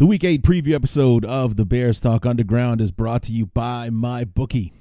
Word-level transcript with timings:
The 0.00 0.06
Week 0.06 0.24
8 0.24 0.40
preview 0.40 0.72
episode 0.72 1.26
of 1.26 1.56
the 1.56 1.66
Bears 1.66 2.00
Talk 2.00 2.24
Underground 2.24 2.80
is 2.80 2.90
brought 2.90 3.22
to 3.24 3.32
you 3.32 3.44
by 3.44 3.90
MyBookie. 3.90 4.72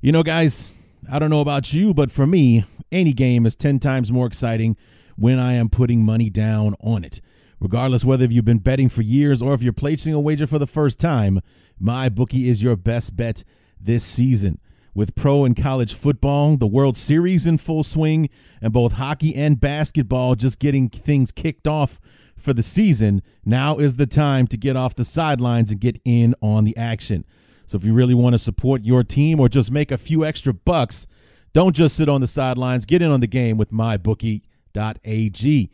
You 0.00 0.12
know, 0.12 0.22
guys, 0.22 0.76
I 1.10 1.18
don't 1.18 1.30
know 1.30 1.40
about 1.40 1.72
you, 1.72 1.92
but 1.92 2.12
for 2.12 2.24
me, 2.24 2.64
any 2.92 3.12
game 3.12 3.46
is 3.46 3.56
10 3.56 3.80
times 3.80 4.12
more 4.12 4.28
exciting 4.28 4.76
when 5.16 5.40
I 5.40 5.54
am 5.54 5.68
putting 5.68 6.04
money 6.04 6.30
down 6.30 6.76
on 6.80 7.02
it. 7.02 7.20
Regardless 7.58 8.04
whether 8.04 8.26
you've 8.26 8.44
been 8.44 8.60
betting 8.60 8.88
for 8.88 9.02
years 9.02 9.42
or 9.42 9.54
if 9.54 9.62
you're 9.64 9.72
placing 9.72 10.14
a 10.14 10.20
wager 10.20 10.46
for 10.46 10.60
the 10.60 10.68
first 10.68 11.00
time, 11.00 11.40
MyBookie 11.82 12.46
is 12.46 12.62
your 12.62 12.76
best 12.76 13.16
bet 13.16 13.42
this 13.80 14.04
season. 14.04 14.60
With 14.94 15.16
pro 15.16 15.46
and 15.46 15.56
college 15.56 15.94
football, 15.94 16.56
the 16.56 16.68
World 16.68 16.96
Series 16.96 17.48
in 17.48 17.58
full 17.58 17.82
swing, 17.82 18.28
and 18.62 18.72
both 18.72 18.92
hockey 18.92 19.34
and 19.34 19.60
basketball 19.60 20.36
just 20.36 20.60
getting 20.60 20.88
things 20.88 21.32
kicked 21.32 21.66
off 21.66 21.98
for 22.38 22.52
the 22.52 22.62
season, 22.62 23.22
now 23.44 23.78
is 23.78 23.96
the 23.96 24.06
time 24.06 24.46
to 24.48 24.56
get 24.56 24.76
off 24.76 24.94
the 24.94 25.04
sidelines 25.04 25.70
and 25.70 25.80
get 25.80 26.00
in 26.04 26.34
on 26.40 26.64
the 26.64 26.76
action. 26.76 27.24
So 27.66 27.76
if 27.76 27.84
you 27.84 27.92
really 27.92 28.14
want 28.14 28.34
to 28.34 28.38
support 28.38 28.84
your 28.84 29.04
team 29.04 29.40
or 29.40 29.48
just 29.48 29.70
make 29.70 29.90
a 29.90 29.98
few 29.98 30.24
extra 30.24 30.54
bucks, 30.54 31.06
don't 31.52 31.76
just 31.76 31.96
sit 31.96 32.08
on 32.08 32.20
the 32.20 32.26
sidelines. 32.26 32.86
Get 32.86 33.02
in 33.02 33.10
on 33.10 33.20
the 33.20 33.26
game 33.26 33.56
with 33.56 33.72
mybookie.ag. 33.72 35.70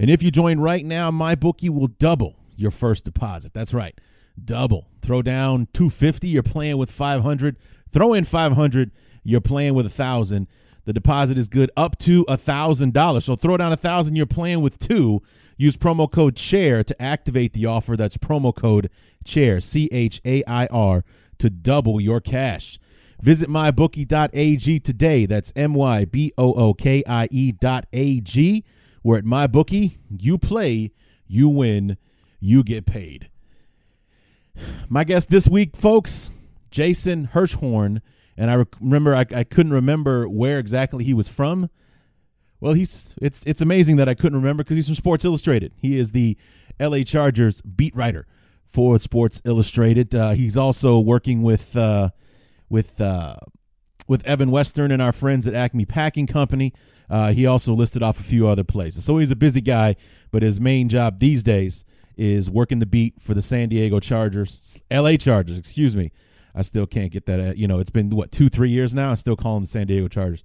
And 0.00 0.10
if 0.10 0.22
you 0.22 0.30
join 0.30 0.60
right 0.60 0.84
now, 0.84 1.10
MyBookie 1.10 1.70
will 1.70 1.88
double 1.88 2.36
your 2.56 2.70
first 2.70 3.04
deposit. 3.04 3.52
That's 3.52 3.74
right. 3.74 3.98
Double. 4.42 4.88
Throw 5.02 5.22
down 5.22 5.68
250, 5.72 6.28
you're 6.28 6.42
playing 6.42 6.76
with 6.76 6.90
500. 6.90 7.56
Throw 7.90 8.12
in 8.12 8.24
500, 8.24 8.90
you're 9.24 9.40
playing 9.40 9.74
with 9.74 9.86
a 9.86 9.88
1000. 9.88 10.46
The 10.84 10.92
deposit 10.92 11.36
is 11.36 11.48
good 11.48 11.70
up 11.76 11.98
to 12.00 12.24
a 12.28 12.38
$1,000. 12.38 13.22
So 13.22 13.36
throw 13.36 13.56
down 13.56 13.72
a 13.72 13.76
1000, 13.76 14.16
you're 14.16 14.26
playing 14.26 14.60
with 14.60 14.78
2. 14.78 15.20
Use 15.58 15.76
promo 15.76 16.10
code 16.10 16.36
CHAIR 16.36 16.84
to 16.84 17.02
activate 17.02 17.52
the 17.52 17.66
offer. 17.66 17.96
That's 17.96 18.16
promo 18.16 18.54
code 18.54 18.88
CHAIR, 19.24 19.60
C 19.60 19.88
H 19.92 20.22
A 20.24 20.42
I 20.46 20.66
R, 20.66 21.04
to 21.38 21.50
double 21.50 22.00
your 22.00 22.20
cash. 22.20 22.78
Visit 23.20 23.48
mybookie.ag 23.50 24.78
today. 24.78 25.26
That's 25.26 25.52
M 25.56 25.74
Y 25.74 26.04
B 26.04 26.32
O 26.38 26.54
O 26.54 26.74
K 26.74 27.02
I 27.06 27.28
E 27.32 27.52
dot 27.52 27.86
A 27.92 28.20
G. 28.20 28.64
Where 29.02 29.18
at 29.18 29.24
MyBookie, 29.24 29.96
you 30.18 30.38
play, 30.38 30.92
you 31.26 31.48
win, 31.48 31.96
you 32.40 32.62
get 32.62 32.84
paid. 32.84 33.28
My 34.88 35.04
guest 35.04 35.30
this 35.30 35.48
week, 35.48 35.76
folks, 35.76 36.30
Jason 36.70 37.30
Hirschhorn. 37.32 38.00
And 38.36 38.50
I 38.50 38.64
remember 38.80 39.14
I, 39.14 39.24
I 39.34 39.44
couldn't 39.44 39.72
remember 39.72 40.28
where 40.28 40.58
exactly 40.58 41.04
he 41.04 41.14
was 41.14 41.28
from. 41.28 41.70
Well, 42.60 42.72
he's 42.72 43.14
it's 43.20 43.44
it's 43.46 43.60
amazing 43.60 43.96
that 43.96 44.08
I 44.08 44.14
couldn't 44.14 44.38
remember 44.38 44.64
because 44.64 44.76
he's 44.76 44.86
from 44.86 44.96
Sports 44.96 45.24
Illustrated. 45.24 45.72
He 45.76 45.98
is 45.98 46.10
the 46.10 46.36
L.A. 46.80 47.04
Chargers 47.04 47.60
beat 47.60 47.94
writer 47.94 48.26
for 48.66 48.98
Sports 48.98 49.40
Illustrated. 49.44 50.14
Uh, 50.14 50.30
he's 50.30 50.56
also 50.56 50.98
working 50.98 51.42
with 51.42 51.76
uh, 51.76 52.10
with 52.68 53.00
uh, 53.00 53.36
with 54.08 54.24
Evan 54.26 54.50
Western 54.50 54.90
and 54.90 55.00
our 55.00 55.12
friends 55.12 55.46
at 55.46 55.54
Acme 55.54 55.84
Packing 55.84 56.26
Company. 56.26 56.72
Uh, 57.08 57.32
he 57.32 57.46
also 57.46 57.72
listed 57.72 58.02
off 58.02 58.20
a 58.20 58.22
few 58.22 58.46
other 58.48 58.64
places. 58.64 59.04
So 59.04 59.18
he's 59.18 59.30
a 59.30 59.36
busy 59.36 59.60
guy, 59.60 59.96
but 60.30 60.42
his 60.42 60.60
main 60.60 60.88
job 60.88 61.20
these 61.20 61.42
days 61.42 61.84
is 62.16 62.50
working 62.50 62.80
the 62.80 62.86
beat 62.86 63.14
for 63.20 63.32
the 63.32 63.40
San 63.40 63.68
Diego 63.68 64.00
Chargers, 64.00 64.76
L.A. 64.90 65.16
Chargers. 65.16 65.56
Excuse 65.58 65.94
me. 65.94 66.10
I 66.54 66.62
still 66.62 66.86
can't 66.86 67.12
get 67.12 67.26
that. 67.26 67.40
Uh, 67.40 67.52
you 67.54 67.68
know, 67.68 67.78
it's 67.78 67.90
been 67.90 68.10
what 68.10 68.32
two, 68.32 68.48
three 68.48 68.70
years 68.70 68.94
now. 68.94 69.12
I 69.12 69.14
still 69.14 69.36
call 69.36 69.54
them 69.54 69.62
the 69.62 69.68
San 69.68 69.86
Diego 69.86 70.08
Chargers. 70.08 70.42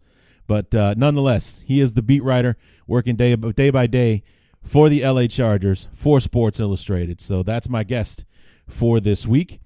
But 0.47 0.73
uh, 0.75 0.93
nonetheless, 0.97 1.63
he 1.65 1.79
is 1.79 1.93
the 1.93 2.01
beat 2.01 2.23
writer 2.23 2.57
working 2.87 3.15
day 3.15 3.35
day 3.35 3.69
by 3.69 3.87
day 3.87 4.23
for 4.63 4.89
the 4.89 5.05
LA 5.05 5.27
Chargers 5.27 5.87
for 5.93 6.19
Sports 6.19 6.59
Illustrated. 6.59 7.21
So 7.21 7.43
that's 7.43 7.69
my 7.69 7.83
guest 7.83 8.25
for 8.67 8.99
this 8.99 9.27
week. 9.27 9.59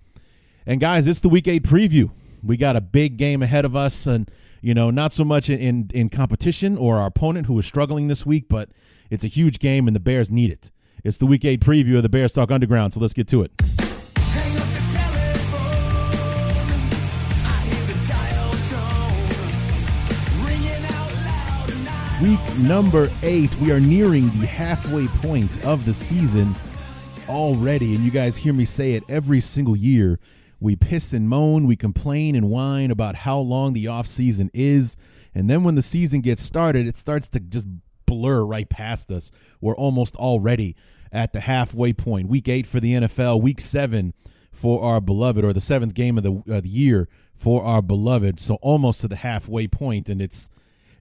And 0.66 0.80
guys, 0.80 1.08
it's 1.08 1.20
the 1.20 1.30
Week 1.30 1.48
Eight 1.48 1.64
preview. 1.64 2.12
We 2.44 2.58
got 2.58 2.76
a 2.76 2.82
big 2.82 3.18
game 3.18 3.42
ahead 3.42 3.66
of 3.66 3.76
us, 3.76 4.06
and 4.06 4.30
you 4.62 4.74
know, 4.74 4.90
not 4.92 5.14
so 5.14 5.24
much 5.24 5.50
in 5.50 5.90
in 5.94 6.10
competition 6.10 6.78
or 6.78 6.98
our 6.98 7.08
opponent 7.08 7.48
who 7.48 7.58
is 7.60 7.66
struggling 7.66 8.08
this 8.08 8.26
week, 8.26 8.46
but 8.50 8.70
it's 9.10 9.24
a 9.24 9.28
huge 9.28 9.60
game, 9.60 9.88
and 9.88 9.96
the 9.96 10.02
Bears 10.02 10.30
need 10.30 10.52
it. 10.52 10.72
It's 11.04 11.18
the 11.18 11.26
Week 11.26 11.46
Eight 11.46 11.62
preview 11.62 11.98
of 11.98 12.04
the 12.04 12.10
Bears 12.10 12.34
Talk 12.34 12.52
Underground. 12.52 12.94
So 12.94 13.00
let's 13.00 13.14
get 13.14 13.28
to 13.30 13.44
it. 13.44 13.87
Week 22.22 22.40
number 22.58 23.12
eight. 23.22 23.56
We 23.60 23.72
are 23.72 23.80
nearing 23.80 24.26
the 24.40 24.48
halfway 24.48 25.06
point 25.22 25.64
of 25.64 25.86
the 25.86 25.94
season 25.94 26.56
already. 27.30 27.94
And 27.94 28.04
you 28.04 28.10
guys 28.10 28.38
hear 28.38 28.54
me 28.54 28.66
say 28.66 28.94
it 28.94 29.04
every 29.08 29.40
single 29.40 29.76
year. 29.76 30.20
We 30.60 30.76
piss 30.76 31.14
and 31.14 31.30
moan, 31.30 31.68
we 31.68 31.76
complain 31.76 32.36
and 32.36 32.50
whine 32.50 32.90
about 32.90 33.14
how 33.14 33.38
long 33.38 33.74
the 33.74 33.88
off 33.88 34.08
season 34.08 34.50
is. 34.52 34.98
And 35.36 35.48
then 35.48 35.64
when 35.64 35.76
the 35.76 35.84
season 35.84 36.22
gets 36.22 36.42
started, 36.42 36.88
it 36.88 36.98
starts 36.98 37.28
to 37.30 37.40
just 37.40 37.68
blur 38.08 38.44
right 38.44 38.68
past 38.68 39.12
us. 39.12 39.30
We're 39.62 39.76
almost 39.76 40.16
already 40.16 40.76
at 41.12 41.34
the 41.34 41.42
halfway 41.42 41.94
point. 41.94 42.30
Week 42.30 42.50
eight 42.50 42.66
for 42.66 42.80
the 42.80 42.94
NFL, 42.94 43.44
week 43.44 43.62
seven 43.62 44.16
for 44.52 44.82
our 44.82 45.00
beloved, 45.00 45.46
or 45.46 45.54
the 45.54 45.62
seventh 45.62 45.94
game 45.94 46.18
of 46.18 46.24
the, 46.24 46.42
of 46.52 46.64
the 46.64 46.70
year 46.70 47.08
for 47.36 47.64
our 47.64 47.84
beloved. 47.84 48.40
So 48.40 48.56
almost 48.56 49.02
to 49.02 49.08
the 49.08 49.18
halfway 49.18 49.68
point, 49.68 50.10
and 50.10 50.20
it's 50.20 50.50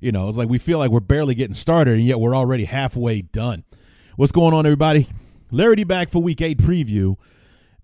you 0.00 0.12
know, 0.12 0.28
it's 0.28 0.38
like 0.38 0.48
we 0.48 0.58
feel 0.58 0.78
like 0.78 0.90
we're 0.90 1.00
barely 1.00 1.34
getting 1.34 1.54
started, 1.54 1.94
and 1.94 2.06
yet 2.06 2.20
we're 2.20 2.36
already 2.36 2.64
halfway 2.64 3.22
done. 3.22 3.64
What's 4.16 4.32
going 4.32 4.54
on, 4.54 4.66
everybody? 4.66 5.08
Larry 5.50 5.76
D 5.76 5.84
back 5.84 6.10
for 6.10 6.22
Week 6.22 6.40
Eight 6.40 6.58
preview. 6.58 7.16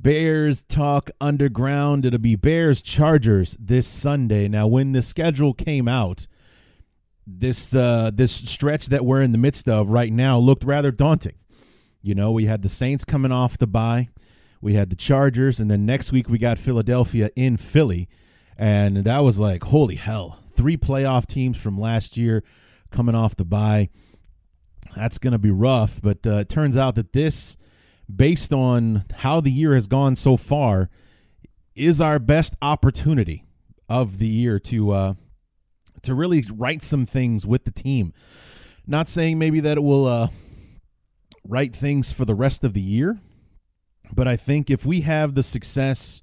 Bears 0.00 0.62
talk 0.64 1.10
underground. 1.20 2.04
It'll 2.04 2.18
be 2.18 2.34
Bears 2.34 2.82
Chargers 2.82 3.56
this 3.60 3.86
Sunday. 3.86 4.48
Now, 4.48 4.66
when 4.66 4.92
the 4.92 5.02
schedule 5.02 5.54
came 5.54 5.86
out, 5.86 6.26
this 7.26 7.74
uh, 7.74 8.10
this 8.12 8.32
stretch 8.32 8.86
that 8.86 9.04
we're 9.04 9.22
in 9.22 9.32
the 9.32 9.38
midst 9.38 9.68
of 9.68 9.88
right 9.88 10.12
now 10.12 10.38
looked 10.38 10.64
rather 10.64 10.90
daunting. 10.90 11.36
You 12.02 12.16
know, 12.16 12.32
we 12.32 12.46
had 12.46 12.62
the 12.62 12.68
Saints 12.68 13.04
coming 13.04 13.30
off 13.30 13.58
the 13.58 13.68
bye, 13.68 14.08
we 14.60 14.74
had 14.74 14.90
the 14.90 14.96
Chargers, 14.96 15.60
and 15.60 15.70
then 15.70 15.86
next 15.86 16.10
week 16.10 16.28
we 16.28 16.36
got 16.36 16.58
Philadelphia 16.58 17.30
in 17.36 17.56
Philly, 17.56 18.08
and 18.58 18.98
that 18.98 19.20
was 19.20 19.38
like 19.38 19.62
holy 19.62 19.96
hell 19.96 20.41
three 20.62 20.76
playoff 20.76 21.26
teams 21.26 21.58
from 21.58 21.76
last 21.76 22.16
year 22.16 22.44
coming 22.92 23.16
off 23.16 23.34
the 23.34 23.44
bye. 23.44 23.88
That's 24.94 25.18
going 25.18 25.32
to 25.32 25.38
be 25.38 25.50
rough, 25.50 26.00
but 26.00 26.24
uh, 26.24 26.36
it 26.36 26.48
turns 26.48 26.76
out 26.76 26.94
that 26.94 27.12
this, 27.12 27.56
based 28.14 28.52
on 28.52 29.04
how 29.12 29.40
the 29.40 29.50
year 29.50 29.74
has 29.74 29.88
gone 29.88 30.14
so 30.14 30.36
far, 30.36 30.88
is 31.74 32.00
our 32.00 32.20
best 32.20 32.54
opportunity 32.62 33.44
of 33.88 34.18
the 34.18 34.28
year 34.28 34.60
to 34.60 34.92
uh, 34.92 35.14
to 36.02 36.14
really 36.14 36.44
write 36.48 36.84
some 36.84 37.06
things 37.06 37.44
with 37.44 37.64
the 37.64 37.72
team. 37.72 38.12
Not 38.86 39.08
saying 39.08 39.40
maybe 39.40 39.58
that 39.58 39.78
it 39.78 39.82
will 39.82 40.06
uh, 40.06 40.28
write 41.42 41.74
things 41.74 42.12
for 42.12 42.24
the 42.24 42.36
rest 42.36 42.62
of 42.62 42.72
the 42.72 42.80
year, 42.80 43.18
but 44.14 44.28
I 44.28 44.36
think 44.36 44.70
if 44.70 44.86
we 44.86 45.00
have 45.00 45.34
the 45.34 45.42
success 45.42 46.22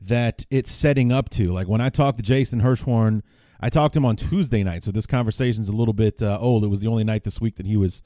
that 0.00 0.46
it's 0.50 0.70
setting 0.70 1.10
up 1.10 1.30
to, 1.30 1.52
like 1.52 1.66
when 1.66 1.80
I 1.80 1.88
talked 1.88 2.18
to 2.18 2.22
Jason 2.22 2.60
Hirschhorn 2.60 3.22
I 3.64 3.70
talked 3.70 3.94
to 3.94 4.00
him 4.00 4.04
on 4.04 4.16
Tuesday 4.16 4.64
night, 4.64 4.82
so 4.82 4.90
this 4.90 5.06
conversation's 5.06 5.68
a 5.68 5.72
little 5.72 5.94
bit 5.94 6.20
uh, 6.20 6.36
old. 6.40 6.64
It 6.64 6.68
was 6.68 6.80
the 6.80 6.88
only 6.88 7.04
night 7.04 7.22
this 7.22 7.40
week 7.40 7.56
that 7.56 7.66
he 7.66 7.76
was 7.76 8.02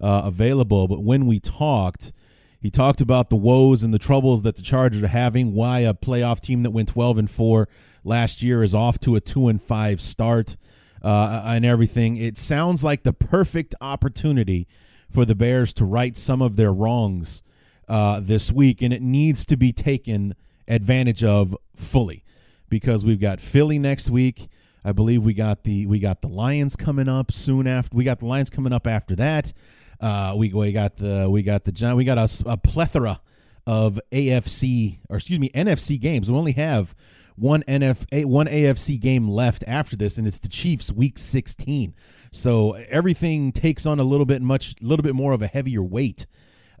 uh, 0.00 0.22
available. 0.24 0.88
But 0.88 1.04
when 1.04 1.26
we 1.26 1.38
talked, 1.38 2.12
he 2.60 2.72
talked 2.72 3.00
about 3.00 3.30
the 3.30 3.36
woes 3.36 3.84
and 3.84 3.94
the 3.94 4.00
troubles 4.00 4.42
that 4.42 4.56
the 4.56 4.62
Chargers 4.62 5.04
are 5.04 5.08
having. 5.08 5.54
Why 5.54 5.80
a 5.80 5.94
playoff 5.94 6.40
team 6.40 6.64
that 6.64 6.70
went 6.70 6.88
twelve 6.88 7.18
and 7.18 7.30
four 7.30 7.68
last 8.02 8.42
year 8.42 8.64
is 8.64 8.74
off 8.74 8.98
to 9.00 9.14
a 9.14 9.20
two 9.20 9.46
and 9.46 9.62
five 9.62 10.00
start, 10.00 10.56
uh, 11.02 11.42
and 11.44 11.64
everything. 11.64 12.16
It 12.16 12.36
sounds 12.36 12.82
like 12.82 13.04
the 13.04 13.12
perfect 13.12 13.76
opportunity 13.80 14.66
for 15.08 15.24
the 15.24 15.36
Bears 15.36 15.72
to 15.74 15.84
right 15.84 16.16
some 16.16 16.42
of 16.42 16.56
their 16.56 16.72
wrongs 16.72 17.44
uh, 17.88 18.18
this 18.18 18.50
week, 18.50 18.82
and 18.82 18.92
it 18.92 19.02
needs 19.02 19.44
to 19.46 19.56
be 19.56 19.72
taken 19.72 20.34
advantage 20.66 21.22
of 21.22 21.56
fully 21.76 22.24
because 22.68 23.04
we've 23.04 23.20
got 23.20 23.40
Philly 23.40 23.78
next 23.78 24.10
week. 24.10 24.48
I 24.86 24.92
believe 24.92 25.24
we 25.24 25.34
got 25.34 25.64
the 25.64 25.86
we 25.86 25.98
got 25.98 26.22
the 26.22 26.28
Lions 26.28 26.76
coming 26.76 27.08
up 27.08 27.32
soon 27.32 27.66
after. 27.66 27.96
We 27.96 28.04
got 28.04 28.20
the 28.20 28.26
Lions 28.26 28.48
coming 28.48 28.72
up 28.72 28.86
after 28.86 29.16
that. 29.16 29.52
Uh, 30.00 30.34
we 30.36 30.52
we 30.52 30.70
got 30.70 30.96
the 30.96 31.28
we 31.28 31.42
got 31.42 31.64
the 31.64 31.94
we 31.96 32.04
got 32.04 32.18
a, 32.18 32.28
a 32.46 32.56
plethora 32.56 33.20
of 33.66 34.00
AFC 34.12 35.00
or 35.08 35.16
excuse 35.16 35.40
me 35.40 35.50
NFC 35.50 36.00
games. 36.00 36.30
We 36.30 36.38
only 36.38 36.52
have 36.52 36.94
one 37.34 37.64
NF 37.64 38.24
one 38.26 38.46
AFC 38.46 39.00
game 39.00 39.28
left 39.28 39.64
after 39.66 39.96
this, 39.96 40.18
and 40.18 40.26
it's 40.26 40.38
the 40.38 40.48
Chiefs 40.48 40.92
Week 40.92 41.18
16. 41.18 41.92
So 42.30 42.72
everything 42.72 43.50
takes 43.50 43.86
on 43.86 43.98
a 43.98 44.04
little 44.04 44.26
bit 44.26 44.40
much, 44.40 44.76
a 44.80 44.84
little 44.84 45.02
bit 45.02 45.16
more 45.16 45.32
of 45.32 45.42
a 45.42 45.48
heavier 45.48 45.82
weight 45.82 46.26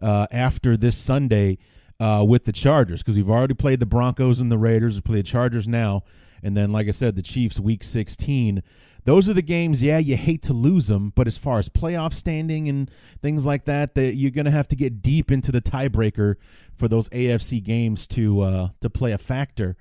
uh, 0.00 0.28
after 0.30 0.76
this 0.76 0.96
Sunday 0.96 1.58
uh, 1.98 2.24
with 2.26 2.44
the 2.44 2.52
Chargers 2.52 3.02
because 3.02 3.16
we've 3.16 3.30
already 3.30 3.54
played 3.54 3.80
the 3.80 3.86
Broncos 3.86 4.40
and 4.40 4.52
the 4.52 4.58
Raiders. 4.58 4.94
We 4.96 5.00
play 5.00 5.16
the 5.16 5.22
Chargers 5.22 5.66
now, 5.66 6.04
and 6.42 6.56
then 6.56 6.72
like 6.72 6.88
I 6.88 6.92
said, 6.92 7.16
the 7.16 7.22
Chiefs 7.22 7.60
Week 7.60 7.84
16. 7.84 8.62
Those 9.04 9.28
are 9.28 9.34
the 9.34 9.42
games. 9.42 9.84
Yeah, 9.84 9.98
you 9.98 10.16
hate 10.16 10.42
to 10.42 10.52
lose 10.52 10.88
them, 10.88 11.12
but 11.14 11.28
as 11.28 11.38
far 11.38 11.60
as 11.60 11.68
playoff 11.68 12.12
standing 12.12 12.68
and 12.68 12.90
things 13.22 13.46
like 13.46 13.64
that, 13.66 13.94
that 13.94 14.16
you're 14.16 14.32
going 14.32 14.46
to 14.46 14.50
have 14.50 14.66
to 14.68 14.76
get 14.76 15.00
deep 15.00 15.30
into 15.30 15.52
the 15.52 15.60
tiebreaker 15.60 16.34
for 16.74 16.88
those 16.88 17.08
AFC 17.10 17.62
games 17.62 18.08
to 18.08 18.40
uh, 18.40 18.68
to 18.80 18.90
play 18.90 19.12
a 19.12 19.18
factor 19.18 19.76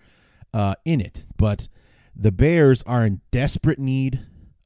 uh, 0.54 0.75
in 0.86 1.02
it. 1.02 1.25
But 1.38 1.68
the 2.16 2.31
Bears 2.31 2.84
are 2.84 3.04
in 3.04 3.22
desperate 3.31 3.80
need 3.80 4.22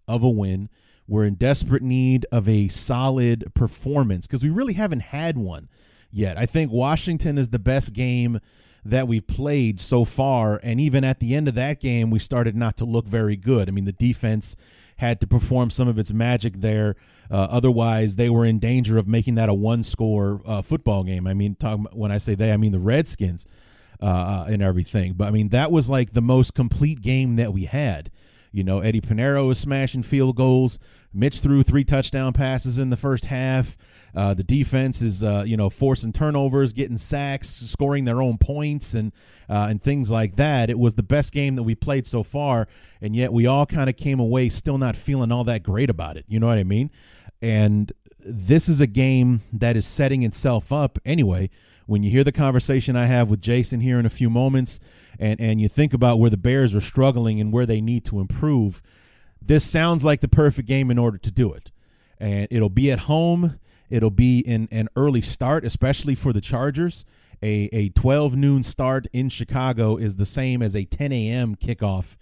of 0.09 0.23
a 0.23 0.29
win. 0.29 0.69
We're 1.07 1.25
in 1.25 1.35
desperate 1.35 1.81
need 1.81 2.25
of 2.31 2.47
a 2.47 2.67
solid 2.67 3.53
performance 3.55 4.27
because 4.27 4.43
we 4.43 4.49
really 4.49 4.73
haven't 4.73 4.99
had 4.99 5.37
one 5.37 5.69
yet. 6.11 6.37
I 6.37 6.45
think 6.45 6.71
Washington 6.71 7.37
is 7.37 7.49
the 7.49 7.59
best 7.59 7.93
game 7.93 8.39
that 8.85 9.07
we've 9.07 9.25
played 9.27 9.79
so 9.79 10.05
far. 10.05 10.59
And 10.63 10.79
even 10.79 11.03
at 11.03 11.19
the 11.19 11.35
end 11.35 11.47
of 11.47 11.55
that 11.55 11.79
game, 11.79 12.09
we 12.09 12.19
started 12.19 12.55
not 12.55 12.77
to 12.77 12.85
look 12.85 13.05
very 13.05 13.35
good. 13.35 13.67
I 13.67 13.71
mean, 13.71 13.85
the 13.85 13.91
defense 13.91 14.55
had 14.97 15.21
to 15.21 15.27
perform 15.27 15.69
some 15.69 15.87
of 15.87 15.97
its 15.97 16.11
magic 16.11 16.61
there. 16.61 16.95
Uh, 17.31 17.47
otherwise, 17.49 18.15
they 18.15 18.29
were 18.29 18.45
in 18.45 18.59
danger 18.59 18.97
of 18.97 19.07
making 19.07 19.35
that 19.35 19.49
a 19.49 19.53
one 19.53 19.83
score 19.83 20.41
uh, 20.45 20.61
football 20.61 21.03
game. 21.03 21.27
I 21.27 21.33
mean, 21.33 21.55
talk, 21.55 21.79
when 21.93 22.11
I 22.11 22.17
say 22.17 22.35
they, 22.35 22.51
I 22.51 22.57
mean 22.57 22.71
the 22.71 22.79
Redskins 22.79 23.45
uh, 24.01 24.05
uh, 24.05 24.45
and 24.49 24.61
everything. 24.61 25.13
But 25.13 25.27
I 25.27 25.31
mean, 25.31 25.49
that 25.49 25.71
was 25.71 25.89
like 25.89 26.13
the 26.13 26.21
most 26.21 26.53
complete 26.53 27.01
game 27.01 27.35
that 27.35 27.53
we 27.53 27.65
had. 27.65 28.11
You 28.51 28.63
know, 28.63 28.79
Eddie 28.79 29.01
Piñeiro 29.01 29.47
was 29.47 29.59
smashing 29.59 30.03
field 30.03 30.35
goals. 30.35 30.79
Mitch 31.13 31.39
threw 31.39 31.63
three 31.63 31.83
touchdown 31.83 32.33
passes 32.33 32.77
in 32.77 32.89
the 32.89 32.97
first 32.97 33.25
half. 33.25 33.77
Uh, 34.15 34.33
the 34.33 34.43
defense 34.43 35.01
is, 35.01 35.23
uh, 35.23 35.43
you 35.45 35.55
know, 35.55 35.69
forcing 35.69 36.11
turnovers, 36.11 36.73
getting 36.73 36.97
sacks, 36.97 37.47
scoring 37.47 38.05
their 38.05 38.21
own 38.21 38.37
points, 38.37 38.93
and 38.93 39.11
uh, 39.49 39.67
and 39.69 39.83
things 39.83 40.09
like 40.11 40.35
that. 40.35 40.69
It 40.69 40.79
was 40.79 40.95
the 40.95 41.03
best 41.03 41.31
game 41.31 41.55
that 41.55 41.63
we 41.63 41.75
played 41.75 42.07
so 42.07 42.23
far, 42.23 42.67
and 43.01 43.15
yet 43.15 43.31
we 43.31 43.45
all 43.45 43.65
kind 43.65 43.89
of 43.89 43.97
came 43.97 44.19
away 44.19 44.49
still 44.49 44.77
not 44.77 44.95
feeling 44.95 45.31
all 45.31 45.43
that 45.43 45.63
great 45.63 45.89
about 45.89 46.17
it. 46.17 46.25
You 46.27 46.39
know 46.39 46.47
what 46.47 46.57
I 46.57 46.63
mean? 46.63 46.89
And 47.41 47.91
this 48.19 48.67
is 48.67 48.81
a 48.81 48.87
game 48.87 49.41
that 49.53 49.77
is 49.77 49.85
setting 49.85 50.23
itself 50.23 50.71
up 50.71 50.99
anyway. 51.05 51.49
When 51.85 52.03
you 52.03 52.11
hear 52.11 52.23
the 52.23 52.31
conversation 52.31 52.95
I 52.95 53.07
have 53.07 53.29
with 53.29 53.41
Jason 53.41 53.79
here 53.79 53.97
in 53.97 54.05
a 54.05 54.11
few 54.11 54.29
moments, 54.29 54.79
and 55.19 55.39
and 55.39 55.61
you 55.61 55.69
think 55.69 55.93
about 55.93 56.19
where 56.19 56.29
the 56.29 56.37
Bears 56.37 56.73
are 56.73 56.81
struggling 56.81 57.39
and 57.39 57.51
where 57.51 57.65
they 57.65 57.81
need 57.81 58.05
to 58.05 58.19
improve, 58.19 58.81
this 59.41 59.63
sounds 59.63 60.03
like 60.03 60.21
the 60.21 60.27
perfect 60.27 60.67
game 60.67 60.89
in 60.89 60.97
order 60.97 61.17
to 61.17 61.31
do 61.31 61.53
it. 61.53 61.71
And 62.19 62.47
it'll 62.49 62.69
be 62.69 62.91
at 62.91 62.99
home 62.99 63.59
It'll 63.89 64.11
be 64.11 64.39
in 64.39 64.67
an 64.71 64.87
early 64.95 65.21
start, 65.21 65.65
especially 65.65 66.15
for 66.15 66.31
the 66.31 66.41
Chargers. 66.41 67.05
A, 67.41 67.69
a 67.71 67.89
12 67.89 68.35
noon 68.35 68.63
start 68.63 69.07
in 69.13 69.29
Chicago 69.29 69.97
is 69.97 70.17
the 70.17 70.25
same 70.25 70.61
as 70.61 70.75
a 70.75 70.85
10 70.85 71.11
a.m. 71.11 71.55
kickoff 71.55 72.17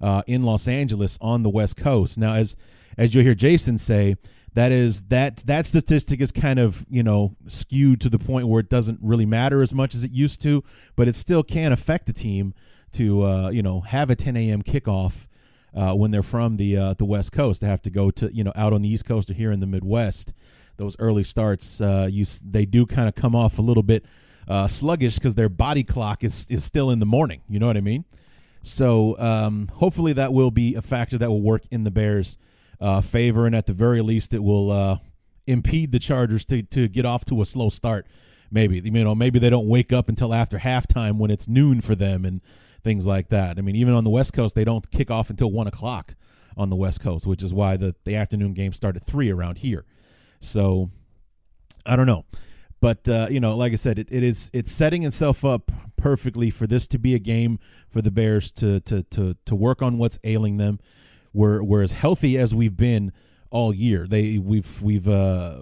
uh, 0.00 0.22
in 0.26 0.42
Los 0.42 0.66
Angeles 0.66 1.18
on 1.20 1.42
the 1.42 1.50
West 1.50 1.76
Coast. 1.76 2.18
Now, 2.18 2.34
as 2.34 2.56
as 2.98 3.14
you'll 3.14 3.24
hear 3.24 3.34
Jason 3.34 3.78
say, 3.78 4.16
that 4.54 4.72
is 4.72 5.02
that 5.04 5.38
that 5.46 5.66
statistic 5.66 6.20
is 6.20 6.30
kind 6.32 6.58
of 6.58 6.84
you 6.88 7.02
know 7.02 7.36
skewed 7.46 8.00
to 8.02 8.08
the 8.08 8.18
point 8.18 8.48
where 8.48 8.60
it 8.60 8.68
doesn't 8.68 8.98
really 9.02 9.26
matter 9.26 9.62
as 9.62 9.72
much 9.72 9.94
as 9.94 10.04
it 10.04 10.12
used 10.12 10.40
to, 10.42 10.62
but 10.96 11.08
it 11.08 11.16
still 11.16 11.42
can 11.42 11.72
affect 11.72 12.06
the 12.06 12.12
team 12.12 12.54
to 12.92 13.24
uh, 13.24 13.50
you 13.50 13.62
know 13.62 13.80
have 13.80 14.10
a 14.10 14.16
10 14.16 14.36
a.m. 14.36 14.62
kickoff 14.62 15.26
uh, 15.74 15.94
when 15.94 16.10
they're 16.10 16.22
from 16.22 16.56
the 16.56 16.76
uh, 16.76 16.94
the 16.94 17.04
West 17.04 17.32
Coast. 17.32 17.60
They 17.60 17.66
have 17.66 17.82
to 17.82 17.90
go 17.90 18.10
to 18.10 18.34
you 18.34 18.44
know 18.44 18.52
out 18.54 18.72
on 18.72 18.82
the 18.82 18.88
East 18.88 19.04
Coast 19.04 19.30
or 19.30 19.34
here 19.34 19.52
in 19.52 19.60
the 19.60 19.66
Midwest 19.66 20.32
those 20.76 20.96
early 20.98 21.24
starts, 21.24 21.80
uh, 21.80 22.08
you 22.10 22.24
they 22.44 22.64
do 22.64 22.86
kind 22.86 23.08
of 23.08 23.14
come 23.14 23.34
off 23.34 23.58
a 23.58 23.62
little 23.62 23.82
bit 23.82 24.04
uh, 24.48 24.66
sluggish 24.68 25.14
because 25.14 25.34
their 25.34 25.48
body 25.48 25.84
clock 25.84 26.24
is 26.24 26.46
is 26.48 26.64
still 26.64 26.90
in 26.90 26.98
the 26.98 27.06
morning. 27.06 27.40
You 27.48 27.60
know 27.60 27.66
what 27.66 27.76
I 27.76 27.80
mean? 27.80 28.04
So 28.62 29.18
um, 29.18 29.68
hopefully 29.74 30.12
that 30.14 30.32
will 30.32 30.50
be 30.50 30.74
a 30.74 30.82
factor 30.82 31.18
that 31.18 31.28
will 31.28 31.42
work 31.42 31.62
in 31.70 31.84
the 31.84 31.90
Bears' 31.90 32.38
uh, 32.82 33.00
favor, 33.00 33.46
and 33.46 33.54
at 33.54 33.66
the 33.66 33.72
very 33.72 34.02
least, 34.02 34.34
it 34.34 34.42
will 34.42 34.70
uh, 34.70 34.98
impede 35.46 35.92
the 35.92 35.98
Chargers 35.98 36.44
to 36.46 36.62
to 36.62 36.88
get 36.88 37.06
off 37.06 37.24
to 37.26 37.40
a 37.40 37.46
slow 37.46 37.70
start. 37.70 38.06
Maybe 38.50 38.80
you 38.84 38.90
know 39.04 39.14
maybe 39.14 39.38
they 39.38 39.48
don't 39.48 39.68
wake 39.68 39.92
up 39.92 40.08
until 40.08 40.34
after 40.34 40.58
halftime 40.58 41.16
when 41.16 41.30
it's 41.30 41.48
noon 41.48 41.80
for 41.80 41.94
them 41.94 42.24
and 42.24 42.40
things 42.82 43.06
like 43.06 43.28
that. 43.28 43.58
I 43.58 43.62
mean, 43.62 43.76
even 43.76 43.94
on 43.94 44.04
the 44.04 44.10
West 44.10 44.32
Coast, 44.32 44.54
they 44.54 44.64
don't 44.64 44.90
kick 44.90 45.10
off 45.10 45.30
until 45.30 45.50
one 45.50 45.66
o'clock 45.66 46.14
on 46.56 46.68
the 46.68 46.76
West 46.76 47.00
Coast, 47.00 47.26
which 47.26 47.42
is 47.42 47.54
why 47.54 47.76
the 47.76 47.94
the 48.04 48.16
afternoon 48.16 48.52
games 48.52 48.76
start 48.76 48.96
at 48.96 49.04
three 49.04 49.30
around 49.30 49.58
here. 49.58 49.84
So 50.40 50.90
I 51.86 51.96
don't 51.96 52.06
know. 52.06 52.24
But 52.80 53.08
uh, 53.08 53.28
you 53.30 53.38
know, 53.38 53.56
like 53.56 53.72
I 53.72 53.76
said, 53.76 54.00
it, 54.00 54.08
it 54.10 54.24
is 54.24 54.50
it's 54.52 54.72
setting 54.72 55.04
itself 55.04 55.44
up 55.44 55.70
perfectly 55.96 56.50
for 56.50 56.66
this 56.66 56.88
to 56.88 56.98
be 56.98 57.14
a 57.14 57.20
game 57.20 57.60
for 57.88 58.02
the 58.02 58.10
Bears 58.10 58.50
to 58.52 58.80
to 58.80 59.04
to 59.04 59.36
to 59.46 59.54
work 59.54 59.82
on 59.82 59.98
what's 59.98 60.18
ailing 60.24 60.56
them. 60.56 60.80
We're 61.32 61.62
we're 61.62 61.82
as 61.82 61.92
healthy 61.92 62.38
as 62.38 62.54
we've 62.54 62.76
been 62.76 63.12
all 63.50 63.74
year. 63.74 64.06
They 64.06 64.38
we've 64.38 64.80
we've 64.82 65.08
uh, 65.08 65.60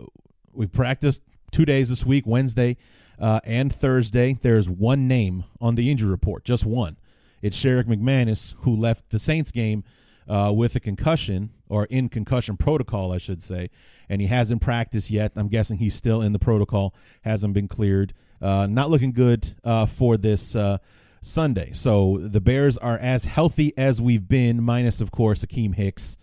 we've 0.52 0.72
practiced 0.72 1.22
two 1.50 1.64
days 1.64 1.88
this 1.88 2.04
week, 2.04 2.26
Wednesday 2.26 2.76
uh, 3.18 3.40
and 3.44 3.72
Thursday. 3.72 4.38
There's 4.40 4.68
one 4.68 5.06
name 5.06 5.44
on 5.60 5.74
the 5.74 5.90
injury 5.90 6.10
report, 6.10 6.44
just 6.44 6.64
one. 6.64 6.96
It's 7.42 7.56
Sherrick 7.56 7.84
McManus 7.84 8.54
who 8.60 8.74
left 8.76 9.10
the 9.10 9.18
Saints 9.18 9.50
game 9.50 9.84
uh, 10.28 10.52
with 10.54 10.76
a 10.76 10.80
concussion 10.80 11.50
or 11.68 11.86
in 11.86 12.08
concussion 12.08 12.56
protocol, 12.56 13.12
I 13.12 13.18
should 13.18 13.42
say, 13.42 13.70
and 14.08 14.20
he 14.20 14.26
hasn't 14.26 14.60
practiced 14.60 15.10
yet. 15.10 15.32
I'm 15.36 15.48
guessing 15.48 15.78
he's 15.78 15.94
still 15.94 16.22
in 16.22 16.32
the 16.32 16.38
protocol, 16.38 16.94
hasn't 17.22 17.54
been 17.54 17.68
cleared. 17.68 18.14
Uh, 18.40 18.66
not 18.66 18.90
looking 18.90 19.12
good 19.12 19.54
uh, 19.64 19.86
for 19.86 20.16
this 20.16 20.56
uh, 20.56 20.78
Sunday. 21.20 21.72
So 21.74 22.18
the 22.20 22.40
Bears 22.40 22.78
are 22.78 22.98
as 22.98 23.24
healthy 23.24 23.72
as 23.76 24.00
we've 24.00 24.28
been, 24.28 24.62
minus 24.62 25.00
of 25.00 25.10
course 25.10 25.44
Akiem 25.44 25.74
Hicks 25.74 26.16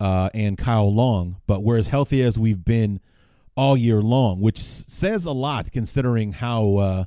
uh, 0.00 0.30
and 0.34 0.56
Kyle 0.56 0.92
Long, 0.92 1.36
but 1.46 1.62
we're 1.62 1.78
as 1.78 1.88
healthy 1.88 2.22
as 2.22 2.38
we've 2.38 2.64
been 2.64 3.00
all 3.56 3.76
year 3.76 4.00
long, 4.00 4.40
which 4.40 4.62
says 4.62 5.24
a 5.24 5.32
lot 5.32 5.72
considering 5.72 6.32
how. 6.32 6.76
Uh, 6.76 7.04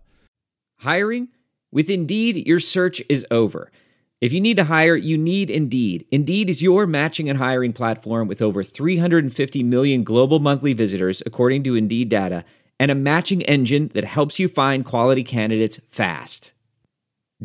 Hiring 0.80 1.30
with 1.72 1.90
Indeed, 1.90 2.46
your 2.48 2.60
search 2.60 3.02
is 3.08 3.26
over. 3.32 3.72
If 4.20 4.34
you 4.34 4.42
need 4.42 4.58
to 4.58 4.66
hire, 4.66 4.96
you 4.96 5.18
need 5.18 5.50
Indeed. 5.50 6.06
Indeed 6.12 6.50
is 6.50 6.62
your 6.62 6.86
matching 6.86 7.30
and 7.30 7.40
hiring 7.40 7.74
platform 7.74 8.28
with 8.28 8.42
over 8.42 8.64
350 8.64 9.64
million 9.64 10.04
global 10.04 10.40
monthly 10.40 10.74
visitors, 10.74 11.24
according 11.26 11.64
to 11.64 11.76
Indeed 11.76 12.10
data, 12.10 12.44
and 12.80 12.92
a 12.92 12.96
matching 12.96 13.42
engine 13.44 13.90
that 13.94 14.04
helps 14.04 14.38
you 14.38 14.48
find 14.48 14.86
quality 14.86 15.24
candidates 15.24 15.80
fast. 15.88 16.54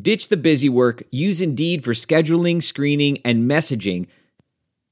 Ditch 0.01 0.29
the 0.29 0.37
busy 0.37 0.69
work, 0.69 1.03
use 1.11 1.41
Indeed 1.41 1.83
for 1.83 1.93
scheduling, 1.93 2.63
screening, 2.63 3.19
and 3.25 3.51
messaging 3.51 4.07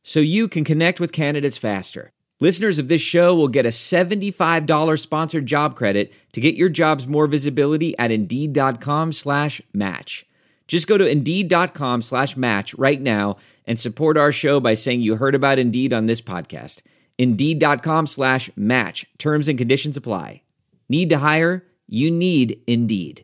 so 0.03 0.21
you 0.21 0.49
can 0.49 0.65
connect 0.65 1.01
with 1.01 1.13
candidates 1.13 1.59
faster. 1.59 2.11
Listeners 2.41 2.79
of 2.79 2.89
this 2.89 3.01
show 3.01 3.35
will 3.35 3.49
get 3.49 3.65
a 3.65 3.71
$75 3.71 4.99
sponsored 4.99 5.47
job 5.47 5.77
credit 5.77 6.13
to 6.33 6.41
get 6.41 6.57
your 6.57 6.69
jobs 6.69 7.07
more 7.07 7.27
visibility 7.27 7.97
at 7.99 8.11
Indeed.com 8.11 9.13
slash 9.13 9.63
match. 9.73 10.27
Just 10.67 10.89
go 10.89 10.99
to 10.99 11.07
Indeed.com 11.07 12.03
slash 12.03 12.37
match 12.37 12.75
right 12.75 13.01
now 13.01 13.37
and 13.67 13.79
support 13.79 14.17
our 14.17 14.33
show 14.33 14.59
by 14.59 14.75
saying 14.75 15.01
you 15.01 15.17
heard 15.17 15.35
about 15.35 15.59
Indeed 15.59 15.93
on 15.93 16.07
this 16.07 16.21
podcast. 16.21 16.83
Indeed.com 17.19 18.07
slash 18.07 18.51
match. 18.57 19.07
Terms 19.19 19.49
and 19.49 19.59
conditions 19.59 19.97
apply. 19.97 20.43
Need 20.89 21.11
to 21.11 21.19
hire? 21.19 21.65
You 21.87 22.11
need 22.11 22.61
Indeed. 22.67 23.24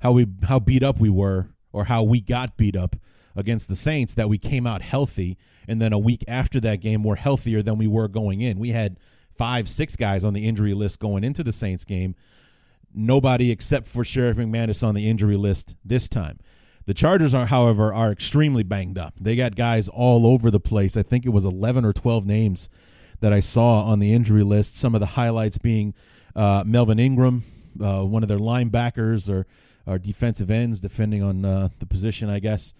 How 0.00 0.12
we 0.12 0.26
how 0.44 0.58
beat 0.58 0.82
up 0.82 0.98
we 0.98 1.10
were 1.10 1.48
or 1.72 1.84
how 1.84 2.02
we 2.02 2.20
got 2.20 2.56
beat 2.56 2.76
up 2.76 2.96
against 3.36 3.68
the 3.68 3.76
Saints 3.76 4.14
that 4.14 4.28
we 4.28 4.38
came 4.38 4.66
out 4.66 4.82
healthy 4.82 5.38
and 5.68 5.80
then 5.80 5.92
a 5.92 5.98
week 5.98 6.24
after 6.26 6.60
that 6.60 6.80
game 6.80 7.04
we're 7.04 7.16
healthier 7.16 7.62
than 7.62 7.78
we 7.78 7.86
were 7.86 8.08
going 8.08 8.40
in. 8.40 8.58
We 8.58 8.70
had 8.70 8.98
five, 9.36 9.68
six 9.68 9.96
guys 9.96 10.24
on 10.24 10.34
the 10.34 10.46
injury 10.46 10.74
list 10.74 10.98
going 10.98 11.24
into 11.24 11.44
the 11.44 11.52
Saints 11.52 11.84
game. 11.84 12.14
Nobody 12.92 13.50
except 13.50 13.86
for 13.86 14.02
Sherrick 14.02 14.34
McManus 14.34 14.86
on 14.86 14.94
the 14.94 15.08
injury 15.08 15.36
list 15.36 15.76
this 15.84 16.08
time. 16.08 16.40
The 16.86 16.94
Chargers 16.94 17.34
are, 17.34 17.46
however, 17.46 17.94
are 17.94 18.10
extremely 18.10 18.64
banged 18.64 18.98
up. 18.98 19.14
They 19.20 19.36
got 19.36 19.54
guys 19.54 19.88
all 19.88 20.26
over 20.26 20.50
the 20.50 20.58
place. 20.58 20.96
I 20.96 21.02
think 21.02 21.24
it 21.24 21.30
was 21.30 21.44
11 21.44 21.84
or 21.84 21.92
12 21.92 22.26
names 22.26 22.68
that 23.20 23.32
I 23.32 23.40
saw 23.40 23.84
on 23.84 24.00
the 24.00 24.12
injury 24.12 24.42
list. 24.42 24.76
Some 24.76 24.94
of 24.94 25.00
the 25.00 25.06
highlights 25.06 25.58
being 25.58 25.94
uh, 26.34 26.64
Melvin 26.66 26.98
Ingram, 26.98 27.44
uh, 27.80 28.02
one 28.02 28.22
of 28.22 28.28
their 28.28 28.38
linebackers 28.38 29.30
or, 29.30 29.46
or 29.86 29.98
defensive 29.98 30.50
ends, 30.50 30.80
depending 30.80 31.22
on 31.22 31.44
uh, 31.44 31.68
the 31.78 31.86
position, 31.86 32.28
I 32.28 32.38
guess. 32.38 32.74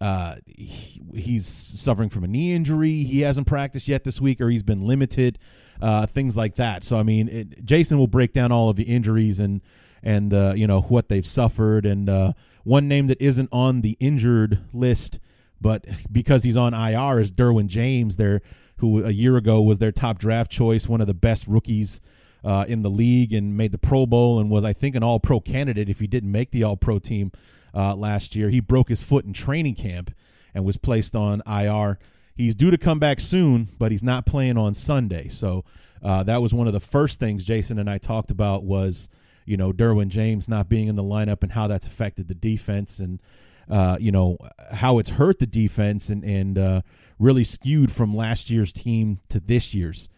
Uh, 0.00 0.36
he, 0.46 1.02
he's 1.14 1.46
suffering 1.46 2.08
from 2.08 2.24
a 2.24 2.28
knee 2.28 2.54
injury. 2.54 3.02
He 3.02 3.20
hasn't 3.20 3.46
practiced 3.46 3.86
yet 3.86 4.04
this 4.04 4.20
week, 4.20 4.40
or 4.40 4.48
he's 4.48 4.62
been 4.62 4.82
limited. 4.82 5.38
Uh, 5.80 6.06
things 6.06 6.36
like 6.36 6.56
that. 6.56 6.84
So, 6.84 6.98
I 6.98 7.02
mean, 7.02 7.28
it, 7.28 7.64
Jason 7.64 7.98
will 7.98 8.06
break 8.06 8.32
down 8.32 8.52
all 8.52 8.68
of 8.68 8.76
the 8.76 8.82
injuries 8.84 9.40
and 9.40 9.62
and 10.02 10.32
uh, 10.32 10.52
you 10.54 10.66
know 10.66 10.82
what 10.82 11.08
they've 11.08 11.26
suffered. 11.26 11.86
And 11.86 12.08
uh, 12.08 12.32
one 12.64 12.88
name 12.88 13.06
that 13.08 13.20
isn't 13.20 13.48
on 13.52 13.80
the 13.80 13.96
injured 14.00 14.60
list, 14.72 15.18
but 15.60 15.84
because 16.10 16.42
he's 16.44 16.56
on 16.56 16.74
IR, 16.74 17.20
is 17.20 17.30
Derwin 17.30 17.66
James. 17.66 18.16
There, 18.16 18.42
who 18.76 19.04
a 19.04 19.10
year 19.10 19.36
ago 19.36 19.60
was 19.60 19.78
their 19.78 19.92
top 19.92 20.18
draft 20.18 20.50
choice, 20.50 20.88
one 20.88 21.00
of 21.00 21.06
the 21.06 21.14
best 21.14 21.46
rookies 21.46 22.00
uh, 22.44 22.64
in 22.68 22.82
the 22.82 22.90
league, 22.90 23.32
and 23.32 23.56
made 23.56 23.72
the 23.72 23.78
Pro 23.78 24.06
Bowl, 24.06 24.38
and 24.38 24.50
was 24.50 24.64
I 24.64 24.72
think 24.72 24.94
an 24.94 25.02
All 25.02 25.20
Pro 25.20 25.40
candidate 25.40 25.88
if 25.88 26.00
he 26.00 26.06
didn't 26.06 26.32
make 26.32 26.50
the 26.50 26.64
All 26.64 26.76
Pro 26.76 26.98
team 26.98 27.32
uh, 27.74 27.94
last 27.94 28.34
year. 28.34 28.50
He 28.50 28.60
broke 28.60 28.88
his 28.88 29.02
foot 29.02 29.24
in 29.24 29.32
training 29.32 29.74
camp 29.74 30.14
and 30.54 30.64
was 30.64 30.76
placed 30.76 31.14
on 31.14 31.42
IR. 31.46 31.98
He's 32.34 32.54
due 32.54 32.70
to 32.70 32.78
come 32.78 32.98
back 32.98 33.20
soon, 33.20 33.68
but 33.78 33.90
he's 33.90 34.02
not 34.02 34.26
playing 34.26 34.56
on 34.56 34.74
Sunday. 34.74 35.28
So 35.28 35.64
uh, 36.02 36.22
that 36.24 36.40
was 36.40 36.54
one 36.54 36.66
of 36.66 36.72
the 36.72 36.80
first 36.80 37.20
things 37.20 37.44
Jason 37.44 37.78
and 37.78 37.88
I 37.88 37.98
talked 37.98 38.30
about 38.30 38.64
was 38.64 39.08
you 39.44 39.56
know 39.56 39.72
Derwin 39.72 40.08
James 40.08 40.48
not 40.48 40.68
being 40.68 40.88
in 40.88 40.96
the 40.96 41.02
lineup 41.02 41.42
and 41.42 41.52
how 41.52 41.66
that's 41.66 41.86
affected 41.86 42.28
the 42.28 42.34
defense 42.34 42.98
and 42.98 43.20
uh, 43.68 43.96
you 44.00 44.10
know 44.10 44.38
how 44.72 44.98
it's 44.98 45.10
hurt 45.10 45.38
the 45.38 45.46
defense 45.46 46.08
and 46.08 46.24
and 46.24 46.58
uh, 46.58 46.80
really 47.18 47.44
skewed 47.44 47.92
from 47.92 48.16
last 48.16 48.50
year's 48.50 48.72
team 48.72 49.20
to 49.28 49.40
this 49.40 49.74
year's 49.74 50.08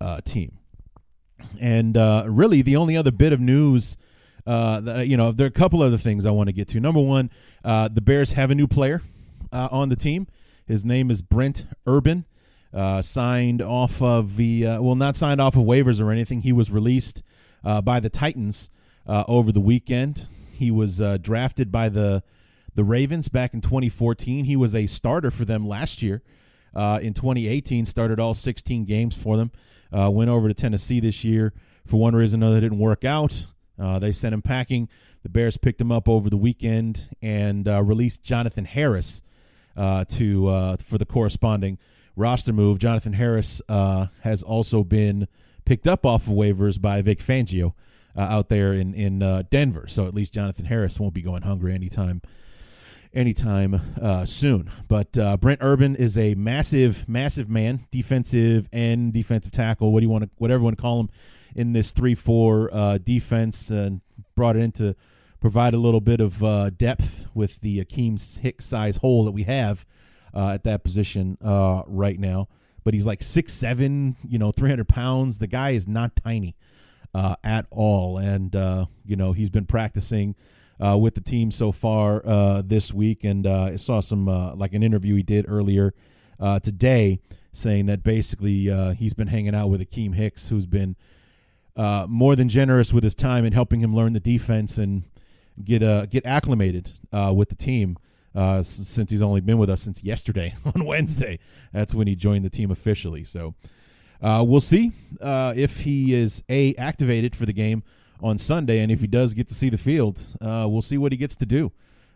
uh, 0.00 0.20
team. 0.20 0.58
And 1.60 1.96
uh, 1.96 2.24
really, 2.28 2.62
the 2.62 2.76
only 2.76 2.96
other 2.96 3.12
bit 3.12 3.32
of 3.32 3.40
news. 3.40 3.96
Uh, 4.46 4.80
that, 4.80 5.06
you 5.08 5.16
know, 5.16 5.32
there 5.32 5.46
are 5.46 5.48
a 5.48 5.50
couple 5.50 5.82
other 5.82 5.96
things 5.96 6.26
I 6.26 6.30
want 6.30 6.48
to 6.48 6.52
get 6.52 6.68
to. 6.68 6.80
Number 6.80 7.00
one, 7.00 7.30
uh, 7.64 7.88
the 7.88 8.02
Bears 8.02 8.32
have 8.32 8.50
a 8.50 8.54
new 8.54 8.66
player 8.66 9.00
on 9.50 9.88
the 9.88 9.96
team. 9.96 10.26
His 10.66 10.84
name 10.84 11.10
is 11.10 11.22
Brent 11.22 11.66
Urban. 11.86 12.26
Uh, 12.74 13.00
signed 13.00 13.62
off 13.62 14.02
of 14.02 14.36
the 14.36 14.66
uh, 14.66 14.82
well, 14.82 14.96
not 14.96 15.14
signed 15.14 15.40
off 15.40 15.54
of 15.54 15.62
waivers 15.62 16.00
or 16.00 16.10
anything. 16.10 16.40
He 16.40 16.52
was 16.52 16.72
released 16.72 17.22
uh, 17.64 17.80
by 17.80 18.00
the 18.00 18.10
Titans 18.10 18.68
uh, 19.06 19.22
over 19.28 19.52
the 19.52 19.60
weekend. 19.60 20.26
He 20.50 20.72
was 20.72 21.00
uh, 21.00 21.18
drafted 21.18 21.70
by 21.70 21.88
the 21.88 22.24
the 22.74 22.82
Ravens 22.82 23.28
back 23.28 23.54
in 23.54 23.60
2014. 23.60 24.46
He 24.46 24.56
was 24.56 24.74
a 24.74 24.88
starter 24.88 25.30
for 25.30 25.44
them 25.44 25.68
last 25.68 26.02
year. 26.02 26.22
Uh, 26.74 26.98
in 27.00 27.14
2018, 27.14 27.86
started 27.86 28.18
all 28.18 28.34
16 28.34 28.84
games 28.84 29.14
for 29.14 29.36
them. 29.36 29.52
Uh, 29.96 30.10
went 30.10 30.30
over 30.30 30.48
to 30.48 30.54
Tennessee 30.54 31.00
this 31.00 31.24
year. 31.24 31.52
For 31.86 31.98
one 31.98 32.14
reason 32.14 32.42
or 32.42 32.46
another, 32.46 32.60
didn't 32.60 32.78
work 32.78 33.04
out. 33.04 33.46
Uh, 33.78 33.98
they 33.98 34.12
sent 34.12 34.34
him 34.34 34.42
packing. 34.42 34.88
The 35.22 35.28
Bears 35.28 35.56
picked 35.56 35.80
him 35.80 35.92
up 35.92 36.08
over 36.08 36.28
the 36.28 36.36
weekend 36.36 37.08
and 37.22 37.66
released 37.66 38.22
Jonathan 38.22 38.64
Harris 38.64 39.22
to 39.76 40.76
for 40.78 40.98
the 40.98 41.06
corresponding 41.06 41.78
roster 42.16 42.52
move. 42.52 42.78
Jonathan 42.78 43.14
Harris 43.14 43.62
has 43.68 44.42
also 44.42 44.84
been 44.84 45.28
picked 45.64 45.88
up 45.88 46.04
off 46.04 46.26
of 46.26 46.34
waivers 46.34 46.80
by 46.80 47.02
Vic 47.02 47.20
Fangio 47.20 47.74
uh, 48.16 48.20
out 48.20 48.48
there 48.48 48.72
in 48.72 48.94
in 48.94 49.22
uh, 49.22 49.42
Denver. 49.50 49.86
So 49.88 50.06
at 50.06 50.14
least 50.14 50.32
Jonathan 50.32 50.66
Harris 50.66 51.00
won't 51.00 51.14
be 51.14 51.22
going 51.22 51.42
hungry 51.42 51.74
anytime 51.74 52.22
anytime 53.14 53.80
uh, 54.00 54.24
soon. 54.26 54.70
But 54.88 55.16
uh, 55.16 55.36
Brent 55.36 55.60
Urban 55.62 55.96
is 55.96 56.18
a 56.18 56.34
massive, 56.34 57.08
massive 57.08 57.48
man, 57.48 57.86
defensive 57.90 58.68
and 58.72 59.12
defensive 59.12 59.52
tackle. 59.52 59.92
What 59.92 60.00
do 60.00 60.06
you 60.06 60.10
want 60.10 60.24
to, 60.24 60.30
whatever 60.36 60.60
you 60.60 60.64
want 60.64 60.76
to 60.76 60.82
call 60.82 61.00
him, 61.00 61.10
in 61.54 61.72
this 61.72 61.92
three-four 61.92 62.74
uh, 62.74 62.98
defense, 62.98 63.70
and 63.70 64.00
brought 64.34 64.56
it 64.56 64.62
in 64.62 64.72
to 64.72 64.96
provide 65.40 65.72
a 65.72 65.78
little 65.78 66.00
bit 66.00 66.20
of 66.20 66.42
uh, 66.42 66.70
depth 66.70 67.28
with 67.32 67.60
the 67.60 67.84
Akiem 67.84 68.40
Hicks 68.40 68.64
size 68.64 68.96
hole 68.96 69.24
that 69.24 69.32
we 69.32 69.44
have 69.44 69.86
at 70.34 70.64
that 70.64 70.82
position 70.82 71.38
right 71.40 72.18
now 72.18 72.48
but 72.84 72.92
he's 72.92 73.06
like 73.06 73.22
six 73.22 73.52
seven, 73.52 74.16
you 74.28 74.38
know, 74.38 74.52
three 74.52 74.68
hundred 74.68 74.88
pounds. 74.88 75.38
The 75.38 75.46
guy 75.46 75.70
is 75.70 75.88
not 75.88 76.14
tiny 76.16 76.54
uh, 77.14 77.36
at 77.42 77.66
all, 77.70 78.18
and 78.18 78.54
uh, 78.54 78.86
you 79.04 79.16
know 79.16 79.32
he's 79.32 79.50
been 79.50 79.66
practicing 79.66 80.36
uh, 80.80 80.96
with 80.96 81.14
the 81.14 81.20
team 81.20 81.50
so 81.50 81.72
far 81.72 82.26
uh, 82.26 82.62
this 82.64 82.92
week, 82.92 83.24
and 83.24 83.46
uh, 83.46 83.70
I 83.72 83.76
saw 83.76 84.00
some 84.00 84.28
uh, 84.28 84.54
like 84.54 84.72
an 84.72 84.82
interview 84.82 85.16
he 85.16 85.22
did 85.22 85.46
earlier 85.48 85.94
today 86.62 87.20
saying 87.52 87.86
that 87.86 88.02
basically 88.02 88.94
he's 88.94 89.14
been 89.14 89.28
hanging 89.28 89.54
out 89.54 89.68
with 89.68 89.80
Akiem 89.80 90.14
Hicks, 90.14 90.48
who's 90.48 90.66
been 90.66 90.96
more 91.76 92.36
than 92.36 92.48
generous 92.48 92.92
with 92.92 93.04
his 93.04 93.14
time 93.14 93.44
and 93.44 93.54
helping 93.54 93.80
him 93.80 93.94
learn 93.94 94.12
the 94.12 94.20
defense 94.20 94.78
and 94.78 95.04
get 95.62 95.82
uh, 95.82 96.06
get 96.06 96.26
acclimated 96.26 96.90
with 97.12 97.48
the 97.48 97.54
team 97.54 97.96
uh, 98.34 98.62
since 98.62 99.10
he's 99.10 99.22
only 99.22 99.40
been 99.40 99.58
with 99.58 99.70
us 99.70 99.82
since 99.82 100.02
yesterday 100.02 100.54
on 100.74 100.84
Wednesday. 100.84 101.38
That's 101.72 101.94
when 101.94 102.06
he 102.06 102.16
joined 102.16 102.44
the 102.44 102.50
team 102.50 102.70
officially. 102.70 103.24
So 103.24 103.54
uh, 104.22 104.44
we'll 104.46 104.60
see 104.60 104.92
uh, 105.20 105.54
if 105.56 105.80
he 105.80 106.14
is 106.14 106.42
a 106.48 106.74
activated 106.74 107.36
for 107.36 107.46
the 107.46 107.52
game 107.52 107.82
on 108.20 108.38
Sunday, 108.38 108.80
and 108.80 108.90
if 108.90 109.00
he 109.00 109.06
does 109.06 109.34
get 109.34 109.48
to 109.48 109.54
see 109.54 109.68
the 109.68 109.78
field, 109.78 110.20
uh, 110.40 110.66
we'll 110.68 110.82
see 110.82 110.98
what 110.98 111.12
he 111.12 111.18
gets 111.18 111.36
to 111.36 111.46
do, 111.46 111.72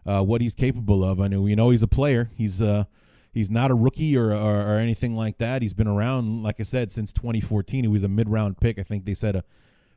uh, 0.07 0.23
what 0.23 0.41
he's 0.41 0.55
capable 0.55 1.05
of. 1.05 1.21
I 1.21 1.29
know 1.29 1.43
we 1.43 1.55
know 1.55 1.71
he's 1.71 1.83
a 1.83 1.89
player. 1.89 2.31
He's 2.35 2.63
uh, 2.63 2.85
he's 3.33 3.51
not 3.51 3.71
a 3.71 3.75
rookie 3.75 4.17
or, 4.17 4.33
or, 4.33 4.61
or 4.61 4.79
anything 4.79 5.15
like 5.15 5.39
that. 5.39 5.63
He's 5.63 5.75
been 5.75 5.89
around, 5.89 6.43
like 6.43 6.57
I 6.61 6.65
said, 6.65 6.91
since 6.91 7.13
2014. 7.13 7.85
He 7.85 7.89
was 7.89 8.05
a 8.05 8.09
mid 8.09 8.29
round 8.29 8.59
pick. 8.59 8.79
I 8.79 8.83
think 8.83 9.05
they 9.05 9.15
said 9.15 9.37
a 9.37 9.45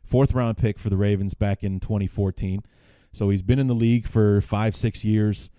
fourth 0.06 0.34
round 0.34 0.58
pick 0.58 0.78
for 0.78 0.90
the 0.90 0.98
Ravens 0.98 1.34
back 1.34 1.64
in 1.64 1.80
2014. 1.80 2.64
So 3.14 3.30
he's 3.30 3.42
been 3.42 3.60
in 3.60 3.68
the 3.68 3.76
league 3.76 4.08
for 4.08 4.42
five, 4.42 4.76
six 4.76 5.04
years 5.04 5.50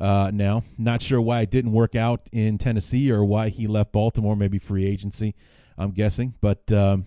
uh, 0.00 0.30
now. 0.32 0.64
Not 0.78 1.02
sure 1.02 1.20
why 1.20 1.42
it 1.42 1.50
didn't 1.50 1.72
work 1.72 1.94
out 1.94 2.28
in 2.32 2.58
Tennessee 2.58 3.10
or 3.10 3.24
why 3.24 3.48
he 3.50 3.66
left 3.66 3.92
Baltimore, 3.92 4.36
maybe 4.36 4.58
free 4.58 4.86
agency, 4.86 5.34
I'm 5.76 5.90
guessing. 5.90 6.34
But, 6.40 6.72
um, 6.72 7.06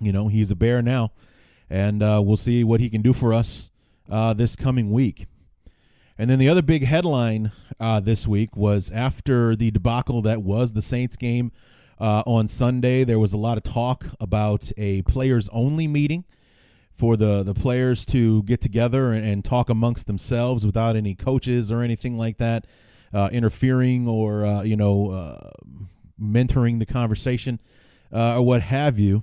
you 0.00 0.12
know, 0.12 0.28
he's 0.28 0.50
a 0.50 0.56
bear 0.56 0.82
now, 0.82 1.12
and 1.72 2.02
uh, 2.02 2.20
we'll 2.22 2.36
see 2.36 2.62
what 2.62 2.80
he 2.80 2.90
can 2.90 3.00
do 3.00 3.14
for 3.14 3.32
us 3.32 3.70
uh, 4.10 4.34
this 4.34 4.54
coming 4.54 4.92
week. 4.92 5.26
And 6.18 6.28
then 6.28 6.38
the 6.38 6.48
other 6.50 6.60
big 6.60 6.84
headline 6.84 7.50
uh, 7.80 7.98
this 7.98 8.28
week 8.28 8.54
was 8.54 8.90
after 8.90 9.56
the 9.56 9.70
debacle 9.70 10.20
that 10.22 10.42
was 10.42 10.72
the 10.72 10.82
Saints 10.82 11.16
game 11.16 11.50
uh, 11.98 12.22
on 12.26 12.46
Sunday, 12.46 13.04
there 13.04 13.18
was 13.18 13.32
a 13.32 13.38
lot 13.38 13.56
of 13.56 13.64
talk 13.64 14.04
about 14.20 14.70
a 14.76 15.00
players 15.02 15.48
only 15.50 15.88
meeting 15.88 16.24
for 16.94 17.16
the 17.16 17.42
the 17.42 17.54
players 17.54 18.04
to 18.04 18.42
get 18.42 18.60
together 18.60 19.12
and, 19.12 19.24
and 19.24 19.44
talk 19.44 19.70
amongst 19.70 20.06
themselves 20.06 20.66
without 20.66 20.94
any 20.94 21.14
coaches 21.14 21.72
or 21.72 21.80
anything 21.80 22.18
like 22.18 22.36
that 22.36 22.66
uh, 23.14 23.30
interfering 23.32 24.06
or 24.06 24.44
uh, 24.44 24.62
you 24.62 24.76
know 24.76 25.50
mentoring 26.20 26.78
the 26.80 26.86
conversation 26.86 27.58
or 28.12 28.42
what 28.42 28.60
have 28.60 28.98
you. 28.98 29.22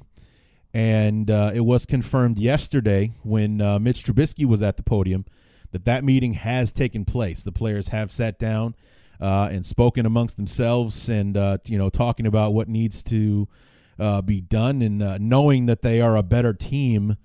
And 0.73 1.31
uh, 1.31 1.51
it 1.53 1.61
was 1.61 1.85
confirmed 1.85 2.37
yesterday 2.37 3.13
when 3.23 3.59
uh, 3.61 3.79
Mitch 3.79 4.03
Trubisky 4.03 4.45
was 4.45 4.61
at 4.61 4.77
the 4.77 4.83
podium 4.83 5.25
that 5.71 5.85
that 5.85 6.03
meeting 6.03 6.33
has 6.33 6.71
taken 6.71 7.05
place. 7.05 7.43
The 7.43 7.51
players 7.51 7.89
have 7.89 8.11
sat 8.11 8.37
down 8.37 8.75
and 9.19 9.65
spoken 9.65 10.05
amongst 10.05 10.37
themselves, 10.37 11.09
and 11.09 11.35
you 11.65 11.77
know 11.77 11.89
talking 11.89 12.25
about 12.25 12.53
what 12.53 12.69
needs 12.69 13.03
to 13.03 13.47
be 14.25 14.41
done, 14.41 14.81
and 14.81 15.19
knowing 15.19 15.65
that 15.65 15.81
they 15.81 16.01
are 16.01 16.15
a 16.15 16.23
better 16.23 16.53
team 16.53 17.17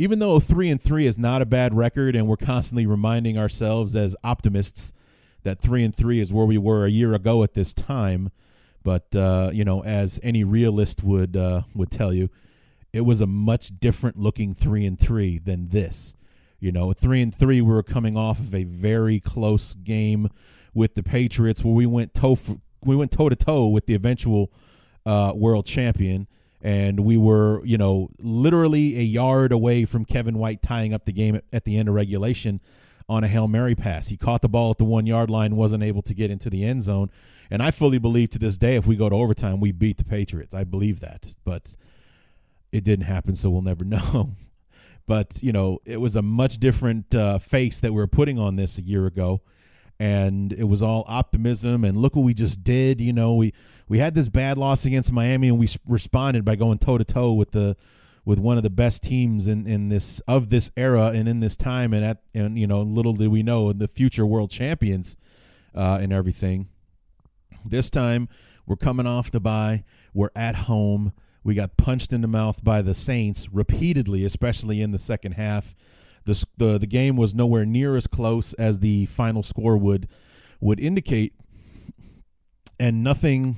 even 0.00 0.18
though 0.18 0.40
three 0.40 0.70
and 0.70 0.82
three 0.82 1.06
is 1.06 1.18
not 1.18 1.42
a 1.42 1.46
bad 1.46 1.74
record, 1.74 2.16
and 2.16 2.26
we're 2.26 2.34
constantly 2.34 2.86
reminding 2.86 3.36
ourselves 3.36 3.94
as 3.94 4.16
optimists 4.24 4.94
that 5.42 5.60
three 5.60 5.84
and 5.84 5.94
three 5.94 6.20
is 6.20 6.32
where 6.32 6.46
we 6.46 6.56
were 6.56 6.86
a 6.86 6.90
year 6.90 7.12
ago 7.12 7.42
at 7.42 7.52
this 7.52 7.74
time. 7.74 8.30
But 8.82 9.14
uh, 9.14 9.50
you 9.52 9.62
know, 9.62 9.84
as 9.84 10.18
any 10.22 10.42
realist 10.42 11.02
would 11.02 11.36
uh, 11.36 11.62
would 11.74 11.90
tell 11.90 12.14
you, 12.14 12.30
it 12.92 13.02
was 13.02 13.20
a 13.20 13.26
much 13.26 13.78
different 13.78 14.18
looking 14.18 14.54
three 14.54 14.84
and 14.84 14.98
three 14.98 15.38
than 15.38 15.68
this. 15.68 16.16
You 16.58 16.72
know, 16.72 16.92
three 16.92 17.22
and 17.22 17.34
three, 17.34 17.60
we 17.60 17.72
were 17.72 17.82
coming 17.82 18.16
off 18.16 18.38
of 18.38 18.54
a 18.54 18.64
very 18.64 19.20
close 19.20 19.74
game 19.74 20.28
with 20.74 20.94
the 20.94 21.02
Patriots, 21.02 21.64
where 21.64 21.74
we 21.74 21.86
went 21.86 22.14
toe 22.14 22.34
for, 22.34 22.58
we 22.84 22.96
went 22.96 23.12
toe 23.12 23.28
to 23.28 23.36
toe 23.36 23.66
with 23.68 23.86
the 23.86 23.94
eventual 23.94 24.52
uh, 25.06 25.32
world 25.34 25.66
champion 25.66 26.26
and 26.62 27.00
we 27.00 27.16
were, 27.16 27.64
you 27.64 27.78
know, 27.78 28.10
literally 28.18 28.98
a 28.98 29.02
yard 29.02 29.52
away 29.52 29.84
from 29.84 30.04
Kevin 30.04 30.38
White 30.38 30.60
tying 30.60 30.92
up 30.92 31.06
the 31.06 31.12
game 31.12 31.34
at, 31.34 31.44
at, 31.52 31.64
the 31.64 31.78
end 31.78 31.88
of 31.88 31.94
regulation 31.94 32.60
on 33.08 33.24
a 33.24 33.28
Hail 33.28 33.48
Mary 33.48 33.74
pass. 33.74 34.08
He 34.08 34.16
caught 34.16 34.42
the 34.42 34.48
ball 34.48 34.70
at 34.70 34.78
the 34.78 34.84
one 34.84 35.06
yard 35.06 35.30
line, 35.30 35.56
wasn't 35.56 35.82
able 35.82 36.02
to 36.02 36.14
get 36.14 36.30
into 36.30 36.50
the 36.50 36.64
end 36.64 36.82
zone. 36.82 37.10
And 37.50 37.62
I 37.62 37.70
fully 37.70 37.98
believe 37.98 38.30
to 38.30 38.38
this 38.38 38.58
day, 38.58 38.76
if 38.76 38.86
we 38.86 38.94
go 38.94 39.08
to 39.08 39.16
overtime, 39.16 39.58
we 39.58 39.72
beat 39.72 39.98
the 39.98 40.04
Patriots. 40.04 40.54
I 40.54 40.64
believe 40.64 41.00
that. 41.00 41.34
But 41.44 41.76
it 42.72 42.84
didn't 42.84 43.06
happen, 43.06 43.36
so 43.36 43.50
we'll 43.50 43.62
never 43.62 43.84
know. 43.86 44.34
but 45.06 45.42
you 45.42 45.52
know, 45.52 45.78
it 45.84 45.98
was 46.00 46.16
a 46.16 46.22
much 46.22 46.58
different 46.58 47.14
uh, 47.14 47.38
face 47.38 47.80
that 47.80 47.92
we 47.92 47.96
were 47.96 48.06
putting 48.06 48.38
on 48.38 48.56
this 48.56 48.78
a 48.78 48.82
year 48.82 49.06
ago, 49.06 49.40
and 49.98 50.52
it 50.52 50.64
was 50.64 50.82
all 50.82 51.04
optimism 51.06 51.84
and 51.84 51.96
look 51.98 52.16
what 52.16 52.24
we 52.24 52.34
just 52.34 52.62
did. 52.62 53.00
You 53.00 53.12
know, 53.12 53.34
we 53.34 53.52
we 53.88 53.98
had 53.98 54.14
this 54.14 54.28
bad 54.28 54.58
loss 54.58 54.84
against 54.84 55.12
Miami, 55.12 55.48
and 55.48 55.58
we 55.58 55.68
responded 55.86 56.44
by 56.44 56.56
going 56.56 56.78
toe 56.78 56.98
to 56.98 57.04
toe 57.04 57.32
with 57.32 57.50
the 57.50 57.76
with 58.24 58.38
one 58.38 58.56
of 58.56 58.62
the 58.62 58.70
best 58.70 59.02
teams 59.02 59.48
in, 59.48 59.66
in 59.66 59.88
this 59.88 60.20
of 60.20 60.50
this 60.50 60.70
era 60.76 61.06
and 61.06 61.28
in 61.28 61.40
this 61.40 61.56
time 61.56 61.92
and 61.92 62.04
at 62.04 62.22
and 62.34 62.58
you 62.58 62.66
know 62.66 62.82
little 62.82 63.14
did 63.14 63.28
we 63.28 63.42
know 63.42 63.72
the 63.72 63.88
future 63.88 64.26
world 64.26 64.50
champions 64.50 65.16
uh, 65.74 65.98
and 66.00 66.12
everything. 66.12 66.68
This 67.64 67.90
time 67.90 68.28
we're 68.66 68.76
coming 68.76 69.06
off 69.06 69.30
the 69.30 69.40
bye. 69.40 69.84
We're 70.14 70.30
at 70.36 70.54
home. 70.56 71.12
We 71.42 71.54
got 71.54 71.76
punched 71.76 72.12
in 72.12 72.20
the 72.20 72.28
mouth 72.28 72.62
by 72.62 72.82
the 72.82 72.94
Saints 72.94 73.48
repeatedly, 73.50 74.24
especially 74.24 74.82
in 74.82 74.90
the 74.90 74.98
second 74.98 75.32
half. 75.32 75.74
The, 76.24 76.44
the 76.58 76.78
the 76.78 76.86
game 76.86 77.16
was 77.16 77.34
nowhere 77.34 77.64
near 77.64 77.96
as 77.96 78.06
close 78.06 78.52
as 78.54 78.80
the 78.80 79.06
final 79.06 79.42
score 79.42 79.76
would 79.78 80.06
would 80.60 80.78
indicate, 80.78 81.32
and 82.78 83.02
nothing 83.02 83.56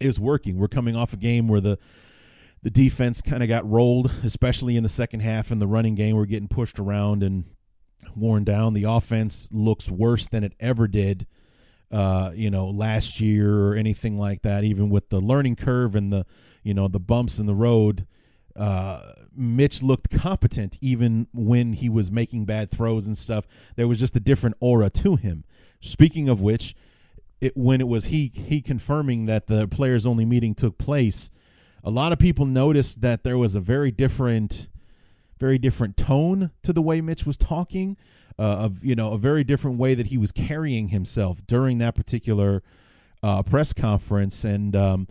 is 0.00 0.18
working. 0.18 0.58
We're 0.58 0.68
coming 0.68 0.96
off 0.96 1.12
a 1.12 1.16
game 1.16 1.46
where 1.46 1.60
the 1.60 1.78
the 2.62 2.70
defense 2.70 3.22
kind 3.22 3.42
of 3.42 3.48
got 3.48 3.68
rolled, 3.68 4.10
especially 4.24 4.76
in 4.76 4.82
the 4.82 4.88
second 4.88 5.20
half 5.20 5.52
in 5.52 5.60
the 5.60 5.66
running 5.66 5.94
game. 5.94 6.16
We're 6.16 6.26
getting 6.26 6.48
pushed 6.48 6.80
around 6.80 7.22
and 7.22 7.44
worn 8.16 8.44
down. 8.44 8.74
The 8.74 8.84
offense 8.84 9.48
looks 9.52 9.88
worse 9.88 10.26
than 10.26 10.42
it 10.42 10.54
ever 10.58 10.88
did, 10.88 11.26
uh, 11.92 12.32
you 12.34 12.50
know, 12.50 12.68
last 12.68 13.20
year 13.20 13.66
or 13.66 13.74
anything 13.74 14.18
like 14.18 14.42
that. 14.42 14.64
Even 14.64 14.90
with 14.90 15.08
the 15.08 15.20
learning 15.20 15.56
curve 15.56 15.94
and 15.94 16.12
the, 16.12 16.26
you 16.68 16.74
know, 16.74 16.86
the 16.86 17.00
bumps 17.00 17.38
in 17.38 17.46
the 17.46 17.54
road, 17.54 18.06
uh, 18.54 19.12
Mitch 19.34 19.82
looked 19.82 20.10
competent 20.10 20.78
even 20.80 21.26
when 21.32 21.72
he 21.72 21.88
was 21.88 22.10
making 22.10 22.44
bad 22.44 22.70
throws 22.70 23.06
and 23.06 23.18
stuff. 23.18 23.46
There 23.76 23.88
was 23.88 23.98
just 23.98 24.14
a 24.14 24.20
different 24.20 24.56
aura 24.60 24.90
to 24.90 25.16
him. 25.16 25.44
Speaking 25.80 26.28
of 26.28 26.40
which, 26.40 26.76
it, 27.40 27.56
when 27.56 27.80
it 27.80 27.88
was 27.88 28.06
he 28.06 28.32
he 28.34 28.60
confirming 28.60 29.26
that 29.26 29.46
the 29.46 29.66
players 29.66 30.06
only 30.06 30.24
meeting 30.24 30.54
took 30.54 30.78
place 30.78 31.30
a 31.84 31.90
lot 31.90 32.12
of 32.12 32.18
people 32.18 32.44
noticed 32.44 33.00
that 33.00 33.24
there 33.24 33.38
was 33.38 33.54
a 33.54 33.60
very 33.60 33.90
different 33.90 34.68
very 35.38 35.58
different 35.58 35.96
tone 35.96 36.50
to 36.62 36.72
the 36.72 36.82
way 36.82 37.00
Mitch 37.00 37.24
was 37.24 37.36
talking, 37.36 37.96
uh, 38.38 38.42
of 38.42 38.84
you 38.84 38.94
know 38.94 39.12
a 39.12 39.18
very 39.18 39.44
different 39.44 39.78
way 39.78 39.94
that 39.94 40.06
he 40.06 40.18
was 40.18 40.32
carrying 40.32 40.88
himself 40.88 41.40
during 41.46 41.78
that 41.78 41.94
particular 41.94 42.62
uh, 43.22 43.42
press 43.42 43.72
conference, 43.72 44.44
and 44.44 44.74
um, 44.74 45.08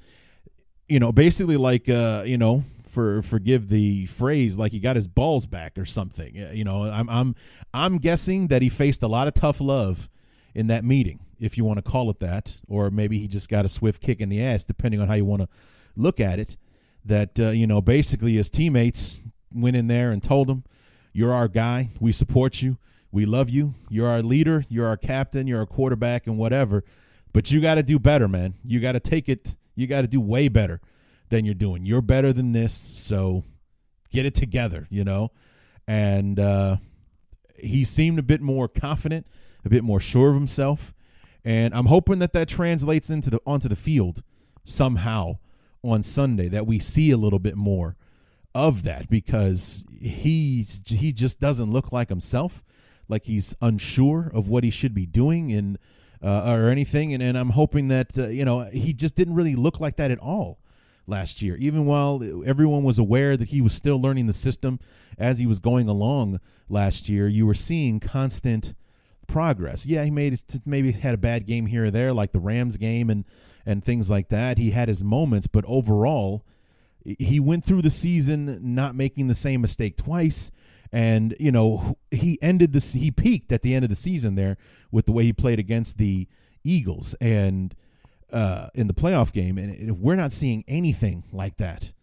you 0.87 0.99
know 0.99 1.11
basically 1.11 1.57
like 1.57 1.89
uh, 1.89 2.23
you 2.25 2.37
know 2.37 2.63
for 2.87 3.21
forgive 3.21 3.69
the 3.69 4.05
phrase 4.07 4.57
like 4.57 4.71
he 4.71 4.79
got 4.79 4.95
his 4.95 5.07
balls 5.07 5.45
back 5.45 5.77
or 5.77 5.85
something. 5.85 6.35
You 6.35 6.63
know 6.63 6.83
I'm 6.83 7.09
I'm 7.09 7.35
I'm 7.73 7.97
guessing 7.97 8.47
that 8.47 8.61
he 8.61 8.69
faced 8.69 9.03
a 9.03 9.07
lot 9.07 9.27
of 9.27 9.33
tough 9.33 9.61
love 9.61 10.09
in 10.55 10.67
that 10.67 10.83
meeting, 10.83 11.19
if 11.39 11.55
you 11.57 11.63
want 11.63 11.77
to 11.77 11.83
call 11.83 12.09
it 12.09 12.19
that, 12.19 12.57
or 12.67 12.89
maybe 12.89 13.19
he 13.19 13.27
just 13.27 13.47
got 13.47 13.63
a 13.63 13.69
swift 13.69 14.01
kick 14.01 14.19
in 14.19 14.29
the 14.29 14.41
ass, 14.41 14.63
depending 14.63 14.99
on 14.99 15.07
how 15.07 15.13
you 15.13 15.25
want 15.25 15.43
to 15.43 15.47
look 15.95 16.19
at 16.19 16.39
it 16.39 16.57
that 17.07 17.39
uh, 17.39 17.49
you 17.49 17.65
know 17.65 17.81
basically 17.81 18.33
his 18.33 18.49
teammates 18.49 19.21
went 19.53 19.75
in 19.75 19.87
there 19.87 20.11
and 20.11 20.21
told 20.21 20.49
him, 20.49 20.63
"You're 21.13 21.33
our 21.33 21.47
guy. 21.47 21.89
We 21.99 22.11
support 22.11 22.61
you. 22.61 22.77
We 23.11 23.25
love 23.25 23.49
you. 23.49 23.75
You're 23.89 24.07
our 24.07 24.21
leader. 24.21 24.65
You're 24.69 24.87
our 24.87 24.97
captain. 24.97 25.47
You're 25.47 25.59
our 25.59 25.65
quarterback, 25.65 26.27
and 26.27 26.37
whatever. 26.37 26.83
But 27.33 27.49
you 27.51 27.61
got 27.61 27.75
to 27.75 27.83
do 27.83 27.97
better, 27.99 28.27
man. 28.27 28.55
You 28.63 28.79
got 28.79 28.93
to 28.93 28.99
take 28.99 29.29
it. 29.29 29.57
You 29.77 29.87
got 29.87 30.01
to 30.01 30.07
do 30.07 30.19
way 30.19 30.49
better 30.49 30.81
than 31.29 31.45
you're 31.45 31.53
doing. 31.53 31.85
You're 31.85 32.01
better 32.01 32.33
than 32.33 32.51
this. 32.51 32.73
So 32.73 33.43
get 34.11 34.25
it 34.25 34.35
together, 34.35 34.87
you 34.89 35.05
know." 35.05 35.31
And 35.87 36.37
uh, 36.37 36.77
he 37.55 37.85
seemed 37.85 38.19
a 38.19 38.23
bit 38.23 38.41
more 38.41 38.67
confident, 38.67 39.25
a 39.63 39.69
bit 39.69 39.83
more 39.83 40.01
sure 40.01 40.29
of 40.29 40.35
himself, 40.35 40.93
and 41.47 41.73
I'm 41.73 41.85
hoping 41.85 42.19
that 42.19 42.33
that 42.33 42.49
translates 42.49 43.09
into 43.09 43.29
the 43.29 43.39
onto 43.45 43.69
the 43.69 43.75
field 43.77 44.21
somehow 44.65 45.37
on 45.81 46.03
Sunday 46.03 46.49
that 46.49 46.67
we 46.67 46.79
see 46.79 47.09
a 47.11 47.15
little 47.15 47.39
bit 47.39 47.55
more 47.55 47.95
of 48.53 48.83
that 48.83 49.09
because 49.09 49.85
he's 49.97 50.81
he 50.87 51.13
just 51.13 51.39
doesn't 51.39 51.71
look 51.71 51.93
like 51.93 52.09
himself, 52.09 52.63
like 53.07 53.25
he's 53.25 53.55
unsure 53.61 54.29
of 54.33 54.49
what 54.49 54.65
he 54.65 54.69
should 54.69 54.93
be 54.93 55.05
doing 55.05 55.53
and 55.53 55.77
uh, 56.23 56.51
or 56.51 56.69
anything. 56.69 57.13
And, 57.13 57.21
and 57.21 57.37
I'm 57.37 57.51
hoping 57.51 57.87
that 57.89 58.17
uh, 58.17 58.27
you 58.27 58.45
know 58.45 58.61
he 58.65 58.93
just 58.93 59.15
didn't 59.15 59.35
really 59.35 59.55
look 59.55 59.79
like 59.79 59.97
that 59.97 60.11
at 60.11 60.19
all 60.19 60.59
last 61.05 61.41
year. 61.41 61.55
Even 61.57 61.85
while 61.85 62.21
everyone 62.45 62.83
was 62.83 62.99
aware 62.99 63.37
that 63.37 63.49
he 63.49 63.61
was 63.61 63.73
still 63.73 64.01
learning 64.01 64.27
the 64.27 64.33
system 64.33 64.79
as 65.17 65.39
he 65.39 65.45
was 65.45 65.59
going 65.59 65.87
along 65.87 66.39
last 66.69 67.07
year, 67.09 67.27
you 67.27 67.45
were 67.45 67.53
seeing 67.53 67.99
constant 67.99 68.73
progress. 69.27 69.85
Yeah, 69.85 70.03
he 70.03 70.11
made 70.11 70.39
maybe 70.65 70.91
had 70.91 71.13
a 71.13 71.17
bad 71.17 71.45
game 71.45 71.67
here 71.67 71.85
or 71.85 71.91
there, 71.91 72.13
like 72.13 72.31
the 72.31 72.39
Rams 72.39 72.77
game 72.77 73.09
and 73.09 73.25
and 73.65 73.83
things 73.83 74.09
like 74.09 74.29
that. 74.29 74.57
He 74.57 74.71
had 74.71 74.87
his 74.87 75.03
moments, 75.03 75.47
but 75.47 75.65
overall, 75.65 76.45
he 77.03 77.39
went 77.39 77.65
through 77.65 77.81
the 77.81 77.89
season 77.89 78.59
not 78.61 78.95
making 78.95 79.27
the 79.27 79.35
same 79.35 79.61
mistake 79.61 79.97
twice. 79.97 80.51
And 80.91 81.35
you 81.39 81.51
know 81.51 81.97
he 82.11 82.39
ended 82.41 82.73
the 82.73 82.79
he 82.79 83.11
peaked 83.11 83.51
at 83.51 83.61
the 83.61 83.75
end 83.75 83.83
of 83.83 83.89
the 83.89 83.95
season 83.95 84.35
there 84.35 84.57
with 84.91 85.05
the 85.05 85.11
way 85.11 85.23
he 85.23 85.33
played 85.33 85.59
against 85.59 85.97
the 85.97 86.27
Eagles 86.63 87.15
and 87.19 87.75
uh, 88.31 88.67
in 88.73 88.87
the 88.87 88.93
playoff 88.93 89.31
game, 89.31 89.57
and 89.57 89.99
we're 89.99 90.15
not 90.15 90.31
seeing 90.31 90.63
anything 90.67 91.23
like 91.31 91.57
that 91.57 91.93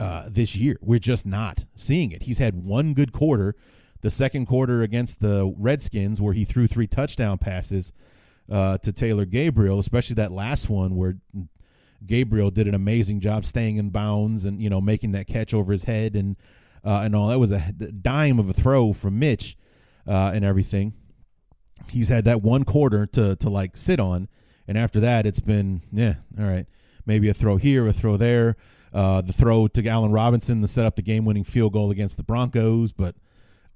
uh, 0.00 0.28
this 0.28 0.56
year. 0.56 0.76
We're 0.80 0.98
just 0.98 1.26
not 1.26 1.64
seeing 1.76 2.10
it. 2.10 2.24
He's 2.24 2.38
had 2.38 2.64
one 2.64 2.94
good 2.94 3.12
quarter, 3.12 3.54
the 4.00 4.10
second 4.10 4.46
quarter 4.46 4.82
against 4.82 5.20
the 5.20 5.52
Redskins, 5.56 6.20
where 6.20 6.34
he 6.34 6.44
threw 6.44 6.66
three 6.66 6.86
touchdown 6.86 7.38
passes 7.38 7.92
uh, 8.50 8.78
to 8.78 8.92
Taylor 8.92 9.24
Gabriel, 9.24 9.78
especially 9.78 10.14
that 10.14 10.32
last 10.32 10.68
one 10.68 10.96
where 10.96 11.16
Gabriel 12.06 12.50
did 12.50 12.68
an 12.68 12.74
amazing 12.74 13.20
job 13.20 13.44
staying 13.44 13.76
in 13.76 13.90
bounds 13.90 14.44
and 14.44 14.62
you 14.62 14.70
know 14.70 14.80
making 14.80 15.12
that 15.12 15.26
catch 15.26 15.52
over 15.52 15.72
his 15.72 15.84
head 15.84 16.16
and 16.16 16.36
uh, 16.88 17.02
and 17.02 17.14
all. 17.14 17.28
That 17.28 17.38
was 17.38 17.50
a 17.50 17.60
dime 18.00 18.38
of 18.38 18.48
a 18.48 18.54
throw 18.54 18.94
from 18.94 19.18
Mitch 19.18 19.58
uh, 20.06 20.32
and 20.34 20.42
everything. 20.42 20.94
He's 21.90 22.08
had 22.08 22.24
that 22.24 22.42
one 22.42 22.64
quarter 22.64 23.04
to 23.06 23.36
to 23.36 23.50
like 23.50 23.76
sit 23.76 24.00
on, 24.00 24.28
and 24.66 24.78
after 24.78 24.98
that, 25.00 25.26
it's 25.26 25.40
been 25.40 25.82
yeah, 25.92 26.14
all 26.38 26.46
right, 26.46 26.66
maybe 27.04 27.28
a 27.28 27.34
throw 27.34 27.58
here, 27.58 27.86
a 27.86 27.92
throw 27.92 28.16
there. 28.16 28.56
Uh, 28.90 29.20
the 29.20 29.34
throw 29.34 29.68
to 29.68 29.86
Allen 29.86 30.12
Robinson 30.12 30.62
to 30.62 30.68
set 30.68 30.86
up 30.86 30.96
the 30.96 31.02
game-winning 31.02 31.44
field 31.44 31.74
goal 31.74 31.90
against 31.90 32.16
the 32.16 32.22
Broncos, 32.22 32.90
but 32.90 33.16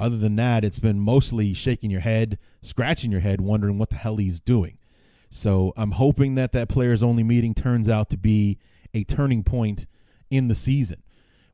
other 0.01 0.17
than 0.17 0.37
that, 0.37 0.65
it's 0.65 0.79
been 0.79 0.99
mostly 0.99 1.53
shaking 1.53 1.91
your 1.91 2.01
head, 2.01 2.39
scratching 2.63 3.13
your 3.13 3.21
head, 3.21 3.43
wondering 3.43 3.77
what 3.77 3.91
the 3.91 3.97
hell 3.97 4.17
he's 4.17 4.41
doing. 4.41 4.79
So 5.29 5.75
I'm 5.77 5.93
hoping 5.93 6.35
that 6.37 6.53
that 6.53 6.71
players 6.71 7.03
only 7.03 7.23
meeting 7.23 7.55
turns 7.55 7.91
out 7.91 8.09
to 8.09 8.17
be 8.17 8.59
a 8.95 9.05
turning 9.05 9.45
point 9.45 9.87
in 10.31 10.49
the 10.49 10.55
season 10.55 11.03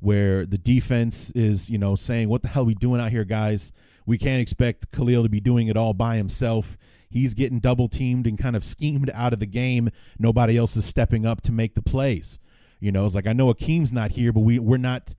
where 0.00 0.46
the 0.46 0.58
defense 0.58 1.30
is, 1.30 1.68
you 1.68 1.78
know, 1.78 1.96
saying, 1.96 2.28
what 2.28 2.42
the 2.42 2.48
hell 2.48 2.62
are 2.62 2.66
we 2.66 2.74
doing 2.74 3.00
out 3.00 3.10
here, 3.10 3.24
guys? 3.24 3.72
We 4.06 4.18
can't 4.18 4.40
expect 4.40 4.90
Khalil 4.92 5.22
to 5.24 5.28
be 5.28 5.40
doing 5.40 5.68
it 5.68 5.76
all 5.76 5.92
by 5.92 6.16
himself. 6.16 6.78
He's 7.10 7.34
getting 7.34 7.58
double 7.58 7.88
teamed 7.88 8.26
and 8.26 8.38
kind 8.38 8.56
of 8.56 8.64
schemed 8.64 9.10
out 9.14 9.32
of 9.32 9.40
the 9.40 9.46
game. 9.46 9.90
Nobody 10.18 10.56
else 10.56 10.76
is 10.76 10.84
stepping 10.84 11.26
up 11.26 11.40
to 11.42 11.52
make 11.52 11.74
the 11.74 11.82
plays. 11.82 12.38
You 12.80 12.92
know, 12.92 13.04
it's 13.04 13.14
like 13.14 13.26
I 13.26 13.32
know 13.32 13.52
Akiem's 13.52 13.92
not 13.92 14.12
here, 14.12 14.32
but 14.32 14.40
we 14.40 14.58
we're 14.58 14.76
not 14.76 15.14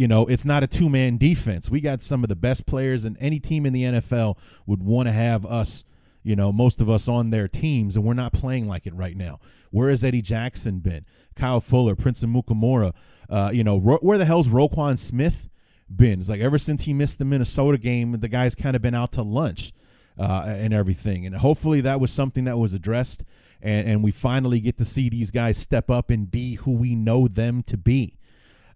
you 0.00 0.08
know, 0.08 0.24
it's 0.26 0.46
not 0.46 0.62
a 0.62 0.66
two 0.66 0.88
man 0.88 1.18
defense. 1.18 1.68
We 1.68 1.82
got 1.82 2.00
some 2.00 2.24
of 2.24 2.28
the 2.30 2.34
best 2.34 2.64
players, 2.64 3.04
and 3.04 3.18
any 3.20 3.38
team 3.38 3.66
in 3.66 3.74
the 3.74 3.82
NFL 3.82 4.38
would 4.64 4.82
want 4.82 5.08
to 5.08 5.12
have 5.12 5.44
us, 5.44 5.84
you 6.22 6.34
know, 6.34 6.50
most 6.50 6.80
of 6.80 6.88
us 6.88 7.06
on 7.06 7.28
their 7.28 7.48
teams, 7.48 7.96
and 7.96 8.04
we're 8.06 8.14
not 8.14 8.32
playing 8.32 8.66
like 8.66 8.86
it 8.86 8.94
right 8.94 9.14
now. 9.14 9.40
Where 9.70 9.90
has 9.90 10.02
Eddie 10.02 10.22
Jackson 10.22 10.78
been? 10.78 11.04
Kyle 11.36 11.60
Fuller, 11.60 11.94
Prince 11.96 12.24
Amukamara, 12.24 12.94
uh, 13.30 13.50
you 13.52 13.64
know, 13.64 13.78
ro- 13.78 13.98
where 14.00 14.18
the 14.18 14.24
hell's 14.24 14.48
Roquan 14.48 14.98
Smith 14.98 15.48
been? 15.94 16.20
It's 16.20 16.28
like 16.28 16.40
ever 16.40 16.58
since 16.58 16.82
he 16.82 16.92
missed 16.92 17.18
the 17.18 17.24
Minnesota 17.24 17.78
game, 17.78 18.12
the 18.20 18.28
guy's 18.28 18.54
kind 18.54 18.76
of 18.76 18.82
been 18.82 18.94
out 18.94 19.12
to 19.12 19.22
lunch 19.22 19.72
uh, 20.18 20.44
and 20.46 20.74
everything. 20.74 21.24
And 21.24 21.36
hopefully 21.36 21.80
that 21.82 22.00
was 22.00 22.10
something 22.10 22.44
that 22.44 22.58
was 22.58 22.74
addressed, 22.74 23.24
and, 23.62 23.88
and 23.88 24.04
we 24.04 24.10
finally 24.10 24.60
get 24.60 24.76
to 24.78 24.84
see 24.84 25.08
these 25.08 25.30
guys 25.30 25.56
step 25.56 25.90
up 25.90 26.10
and 26.10 26.30
be 26.30 26.56
who 26.56 26.72
we 26.72 26.94
know 26.94 27.28
them 27.28 27.62
to 27.64 27.76
be. 27.76 28.16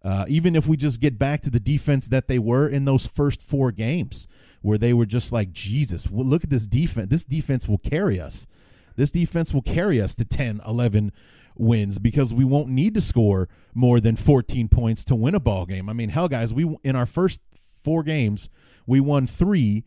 Uh, 0.03 0.27
even 0.29 0.55
if 0.55 0.67
we 0.67 0.77
just 0.77 1.01
get 1.01 1.19
back 1.19 1.41
to 1.41 1.51
the 1.51 1.59
defense 1.59 2.09
that 2.09 2.29
they 2.29 2.39
were 2.39 2.69
in 2.69 2.85
those 2.85 3.07
first 3.07 3.43
four 3.43 3.73
games, 3.73 4.29
where 4.61 4.79
they 4.79 4.93
were 4.93 5.07
just 5.07 5.33
like, 5.33 5.53
Jesus, 5.53 6.09
look 6.11 6.45
at 6.45 6.51
this 6.51 6.67
defense. 6.67 7.11
This 7.11 7.25
defense 7.25 7.67
will 7.67 7.79
carry 7.79 8.21
us. 8.21 8.47
This 8.97 9.11
defense 9.11 9.53
will 9.53 9.63
carry 9.63 10.01
us 10.01 10.15
to 10.15 10.25
10, 10.25 10.61
11 10.67 11.13
wins 11.57 11.99
because 11.99 12.35
we 12.35 12.45
won't 12.45 12.69
need 12.69 12.95
to 12.95 13.01
score 13.01 13.49
more 13.75 14.01
than 14.01 14.17
14 14.17 14.69
points 14.69 15.05
to 15.07 15.15
win 15.15 15.35
a 15.35 15.41
ball 15.41 15.67
game. 15.67 15.89
I 15.89 15.93
mean, 15.93 16.09
hell, 16.09 16.29
guys, 16.29 16.53
we 16.53 16.77
in 16.83 16.97
our 16.97 17.07
first 17.07 17.41
four 17.83 18.03
games, 18.03 18.49
we 18.87 19.01
won 19.01 19.27
three. 19.27 19.85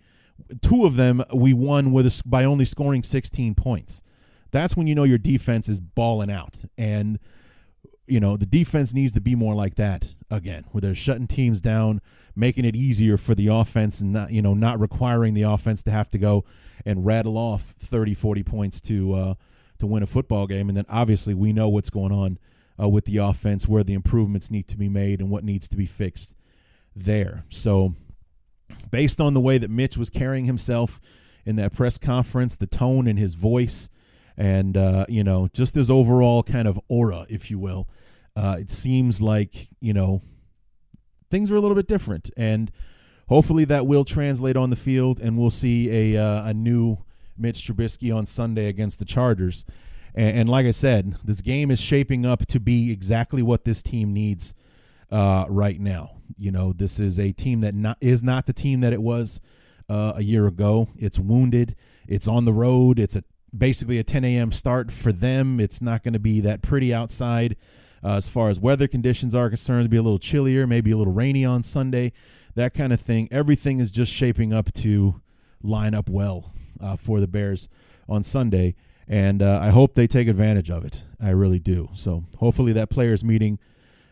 Two 0.62 0.86
of 0.86 0.95
them 0.95 1.23
we 1.34 1.53
won 1.53 1.91
with 1.91 2.06
a, 2.06 2.21
by 2.25 2.43
only 2.43 2.65
scoring 2.65 3.03
16 3.03 3.56
points. 3.56 4.03
That's 4.51 4.77
when 4.77 4.88
you 4.88 4.95
know 4.95 5.03
your 5.03 5.17
defense 5.17 5.67
is 5.67 5.80
balling 5.80 6.32
out. 6.32 6.63
And 6.77 7.19
you 8.08 8.21
know, 8.21 8.38
the 8.38 8.45
defense 8.45 8.93
needs 8.93 9.13
to 9.13 9.21
be 9.21 9.36
more 9.36 9.53
like 9.53 9.75
that 9.75 10.15
again, 10.32 10.65
where 10.71 10.82
they're 10.82 10.95
shutting 10.95 11.27
teams 11.27 11.60
down, 11.60 12.01
making 12.36 12.63
it 12.63 12.75
easier 12.75 13.17
for 13.17 13.36
the 13.36 13.47
offense 13.47 13.99
and 13.99 14.13
not, 14.13 14.32
you 14.32 14.41
know, 14.41 14.53
not 14.53 14.80
requiring 14.80 15.34
the 15.34 15.41
offense 15.41 15.84
to 15.84 15.91
have 15.91 16.10
to 16.12 16.17
go 16.17 16.45
and 16.86 17.06
rattle 17.06 17.38
off 17.38 17.75
30, 17.80 18.13
40 18.13 18.43
points 18.43 18.80
to 18.82 19.13
uh, 19.13 19.34
to 19.80 19.88
win 19.88 20.04
a 20.04 20.08
football 20.08 20.48
game. 20.48 20.70
And 20.70 20.78
then 20.78 20.86
obviously 20.90 21.34
we 21.34 21.54
know 21.54 21.70
what's 21.70 21.90
going 21.90 22.12
on 22.12 22.38
uh, 22.82 22.88
with 22.88 23.06
the 23.06 23.18
offense, 23.18 23.68
where 23.68 23.84
the 23.84 23.94
improvements 23.94 24.52
need 24.52 24.68
to 24.68 24.78
be 24.78 24.90
made 24.90 25.20
and 25.20 25.30
what 25.30 25.44
needs 25.44 25.68
to 25.70 25.78
be 25.78 25.86
fixed 25.86 26.36
there. 26.96 27.46
So 27.50 27.96
based 28.92 29.20
on 29.20 29.34
the 29.34 29.40
way 29.40 29.58
that 29.58 29.70
Mitch 29.70 29.98
was 29.98 30.10
carrying 30.10 30.46
himself 30.46 31.00
in 31.46 31.56
that 31.56 31.74
press 31.74 31.98
conference, 31.98 32.56
the 32.56 32.68
tone 32.68 33.08
in 33.08 33.18
his 33.18 33.36
voice, 33.36 33.90
and 34.36 34.78
uh, 34.78 35.06
you 35.10 35.24
know 35.24 35.48
just 35.52 35.76
his 35.76 35.90
overall 35.90 36.44
kind 36.44 36.68
of 36.68 36.80
aura, 36.88 37.26
if 37.30 37.50
you 37.50 37.58
will. 37.58 37.88
Uh, 38.36 38.58
it 38.60 38.70
seems 38.70 39.20
like 39.22 39.70
you 39.80 39.94
know 39.94 40.22
things 41.32 41.50
are 41.50 41.56
a 41.56 41.62
little 41.62 41.76
bit 41.76 41.88
different, 41.88 42.30
and 42.38 42.72
hopefully 43.30 43.66
that 43.66 43.88
will 43.88 44.06
translate 44.06 44.56
on 44.56 44.70
the 44.70 44.76
field, 44.76 45.20
and 45.20 45.38
we'll 45.38 45.50
see 45.50 46.13
a 46.13 46.22
uh, 46.22 46.50
a 46.50 46.54
new 46.54 46.98
Mitch 47.38 47.65
Trubisky 47.65 48.15
on 48.15 48.26
Sunday 48.26 48.67
against 48.67 49.00
the 49.00 49.06
Chargers. 49.06 49.65
And, 50.13 50.39
and, 50.39 50.50
like 50.50 50.65
I 50.65 50.71
said, 50.71 51.15
this 51.23 51.41
game 51.41 51.69
is 51.71 51.80
shaping 51.80 52.26
up 52.26 52.45
to 52.47 52.60
be 52.60 52.91
exactly 52.91 53.41
what 53.41 53.65
this 53.65 53.82
team 53.82 54.13
needs 54.13 54.54
uh, 55.12 55.45
right 55.47 55.80
now. 55.80 56.17
You 56.38 56.52
know, 56.52 56.73
this 56.73 57.00
is 57.00 57.19
a 57.19 57.32
team 57.32 57.62
that 57.62 57.76
not 57.76 57.97
is 58.02 58.23
not 58.23 58.45
the 58.45 58.54
team 58.54 58.82
that 58.82 58.93
it 58.93 59.02
was 59.02 59.41
uh, 59.89 60.13
a 60.15 60.23
year 60.23 60.47
ago. 60.47 60.89
It's 60.97 61.19
wounded. 61.19 61.76
It's 62.08 62.28
on 62.28 62.45
the 62.45 62.54
road. 62.54 63.00
It's 63.00 63.15
a 63.15 63.23
basically 63.56 63.97
a 63.97 64.04
10 64.04 64.26
a.m. 64.26 64.52
start 64.52 64.91
for 64.91 65.12
them. 65.12 65.60
It's 65.60 65.82
not 65.82 66.04
going 66.04 66.13
to 66.13 66.19
be 66.19 66.41
that 66.41 66.62
pretty 66.62 66.93
outside 66.93 67.56
uh, 68.04 68.15
as 68.15 68.28
far 68.28 68.50
as 68.50 68.60
weather 68.60 68.88
conditions 68.88 69.34
are 69.34 69.50
concerned. 69.50 69.89
Be 69.89 69.97
a 69.97 70.02
little 70.02 70.19
chillier, 70.19 70.67
maybe 70.67 70.91
a 70.91 70.97
little 70.97 71.13
rainy 71.13 71.45
on 71.45 71.63
Sunday, 71.63 72.12
that 72.56 72.73
kind 72.73 72.91
of 72.91 73.02
thing. 73.02 73.28
Everything 73.32 73.80
is 73.80 73.91
just 73.91 74.12
shaping 74.12 74.54
up 74.54 74.73
to 74.73 75.21
line 75.63 75.93
up 75.93 76.10
well 76.10 76.54
uh, 76.82 76.96
for 76.96 77.20
the 77.20 77.28
Bears 77.28 77.70
on 78.10 78.24
Sunday, 78.24 78.76
and 79.08 79.42
uh, 79.42 79.60
I 79.62 79.70
hope 79.70 79.96
they 79.96 80.08
take 80.08 80.28
advantage 80.28 80.70
of 80.70 80.86
it. 80.86 81.04
I 81.22 81.30
really 81.30 81.60
do. 81.60 81.90
So 81.94 82.26
hopefully 82.38 82.74
that 82.74 82.90
players 82.90 83.24
meeting 83.24 83.60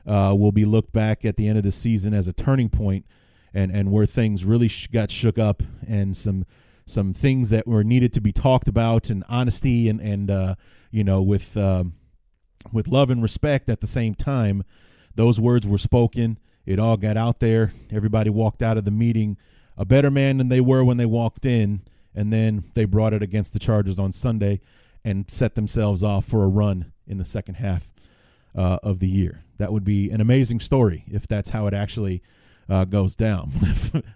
uh, 0.06 0.36
will 0.38 0.52
be 0.52 0.66
looked 0.66 0.92
back 0.92 1.26
at 1.26 1.38
the 1.38 1.48
end 1.48 1.58
of 1.58 1.64
the 1.64 1.72
season 1.72 2.14
as 2.14 2.28
a 2.28 2.34
turning 2.34 2.70
point, 2.70 3.06
and 3.54 3.72
and 3.72 3.92
where 3.92 4.06
things 4.06 4.46
really 4.46 4.68
sh- 4.68 4.88
got 4.88 5.12
shook 5.12 5.38
up 5.38 5.64
and 5.88 6.16
some 6.16 6.46
some 6.86 7.14
things 7.14 7.50
that 7.50 7.68
were 7.68 7.84
needed 7.84 8.14
to 8.14 8.22
be 8.22 8.32
talked 8.32 8.68
about 8.68 9.10
and 9.10 9.24
honesty 9.28 9.90
and 9.90 10.00
and 10.00 10.30
uh, 10.30 10.56
you 10.92 11.04
know 11.04 11.22
with 11.22 11.56
um, 11.58 11.94
with 12.72 12.88
love 12.88 13.10
and 13.10 13.22
respect 13.22 13.70
at 13.70 13.82
the 13.82 13.88
same 13.88 14.16
time. 14.16 14.64
Those 15.16 15.40
words 15.40 15.66
were 15.66 15.78
spoken. 15.78 16.40
It 16.66 16.78
all 16.78 16.98
got 16.98 17.16
out 17.16 17.40
there. 17.40 17.74
Everybody 17.90 18.30
walked 18.30 18.62
out 18.62 18.78
of 18.78 18.84
the 18.84 18.92
meeting 18.92 19.38
a 19.78 19.86
better 19.86 20.12
man 20.12 20.38
than 20.38 20.50
they 20.50 20.62
were 20.62 20.84
when 20.84 20.98
they 20.98 21.06
walked 21.06 21.46
in, 21.46 21.82
and 22.16 22.32
then 22.32 22.64
they 22.74 22.86
brought 22.86 23.14
it 23.14 23.22
against 23.22 23.54
the 23.54 23.60
Chargers 23.60 24.00
on 24.00 24.12
Sunday 24.12 24.62
and 25.04 25.26
set 25.30 25.56
themselves 25.56 26.04
off 26.04 26.26
for 26.26 26.44
a 26.44 26.48
run 26.48 26.92
in 27.06 27.18
the 27.18 27.26
second 27.26 27.56
half 27.56 27.92
uh, 28.56 28.80
of 28.82 29.00
the 29.00 29.08
year. 29.08 29.44
That 29.58 29.72
would 29.72 29.84
be 29.84 30.10
an 30.10 30.22
amazing 30.22 30.60
story 30.60 31.04
if 31.08 31.28
that's 31.28 31.50
how 31.50 31.68
it 31.68 31.74
actually 31.74 32.24
uh, 32.70 32.86
goes 32.86 33.16
down. 33.16 33.52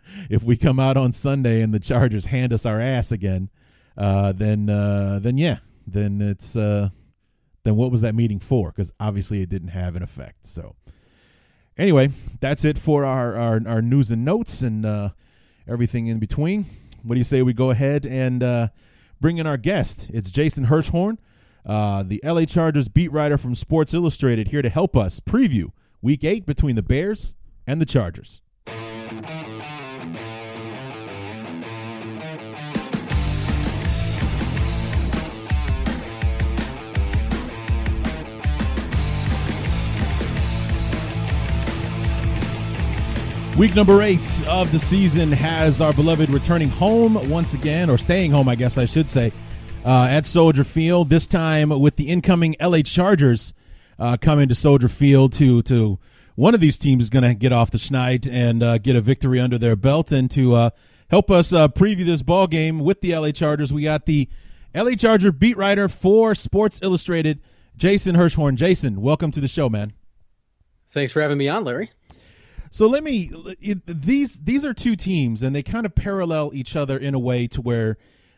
if 0.30 0.44
we 0.44 0.58
come 0.58 0.80
out 0.80 0.98
on 0.98 1.12
Sunday 1.12 1.62
and 1.62 1.74
the 1.74 1.80
Chargers 1.80 2.26
hand 2.26 2.54
us 2.54 2.66
our 2.66 2.82
ass 2.82 3.12
again, 3.12 3.50
uh, 3.98 4.32
then 4.32 4.70
uh, 4.70 5.20
then 5.22 5.38
yeah, 5.38 5.58
then 5.86 6.22
it's 6.22 6.56
uh, 6.56 6.90
then 7.64 7.76
what 7.76 7.92
was 7.92 8.02
that 8.02 8.16
meeting 8.16 8.40
for? 8.40 8.72
Because 8.72 8.92
obviously 9.00 9.42
it 9.42 9.50
didn't 9.50 9.70
have 9.70 9.96
an 9.96 10.04
effect. 10.04 10.46
So 10.46 10.76
anyway, 11.78 12.12
that's 12.40 12.66
it 12.66 12.78
for 12.78 13.06
our 13.06 13.36
our, 13.36 13.62
our 13.68 13.82
news 13.82 14.10
and 14.10 14.26
notes 14.26 14.62
and 14.62 14.86
uh, 14.86 15.10
everything 15.68 16.08
in 16.08 16.20
between. 16.20 16.66
What 17.04 17.16
do 17.16 17.20
you 17.20 17.24
say 17.26 17.42
we 17.42 17.54
go 17.54 17.70
ahead 17.70 18.06
and 18.06 18.44
uh, 18.44 18.68
bring 19.20 19.38
in 19.38 19.48
our 19.48 19.58
guest? 19.58 20.08
It's 20.12 20.32
Jason 20.32 20.68
Hirschhorn, 20.68 21.18
uh, 21.66 22.04
the 22.04 22.22
LA 22.24 22.46
Chargers 22.46 22.88
beat 22.88 23.12
writer 23.12 23.38
from 23.38 23.56
Sports 23.56 23.94
Illustrated, 23.94 24.50
here 24.50 24.62
to 24.62 24.70
help 24.70 24.96
us 24.96 25.20
preview 25.20 25.72
Week 26.02 26.24
Eight 26.24 26.46
between 26.46 26.76
the 26.76 26.82
Bears 26.82 27.36
and 27.68 27.82
the 27.82 27.86
Chargers. 27.86 28.42
Week 43.60 43.76
number 43.76 44.02
eight 44.02 44.48
of 44.48 44.72
the 44.72 44.80
season 44.80 45.34
has 45.34 45.82
our 45.82 45.92
beloved 45.92 46.30
returning 46.30 46.70
home 46.70 47.30
once 47.30 47.54
again, 47.54 47.90
or 47.90 47.98
staying 47.98 48.32
home, 48.32 48.48
I 48.48 48.56
guess 48.56 48.78
I 48.78 48.86
should 48.86 49.10
say, 49.10 49.34
uh, 49.84 50.06
at 50.06 50.26
Soldier 50.26 50.64
Field. 50.64 51.10
This 51.10 51.28
time 51.28 51.70
with 51.70 51.98
the 51.98 52.08
incoming 52.08 52.56
LA 52.62 52.84
Chargers 52.84 53.54
uh, 54.00 54.16
coming 54.16 54.48
to 54.48 54.56
Soldier 54.56 54.88
Field 54.88 55.34
to 55.34 55.62
to 55.64 56.00
one 56.36 56.54
of 56.54 56.62
these 56.62 56.78
teams 56.78 57.04
is 57.04 57.10
going 57.10 57.24
to 57.24 57.34
get 57.34 57.52
off 57.52 57.70
the 57.70 57.78
schneid 57.78 58.32
and 58.32 58.64
uh, 58.64 58.78
get 58.78 58.96
a 58.96 59.02
victory 59.02 59.42
under 59.42 59.58
their 59.58 59.76
belt. 59.76 60.14
And 60.14 60.32
to 60.32 60.56
uh, 60.56 60.70
help 61.10 61.30
us 61.30 61.52
uh, 61.52 61.68
preview 61.68 62.06
this 62.06 62.22
ball 62.22 62.48
game 62.48 62.80
with 62.80 63.02
the 63.02 63.14
LA 63.14 63.32
Chargers, 63.32 63.74
we 63.74 63.84
got 63.84 64.06
the 64.06 64.30
LA 64.74 64.92
Charger 64.92 65.34
beat 65.34 65.58
writer 65.58 65.90
for 65.90 66.34
Sports 66.34 66.80
Illustrated, 66.82 67.42
Jason 67.76 68.16
Hirschhorn. 68.16 68.56
Jason, 68.56 69.02
welcome 69.02 69.32
to 69.32 69.42
the 69.42 69.50
show, 69.50 69.68
man. 69.68 69.92
Thanks 70.92 71.12
for 71.12 71.22
having 71.22 71.38
me 71.38 71.50
on, 71.50 71.66
Larry. 71.66 71.92
So 72.72 72.88
let 72.88 73.04
me 73.04 73.32
these 73.86 74.40
these 74.40 74.64
are 74.64 74.74
two 74.74 74.96
teams 74.96 75.44
and 75.44 75.56
they 75.56 75.64
kind 75.64 75.86
of 75.86 75.96
parallel 75.96 76.52
each 76.54 76.76
other 76.76 76.98
in 76.98 77.14
a 77.14 77.20
way 77.20 77.48
to 77.48 77.62
where 77.62 77.98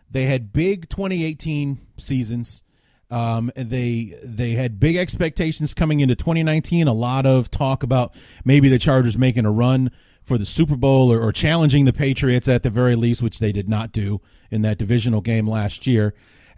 they 0.09 0.25
had 0.25 0.53
big 0.53 0.89
2018 0.89 1.79
seasons 1.97 2.63
um, 3.11 3.51
they 3.55 4.17
they 4.23 4.51
had 4.51 4.79
big 4.79 4.95
expectations 4.95 5.73
coming 5.73 5.99
into 5.99 6.15
2019. 6.15 6.87
A 6.87 6.93
lot 6.93 7.25
of 7.25 7.51
talk 7.51 7.83
about 7.83 8.15
maybe 8.45 8.69
the 8.69 8.79
Chargers 8.79 9.17
making 9.17 9.45
a 9.45 9.51
run 9.51 9.91
for 10.23 10.37
the 10.37 10.45
Super 10.45 10.77
Bowl 10.77 11.11
or, 11.11 11.19
or, 11.19 11.31
challenging 11.31 11.85
the 11.85 11.91
Patriots 11.91 12.47
at 12.47 12.61
the 12.61 12.69
very 12.69 12.95
least, 12.95 13.23
which 13.23 13.39
they 13.39 13.51
did 13.51 13.67
not 13.67 13.91
do 13.91 14.21
in 14.51 14.61
that 14.61 14.77
divisional 14.77 15.19
game 15.19 15.47
last 15.47 15.87
year. 15.87 16.13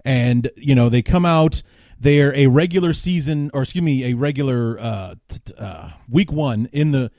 And 0.06 0.52
you 0.56 0.76
know 0.76 0.90
they 0.90 1.02
come 1.02 1.26
out. 1.26 1.64
They're 2.00 2.36
a 2.36 2.48
regular 2.48 2.94
season, 2.94 3.50
or 3.54 3.64
excuse 3.64 3.82
me, 3.82 4.04
a 4.12 4.14
regular 4.14 4.78
uh, 4.80 5.16
uh, 5.58 5.92
week 6.10 6.32
one 6.32 6.70
in 6.72 6.92
the 6.92 7.12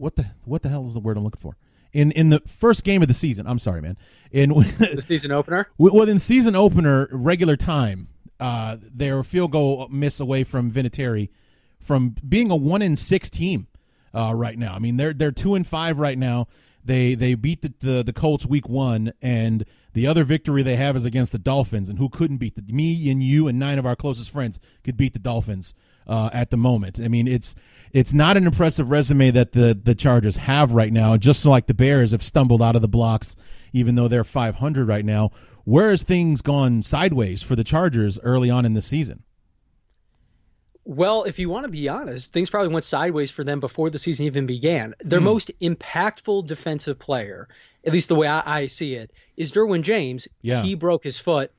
what 0.00 0.16
the 0.16 0.26
what 0.44 0.62
the 0.62 0.68
hell 0.68 0.84
is 0.84 0.94
the 0.94 1.00
word 1.00 1.16
I'm 1.16 1.24
looking 1.24 1.40
for? 1.40 1.56
in 1.92 2.12
in 2.12 2.30
the 2.30 2.40
first 2.46 2.84
game 2.84 3.02
of 3.02 3.08
the 3.08 3.14
season. 3.14 3.46
I'm 3.46 3.58
sorry, 3.58 3.82
man. 3.82 3.96
In 4.30 4.50
the 4.78 5.02
season 5.02 5.32
opener. 5.32 5.68
Well, 5.78 6.08
in 6.08 6.18
season 6.18 6.54
opener, 6.54 7.08
regular 7.10 7.56
time, 7.56 8.08
uh, 8.38 8.76
their 8.80 9.22
field 9.22 9.52
goal 9.52 9.88
miss 9.90 10.20
away 10.20 10.44
from 10.44 10.70
Vinatieri 10.70 11.28
from 11.80 12.14
being 12.26 12.50
a 12.50 12.56
one 12.56 12.82
in 12.82 12.96
six 12.96 13.30
team 13.30 13.66
uh, 14.14 14.34
right 14.34 14.58
now. 14.58 14.74
I 14.74 14.78
mean, 14.78 14.96
they're 14.96 15.12
they're 15.12 15.32
two 15.32 15.54
and 15.54 15.66
five 15.66 15.98
right 15.98 16.18
now. 16.18 16.48
They 16.84 17.14
they 17.14 17.34
beat 17.34 17.62
the, 17.62 17.72
the, 17.80 18.02
the 18.02 18.12
Colts 18.12 18.46
week 18.46 18.68
one, 18.68 19.12
and 19.20 19.64
the 19.92 20.06
other 20.06 20.24
victory 20.24 20.62
they 20.62 20.76
have 20.76 20.96
is 20.96 21.04
against 21.04 21.32
the 21.32 21.38
Dolphins. 21.38 21.88
And 21.88 21.98
who 21.98 22.08
couldn't 22.08 22.38
beat 22.38 22.54
the 22.54 22.72
me 22.72 23.10
and 23.10 23.22
you 23.22 23.48
and 23.48 23.58
nine 23.58 23.78
of 23.78 23.86
our 23.86 23.96
closest 23.96 24.30
friends 24.30 24.60
could 24.84 24.96
beat 24.96 25.12
the 25.12 25.18
Dolphins 25.18 25.74
uh, 26.06 26.30
at 26.32 26.50
the 26.50 26.56
moment. 26.56 27.00
I 27.02 27.08
mean, 27.08 27.28
it's 27.28 27.54
it's 27.92 28.12
not 28.12 28.36
an 28.36 28.46
impressive 28.46 28.90
resume 28.90 29.30
that 29.30 29.52
the 29.52 29.78
the 29.80 29.94
Chargers 29.94 30.36
have 30.36 30.72
right 30.72 30.92
now. 30.92 31.16
Just 31.16 31.44
like 31.44 31.66
the 31.66 31.74
Bears 31.74 32.12
have 32.12 32.22
stumbled 32.22 32.62
out 32.62 32.76
of 32.76 32.82
the 32.82 32.88
blocks, 32.88 33.36
even 33.72 33.94
though 33.94 34.08
they're 34.08 34.24
500 34.24 34.88
right 34.88 35.04
now. 35.04 35.30
Where 35.64 35.90
has 35.90 36.02
things 36.02 36.42
gone 36.42 36.82
sideways 36.82 37.42
for 37.42 37.54
the 37.54 37.64
Chargers 37.64 38.18
early 38.22 38.50
on 38.50 38.64
in 38.64 38.74
the 38.74 38.82
season? 38.82 39.24
Well, 40.84 41.24
if 41.24 41.38
you 41.38 41.48
want 41.50 41.66
to 41.66 41.70
be 41.70 41.88
honest, 41.88 42.32
things 42.32 42.50
probably 42.50 42.72
went 42.72 42.84
sideways 42.84 43.30
for 43.30 43.44
them 43.44 43.60
before 43.60 43.90
the 43.90 43.98
season 43.98 44.26
even 44.26 44.46
began. 44.46 44.94
Their 45.00 45.20
mm. 45.20 45.24
most 45.24 45.52
impactful 45.60 46.46
defensive 46.46 46.98
player, 46.98 47.48
at 47.84 47.92
least 47.92 48.08
the 48.08 48.14
way 48.14 48.28
I, 48.28 48.60
I 48.60 48.66
see 48.66 48.94
it, 48.94 49.10
is 49.36 49.52
Derwin 49.52 49.82
James. 49.82 50.28
Yeah. 50.42 50.62
He 50.62 50.74
broke 50.74 51.04
his 51.04 51.18
foot 51.18 51.52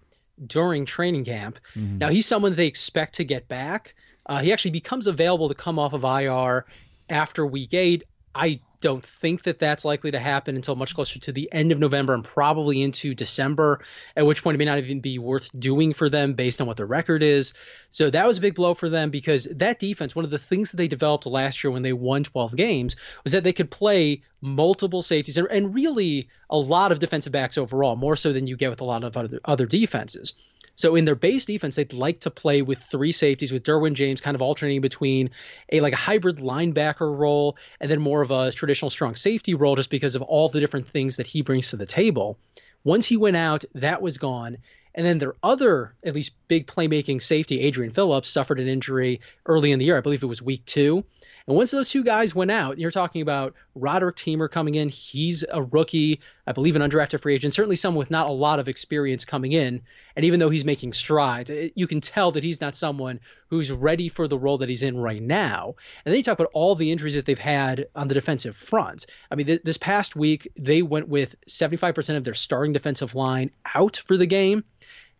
during 0.45 0.85
training 0.85 1.25
camp. 1.25 1.59
Mm-hmm. 1.75 1.99
Now, 1.99 2.09
he's 2.09 2.25
someone 2.25 2.55
they 2.55 2.67
expect 2.67 3.15
to 3.15 3.23
get 3.23 3.47
back. 3.47 3.95
Uh, 4.25 4.39
he 4.39 4.53
actually 4.53 4.71
becomes 4.71 5.07
available 5.07 5.49
to 5.49 5.55
come 5.55 5.79
off 5.79 5.93
of 5.93 6.03
IR 6.03 6.65
after 7.09 7.45
week 7.45 7.73
eight. 7.73 8.03
I 8.33 8.59
don't 8.81 9.05
think 9.05 9.43
that 9.43 9.59
that's 9.59 9.85
likely 9.85 10.11
to 10.11 10.19
happen 10.19 10.55
until 10.55 10.75
much 10.75 10.95
closer 10.95 11.19
to 11.19 11.31
the 11.31 11.51
end 11.51 11.71
of 11.71 11.77
November 11.77 12.13
and 12.13 12.23
probably 12.23 12.81
into 12.81 13.13
December, 13.13 13.81
at 14.15 14.25
which 14.25 14.43
point 14.43 14.55
it 14.55 14.57
may 14.57 14.65
not 14.65 14.79
even 14.79 14.99
be 14.99 15.19
worth 15.19 15.49
doing 15.57 15.93
for 15.93 16.09
them 16.09 16.33
based 16.33 16.59
on 16.59 16.67
what 16.67 16.77
the 16.77 16.85
record 16.85 17.21
is. 17.21 17.53
So 17.91 18.09
that 18.09 18.25
was 18.25 18.39
a 18.39 18.41
big 18.41 18.55
blow 18.55 18.73
for 18.73 18.89
them 18.89 19.11
because 19.11 19.45
that 19.45 19.79
defense, 19.79 20.15
one 20.15 20.25
of 20.25 20.31
the 20.31 20.39
things 20.39 20.71
that 20.71 20.77
they 20.77 20.87
developed 20.87 21.25
last 21.25 21.63
year 21.63 21.71
when 21.71 21.83
they 21.83 21.93
won 21.93 22.23
12 22.23 22.55
games, 22.55 22.95
was 23.23 23.33
that 23.33 23.43
they 23.43 23.53
could 23.53 23.69
play 23.69 24.23
multiple 24.41 25.03
safeties 25.03 25.37
and, 25.37 25.75
really 25.75 26.27
a 26.49 26.57
lot 26.57 26.91
of 26.91 26.99
defensive 26.99 27.31
backs 27.31 27.57
overall, 27.57 27.95
more 27.95 28.15
so 28.15 28.33
than 28.33 28.47
you 28.47 28.57
get 28.57 28.71
with 28.71 28.81
a 28.81 28.85
lot 28.85 29.03
of 29.03 29.15
other, 29.15 29.39
other 29.45 29.65
defenses. 29.65 30.33
So 30.75 30.95
in 30.95 31.05
their 31.05 31.15
base 31.15 31.45
defense, 31.45 31.75
they'd 31.75 31.93
like 31.93 32.21
to 32.21 32.31
play 32.31 32.61
with 32.61 32.79
three 32.79 33.11
safeties, 33.11 33.51
with 33.51 33.63
Derwin 33.63 33.93
James 33.93 34.21
kind 34.21 34.35
of 34.35 34.41
alternating 34.41 34.81
between 34.81 35.29
a 35.71 35.79
like 35.79 35.93
a 35.93 35.97
hybrid 35.97 36.37
linebacker 36.37 37.17
role 37.17 37.57
and 37.79 37.91
then 37.91 38.01
more 38.01 38.21
of 38.21 38.31
a 38.31 38.51
traditional 38.51 38.89
strong 38.89 39.15
safety 39.15 39.53
role, 39.53 39.75
just 39.75 39.89
because 39.89 40.15
of 40.15 40.21
all 40.21 40.49
the 40.49 40.59
different 40.59 40.87
things 40.87 41.17
that 41.17 41.27
he 41.27 41.41
brings 41.41 41.69
to 41.69 41.77
the 41.77 41.85
table. 41.85 42.37
Once 42.83 43.05
he 43.05 43.17
went 43.17 43.37
out, 43.37 43.63
that 43.75 44.01
was 44.01 44.17
gone. 44.17 44.57
And 44.93 45.05
then 45.05 45.19
their 45.19 45.35
other, 45.41 45.95
at 46.03 46.15
least 46.15 46.35
big 46.47 46.67
playmaking 46.67 47.21
safety, 47.21 47.61
Adrian 47.61 47.93
Phillips, 47.93 48.29
suffered 48.29 48.59
an 48.59 48.67
injury 48.67 49.21
early 49.45 49.71
in 49.71 49.79
the 49.79 49.85
year. 49.85 49.97
I 49.97 50.01
believe 50.01 50.23
it 50.23 50.27
was 50.27 50.41
week 50.41 50.65
two. 50.65 51.05
And 51.47 51.55
once 51.55 51.71
those 51.71 51.89
two 51.89 52.03
guys 52.03 52.35
went 52.35 52.51
out, 52.51 52.77
you're 52.77 52.91
talking 52.91 53.21
about 53.21 53.55
Roderick 53.75 54.15
Teamer 54.15 54.49
coming 54.49 54.75
in. 54.75 54.89
He's 54.89 55.43
a 55.49 55.61
rookie, 55.61 56.21
I 56.45 56.51
believe 56.51 56.75
an 56.75 56.81
undrafted 56.81 57.21
free 57.21 57.35
agent, 57.35 57.53
certainly 57.53 57.75
someone 57.75 57.99
with 57.99 58.11
not 58.11 58.27
a 58.27 58.31
lot 58.31 58.59
of 58.59 58.67
experience 58.67 59.25
coming 59.25 59.51
in. 59.51 59.81
And 60.15 60.25
even 60.25 60.39
though 60.39 60.49
he's 60.49 60.65
making 60.65 60.93
strides, 60.93 61.49
it, 61.49 61.73
you 61.75 61.87
can 61.87 62.01
tell 62.01 62.31
that 62.31 62.43
he's 62.43 62.61
not 62.61 62.75
someone 62.75 63.19
who's 63.49 63.71
ready 63.71 64.09
for 64.09 64.27
the 64.27 64.37
role 64.37 64.59
that 64.59 64.69
he's 64.69 64.83
in 64.83 64.97
right 64.97 65.21
now. 65.21 65.75
And 66.05 66.11
then 66.11 66.17
you 66.17 66.23
talk 66.23 66.39
about 66.39 66.51
all 66.53 66.75
the 66.75 66.91
injuries 66.91 67.15
that 67.15 67.25
they've 67.25 67.37
had 67.37 67.87
on 67.95 68.07
the 68.07 68.13
defensive 68.13 68.55
front. 68.55 69.05
I 69.29 69.35
mean, 69.35 69.47
th- 69.47 69.63
this 69.63 69.77
past 69.77 70.15
week, 70.15 70.51
they 70.57 70.81
went 70.81 71.07
with 71.07 71.35
75% 71.47 72.17
of 72.17 72.23
their 72.23 72.33
starting 72.33 72.73
defensive 72.73 73.15
line 73.15 73.51
out 73.73 73.97
for 73.97 74.17
the 74.17 74.25
game. 74.25 74.63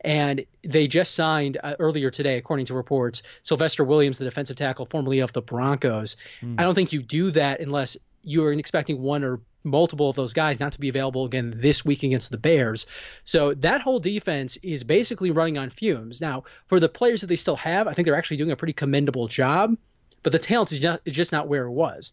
And 0.04 0.46
they 0.64 0.88
just 0.88 1.14
signed 1.14 1.58
uh, 1.64 1.76
earlier 1.80 2.10
today, 2.10 2.38
according 2.38 2.66
to 2.68 2.74
reports, 2.74 3.22
Sylvester 3.44 3.84
Williams, 3.84 4.18
the 4.18 4.26
defensive 4.26 4.58
tackle 4.58 4.88
formerly 4.88 5.20
of 5.20 5.32
the 5.32 5.42
Broncos. 5.42 6.18
Mm. 6.42 6.60
I 6.60 6.64
don't 6.64 6.76
think 6.76 6.92
you 6.92 7.02
do 7.02 7.32
that 7.32 7.60
unless 7.60 7.98
you're 8.24 8.52
expecting 8.54 9.02
one 9.02 9.24
or 9.24 9.42
multiple 9.64 10.10
of 10.10 10.16
those 10.16 10.34
guys 10.34 10.60
not 10.60 10.74
to 10.74 10.80
be 10.80 10.90
available 10.90 11.26
again 11.26 11.54
this 11.58 11.86
week 11.86 12.04
against 12.04 12.32
the 12.32 12.38
Bears. 12.38 12.88
So 13.24 13.54
that 13.56 13.82
whole 13.82 14.00
defense 14.00 14.58
is 14.58 14.84
basically 14.84 15.32
running 15.32 15.58
on 15.58 15.70
fumes. 15.70 16.20
Now, 16.20 16.46
for 16.68 16.80
the 16.80 16.90
players 16.90 17.22
that 17.22 17.28
they 17.28 17.36
still 17.36 17.58
have, 17.58 17.88
I 17.88 17.94
think 17.94 18.08
they're 18.08 18.18
actually 18.18 18.38
doing 18.38 18.52
a 18.52 18.56
pretty 18.56 18.74
commendable 18.74 19.28
job, 19.28 19.78
but 20.24 20.32
the 20.32 20.40
talent 20.40 20.72
is 20.72 20.80
just, 20.80 21.00
is 21.06 21.16
just 21.16 21.32
not 21.32 21.48
where 21.48 21.66
it 21.66 21.72
was. 21.72 22.12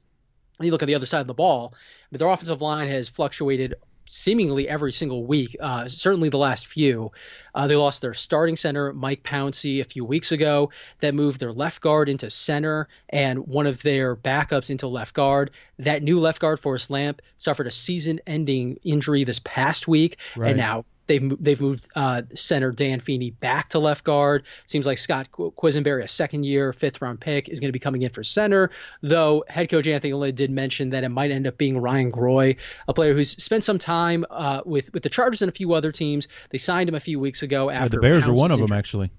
And 0.59 0.67
you 0.67 0.73
look 0.73 0.83
at 0.83 0.87
the 0.87 0.95
other 0.95 1.07
side 1.07 1.21
of 1.21 1.27
the 1.27 1.35
ball, 1.35 1.75
but 2.11 2.19
their 2.19 2.29
offensive 2.29 2.61
line 2.61 2.89
has 2.89 3.09
fluctuated 3.09 3.75
seemingly 4.09 4.69
every 4.69 4.93
single 4.93 5.25
week, 5.25 5.57
uh, 5.61 5.87
certainly 5.89 6.29
the 6.29 6.39
last 6.39 6.67
few. 6.67 7.13
Uh, 7.55 7.67
they 7.67 7.77
lost 7.77 8.03
their 8.03 8.15
starting 8.15 8.57
center, 8.57 8.93
Mike 8.93 9.23
Pouncey, 9.23 9.81
a 9.81 9.85
few 9.85 10.05
weeks 10.05 10.33
ago. 10.33 10.71
That 11.01 11.15
moved 11.15 11.41
their 11.41 11.53
left 11.53 11.81
guard 11.81 12.09
into 12.09 12.31
center 12.31 12.89
and 13.09 13.47
one 13.47 13.67
of 13.67 13.83
their 13.83 14.17
backups 14.17 14.71
into 14.71 14.87
left 14.87 15.15
guard. 15.15 15.51
That 15.79 16.03
new 16.03 16.21
left 16.21 16.41
guard, 16.41 16.61
Forrest 16.61 16.91
Lamp, 16.91 17.23
suffered 17.37 17.67
a 17.67 17.71
season 17.71 18.21
ending 18.27 18.79
injury 18.83 19.25
this 19.25 19.39
past 19.39 19.87
week. 19.87 20.17
Right. 20.37 20.51
And 20.51 20.59
now 20.59 20.85
They've 21.09 21.43
they've 21.43 21.61
moved 21.61 21.89
uh, 21.97 22.23
center 22.35 22.71
Dan 22.71 23.01
Feeney 23.01 23.31
back 23.31 23.71
to 23.71 23.79
left 23.79 24.05
guard. 24.05 24.45
Seems 24.67 24.87
like 24.87 24.99
Scott 24.99 25.29
Quessenberry, 25.33 26.05
a 26.05 26.09
second 26.09 26.45
year 26.45 26.73
fifth 26.73 27.03
round 27.03 27.19
pick, 27.21 27.49
is 27.49 27.61
going 27.61 27.69
to 27.69 27.73
be 27.73 27.79
coming 27.79 28.03
in 28.03 28.11
for 28.11 28.23
center. 28.23 28.71
Though 29.03 29.45
head 29.49 29.71
coach 29.71 29.87
Anthony 29.87 30.13
Lynn 30.13 30.35
did 30.35 30.51
mention 30.51 30.91
that 30.91 31.05
it 31.05 31.09
might 31.09 31.31
end 31.31 31.47
up 31.47 31.59
being 31.59 31.79
Ryan 31.79 32.13
Groy, 32.13 32.57
a 32.87 32.95
player 32.95 33.15
who's 33.15 33.31
spent 33.31 33.65
some 33.65 33.79
time 33.79 34.27
uh, 34.31 34.61
with 34.65 34.93
with 34.93 35.03
the 35.03 35.09
Chargers 35.09 35.43
and 35.43 35.49
a 35.49 35.53
few 35.53 35.73
other 35.73 35.91
teams. 35.91 36.29
They 36.51 36.59
signed 36.59 36.89
him 36.89 36.95
a 36.95 37.01
few 37.01 37.19
weeks 37.19 37.43
ago 37.43 37.71
after 37.71 37.85
yeah, 37.85 37.89
the 37.89 38.01
Bears 38.01 38.29
are 38.29 38.35
one 38.35 38.51
of 38.51 38.61
them 38.61 38.73
actually. 38.73 39.11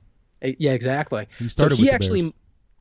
Yeah, 0.41 0.71
exactly. 0.71 1.27
He 1.37 1.49
started 1.49 1.75
so 1.75 1.83
he 1.83 1.89
actually 1.89 2.21
Bears. 2.21 2.33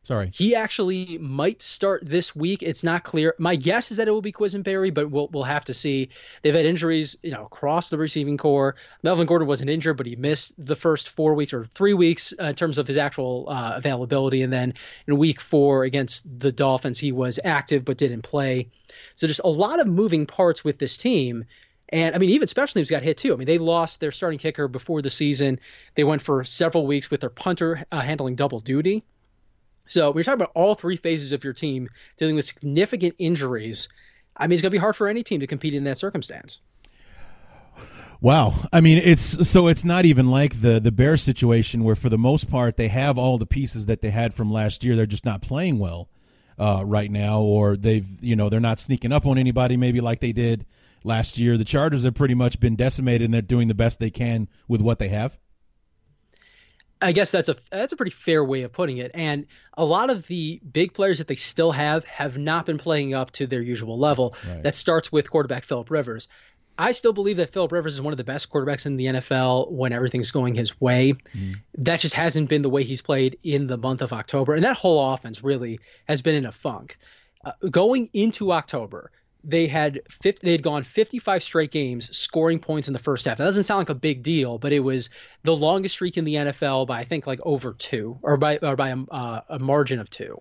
Sorry. 0.09 0.31
He 0.33 0.55
actually 0.55 1.19
might 1.19 1.61
start 1.61 2.03
this 2.03 2.35
week. 2.35 2.63
It's 2.63 2.83
not 2.83 3.05
clear. 3.05 3.35
My 3.39 3.57
guess 3.57 3.91
is 3.91 3.99
that 3.99 4.09
it 4.09 4.11
will 4.11 4.23
be 4.23 4.33
Quessenberry, 4.33 4.93
but 4.95 5.11
we'll 5.11 5.29
we'll 5.29 5.43
have 5.43 5.67
to 5.67 5.75
see. 5.75 6.09
They've 6.41 6.55
had 6.55 6.65
injuries, 6.65 7.19
you 7.23 7.31
know, 7.31 7.45
across 7.45 7.91
the 7.91 7.99
receiving 7.99 8.39
corps. 8.39 8.75
Melvin 9.03 9.27
Gordon 9.27 9.47
wasn't 9.47 9.69
injured, 9.69 9.99
but 9.99 10.07
he 10.07 10.17
missed 10.17 10.55
the 10.57 10.77
first 10.77 11.11
four 11.11 11.35
weeks 11.35 11.53
or 11.53 11.67
three 11.67 11.93
weeks 11.93 12.33
uh, 12.41 12.45
in 12.45 12.55
terms 12.55 12.79
of 12.79 12.87
his 12.87 12.97
actual 12.97 13.51
uh, 13.51 13.75
availability. 13.77 14.41
And 14.41 14.51
then 14.51 14.73
in 15.07 15.19
week 15.19 15.43
four 15.43 15.85
against 15.85 16.41
the 16.41 16.53
Dolphins, 16.53 16.99
he 16.99 17.13
was 17.13 17.39
active 17.45 17.85
but 17.85 17.99
didn't 17.99 18.23
play. 18.23 18.71
So 19.17 19.27
just 19.27 19.43
a 19.45 19.49
lot 19.49 19.79
of 19.79 19.87
moving 19.87 20.25
parts 20.25 20.65
with 20.65 20.79
this 20.79 20.97
team. 20.97 21.45
And 21.91 22.15
I 22.15 22.19
mean, 22.19 22.31
even 22.31 22.49
special 22.49 22.73
teams 22.73 22.89
got 22.89 23.03
hit 23.03 23.19
too. 23.19 23.35
I 23.35 23.37
mean, 23.37 23.45
they 23.45 23.59
lost 23.59 24.01
their 24.01 24.13
starting 24.13 24.39
kicker 24.39 24.69
before 24.69 25.03
the 25.03 25.11
season. 25.11 25.61
They 25.97 26.05
went 26.05 26.23
for 26.23 26.45
several 26.45 26.87
weeks 26.87 27.11
with 27.11 27.21
their 27.21 27.29
punter 27.29 27.85
uh, 27.93 28.01
handling 28.01 28.37
double 28.37 28.61
duty. 28.61 29.05
So 29.89 30.11
we're 30.11 30.23
talking 30.23 30.41
about 30.41 30.53
all 30.55 30.75
three 30.75 30.97
phases 30.97 31.33
of 31.33 31.43
your 31.43 31.53
team 31.53 31.89
dealing 32.17 32.37
with 32.37 32.45
significant 32.45 33.17
injuries. 33.19 33.89
I 34.37 34.47
mean, 34.47 34.55
it's 34.55 34.63
going 34.63 34.71
to 34.71 34.77
be 34.77 34.81
hard 34.81 34.97
for 34.97 35.09
any 35.09 35.23
team 35.23 35.41
to 35.41 35.47
compete 35.47 35.75
in 35.75 35.85
that 35.85 35.99
circumstance. 35.99 36.61
Wow. 38.21 38.55
I 38.73 38.81
mean, 38.81 38.99
it's 38.99 39.49
so 39.49 39.69
it's 39.69 39.85
not 39.85 40.05
even 40.05 40.29
like 40.29 40.61
the 40.61 40.81
the 40.81 40.91
Bears 40.91 41.23
situation 41.23 41.85
where 41.85 41.95
for 41.95 42.09
the 42.09 42.19
most 42.19 42.51
part 42.51 42.77
they 42.77 42.89
have 42.89 43.17
all 43.17 43.39
the 43.39 43.47
pieces 43.47 43.87
that 43.87 44.03
they 44.03 44.11
had 44.11 44.35
from 44.35 44.53
last 44.53 44.83
year. 44.83 44.97
They're 44.97 45.07
just 45.07 45.25
not 45.25 45.41
playing 45.41 45.79
well 45.79 46.09
uh, 46.59 46.83
right 46.85 47.11
now, 47.11 47.41
or 47.41 47.77
they've 47.77 48.07
you 48.21 48.35
know 48.35 48.49
they're 48.49 48.59
not 48.59 48.81
sneaking 48.81 49.13
up 49.13 49.25
on 49.25 49.39
anybody 49.39 49.77
maybe 49.77 50.01
like 50.01 50.19
they 50.19 50.33
did 50.33 50.67
last 51.05 51.39
year. 51.39 51.57
The 51.57 51.65
Chargers 51.65 52.03
have 52.03 52.15
pretty 52.15 52.35
much 52.35 52.59
been 52.59 52.75
decimated, 52.75 53.25
and 53.25 53.33
they're 53.33 53.41
doing 53.41 53.69
the 53.69 53.75
best 53.75 54.01
they 54.01 54.11
can 54.11 54.49
with 54.67 54.81
what 54.81 54.99
they 54.99 55.09
have. 55.09 55.39
I 57.01 57.13
guess 57.13 57.31
that's 57.31 57.49
a 57.49 57.57
that's 57.71 57.93
a 57.93 57.97
pretty 57.97 58.11
fair 58.11 58.45
way 58.45 58.63
of 58.63 58.73
putting 58.73 58.99
it. 58.99 59.13
And 59.15 59.47
a 59.75 59.85
lot 59.85 60.11
of 60.11 60.27
the 60.27 60.61
big 60.71 60.95
players 60.95 61.19
that 61.19 61.29
they 61.29 61.37
still 61.37 61.73
have 61.73 62.05
have 62.07 62.39
not 62.39 62.67
been 62.67 62.79
playing 62.79 63.15
up 63.15 63.31
to 63.33 63.47
their 63.47 63.63
usual 63.63 63.99
level. 63.99 64.35
Right. 64.47 64.63
That 64.63 64.75
starts 64.75 65.13
with 65.13 65.31
quarterback 65.31 65.65
Philip 65.65 65.91
Rivers. 65.91 66.29
I 66.81 66.93
still 66.93 67.13
believe 67.13 67.39
that 67.39 67.53
Philip 67.53 67.73
Rivers 67.73 67.95
is 67.95 68.01
one 68.01 68.13
of 68.13 68.19
the 68.19 68.25
best 68.25 68.51
quarterbacks 68.51 68.87
in 68.87 68.97
the 68.97 69.07
NFL 69.07 69.71
when 69.73 69.93
everything's 69.93 70.31
going 70.31 70.55
his 70.55 70.81
way. 70.81 71.15
Mm. 71.37 71.57
That 71.79 71.99
just 71.99 72.15
hasn't 72.15 72.49
been 72.49 72.63
the 72.63 72.71
way 72.71 72.85
he's 72.85 73.03
played 73.03 73.39
in 73.43 73.67
the 73.67 73.77
month 73.77 74.01
of 74.01 74.13
October, 74.13 74.55
and 74.55 74.63
that 74.65 74.77
whole 74.77 75.13
offense 75.13 75.43
really 75.43 75.81
has 76.07 76.23
been 76.23 76.37
in 76.37 76.47
a 76.47 76.53
funk. 76.53 76.97
Uh, 77.45 77.53
going 77.69 78.11
into 78.13 78.53
October, 78.53 79.11
they 79.45 79.67
had 79.67 80.01
50, 80.11 80.45
they 80.45 80.53
had 80.53 80.63
gone 80.63 80.83
55 80.83 81.43
straight 81.43 81.71
games 81.71 82.17
scoring 82.17 82.59
points 82.59 82.89
in 82.89 82.93
the 82.93 82.99
first 82.99 83.27
half. 83.27 83.39
That 83.39 83.45
doesn't 83.45 83.65
sound 83.65 83.79
like 83.81 83.91
a 83.91 83.95
big 83.95 84.23
deal, 84.23 84.59
but 84.59 84.73
it 84.73 84.81
was 84.81 85.11
the 85.43 85.55
longest 85.55 85.95
streak 85.95 86.17
in 86.17 86.25
the 86.25 86.35
NFL 86.35 86.87
by 86.87 87.01
I 87.01 87.05
think 87.05 87.27
like 87.27 87.41
over 87.43 87.73
two 87.73 88.19
or 88.23 88.37
by 88.37 88.59
or 88.59 88.77
by 88.77 88.91
a, 88.91 88.97
uh, 89.11 89.41
a 89.49 89.59
margin 89.59 90.01
of 90.01 90.11
two. 90.11 90.41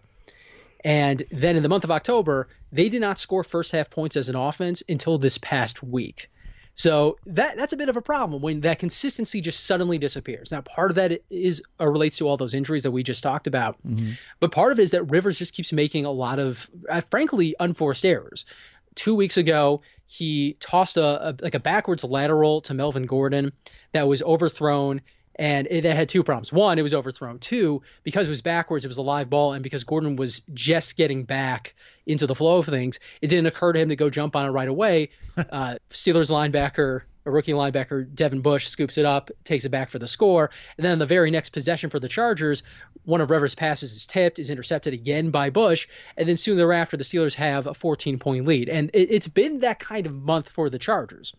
And 0.83 1.23
then 1.31 1.55
in 1.55 1.63
the 1.63 1.69
month 1.69 1.83
of 1.83 1.91
October, 1.91 2.49
they 2.71 2.89
did 2.89 3.01
not 3.01 3.19
score 3.19 3.43
first 3.43 3.71
half 3.71 3.89
points 3.89 4.15
as 4.15 4.29
an 4.29 4.36
offense 4.36 4.83
until 4.88 5.17
this 5.17 5.38
past 5.38 5.83
week. 5.83 6.29
So 6.77 7.17
that 7.25 7.57
that's 7.57 7.73
a 7.73 7.77
bit 7.77 7.89
of 7.89 7.97
a 7.97 8.03
problem 8.03 8.39
when 8.39 8.62
that 8.62 8.77
consistency 8.77 9.41
just 9.41 9.65
suddenly 9.65 9.97
disappears. 9.97 10.51
Now, 10.51 10.62
part 10.62 10.91
of 10.91 10.95
that 10.97 11.23
is 11.31 11.63
uh, 11.79 11.88
relates 11.88 12.17
to 12.17 12.27
all 12.27 12.38
those 12.38 12.53
injuries 12.53 12.83
that 12.83 12.91
we 12.91 13.01
just 13.01 13.23
talked 13.23 13.47
about, 13.47 13.77
mm-hmm. 13.83 14.12
but 14.39 14.51
part 14.51 14.71
of 14.71 14.79
it 14.79 14.83
is 14.83 14.91
that 14.91 15.03
Rivers 15.05 15.39
just 15.39 15.55
keeps 15.55 15.73
making 15.73 16.05
a 16.05 16.12
lot 16.12 16.38
of, 16.38 16.69
uh, 16.88 17.01
frankly, 17.01 17.55
unforced 17.60 18.05
errors 18.05 18.45
two 18.97 19.15
weeks 19.15 19.38
ago, 19.38 19.81
he 20.07 20.57
tossed 20.60 20.97
a, 20.97 21.29
a, 21.29 21.36
like 21.41 21.55
a 21.55 21.60
backwards 21.60 22.03
lateral 22.03 22.62
to 22.62 22.73
Melvin 22.73 23.05
Gordon 23.05 23.53
that 23.93 24.07
was 24.07 24.21
overthrown, 24.21 25.01
and 25.36 25.67
it, 25.69 25.86
it, 25.86 25.95
had 25.95 26.10
two 26.10 26.23
problems. 26.23 26.51
One, 26.51 26.79
it 26.79 26.81
was 26.81 26.93
overthrown. 26.93 27.39
Two, 27.39 27.83
because 28.03 28.27
it 28.27 28.31
was 28.31 28.41
backwards, 28.41 28.83
it 28.83 28.88
was 28.88 28.97
a 28.97 29.01
live 29.01 29.29
ball, 29.29 29.53
and 29.53 29.63
because 29.63 29.83
Gordon 29.83 30.15
was 30.15 30.41
just 30.53 30.97
getting 30.97 31.23
back 31.23 31.75
into 32.05 32.25
the 32.25 32.36
flow 32.36 32.57
of 32.57 32.65
things, 32.65 32.99
it 33.21 33.27
didn't 33.27 33.47
occur 33.47 33.73
to 33.73 33.79
him 33.79 33.89
to 33.89 33.95
go 33.95 34.10
jump 34.10 34.36
on 34.36 34.45
it 34.45 34.49
right 34.49 34.67
away. 34.67 35.10
uh, 35.38 35.75
Steelers 35.91 36.31
linebacker 36.31 37.01
a 37.27 37.31
rookie 37.31 37.51
linebacker, 37.51 38.07
Devin 38.15 38.41
Bush, 38.41 38.69
scoops 38.69 38.97
it 38.97 39.05
up, 39.05 39.29
takes 39.43 39.65
it 39.65 39.69
back 39.69 39.89
for 39.89 39.99
the 39.99 40.07
score. 40.07 40.49
And 40.77 40.85
then 40.85 40.97
the 40.97 41.05
very 41.05 41.29
next 41.29 41.49
possession 41.49 41.89
for 41.89 41.99
the 41.99 42.07
Chargers, 42.07 42.63
one 43.03 43.21
of 43.21 43.29
Rivers' 43.29 43.53
passes 43.53 43.93
is 43.93 44.05
tipped, 44.05 44.39
is 44.39 44.49
intercepted 44.49 44.93
again 44.93 45.29
by 45.29 45.49
Bush. 45.49 45.87
And 46.15 46.27
then 46.27 46.37
soon 46.37 46.57
thereafter, 46.57 46.95
the 46.95 47.03
Steelers 47.03 47.35
have 47.35 47.67
a 47.67 47.73
14 47.73 48.17
point 48.17 48.47
lead. 48.47 48.69
And 48.69 48.89
it, 48.93 49.11
it's 49.11 49.27
been 49.27 49.59
that 49.59 49.79
kind 49.79 50.07
of 50.07 50.13
month 50.13 50.49
for 50.49 50.69
the 50.69 50.79
Chargers. 50.79 51.33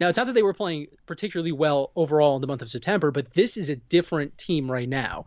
Now, 0.00 0.08
it's 0.08 0.16
not 0.16 0.26
that 0.26 0.34
they 0.34 0.42
were 0.42 0.54
playing 0.54 0.88
particularly 1.06 1.52
well 1.52 1.90
overall 1.96 2.36
in 2.36 2.40
the 2.40 2.46
month 2.46 2.62
of 2.62 2.70
September, 2.70 3.10
but 3.10 3.32
this 3.32 3.56
is 3.56 3.70
a 3.70 3.76
different 3.76 4.38
team 4.38 4.70
right 4.70 4.88
now. 4.88 5.26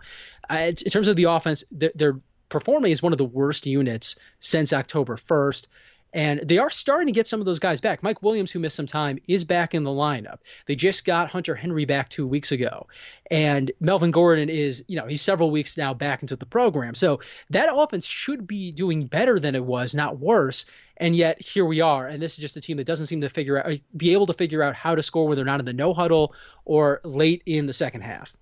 Uh, 0.49 0.71
in 0.85 0.91
terms 0.91 1.07
of 1.07 1.15
the 1.15 1.25
offense, 1.25 1.63
they're, 1.71 1.91
they're 1.95 2.19
performing 2.49 2.91
as 2.91 3.03
one 3.03 3.11
of 3.11 3.17
the 3.17 3.25
worst 3.25 3.65
units 3.65 4.15
since 4.39 4.73
October 4.73 5.17
1st. 5.17 5.67
And 6.13 6.41
they 6.43 6.57
are 6.57 6.69
starting 6.69 7.07
to 7.07 7.13
get 7.13 7.27
some 7.27 7.41
of 7.41 7.45
those 7.45 7.59
guys 7.59 7.81
back. 7.81 8.01
Mike 8.01 8.23
Williams, 8.23 8.51
who 8.51 8.59
missed 8.59 8.77
some 8.77 8.87
time, 8.87 9.19
is 9.27 9.43
back 9.43 9.73
in 9.73 9.83
the 9.83 9.91
lineup. 9.91 10.39
They 10.65 10.75
just 10.75 11.05
got 11.05 11.29
Hunter 11.29 11.53
Henry 11.53 11.85
back 11.85 12.09
two 12.09 12.25
weeks 12.25 12.51
ago. 12.51 12.87
And 13.29 13.71
Melvin 13.79 14.11
Gordon 14.11 14.49
is, 14.49 14.85
you 14.87 14.95
know, 14.95 15.05
he's 15.05 15.21
several 15.21 15.51
weeks 15.51 15.77
now 15.77 15.93
back 15.93 16.21
into 16.21 16.35
the 16.35 16.45
program. 16.45 16.95
So 16.95 17.19
that 17.49 17.69
offense 17.73 18.05
should 18.05 18.47
be 18.47 18.71
doing 18.71 19.05
better 19.05 19.39
than 19.39 19.53
it 19.53 19.63
was, 19.63 19.93
not 19.93 20.17
worse. 20.17 20.65
And 20.95 21.15
yet 21.15 21.41
here 21.41 21.65
we 21.65 21.81
are. 21.81 22.07
And 22.07 22.21
this 22.21 22.33
is 22.33 22.39
just 22.39 22.57
a 22.57 22.61
team 22.61 22.77
that 22.77 22.87
doesn't 22.87 23.07
seem 23.07 23.21
to 23.21 23.29
figure 23.29 23.57
out, 23.57 23.79
be 23.95 24.13
able 24.13 24.27
to 24.27 24.33
figure 24.33 24.63
out 24.63 24.75
how 24.75 24.95
to 24.95 25.03
score 25.03 25.27
whether 25.27 25.41
or 25.41 25.45
not 25.45 25.59
in 25.59 25.65
the 25.65 25.73
no 25.73 25.93
huddle 25.93 26.33
or 26.63 27.01
late 27.03 27.43
in 27.45 27.65
the 27.67 27.73
second 27.73 28.01
half. 28.01 28.33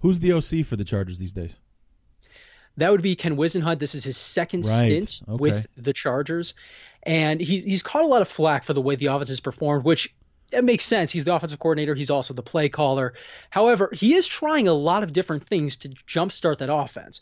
Who's 0.00 0.20
the 0.20 0.32
OC 0.32 0.64
for 0.66 0.76
the 0.76 0.84
Chargers 0.84 1.18
these 1.18 1.32
days? 1.32 1.60
That 2.76 2.90
would 2.92 3.02
be 3.02 3.14
Ken 3.14 3.36
Whisenhunt. 3.36 3.78
This 3.78 3.94
is 3.94 4.04
his 4.04 4.16
second 4.16 4.64
right. 4.64 4.86
stint 4.86 5.22
okay. 5.28 5.40
with 5.40 5.66
the 5.76 5.92
Chargers, 5.92 6.54
and 7.02 7.40
he, 7.40 7.60
he's 7.60 7.82
caught 7.82 8.04
a 8.04 8.08
lot 8.08 8.22
of 8.22 8.28
flack 8.28 8.64
for 8.64 8.72
the 8.72 8.82
way 8.82 8.96
the 8.96 9.06
offense 9.06 9.28
has 9.28 9.40
performed, 9.40 9.84
which 9.84 10.14
it 10.52 10.64
makes 10.64 10.84
sense. 10.84 11.10
He's 11.10 11.24
the 11.24 11.34
offensive 11.34 11.58
coordinator. 11.58 11.94
He's 11.94 12.10
also 12.10 12.34
the 12.34 12.42
play 12.42 12.68
caller. 12.68 13.14
However, 13.50 13.90
he 13.92 14.14
is 14.14 14.26
trying 14.26 14.68
a 14.68 14.72
lot 14.72 15.02
of 15.02 15.12
different 15.12 15.44
things 15.44 15.76
to 15.76 15.88
jumpstart 15.90 16.58
that 16.58 16.72
offense. 16.72 17.20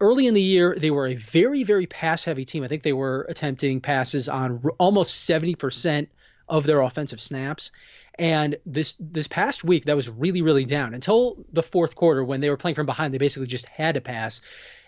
Early 0.00 0.26
in 0.26 0.34
the 0.34 0.40
year, 0.40 0.74
they 0.78 0.90
were 0.90 1.06
a 1.06 1.14
very, 1.14 1.62
very 1.62 1.86
pass 1.86 2.24
heavy 2.24 2.44
team. 2.44 2.64
I 2.64 2.68
think 2.68 2.82
they 2.82 2.94
were 2.94 3.26
attempting 3.28 3.80
passes 3.80 4.28
on 4.28 4.62
almost 4.78 5.28
70% 5.28 6.08
of 6.48 6.64
their 6.64 6.80
offensive 6.80 7.20
snaps. 7.20 7.70
And 8.18 8.56
this 8.66 8.96
this 8.98 9.26
past 9.26 9.62
week, 9.62 9.84
that 9.86 9.96
was 9.96 10.08
really, 10.08 10.42
really 10.42 10.64
down 10.64 10.94
until 10.94 11.44
the 11.52 11.62
fourth 11.62 11.94
quarter 11.94 12.24
when 12.24 12.40
they 12.40 12.50
were 12.50 12.56
playing 12.56 12.74
from 12.74 12.86
behind. 12.86 13.14
They 13.14 13.18
basically 13.18 13.46
just 13.46 13.66
had 13.66 13.94
to 13.94 14.00
pass. 14.00 14.40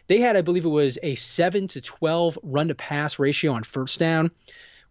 They 0.09 0.19
had, 0.19 0.37
I 0.37 0.43
believe 0.43 0.65
it 0.65 0.69
was 0.69 0.99
a 1.03 1.15
7 1.15 1.69
to 1.69 1.81
12 1.81 2.39
run 2.43 2.69
to 2.69 2.75
pass 2.75 3.19
ratio 3.19 3.53
on 3.53 3.63
first 3.63 3.99
down 3.99 4.31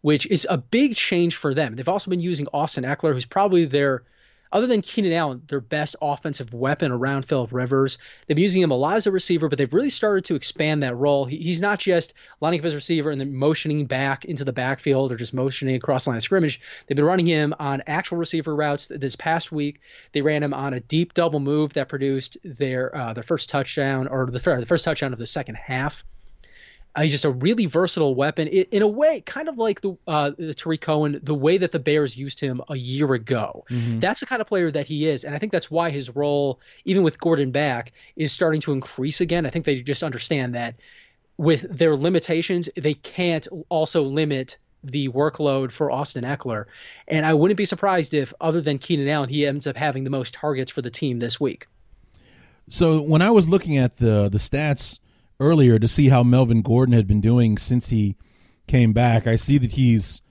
which 0.02 0.26
is 0.26 0.48
a 0.50 0.58
big 0.58 0.96
change 0.96 1.36
for 1.36 1.54
them. 1.54 1.76
They've 1.76 1.88
also 1.88 2.10
been 2.10 2.20
using 2.20 2.48
Austin 2.54 2.84
Ekeler, 2.84 3.14
who's 3.14 3.26
probably 3.26 3.66
their, 3.66 4.04
other 4.52 4.68
than 4.68 4.82
Keenan 4.82 5.14
Allen, 5.14 5.42
their 5.48 5.62
best 5.62 5.96
offensive 6.02 6.54
weapon 6.54 6.92
around 6.92 7.24
Philip 7.24 7.52
Rivers. 7.52 7.98
They've 8.28 8.36
been 8.36 8.44
using 8.44 8.62
him 8.62 8.72
a 8.72 8.76
lot 8.76 8.98
as 8.98 9.08
a 9.08 9.12
receiver, 9.12 9.50
but 9.50 9.58
they've 9.58 9.74
really 9.74 9.90
started 9.90 10.26
to 10.26 10.36
expand 10.36 10.84
that 10.84 10.96
role. 10.96 11.26
He, 11.26 11.38
he's 11.38 11.62
not 11.62 11.80
just 11.80 12.14
lining 12.40 12.60
up 12.60 12.66
as 12.66 12.74
a 12.74 12.78
receiver 12.78 13.12
and 13.12 13.20
then 13.20 13.34
motioning 13.34 13.86
back 13.86 14.26
into 14.26 14.44
the 14.44 14.54
backfield 14.54 15.12
or 15.12 15.16
just 15.16 15.34
motioning 15.34 15.76
across 15.76 16.06
the 16.06 16.12
line 16.12 16.18
of 16.18 16.24
scrimmage. 16.24 16.62
They've 16.88 16.96
been 16.96 17.06
running 17.06 17.26
him 17.26 17.54
on 17.60 17.84
actual 17.88 18.18
receiver 18.18 18.56
routes. 18.56 18.88
This 18.88 19.16
past 19.16 19.52
week, 19.52 19.82
they 20.12 20.22
ran 20.22 20.44
him 20.44 20.54
on 20.54 20.74
a 20.74 20.80
deep 20.80 21.14
double 21.14 21.40
move 21.40 21.74
that 21.74 21.90
produced 21.90 22.38
their 22.44 22.96
uh, 22.96 23.14
their 23.14 23.24
first 23.24 23.50
touchdown 23.50 24.08
or 24.08 24.26
the, 24.26 24.40
the 24.40 24.66
first 24.66 24.86
touchdown 24.86 25.14
of 25.14 25.20
the 25.20 25.26
second 25.26 25.56
half. 25.56 26.04
Uh, 26.96 27.04
he's 27.04 27.12
just 27.12 27.26
a 27.26 27.30
really 27.30 27.66
versatile 27.66 28.16
weapon. 28.16 28.48
It, 28.52 28.70
in 28.72 28.82
a 28.82 28.88
way, 28.88 29.22
kind 29.22 29.48
of 29.48 29.58
like 29.58 29.82
the 29.82 29.98
uh, 30.08 30.32
Tarik 30.56 30.82
Cohen, 30.82 31.20
the 31.24 31.36
way 31.36 31.58
that 31.58 31.72
the 31.72 31.80
Bears 31.80 32.18
used 32.18 32.40
him 32.40 32.62
a 32.70 32.76
year 32.76 33.14
ago. 33.14 33.66
Mm-hmm. 33.70 34.00
That's 34.00 34.20
the 34.20 34.26
kind 34.26 34.42
of 34.42 34.48
player 34.48 34.72
that 34.72 34.88
he 34.88 35.08
is, 35.08 35.24
and 35.24 35.34
I 35.34 35.38
think 35.38 35.52
that's 35.52 35.72
why 35.72 35.90
his 35.90 36.16
role, 36.16 36.60
even 36.86 37.04
with 37.04 37.20
Gordon 37.20 37.52
back, 37.52 37.94
is 38.16 38.32
starting 38.32 38.62
to 38.62 38.74
increase 38.74 39.22
again. 39.22 39.46
I 39.46 39.50
think 39.50 39.66
they 39.66 39.82
just 39.82 40.04
understand 40.04 40.56
that 40.56 40.76
with 41.38 41.62
their 41.76 41.96
limitations, 41.96 42.70
they 42.76 42.94
can't 42.94 43.48
also 43.70 44.04
limit 44.04 44.58
the 44.84 45.10
workload 45.10 45.72
for 45.72 45.92
Austin 45.92 46.24
Ekeler, 46.24 46.66
And 47.08 47.26
I 47.26 47.34
wouldn't 47.34 47.58
be 47.58 47.66
surprised 47.66 48.14
if, 48.14 48.34
other 48.42 48.62
than 48.62 48.80
Keenan 48.80 49.08
Allen, 49.08 49.30
he 49.30 49.46
ends 49.46 49.68
up 49.68 49.78
having 49.78 50.04
the 50.04 50.10
most 50.10 50.34
targets 50.34 50.72
for 50.72 50.82
the 50.82 50.90
team 50.90 51.20
this 51.20 51.40
week. 51.40 51.68
So 52.70 53.02
when 53.02 53.22
I 53.22 53.32
was 53.32 53.50
looking 53.50 53.78
at 53.78 53.98
the 53.98 54.30
the 54.30 54.38
stats 54.38 55.00
earlier 55.42 55.80
to 55.80 55.88
see 55.88 56.10
how 56.10 56.24
Melvin 56.24 56.62
Gordon 56.62 56.94
had 56.94 57.08
been 57.08 57.20
doing 57.20 57.58
since 57.58 57.90
he 57.90 58.16
came 58.68 58.94
back. 58.94 59.26
I 59.26 59.36
see 59.36 59.58
that 59.58 59.74
he's 59.74 60.22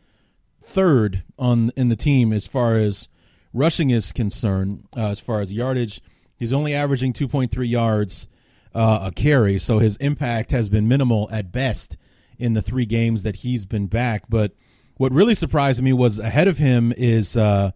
third 0.62 1.24
on 1.38 1.72
in 1.76 1.88
the 1.88 1.96
team 1.96 2.32
as 2.32 2.46
far 2.46 2.76
as 2.76 3.08
rushing 3.52 3.90
is 3.90 4.12
concerned. 4.12 4.86
Uh, 4.96 5.08
as 5.08 5.18
far 5.20 5.40
as 5.40 5.52
yardage, 5.52 6.00
he's 6.38 6.52
only 6.52 6.72
averaging 6.72 7.12
2.3 7.12 7.68
yards 7.68 8.28
uh, 8.74 9.00
a 9.02 9.10
carry, 9.12 9.58
so 9.58 9.78
his 9.78 9.96
impact 9.96 10.52
has 10.52 10.68
been 10.68 10.86
minimal 10.86 11.28
at 11.32 11.50
best 11.50 11.96
in 12.38 12.54
the 12.54 12.62
three 12.62 12.86
games 12.86 13.24
that 13.24 13.36
he's 13.36 13.66
been 13.66 13.88
back. 13.88 14.22
But 14.28 14.52
what 14.96 15.12
really 15.12 15.34
surprised 15.34 15.82
me 15.82 15.92
was 15.92 16.20
ahead 16.20 16.46
of 16.46 16.58
him 16.58 16.92
is 16.96 17.36
uh, 17.36 17.72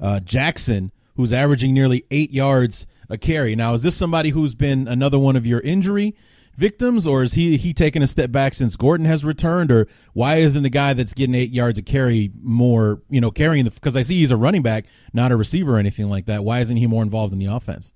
uh 0.00 0.20
Jackson, 0.20 0.90
who's 1.14 1.32
averaging 1.32 1.72
nearly 1.72 2.04
eight 2.10 2.32
yards 2.32 2.86
a 3.08 3.16
carry. 3.16 3.54
Now, 3.54 3.74
is 3.74 3.82
this 3.82 3.96
somebody 3.96 4.30
who's 4.30 4.54
been 4.54 4.88
another 4.88 5.18
one 5.18 5.36
of 5.36 5.46
your 5.46 5.60
injury 5.60 6.14
victims, 6.58 7.06
or 7.06 7.22
is 7.22 7.34
he 7.34 7.56
he 7.56 7.72
taking 7.72 8.02
a 8.02 8.06
step 8.06 8.32
back 8.32 8.52
since 8.52 8.76
Gordon 8.76 9.06
has 9.06 9.24
returned, 9.24 9.70
or 9.70 9.86
why 10.12 10.36
isn't 10.36 10.62
the 10.62 10.68
guy 10.68 10.92
that's 10.92 11.14
getting 11.14 11.34
eight 11.34 11.50
yards 11.50 11.78
a 11.78 11.82
carry 11.82 12.32
more, 12.42 13.00
you 13.08 13.20
know, 13.20 13.30
carrying 13.30 13.64
the? 13.64 13.70
Because 13.70 13.96
I 13.96 14.02
see 14.02 14.18
he's 14.18 14.32
a 14.32 14.36
running 14.36 14.62
back, 14.62 14.84
not 15.12 15.32
a 15.32 15.36
receiver 15.36 15.76
or 15.76 15.78
anything 15.78 16.10
like 16.10 16.26
that. 16.26 16.44
Why 16.44 16.60
isn't 16.60 16.76
he 16.76 16.86
more 16.86 17.02
involved 17.02 17.32
in 17.32 17.38
the 17.38 17.46
offense? 17.46 17.92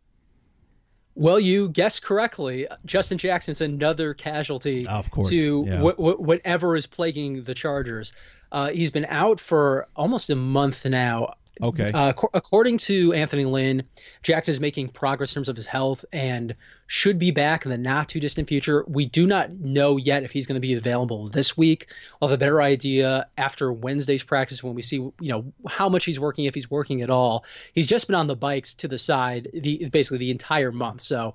Well, 1.14 1.38
you 1.38 1.68
guessed 1.68 2.02
correctly. 2.04 2.66
Justin 2.86 3.18
Jackson's 3.18 3.60
another 3.60 4.14
casualty 4.14 4.86
of 4.86 5.10
course, 5.10 5.28
to 5.28 5.64
yeah. 5.66 5.80
wh- 5.80 5.96
wh- 5.96 6.20
whatever 6.20 6.74
is 6.74 6.86
plaguing 6.86 7.42
the 7.42 7.52
Chargers. 7.52 8.14
Uh, 8.50 8.70
he's 8.70 8.90
been 8.90 9.06
out 9.06 9.40
for 9.40 9.88
almost 9.96 10.30
a 10.30 10.36
month 10.36 10.86
now. 10.86 11.34
Okay. 11.60 11.90
Uh, 11.92 12.12
according 12.32 12.78
to 12.78 13.12
Anthony 13.12 13.44
Lynn, 13.44 13.82
Jackson 14.22 14.52
is 14.52 14.60
making 14.60 14.88
progress 14.88 15.32
in 15.32 15.34
terms 15.34 15.48
of 15.48 15.56
his 15.56 15.66
health 15.66 16.04
and 16.12 16.54
should 16.86 17.18
be 17.18 17.30
back 17.30 17.66
in 17.66 17.70
the 17.70 17.76
not 17.76 18.08
too 18.08 18.20
distant 18.20 18.48
future. 18.48 18.84
We 18.88 19.06
do 19.06 19.26
not 19.26 19.50
know 19.50 19.98
yet 19.98 20.22
if 20.22 20.32
he's 20.32 20.46
going 20.46 20.56
to 20.56 20.60
be 20.60 20.74
available 20.74 21.28
this 21.28 21.56
week. 21.56 21.88
We'll 22.20 22.28
have 22.30 22.34
a 22.34 22.38
better 22.38 22.62
idea 22.62 23.26
after 23.36 23.70
Wednesday's 23.72 24.22
practice 24.22 24.62
when 24.62 24.74
we 24.74 24.82
see, 24.82 24.96
you 24.96 25.14
know, 25.20 25.52
how 25.68 25.88
much 25.88 26.04
he's 26.04 26.18
working, 26.18 26.46
if 26.46 26.54
he's 26.54 26.70
working 26.70 27.02
at 27.02 27.10
all. 27.10 27.44
He's 27.74 27.86
just 27.86 28.06
been 28.06 28.16
on 28.16 28.28
the 28.28 28.36
bikes 28.36 28.74
to 28.74 28.88
the 28.88 28.98
side 28.98 29.48
the 29.52 29.88
basically 29.90 30.18
the 30.18 30.30
entire 30.30 30.72
month. 30.72 31.02
So 31.02 31.34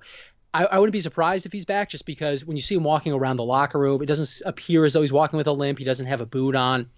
I, 0.52 0.64
I, 0.64 0.78
wouldn't 0.78 0.92
be 0.92 1.00
surprised 1.00 1.46
if 1.46 1.52
he's 1.52 1.64
back 1.64 1.90
just 1.90 2.06
because 2.06 2.44
when 2.44 2.56
you 2.56 2.62
see 2.62 2.74
him 2.74 2.82
walking 2.82 3.12
around 3.12 3.36
the 3.36 3.44
locker 3.44 3.78
room, 3.78 4.02
it 4.02 4.06
doesn't 4.06 4.46
appear 4.46 4.84
as 4.84 4.94
though 4.94 5.02
he's 5.02 5.12
walking 5.12 5.36
with 5.36 5.46
a 5.46 5.52
limp. 5.52 5.78
He 5.78 5.84
doesn't 5.84 6.06
have 6.06 6.20
a 6.20 6.26
boot 6.26 6.56
on 6.56 6.88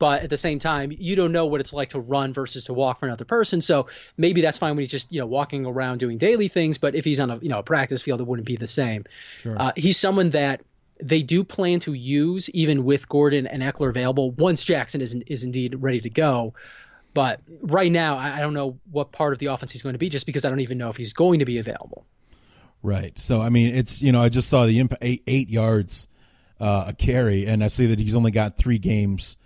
but 0.00 0.22
at 0.22 0.30
the 0.30 0.36
same 0.36 0.58
time 0.58 0.90
you 0.98 1.14
don't 1.14 1.30
know 1.30 1.46
what 1.46 1.60
it's 1.60 1.72
like 1.72 1.90
to 1.90 2.00
run 2.00 2.32
versus 2.32 2.64
to 2.64 2.72
walk 2.72 2.98
for 2.98 3.06
another 3.06 3.26
person. 3.26 3.60
So 3.60 3.86
maybe 4.16 4.40
that's 4.40 4.58
fine 4.58 4.70
when 4.70 4.80
he's 4.80 4.90
just 4.90 5.12
you 5.12 5.20
know 5.20 5.26
walking 5.26 5.66
around 5.66 5.98
doing 5.98 6.18
daily 6.18 6.48
things 6.48 6.78
but 6.78 6.96
if 6.96 7.04
he's 7.04 7.20
on 7.20 7.30
a 7.30 7.36
you 7.36 7.50
know 7.50 7.60
a 7.60 7.62
practice 7.62 8.02
field 8.02 8.20
it 8.20 8.26
wouldn't 8.26 8.46
be 8.46 8.56
the 8.56 8.66
same. 8.66 9.04
Sure. 9.38 9.60
uh, 9.60 9.72
he's 9.76 9.96
someone 9.96 10.30
that 10.30 10.62
they 11.00 11.22
do 11.22 11.44
plan 11.44 11.78
to 11.80 11.92
use 11.92 12.50
even 12.50 12.84
with 12.84 13.08
Gordon 13.08 13.46
and 13.46 13.62
Ekeler 13.62 13.90
available 13.90 14.32
once 14.32 14.64
Jackson 14.64 15.00
is 15.00 15.14
is 15.26 15.44
indeed 15.44 15.76
ready 15.78 16.00
to 16.00 16.10
go. 16.10 16.54
But 17.12 17.40
right 17.60 17.92
now 17.92 18.16
I, 18.16 18.38
I 18.38 18.40
don't 18.40 18.54
know 18.54 18.78
what 18.90 19.12
part 19.12 19.32
of 19.32 19.38
the 19.38 19.46
offense 19.46 19.70
he's 19.70 19.82
going 19.82 19.94
to 19.94 19.98
be 19.98 20.08
just 20.08 20.26
because 20.26 20.44
I 20.44 20.48
don't 20.48 20.60
even 20.60 20.78
know 20.78 20.88
if 20.88 20.96
he's 20.96 21.12
going 21.12 21.40
to 21.40 21.44
be 21.44 21.58
available. 21.58 22.06
Right. 22.82 23.18
So 23.18 23.42
I 23.42 23.50
mean 23.50 23.74
it's 23.74 24.00
you 24.00 24.12
know 24.12 24.22
I 24.22 24.30
just 24.30 24.48
saw 24.48 24.64
the 24.64 24.78
impact 24.78 25.02
eight, 25.04 25.22
eight 25.26 25.50
yards 25.50 26.08
uh, 26.58 26.84
a 26.88 26.92
carry 26.94 27.46
and 27.46 27.62
I 27.62 27.66
see 27.66 27.86
that 27.86 27.98
he's 27.98 28.14
only 28.14 28.30
got 28.30 28.56
three 28.56 28.78
games 28.78 29.36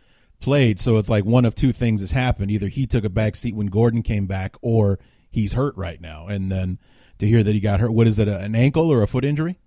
played. 0.45 0.79
So 0.79 0.99
it's 0.99 1.09
like 1.09 1.25
one 1.25 1.47
of 1.47 1.55
two 1.55 1.73
things 1.73 2.03
has 2.03 2.11
happened. 2.11 2.51
Either 2.51 2.69
he 2.69 2.87
took 2.87 3.03
a 3.03 3.09
back 3.09 3.35
seat 3.35 3.55
when 3.55 3.69
Gordon 3.69 4.03
came 4.03 4.27
back, 4.27 4.57
or 4.61 4.99
he's 5.31 5.55
hurt 5.55 5.75
right 5.77 6.01
now. 6.01 6.27
And 6.29 6.53
then 6.53 6.79
to 7.19 7.27
hear 7.27 7.43
that 7.43 7.53
he 7.53 7.61
got 7.61 7.81
hurt, 7.81 7.93
what 7.93 8.07
is 8.07 8.19
it, 8.19 8.29
an 8.29 8.55
ankle 8.55 8.93
or 8.93 9.03
a 9.03 9.07
foot 9.07 9.25
injury? 9.25 9.59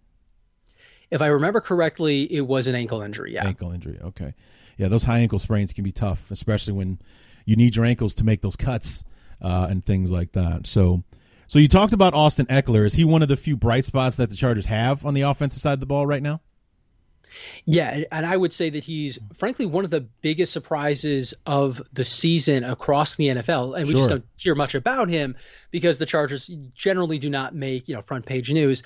If 1.09 1.21
I 1.21 1.27
remember 1.27 1.61
correctly, 1.61 2.31
it 2.31 2.41
was 2.41 2.67
an 2.67 2.75
ankle 2.75 3.01
injury. 3.01 3.33
Yeah, 3.33 3.47
ankle 3.47 3.71
injury. 3.71 3.99
Okay, 4.03 4.35
yeah, 4.77 4.87
those 4.87 5.03
high 5.03 5.19
ankle 5.19 5.39
sprains 5.39 5.73
can 5.73 5.83
be 5.83 5.91
tough, 5.91 6.29
especially 6.29 6.73
when 6.73 6.99
you 7.45 7.55
need 7.55 7.75
your 7.75 7.85
ankles 7.85 8.13
to 8.15 8.23
make 8.23 8.41
those 8.41 8.55
cuts 8.55 9.03
uh, 9.41 9.67
and 9.69 9.85
things 9.85 10.11
like 10.11 10.33
that. 10.33 10.67
So, 10.67 11.03
so 11.47 11.59
you 11.59 11.67
talked 11.67 11.93
about 11.93 12.13
Austin 12.13 12.45
Ekeler. 12.47 12.85
Is 12.85 12.93
he 12.93 13.05
one 13.05 13.23
of 13.23 13.29
the 13.29 13.37
few 13.37 13.57
bright 13.57 13.85
spots 13.85 14.17
that 14.17 14.29
the 14.29 14.35
Chargers 14.35 14.65
have 14.67 15.05
on 15.05 15.13
the 15.13 15.21
offensive 15.21 15.61
side 15.61 15.73
of 15.73 15.79
the 15.79 15.85
ball 15.85 16.05
right 16.05 16.21
now? 16.21 16.41
Yeah, 17.65 18.03
and 18.11 18.25
I 18.25 18.35
would 18.35 18.53
say 18.53 18.69
that 18.69 18.83
he's 18.83 19.19
frankly 19.33 19.65
one 19.65 19.85
of 19.85 19.91
the 19.91 20.01
biggest 20.01 20.53
surprises 20.53 21.33
of 21.45 21.81
the 21.93 22.05
season 22.05 22.63
across 22.63 23.15
the 23.15 23.27
NFL, 23.27 23.77
and 23.77 23.87
we 23.87 23.93
sure. 23.93 23.97
just 23.97 24.09
don't 24.09 24.25
hear 24.37 24.55
much 24.55 24.75
about 24.75 25.09
him 25.09 25.35
because 25.71 25.99
the 25.99 26.05
Chargers 26.05 26.49
generally 26.75 27.19
do 27.19 27.29
not 27.29 27.55
make 27.55 27.87
you 27.87 27.95
know 27.95 28.01
front 28.01 28.25
page 28.25 28.51
news. 28.51 28.83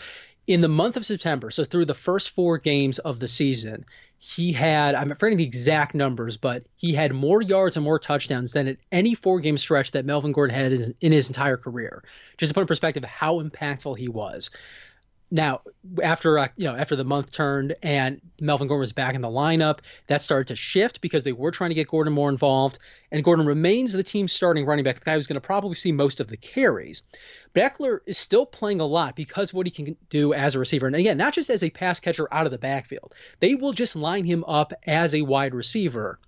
In 0.48 0.62
the 0.62 0.68
month 0.68 0.98
of 0.98 1.06
September, 1.06 1.52
so 1.52 1.64
through 1.64 1.86
the 1.86 1.94
first 1.94 2.32
four 2.32 2.58
games 2.58 3.00
of 3.00 3.20
the 3.20 3.28
season, 3.28 3.86
he 4.18 4.52
had 4.52 4.94
I'm 4.94 5.10
forgetting 5.10 5.38
the 5.40 5.44
exact 5.44 5.96
numbers, 5.96 6.38
but 6.38 6.64
he 6.76 6.94
had 6.94 7.12
more 7.14 7.42
yards 7.42 7.76
and 7.76 7.84
more 7.84 7.98
touchdowns 7.98 8.54
than 8.54 8.68
at 8.68 8.78
any 8.92 9.16
four 9.16 9.40
game 9.40 9.58
stretch 9.58 9.92
that 9.92 10.06
Melvin 10.06 10.32
Gordon 10.32 10.56
had 10.56 10.94
in 11.02 11.12
his 11.12 11.30
entire 11.30 11.58
career. 11.58 12.04
Just 12.38 12.52
to 12.52 12.54
put 12.54 12.62
in 12.62 12.68
perspective 12.68 13.04
how 13.04 13.42
impactful 13.42 13.98
he 13.98 14.10
was. 14.10 14.52
Now, 15.34 15.62
after 16.04 16.38
uh, 16.38 16.50
you 16.58 16.66
know, 16.66 16.76
after 16.76 16.98
the 16.98 17.06
month 17.06 17.32
turned 17.32 17.74
and 17.82 18.20
Melvin 18.42 18.68
Gordon 18.68 18.82
was 18.82 18.92
back 18.92 19.16
in 19.16 19.22
the 19.22 19.30
lineup, 19.30 19.80
that 20.08 20.22
started 20.22 20.48
to 20.48 20.58
shift 20.58 21.00
because 21.00 21.24
they 21.24 21.32
were 21.32 21.52
trying 21.52 21.70
to 21.70 21.76
get 21.76 21.88
Gordon 21.88 22.12
more 22.12 22.30
involved. 22.30 22.80
And 23.12 23.24
Gordon 23.24 23.46
remains 23.46 23.94
the 23.94 24.04
team's 24.04 24.34
starting 24.34 24.66
running 24.66 24.84
back, 24.84 25.00
the 25.00 25.06
guy 25.06 25.16
who's 25.16 25.28
going 25.28 25.40
to 25.40 25.42
probably 25.42 25.76
see 25.76 25.94
most 25.94 26.20
of 26.20 26.28
the 26.28 26.38
carries. 26.38 27.02
Ekeler 27.56 28.00
is 28.06 28.18
still 28.18 28.46
playing 28.46 28.82
a 28.82 28.86
lot 28.86 29.16
because 29.16 29.52
of 29.52 29.56
what 29.56 29.68
he 29.68 29.72
can 29.72 29.96
do 30.10 30.34
as 30.34 30.56
a 30.56 30.60
receiver. 30.60 30.88
And 30.88 30.96
again, 30.96 31.18
not 31.18 31.34
just 31.34 31.50
as 31.50 31.64
a 31.64 31.70
pass 31.70 32.00
catcher 32.00 32.28
out 32.32 32.46
of 32.46 32.52
the 32.52 32.58
backfield. 32.58 33.14
They 33.40 33.56
will 33.56 33.74
just 33.74 33.96
line 33.96 34.26
him 34.26 34.44
up 34.46 34.74
as 34.86 35.16
a 35.16 35.22
wide 35.22 35.54
receiver 35.54 36.20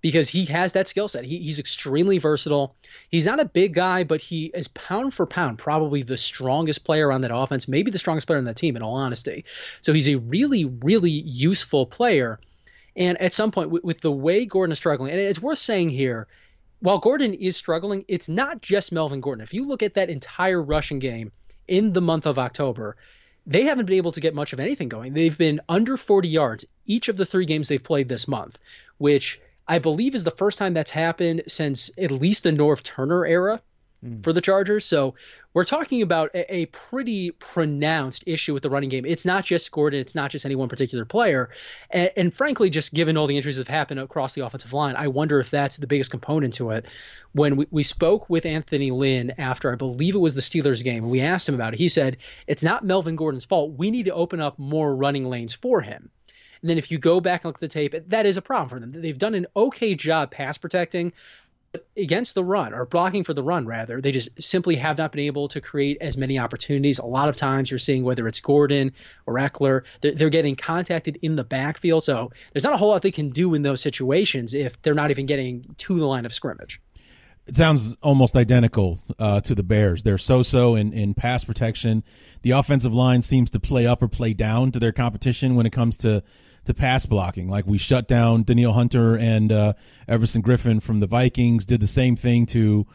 because 0.00 0.28
he 0.28 0.44
has 0.46 0.74
that 0.74 0.88
skill 0.88 1.08
set. 1.08 1.24
He, 1.24 1.38
he's 1.38 1.58
extremely 1.58 2.18
versatile. 2.18 2.76
He's 3.10 3.26
not 3.26 3.40
a 3.40 3.44
big 3.44 3.74
guy, 3.74 4.04
but 4.04 4.20
he 4.20 4.46
is 4.46 4.68
pound 4.68 5.14
for 5.14 5.26
pound 5.26 5.58
probably 5.58 6.02
the 6.02 6.16
strongest 6.16 6.84
player 6.84 7.10
on 7.10 7.22
that 7.22 7.34
offense, 7.34 7.66
maybe 7.66 7.90
the 7.90 7.98
strongest 7.98 8.26
player 8.26 8.38
on 8.38 8.44
that 8.44 8.56
team, 8.56 8.76
in 8.76 8.82
all 8.82 8.94
honesty. 8.94 9.44
So 9.80 9.92
he's 9.92 10.08
a 10.08 10.16
really, 10.16 10.64
really 10.64 11.10
useful 11.10 11.86
player. 11.86 12.38
And 12.96 13.20
at 13.20 13.32
some 13.32 13.50
point, 13.50 13.70
with, 13.70 13.84
with 13.84 14.00
the 14.00 14.12
way 14.12 14.44
Gordon 14.44 14.72
is 14.72 14.78
struggling, 14.78 15.12
and 15.12 15.20
it's 15.20 15.42
worth 15.42 15.58
saying 15.58 15.90
here, 15.90 16.28
while 16.80 16.98
Gordon 16.98 17.34
is 17.34 17.56
struggling, 17.56 18.04
it's 18.06 18.28
not 18.28 18.62
just 18.62 18.92
Melvin 18.92 19.20
Gordon. 19.20 19.42
If 19.42 19.52
you 19.52 19.66
look 19.66 19.82
at 19.82 19.94
that 19.94 20.10
entire 20.10 20.62
rushing 20.62 21.00
game 21.00 21.32
in 21.66 21.92
the 21.92 22.00
month 22.00 22.26
of 22.26 22.38
October, 22.38 22.96
they 23.46 23.64
haven't 23.64 23.86
been 23.86 23.96
able 23.96 24.12
to 24.12 24.20
get 24.20 24.34
much 24.34 24.52
of 24.52 24.60
anything 24.60 24.88
going. 24.88 25.14
They've 25.14 25.36
been 25.36 25.60
under 25.68 25.96
40 25.96 26.28
yards 26.28 26.64
each 26.86 27.08
of 27.08 27.16
the 27.16 27.26
three 27.26 27.46
games 27.46 27.68
they've 27.68 27.82
played 27.82 28.08
this 28.08 28.28
month, 28.28 28.58
which 28.98 29.40
I 29.68 29.78
believe 29.78 30.14
is 30.14 30.24
the 30.24 30.30
first 30.30 30.58
time 30.58 30.74
that's 30.74 30.90
happened 30.90 31.42
since 31.46 31.90
at 31.98 32.10
least 32.10 32.42
the 32.42 32.50
Norv 32.50 32.82
Turner 32.82 33.26
era 33.26 33.60
mm. 34.04 34.24
for 34.24 34.32
the 34.32 34.40
Chargers. 34.40 34.84
So 34.84 35.14
we're 35.54 35.64
talking 35.64 36.02
about 36.02 36.30
a, 36.34 36.54
a, 36.54 36.66
pretty 36.66 37.32
pronounced 37.32 38.24
issue 38.26 38.54
with 38.54 38.62
the 38.62 38.70
running 38.70 38.88
game. 38.90 39.04
It's 39.04 39.24
not 39.24 39.44
just 39.44 39.70
Gordon, 39.70 40.00
it's 40.00 40.14
not 40.14 40.30
just 40.30 40.44
any 40.44 40.54
one 40.54 40.68
particular 40.68 41.04
player. 41.04 41.50
And, 41.90 42.10
and, 42.16 42.34
frankly, 42.34 42.70
just 42.70 42.94
given 42.94 43.16
all 43.16 43.26
the 43.26 43.36
injuries 43.36 43.56
that 43.56 43.66
have 43.66 43.74
happened 43.74 44.00
across 44.00 44.34
the 44.34 44.44
offensive 44.44 44.72
line, 44.72 44.94
I 44.96 45.08
wonder 45.08 45.40
if 45.40 45.50
that's 45.50 45.76
the 45.76 45.86
biggest 45.86 46.10
component 46.10 46.54
to 46.54 46.70
it. 46.70 46.86
When 47.32 47.56
we, 47.56 47.66
we 47.70 47.82
spoke 47.82 48.30
with 48.30 48.46
Anthony 48.46 48.90
Lynn 48.90 49.34
after, 49.38 49.72
I 49.72 49.76
believe 49.76 50.14
it 50.14 50.18
was 50.18 50.34
the 50.34 50.40
Steelers 50.40 50.82
game, 50.82 51.04
and 51.04 51.10
we 51.10 51.20
asked 51.20 51.48
him 51.48 51.54
about 51.54 51.74
it, 51.74 51.78
he 51.78 51.88
said, 51.88 52.18
It's 52.46 52.62
not 52.62 52.84
Melvin 52.84 53.16
Gordon's 53.16 53.44
fault. 53.44 53.72
We 53.76 53.90
need 53.90 54.06
to 54.06 54.14
open 54.14 54.40
up 54.40 54.58
more 54.58 54.94
running 54.94 55.28
lanes 55.28 55.54
for 55.54 55.80
him. 55.80 56.10
And 56.60 56.70
then 56.70 56.78
if 56.78 56.90
you 56.90 56.98
go 56.98 57.20
back 57.20 57.44
and 57.44 57.48
look 57.48 57.56
at 57.56 57.60
the 57.60 57.68
tape, 57.68 57.94
that 58.08 58.26
is 58.26 58.36
a 58.36 58.42
problem 58.42 58.68
for 58.68 58.80
them. 58.80 58.90
They've 59.02 59.16
done 59.16 59.34
an 59.34 59.46
okay 59.56 59.94
job 59.94 60.30
pass 60.30 60.58
protecting, 60.58 61.12
against 61.96 62.34
the 62.34 62.44
run 62.44 62.72
or 62.72 62.86
blocking 62.86 63.24
for 63.24 63.34
the 63.34 63.42
run 63.42 63.66
rather 63.66 64.00
they 64.00 64.10
just 64.10 64.30
simply 64.42 64.76
have 64.76 64.96
not 64.96 65.12
been 65.12 65.20
able 65.20 65.48
to 65.48 65.60
create 65.60 65.98
as 66.00 66.16
many 66.16 66.38
opportunities. 66.38 66.98
A 66.98 67.06
lot 67.06 67.28
of 67.28 67.36
times 67.36 67.70
you're 67.70 67.78
seeing 67.78 68.04
whether 68.04 68.26
it's 68.26 68.40
gordon 68.40 68.92
or 69.26 69.34
ekeler 69.34 69.82
they're, 70.00 70.12
they're, 70.12 70.30
getting 70.30 70.56
contacted 70.56 71.18
in 71.20 71.36
the 71.36 71.44
backfield. 71.44 72.04
So 72.04 72.30
there's 72.52 72.64
not 72.64 72.72
a 72.72 72.76
whole 72.76 72.88
lot 72.88 73.02
they 73.02 73.10
can 73.10 73.28
do 73.28 73.54
in 73.54 73.62
those 73.62 73.80
situations 73.80 74.54
if 74.54 74.80
they're 74.82 74.94
not 74.94 75.10
even 75.10 75.26
getting 75.26 75.74
to 75.78 75.98
the 75.98 76.06
line 76.06 76.24
of 76.24 76.32
scrimmage. 76.32 76.80
It 77.46 77.56
sounds 77.56 77.96
almost 78.02 78.36
identical 78.36 79.00
uh, 79.18 79.40
to 79.42 79.54
the 79.54 79.62
bears. 79.62 80.02
They're 80.02 80.18
so-so 80.18 80.74
in, 80.74 80.92
in 80.92 81.14
pass 81.14 81.44
protection. 81.44 82.04
The 82.42 82.50
offensive 82.50 82.92
line 82.92 83.22
seems 83.22 83.50
to 83.50 83.60
play 83.60 83.86
up 83.86 84.02
or 84.02 84.08
play 84.08 84.34
down 84.34 84.70
to 84.72 84.78
their 84.78 84.92
competition 84.92 85.54
when 85.54 85.64
it 85.64 85.72
comes 85.72 85.96
to 85.98 86.22
to 86.68 86.74
pass 86.74 87.04
blocking. 87.04 87.48
Like 87.48 87.66
we 87.66 87.78
shut 87.78 88.06
down 88.06 88.44
Danielle 88.44 88.72
Hunter 88.72 89.16
and 89.16 89.50
uh, 89.50 89.72
Everson 90.06 90.42
Griffen 90.42 90.80
from 90.80 91.00
the 91.00 91.06
Vikings. 91.06 91.66
Did 91.66 91.80
the 91.80 91.86
same 91.86 92.16
thing 92.16 92.46
to 92.46 92.86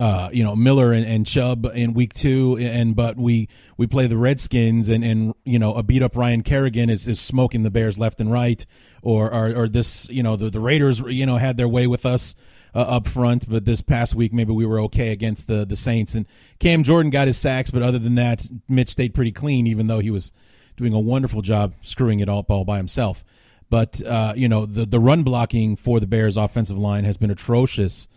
uh, 0.00 0.28
you 0.32 0.44
know 0.44 0.54
Miller 0.54 0.92
and, 0.92 1.04
and 1.06 1.26
Chubb 1.26 1.66
in 1.74 1.94
week 1.94 2.14
two, 2.14 2.56
and 2.58 2.94
but 2.94 3.16
we 3.16 3.48
we 3.76 3.86
play 3.86 4.06
the 4.06 4.16
Redskins 4.16 4.88
and 4.88 5.04
and 5.04 5.34
you 5.44 5.58
know 5.58 5.74
a 5.74 5.82
beat 5.82 6.02
up 6.02 6.16
Ryan 6.16 6.42
Kerrigan 6.42 6.90
is, 6.90 7.06
is 7.06 7.20
smoking 7.20 7.62
the 7.62 7.70
Bears 7.70 7.98
left 7.98 8.20
and 8.20 8.30
right, 8.30 8.64
or 9.02 9.32
or, 9.32 9.54
or 9.54 9.68
this 9.68 10.08
you 10.08 10.22
know 10.22 10.36
the 10.36 10.50
the 10.50 10.60
Raiders 10.60 11.00
you 11.00 11.26
know 11.26 11.36
had 11.36 11.56
their 11.56 11.68
way 11.68 11.86
with 11.86 12.04
us. 12.04 12.34
Uh, 12.74 12.80
up 12.80 13.08
front, 13.08 13.48
but 13.48 13.64
this 13.64 13.80
past 13.80 14.14
week 14.14 14.30
maybe 14.30 14.52
we 14.52 14.66
were 14.66 14.78
okay 14.78 15.10
against 15.10 15.46
the 15.46 15.64
the 15.64 15.74
Saints. 15.74 16.14
And 16.14 16.26
Cam 16.58 16.82
Jordan 16.82 17.08
got 17.08 17.26
his 17.26 17.38
sacks, 17.38 17.70
but 17.70 17.82
other 17.82 17.98
than 17.98 18.14
that, 18.16 18.46
Mitch 18.68 18.90
stayed 18.90 19.14
pretty 19.14 19.32
clean, 19.32 19.66
even 19.66 19.86
though 19.86 20.00
he 20.00 20.10
was 20.10 20.32
doing 20.78 20.94
a 20.94 21.00
wonderful 21.00 21.42
job 21.42 21.74
screwing 21.82 22.20
it 22.20 22.28
all, 22.28 22.46
all 22.48 22.64
by 22.64 22.78
himself. 22.78 23.24
But 23.68 24.02
uh, 24.02 24.32
you 24.34 24.48
know 24.48 24.64
the 24.64 24.86
the 24.86 24.98
run 24.98 25.22
blocking 25.24 25.76
for 25.76 26.00
the 26.00 26.06
Bears 26.06 26.36
offensive 26.38 26.78
line 26.78 27.04
has 27.04 27.18
been 27.18 27.30
atrocious 27.30 28.08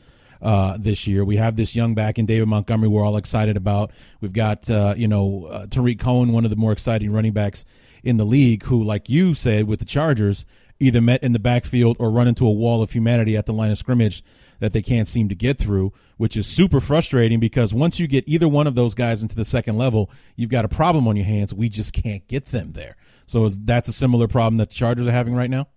uh, 0.41 0.77
this 0.79 1.07
year. 1.07 1.25
We 1.25 1.37
have 1.37 1.57
this 1.57 1.75
young 1.75 1.93
back 1.93 2.17
in 2.17 2.25
David 2.25 2.47
Montgomery. 2.47 2.87
We're 2.87 3.05
all 3.05 3.17
excited 3.17 3.57
about. 3.57 3.91
We've 4.21 4.31
got 4.31 4.69
uh, 4.69 4.93
you 4.95 5.07
know 5.09 5.47
uh, 5.47 5.65
Tarik 5.67 5.99
Cohen, 5.99 6.31
one 6.31 6.45
of 6.45 6.49
the 6.49 6.55
more 6.55 6.71
exciting 6.71 7.11
running 7.11 7.33
backs 7.33 7.65
in 8.03 8.17
the 8.17 8.25
league, 8.25 8.63
who, 8.63 8.81
like 8.81 9.09
you 9.09 9.33
said, 9.33 9.67
with 9.67 9.79
the 9.79 9.85
Chargers, 9.85 10.45
either 10.79 11.01
met 11.01 11.21
in 11.21 11.33
the 11.33 11.39
backfield 11.39 11.97
or 11.99 12.09
run 12.09 12.27
into 12.27 12.47
a 12.47 12.51
wall 12.51 12.81
of 12.81 12.91
humanity 12.91 13.35
at 13.35 13.45
the 13.45 13.53
line 13.53 13.71
of 13.71 13.77
scrimmage 13.77 14.23
that 14.61 14.73
they 14.73 14.81
can't 14.81 15.07
seem 15.07 15.27
to 15.27 15.35
get 15.35 15.57
through, 15.57 15.91
which 16.17 16.37
is 16.37 16.45
super 16.45 16.79
frustrating 16.79 17.39
because 17.39 17.73
once 17.73 17.99
you 17.99 18.07
get 18.07 18.23
either 18.27 18.47
one 18.47 18.67
of 18.67 18.75
those 18.75 18.93
guys 18.93 19.23
into 19.23 19.35
the 19.35 19.43
second 19.43 19.75
level, 19.75 20.09
you've 20.35 20.51
got 20.51 20.63
a 20.63 20.69
problem 20.69 21.07
on 21.07 21.15
your 21.15 21.25
hands. 21.25 21.51
We 21.53 21.67
just 21.67 21.93
can't 21.93 22.25
get 22.27 22.45
them 22.45 22.73
there. 22.73 22.95
So 23.25 23.43
is, 23.45 23.57
that's 23.57 23.87
a 23.87 23.93
similar 23.93 24.27
problem 24.27 24.57
that 24.57 24.69
the 24.69 24.75
Chargers 24.75 25.07
are 25.07 25.11
having 25.11 25.33
right 25.33 25.49
now? 25.49 25.67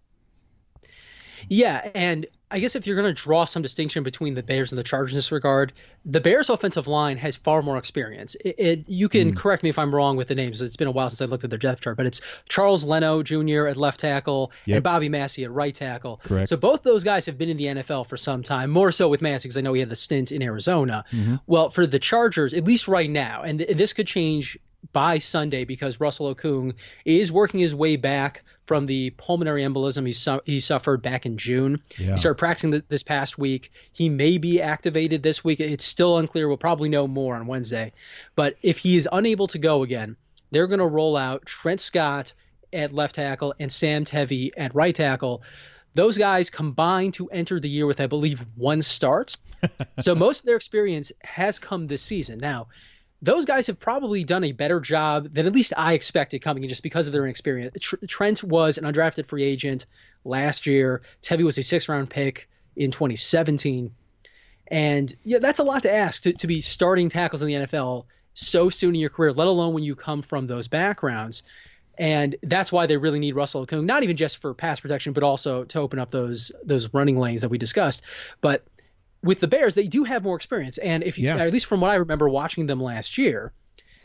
Yeah, 1.49 1.91
and 1.95 2.27
I 2.55 2.61
guess 2.61 2.77
if 2.77 2.87
you're 2.87 2.95
going 2.95 3.13
to 3.13 3.21
draw 3.21 3.47
some 3.47 3.63
distinction 3.63 4.05
between 4.05 4.35
the 4.35 4.43
Bears 4.43 4.71
and 4.71 4.79
the 4.79 4.85
Chargers 4.85 5.11
in 5.11 5.17
this 5.17 5.33
regard, 5.33 5.73
the 6.05 6.21
Bears' 6.21 6.49
offensive 6.49 6.87
line 6.87 7.17
has 7.17 7.35
far 7.35 7.63
more 7.63 7.79
experience. 7.79 8.37
It, 8.37 8.55
it 8.57 8.85
you 8.87 9.09
can 9.09 9.33
mm. 9.33 9.37
correct 9.37 9.65
me 9.65 9.71
if 9.71 9.79
I'm 9.79 9.93
wrong 9.93 10.17
with 10.17 10.29
the 10.29 10.37
names. 10.37 10.63
It's 10.63 10.77
been 10.77 10.87
a 10.87 10.93
while 10.93 11.11
since 11.11 11.21
I 11.21 11.25
looked 11.25 11.43
at 11.43 11.51
their 11.51 11.59
depth 11.59 11.81
chart, 11.81 11.97
but 11.97 12.07
it's 12.07 12.21
Charles 12.49 12.85
Leno 12.85 13.25
Jr. 13.25 13.67
at 13.67 13.77
left 13.77 13.99
tackle 13.99 14.53
yep. 14.67 14.77
and 14.77 14.85
Bobby 14.85 15.09
Massie 15.09 15.43
at 15.43 15.51
right 15.51 15.75
tackle. 15.75 16.21
Correct. 16.23 16.49
So 16.49 16.57
both 16.57 16.85
those 16.85 17.03
guys 17.03 17.27
have 17.27 17.39
been 17.39 17.49
in 17.49 17.57
the 17.57 17.65
NFL 17.65 18.07
for 18.07 18.17
some 18.17 18.45
time. 18.45 18.71
More 18.71 18.93
so 18.93 19.09
with 19.09 19.21
Massie 19.21 19.49
because 19.49 19.59
I 19.59 19.61
know 19.61 19.73
he 19.73 19.81
had 19.81 19.91
the 19.91 19.97
stint 19.97 20.31
in 20.31 20.41
Arizona. 20.41 21.05
Mm-hmm. 21.11 21.37
Well, 21.49 21.71
for 21.71 21.89
the 21.89 21.99
Chargers, 21.99 22.55
at 22.55 22.63
least 22.63 22.87
right 22.87 23.11
now, 23.11 23.43
and 23.43 23.59
th- 23.59 23.77
this 23.77 23.93
could 23.95 24.07
change 24.07 24.57
by 24.93 25.19
Sunday 25.19 25.65
because 25.65 25.99
Russell 25.99 26.33
Okung 26.33 26.75
is 27.05 27.33
working 27.33 27.59
his 27.59 27.75
way 27.75 27.97
back 27.97 28.45
from 28.67 28.87
the 28.87 29.11
pulmonary 29.11 29.63
embolism 29.63 30.07
he, 30.07 30.13
su- 30.13 30.41
he 30.45 30.61
suffered 30.61 31.03
back 31.03 31.27
in 31.27 31.37
June. 31.37 31.83
Yeah. 31.99 32.13
He 32.13 32.19
started 32.19 32.39
practicing 32.39 32.73
th- 32.73 32.85
this 32.89 33.03
past 33.03 33.39
week. 33.39 33.73
He 33.93 34.09
may 34.09 34.39
be 34.39 34.61
activated 34.63 35.23
this 35.23 35.45
week. 35.45 35.61
It's 35.61 35.85
still 35.85 36.19
unclear. 36.19 36.49
We'll 36.49 36.57
probably 36.57 36.89
know 36.89 37.07
more 37.07 37.37
on 37.37 37.47
Wednesday. 37.47 37.93
But 38.35 38.57
if 38.63 38.79
he 38.79 38.97
is 38.97 39.09
unable 39.11 39.47
to 39.49 39.59
go 39.59 39.83
again, 39.83 40.17
they're 40.51 40.67
going 40.67 40.81
to 40.81 40.87
roll 40.87 41.17
out 41.17 41.45
Trent 41.47 41.81
Scott 41.81 42.33
at 42.73 42.93
left 42.93 43.17
tackle 43.17 43.55
and 43.59 43.71
Sam 43.71 44.05
Tevi 44.05 44.51
at 44.57 44.75
right 44.75 44.95
tackle. 44.95 45.43
Those 45.95 46.19
guys 46.19 46.51
combined 46.51 47.15
to 47.15 47.29
enter 47.29 47.61
the 47.61 47.69
year 47.69 47.87
with, 47.87 48.01
I 48.01 48.07
believe, 48.07 48.45
one 48.57 48.83
start. 48.83 49.37
so 50.01 50.15
most 50.15 50.41
of 50.41 50.47
their 50.47 50.57
experience 50.57 51.13
has 51.23 51.59
come 51.59 51.87
this 51.87 52.03
season. 52.03 52.39
Now, 52.39 52.69
those 53.25 53.47
guys 53.47 53.67
have 53.69 53.81
probably 53.81 54.23
done 54.23 54.45
a 54.45 54.53
better 54.53 54.81
job 54.81 55.33
than 55.33 55.47
at 55.47 55.55
least 55.55 55.73
I 55.77 55.95
expected 55.95 56.43
coming 56.43 56.63
in 56.63 56.69
just 56.69 56.83
because 56.83 57.07
of 57.07 57.13
their 57.13 57.27
experience. 57.27 57.75
Trent 58.07 58.45
was 58.45 58.77
an 58.77 58.85
undrafted 58.85 59.27
free 59.27 59.45
agent 59.45 59.87
last 60.25 60.67
year. 60.67 61.01
Tevi 61.23 61.43
was 61.43 61.57
a 61.57 61.63
six 61.63 61.89
round 61.89 62.11
pick 62.11 62.49
in 62.77 62.91
2017. 62.91 63.93
And 64.69 65.15
yeah, 65.25 65.39
that's 65.39 65.59
a 65.59 65.65
lot 65.65 65.83
to 65.83 65.93
ask 65.93 66.23
to, 66.23 66.33
to 66.35 66.47
be 66.47 66.61
starting 66.61 67.09
tackles 67.09 67.41
in 67.43 67.49
the 67.49 67.55
NFL 67.55 68.05
so 68.35 68.69
soon 68.69 68.95
in 68.95 69.01
your 69.01 69.11
career, 69.11 69.33
let 69.33 69.47
alone 69.47 69.73
when 69.73 69.85
you 69.85 69.95
come 69.95 70.21
from 70.21 70.47
those 70.47 70.69
backgrounds. 70.69 71.45
And 71.97 72.37
that's 72.43 72.73
why 72.73 72.87
they 72.87 72.97
really 72.97 73.21
need 73.21 73.37
Russell 73.37 73.67
Okung, 73.67 73.85
not 73.85 74.03
even 74.03 74.17
just 74.17 74.39
for 74.39 74.53
pass 74.53 74.81
protection, 74.81 75.13
but 75.13 75.23
also 75.23 75.65
to 75.65 75.81
open 75.81 75.99
up 75.99 76.11
those 76.11 76.51
those 76.65 76.93
running 76.93 77.19
lanes 77.19 77.43
that 77.43 77.51
we 77.51 77.57
discussed. 77.57 78.03
But 78.41 78.65
with 79.25 79.41
the 79.41 79.49
Bears, 79.49 79.75
they 79.75 79.89
do 79.89 80.05
have 80.05 80.23
more 80.23 80.37
experience, 80.37 80.79
and 80.79 81.03
if 81.03 81.19
you, 81.19 81.27
yeah. 81.27 81.39
at 81.39 81.53
least 81.53 81.67
from 81.67 81.81
what 81.81 81.91
I 81.91 81.95
remember 81.95 82.29
watching 82.29 82.67
them 82.67 82.81
last 82.81 83.19
year, 83.19 83.53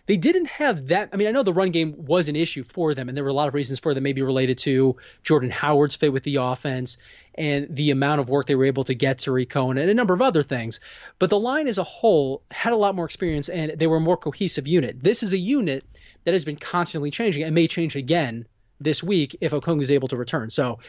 they 0.08 0.18
didn't 0.18 0.48
have 0.48 0.88
that. 0.88 1.10
I 1.14 1.18
mean, 1.18 1.28
I 1.28 1.32
know 1.32 1.44
the 1.44 1.54
run 1.54 1.70
game 1.70 1.94
was 1.96 2.30
an 2.30 2.36
issue 2.36 2.64
for 2.64 2.96
them, 2.96 3.10
and 3.10 3.16
there 3.16 3.24
were 3.24 3.30
a 3.30 3.34
lot 3.34 3.48
of 3.48 3.54
reasons 3.54 3.78
for 3.78 3.94
them, 3.94 4.02
maybe 4.02 4.24
related 4.24 4.58
to 4.60 4.96
Jordan 5.22 5.52
Howard's 5.52 5.96
fit 5.96 6.12
with 6.12 6.24
the 6.24 6.38
offense 6.38 6.98
and 7.36 7.68
the 7.70 7.92
amount 7.92 8.22
of 8.22 8.28
work 8.28 8.48
they 8.48 8.56
were 8.56 8.66
able 8.66 8.86
to 8.86 8.96
get 8.96 9.20
to 9.20 9.46
Cohen 9.46 9.78
and 9.78 9.90
a 9.90 9.94
number 9.94 10.16
of 10.16 10.22
other 10.22 10.42
things. 10.42 10.80
But 11.20 11.30
the 11.30 11.40
line 11.40 11.68
as 11.68 11.78
a 11.78 11.84
whole 11.84 12.42
had 12.50 12.74
a 12.74 12.78
lot 12.78 12.96
more 12.96 13.06
experience, 13.06 13.50
and 13.50 13.74
they 13.78 13.86
were 13.86 13.98
a 13.98 14.02
more 14.02 14.18
cohesive 14.18 14.68
unit. 14.68 15.04
This 15.04 15.22
is 15.22 15.34
a 15.34 15.38
unit 15.38 15.86
that 16.24 16.34
has 16.34 16.44
been 16.44 16.56
constantly 16.56 17.12
changing 17.12 17.44
and 17.44 17.54
may 17.54 17.68
change 17.68 17.96
again 17.96 18.48
this 18.80 19.04
week 19.04 19.36
if 19.42 19.52
Okung 19.52 19.82
is 19.82 19.92
able 19.92 20.08
to 20.08 20.18
return. 20.18 20.50
So 20.50 20.80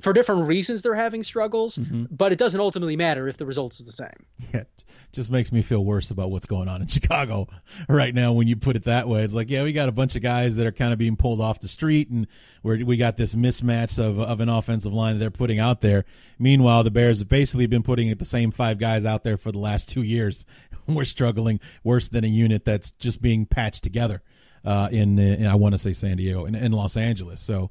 for 0.00 0.12
different 0.12 0.46
reasons 0.46 0.82
they're 0.82 0.94
having 0.94 1.22
struggles, 1.22 1.76
mm-hmm. 1.76 2.04
but 2.10 2.32
it 2.32 2.38
doesn't 2.38 2.60
ultimately 2.60 2.96
matter 2.96 3.28
if 3.28 3.36
the 3.36 3.46
results 3.46 3.80
is 3.80 3.86
the 3.86 3.92
same. 3.92 4.08
Yeah, 4.52 4.64
just 5.12 5.30
makes 5.30 5.52
me 5.52 5.62
feel 5.62 5.84
worse 5.84 6.10
about 6.10 6.30
what's 6.30 6.46
going 6.46 6.68
on 6.68 6.80
in 6.80 6.88
Chicago 6.88 7.48
right 7.88 8.14
now 8.14 8.32
when 8.32 8.48
you 8.48 8.56
put 8.56 8.76
it 8.76 8.84
that 8.84 9.08
way. 9.08 9.22
It's 9.22 9.34
like, 9.34 9.50
yeah, 9.50 9.62
we 9.62 9.72
got 9.72 9.88
a 9.88 9.92
bunch 9.92 10.16
of 10.16 10.22
guys 10.22 10.56
that 10.56 10.66
are 10.66 10.72
kind 10.72 10.92
of 10.92 10.98
being 10.98 11.16
pulled 11.16 11.40
off 11.40 11.60
the 11.60 11.68
street 11.68 12.10
and 12.10 12.26
where 12.62 12.84
we 12.84 12.96
got 12.96 13.16
this 13.16 13.34
mismatch 13.34 13.98
of 13.98 14.18
of 14.18 14.40
an 14.40 14.48
offensive 14.48 14.92
line 14.92 15.14
that 15.14 15.20
they're 15.20 15.30
putting 15.30 15.58
out 15.58 15.80
there. 15.80 16.04
Meanwhile, 16.38 16.84
the 16.84 16.90
Bears 16.90 17.18
have 17.20 17.28
basically 17.28 17.66
been 17.66 17.82
putting 17.82 18.14
the 18.14 18.24
same 18.24 18.50
five 18.50 18.78
guys 18.78 19.04
out 19.04 19.22
there 19.24 19.36
for 19.36 19.52
the 19.52 19.58
last 19.58 19.88
2 19.90 20.02
years. 20.02 20.46
We're 20.86 21.04
struggling 21.04 21.60
worse 21.84 22.08
than 22.08 22.24
a 22.24 22.28
unit 22.28 22.64
that's 22.64 22.90
just 22.92 23.22
being 23.22 23.46
patched 23.46 23.84
together. 23.84 24.22
Uh, 24.64 24.88
in, 24.92 25.18
in 25.18 25.46
I 25.46 25.56
want 25.56 25.72
to 25.72 25.78
say 25.78 25.92
San 25.92 26.18
Diego 26.18 26.44
in, 26.44 26.54
in 26.54 26.70
Los 26.70 26.96
Angeles. 26.96 27.40
So 27.40 27.70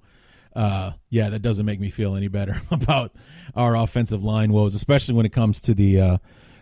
uh, 0.55 0.91
yeah, 1.09 1.29
that 1.29 1.41
doesn't 1.41 1.65
make 1.65 1.79
me 1.79 1.89
feel 1.89 2.15
any 2.15 2.27
better 2.27 2.61
about 2.71 3.13
our 3.55 3.75
offensive 3.75 4.23
line 4.23 4.51
woes, 4.51 4.75
especially 4.75 5.15
when 5.15 5.25
it 5.25 5.33
comes 5.33 5.61
to 5.61 5.73
the 5.73 5.99
uh, 5.99 6.17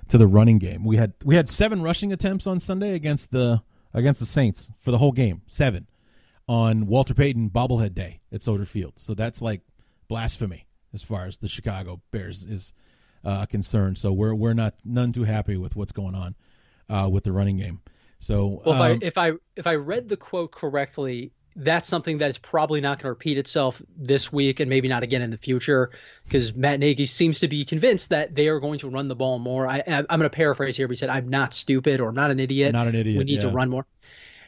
to 0.10 0.18
the 0.18 0.28
running 0.28 0.60
game. 0.60 0.84
We 0.84 0.98
had 0.98 1.14
we 1.24 1.36
had 1.36 1.50
seven 1.50 1.82
rushing 1.82 2.12
attempts 2.12 2.48
on 2.48 2.60
Sunday 2.60 2.94
against 2.94 3.32
the 3.32 3.62
against 3.94 4.20
the 4.20 4.26
Saints 4.26 4.72
for 4.80 4.92
the 4.92 4.98
whole 4.98 5.12
game, 5.12 5.42
seven 5.48 5.88
on 6.48 6.88
Walter 6.88 7.14
Payton 7.14 7.52
bobblehead 7.52 7.94
day 7.94 8.22
at 8.32 8.42
Soldier 8.42 8.66
Field. 8.66 8.94
So 8.98 9.14
that's 9.14 9.42
like 9.42 9.62
blasphemy 10.08 10.66
as 10.94 11.04
far 11.04 11.26
as 11.26 11.38
the 11.38 11.48
Chicago 11.48 12.02
Bears 12.12 12.44
is 12.44 12.74
uh, 13.24 13.46
concerned. 13.46 13.98
So 13.98 14.12
we're 14.12 14.34
we're 14.34 14.54
not 14.54 14.76
none 14.84 15.12
too 15.12 15.24
happy 15.24 15.58
with 15.58 15.76
what's 15.76 15.92
going 15.92 16.16
on 16.16 16.36
uh, 16.90 17.08
with 17.10 17.24
the 17.24 17.32
running 17.32 17.58
game. 17.58 17.82
So 18.18 18.62
well, 18.66 18.82
um, 18.82 19.00
if 19.02 19.18
I 19.18 19.30
if 19.30 19.36
I 19.36 19.38
if 19.56 19.68
I 19.68 19.76
read 19.76 20.10
the 20.10 20.18
quote 20.18 20.52
correctly, 20.52 21.32
that's 21.56 21.90
something 21.90 22.20
that 22.20 22.30
is 22.30 22.38
probably 22.38 22.82
not 22.82 22.98
going 22.98 23.04
to 23.04 23.10
repeat 23.10 23.38
itself 23.38 23.82
this 23.98 24.32
week 24.32 24.60
and 24.60 24.70
maybe 24.70 24.88
not 24.88 25.04
again 25.04 25.22
in 25.22 25.30
the 25.30 25.38
future 25.38 25.92
because 26.26 26.56
Matt 26.56 26.80
Nagy 26.80 27.06
seems 27.06 27.40
to 27.42 27.48
be 27.48 27.66
convinced 27.66 28.10
that 28.10 28.36
they 28.36 28.48
are 28.48 28.60
going 28.60 28.80
to 28.80 28.90
run 28.90 29.08
the 29.08 29.16
ball 29.16 29.40
more. 29.40 29.68
I, 29.68 29.80
am 29.80 30.06
going 30.06 30.22
to 30.22 30.30
paraphrase 30.30 30.78
here. 30.78 30.88
But 30.88 30.92
he 30.92 30.96
said, 30.98 31.10
"I'm 31.10 31.30
not 31.30 31.54
stupid 31.54 32.00
or 32.00 32.10
I'm 32.10 32.16
not 32.16 32.32
an 32.32 32.40
idiot. 32.40 32.74
Not 32.74 32.88
an 32.88 32.96
idiot. 32.96 33.18
We 33.18 33.24
need 33.24 33.44
yeah. 33.44 33.50
to 33.50 33.56
run 33.56 33.70
more." 33.70 33.86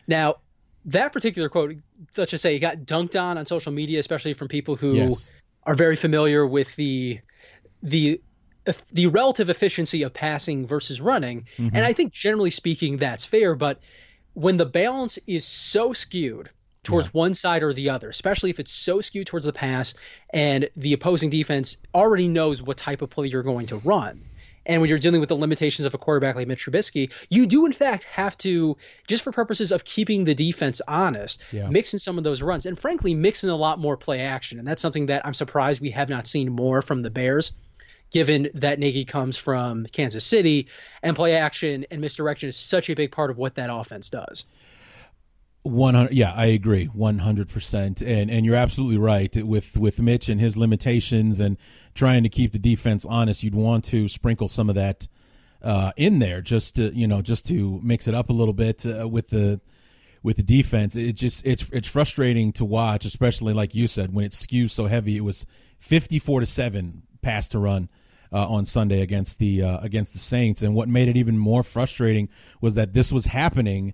Now, 0.07 0.37
that 0.85 1.11
particular 1.11 1.49
quote, 1.49 1.75
let's 2.17 2.31
just 2.31 2.41
say, 2.41 2.55
it 2.55 2.59
got 2.59 2.77
dunked 2.77 3.19
on 3.19 3.37
on 3.37 3.45
social 3.45 3.71
media, 3.71 3.99
especially 3.99 4.33
from 4.33 4.47
people 4.47 4.75
who 4.75 4.95
yes. 4.95 5.33
are 5.63 5.75
very 5.75 5.95
familiar 5.95 6.45
with 6.45 6.75
the 6.75 7.19
the 7.83 8.21
the 8.91 9.07
relative 9.07 9.49
efficiency 9.49 10.03
of 10.03 10.13
passing 10.13 10.67
versus 10.67 11.01
running. 11.01 11.47
Mm-hmm. 11.57 11.75
And 11.75 11.85
I 11.85 11.93
think 11.93 12.13
generally 12.13 12.51
speaking, 12.51 12.97
that's 12.97 13.25
fair. 13.25 13.55
But 13.55 13.79
when 14.33 14.57
the 14.57 14.65
balance 14.65 15.17
is 15.27 15.45
so 15.45 15.93
skewed 15.93 16.49
towards 16.83 17.07
yeah. 17.07 17.11
one 17.13 17.33
side 17.33 17.63
or 17.63 17.73
the 17.73 17.89
other, 17.89 18.09
especially 18.09 18.49
if 18.49 18.59
it's 18.59 18.71
so 18.71 19.01
skewed 19.01 19.27
towards 19.27 19.45
the 19.45 19.53
pass 19.53 19.93
and 20.33 20.69
the 20.75 20.93
opposing 20.93 21.29
defense 21.29 21.77
already 21.93 22.27
knows 22.27 22.61
what 22.61 22.77
type 22.77 23.01
of 23.01 23.09
play 23.09 23.27
you're 23.27 23.43
going 23.43 23.67
to 23.67 23.77
run. 23.77 24.23
And 24.65 24.79
when 24.79 24.89
you're 24.89 24.99
dealing 24.99 25.19
with 25.19 25.29
the 25.29 25.35
limitations 25.35 25.87
of 25.87 25.93
a 25.95 25.97
quarterback 25.97 26.35
like 26.35 26.47
Mitch 26.47 26.65
Trubisky, 26.65 27.11
you 27.29 27.47
do 27.47 27.65
in 27.65 27.73
fact 27.73 28.03
have 28.05 28.37
to, 28.39 28.77
just 29.07 29.23
for 29.23 29.31
purposes 29.31 29.71
of 29.71 29.83
keeping 29.83 30.23
the 30.23 30.35
defense 30.35 30.81
honest, 30.87 31.41
yeah. 31.51 31.67
mix 31.67 31.93
in 31.93 31.99
some 31.99 32.19
of 32.19 32.23
those 32.23 32.43
runs, 32.43 32.67
and 32.67 32.77
frankly, 32.77 33.15
mix 33.15 33.43
in 33.43 33.49
a 33.49 33.55
lot 33.55 33.79
more 33.79 33.97
play 33.97 34.21
action. 34.21 34.59
And 34.59 34.67
that's 34.67 34.81
something 34.81 35.07
that 35.07 35.25
I'm 35.25 35.33
surprised 35.33 35.81
we 35.81 35.89
have 35.91 36.09
not 36.09 36.27
seen 36.27 36.51
more 36.51 36.83
from 36.83 37.01
the 37.01 37.09
Bears 37.09 37.51
given 38.11 38.49
that 38.55 38.77
Nagy 38.77 39.05
comes 39.05 39.37
from 39.37 39.85
Kansas 39.85 40.25
City 40.25 40.67
and 41.01 41.15
play 41.15 41.37
action 41.37 41.85
and 41.89 42.01
misdirection 42.01 42.49
is 42.49 42.57
such 42.57 42.89
a 42.89 42.93
big 42.93 43.11
part 43.11 43.31
of 43.31 43.37
what 43.37 43.55
that 43.55 43.69
offense 43.71 44.09
does. 44.09 44.45
100 45.63 46.11
yeah 46.11 46.33
i 46.35 46.47
agree 46.47 46.87
100% 46.87 48.01
and 48.01 48.31
and 48.31 48.45
you're 48.45 48.55
absolutely 48.55 48.97
right. 48.97 49.35
With 49.45 49.77
with 49.77 49.99
mitch 49.99 50.27
and 50.29 50.39
his 50.41 50.57
limitations 50.57 51.39
and 51.39 51.57
trying 51.93 52.23
to 52.23 52.29
keep 52.29 52.51
the 52.51 52.59
defense 52.59 53.05
honest 53.05 53.43
you'd 53.43 53.55
want 53.55 53.83
to 53.85 54.07
sprinkle 54.07 54.47
some 54.47 54.69
of 54.69 54.75
that 54.75 55.07
uh, 55.63 55.91
in 55.95 56.19
there 56.19 56.41
just 56.41 56.75
to 56.75 56.95
you 56.95 57.07
know 57.07 57.21
just 57.21 57.45
to 57.47 57.79
mix 57.83 58.07
it 58.07 58.15
up 58.15 58.29
a 58.29 58.33
little 58.33 58.53
bit 58.53 58.85
uh, 58.85 59.07
with 59.07 59.29
the 59.29 59.61
with 60.23 60.37
the 60.37 60.43
defense. 60.43 60.95
It 60.95 61.13
just 61.13 61.45
it's 61.45 61.65
it's 61.71 61.87
frustrating 61.87 62.51
to 62.53 62.65
watch 62.65 63.05
especially 63.05 63.53
like 63.53 63.75
you 63.75 63.87
said 63.87 64.13
when 64.13 64.25
it 64.25 64.31
skews 64.31 64.71
so 64.71 64.87
heavy. 64.87 65.17
It 65.17 65.21
was 65.21 65.45
54 65.79 66.41
to 66.41 66.45
7 66.45 67.03
pass 67.21 67.47
to 67.49 67.59
run 67.59 67.89
uh, 68.31 68.47
on 68.47 68.65
Sunday 68.65 69.01
against 69.01 69.39
the 69.39 69.63
uh, 69.63 69.79
against 69.79 70.13
the 70.13 70.19
Saints. 70.19 70.61
And 70.61 70.73
what 70.73 70.89
made 70.89 71.07
it 71.07 71.17
even 71.17 71.37
more 71.37 71.63
frustrating 71.63 72.29
was 72.59 72.75
that 72.75 72.93
this 72.93 73.11
was 73.11 73.25
happening 73.25 73.93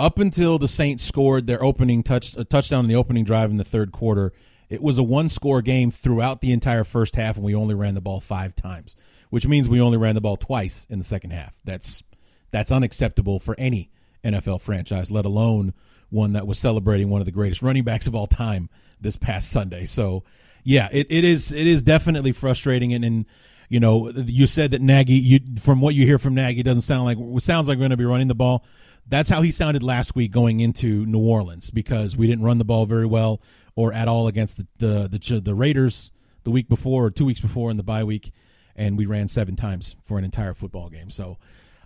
up 0.00 0.18
until 0.18 0.58
the 0.58 0.66
Saints 0.66 1.04
scored 1.04 1.46
their 1.46 1.62
opening 1.62 2.02
touch 2.02 2.34
a 2.36 2.42
touchdown 2.42 2.84
in 2.84 2.88
the 2.88 2.96
opening 2.96 3.22
drive 3.22 3.50
in 3.50 3.58
the 3.58 3.64
third 3.64 3.92
quarter. 3.92 4.32
It 4.70 4.82
was 4.82 4.98
a 4.98 5.02
one 5.02 5.28
score 5.28 5.60
game 5.60 5.90
throughout 5.90 6.40
the 6.40 6.52
entire 6.52 6.84
first 6.84 7.16
half, 7.16 7.36
and 7.36 7.44
we 7.44 7.54
only 7.54 7.74
ran 7.74 7.94
the 7.94 8.00
ball 8.00 8.20
five 8.20 8.56
times, 8.56 8.96
which 9.28 9.46
means 9.46 9.68
we 9.68 9.80
only 9.80 9.98
ran 9.98 10.14
the 10.14 10.20
ball 10.20 10.38
twice 10.38 10.86
in 10.88 10.98
the 10.98 11.04
second 11.04 11.32
half. 11.32 11.58
That's 11.64 12.02
that's 12.50 12.72
unacceptable 12.72 13.38
for 13.38 13.54
any 13.58 13.90
NFL 14.24 14.62
franchise, 14.62 15.10
let 15.10 15.26
alone 15.26 15.74
one 16.08 16.32
that 16.32 16.46
was 16.46 16.58
celebrating 16.58 17.10
one 17.10 17.20
of 17.20 17.26
the 17.26 17.30
greatest 17.30 17.62
running 17.62 17.84
backs 17.84 18.06
of 18.06 18.14
all 18.14 18.26
time 18.26 18.70
this 19.00 19.16
past 19.16 19.50
Sunday. 19.50 19.84
So, 19.84 20.24
yeah, 20.64 20.88
it, 20.90 21.06
it 21.10 21.24
is 21.24 21.52
it 21.52 21.66
is 21.66 21.82
definitely 21.82 22.32
frustrating, 22.32 22.94
and, 22.94 23.04
and 23.04 23.26
you 23.68 23.80
know, 23.80 24.10
you 24.10 24.46
said 24.46 24.70
that 24.70 24.80
Nagy, 24.80 25.14
you, 25.14 25.40
from 25.60 25.80
what 25.80 25.94
you 25.94 26.06
hear 26.06 26.18
from 26.18 26.34
Nagy, 26.34 26.62
doesn't 26.62 26.82
sound 26.82 27.04
like 27.04 27.42
sounds 27.42 27.68
like 27.68 27.76
we're 27.76 27.82
going 27.82 27.90
to 27.90 27.96
be 27.98 28.04
running 28.06 28.28
the 28.28 28.34
ball. 28.34 28.64
That's 29.10 29.28
how 29.28 29.42
he 29.42 29.50
sounded 29.50 29.82
last 29.82 30.14
week 30.14 30.30
going 30.30 30.60
into 30.60 31.04
New 31.04 31.18
Orleans 31.18 31.70
because 31.70 32.16
we 32.16 32.26
didn't 32.26 32.44
run 32.44 32.58
the 32.58 32.64
ball 32.64 32.86
very 32.86 33.06
well 33.06 33.42
or 33.74 33.92
at 33.92 34.08
all 34.08 34.28
against 34.28 34.56
the 34.56 34.66
the 34.78 35.08
the, 35.08 35.40
the 35.40 35.54
Raiders 35.54 36.12
the 36.44 36.50
week 36.50 36.68
before 36.68 37.06
or 37.06 37.10
two 37.10 37.24
weeks 37.24 37.40
before 37.40 37.70
in 37.70 37.76
the 37.76 37.82
bye 37.82 38.04
week, 38.04 38.32
and 38.74 38.96
we 38.96 39.06
ran 39.06 39.28
seven 39.28 39.56
times 39.56 39.96
for 40.04 40.16
an 40.16 40.24
entire 40.24 40.54
football 40.54 40.88
game. 40.88 41.10
So. 41.10 41.38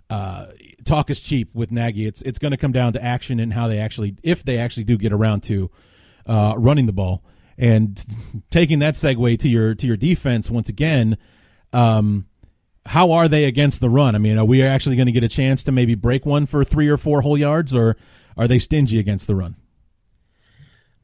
Uh, 0.07 0.51
talk 0.83 1.09
is 1.09 1.19
cheap 1.19 1.49
with 1.55 1.71
Nagy. 1.71 2.05
It's 2.05 2.21
it's 2.21 2.37
going 2.37 2.51
to 2.51 2.57
come 2.57 2.71
down 2.71 2.93
to 2.93 3.03
action 3.03 3.39
and 3.39 3.51
how 3.51 3.67
they 3.67 3.79
actually, 3.79 4.15
if 4.21 4.43
they 4.43 4.59
actually 4.59 4.83
do 4.83 4.99
get 4.99 5.11
around 5.11 5.41
to 5.45 5.71
uh, 6.27 6.53
running 6.55 6.85
the 6.85 6.93
ball. 6.93 7.23
And 7.57 8.05
taking 8.51 8.77
that 8.79 8.93
segue 8.93 9.39
to 9.39 9.49
your 9.49 9.73
to 9.73 9.87
your 9.87 9.97
defense 9.97 10.51
once 10.51 10.69
again, 10.69 11.17
um, 11.73 12.27
how 12.85 13.11
are 13.11 13.27
they 13.27 13.45
against 13.45 13.81
the 13.81 13.89
run? 13.89 14.15
I 14.15 14.19
mean, 14.19 14.37
are 14.37 14.45
we 14.45 14.61
actually 14.61 14.95
going 14.95 15.07
to 15.07 15.11
get 15.11 15.23
a 15.23 15.29
chance 15.29 15.63
to 15.63 15.71
maybe 15.71 15.95
break 15.95 16.25
one 16.25 16.45
for 16.45 16.63
three 16.63 16.87
or 16.87 16.97
four 16.97 17.21
whole 17.21 17.37
yards, 17.37 17.73
or 17.73 17.97
are 18.37 18.47
they 18.47 18.59
stingy 18.59 18.99
against 18.99 19.27
the 19.27 19.35
run? 19.35 19.55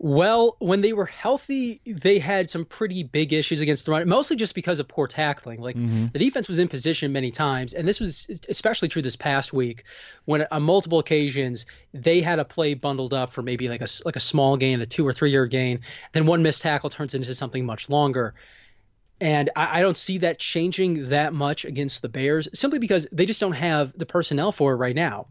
Well, 0.04 0.56
when 0.58 0.82
they 0.82 0.94
were 0.94 1.06
healthy, 1.06 1.80
they 1.86 2.18
had 2.18 2.50
some 2.50 2.66
pretty 2.66 3.04
big 3.04 3.34
issues 3.34 3.62
against 3.62 3.86
the 3.86 3.92
run, 3.92 4.10
mostly 4.10 4.36
just 4.36 4.56
because 4.56 4.80
of 4.80 4.88
poor 4.88 5.06
tackling. 5.06 5.62
Like 5.62 5.76
mm-hmm. 5.76 6.08
the 6.12 6.18
defense 6.18 6.48
was 6.48 6.58
in 6.58 6.68
position 6.68 7.12
many 7.12 7.30
times, 7.30 7.76
and 7.76 7.88
this 7.88 8.00
was 8.00 8.28
especially 8.50 8.88
true 8.88 9.04
this 9.04 9.16
past 9.16 9.54
week 9.54 9.84
when 10.26 10.48
on 10.50 10.64
multiple 10.64 10.98
occasions 10.98 11.68
they 11.94 12.22
had 12.22 12.40
a 12.40 12.46
play 12.46 12.74
bundled 12.74 13.14
up 13.14 13.32
for 13.32 13.44
maybe 13.44 13.70
like 13.70 13.82
a 13.82 13.88
like 14.04 14.16
a 14.16 14.20
small 14.20 14.58
gain, 14.58 14.82
a 14.82 14.88
two 14.88 15.06
or 15.06 15.14
three 15.14 15.34
yard 15.34 15.52
gain, 15.52 15.82
then 16.14 16.26
one 16.26 16.42
missed 16.42 16.64
tackle 16.64 16.90
turns 16.90 17.14
into 17.14 17.36
something 17.36 17.64
much 17.64 17.88
longer. 17.88 18.34
And 19.22 19.52
I, 19.56 19.80
I, 19.80 19.82
don't 19.82 19.96
see 19.96 20.18
that 20.20 20.40
changing 20.40 21.10
that 21.10 21.32
much 21.32 21.64
against 21.64 22.02
the 22.02 22.10
Bears 22.10 22.50
simply 22.54 22.80
because 22.80 23.08
they 23.12 23.28
just 23.28 23.40
don't 23.40 23.52
have 23.52 23.96
the 23.96 24.08
personnel 24.08 24.52
for 24.52 24.74
it 24.74 24.78
right 24.78 24.96
now. 24.96 25.28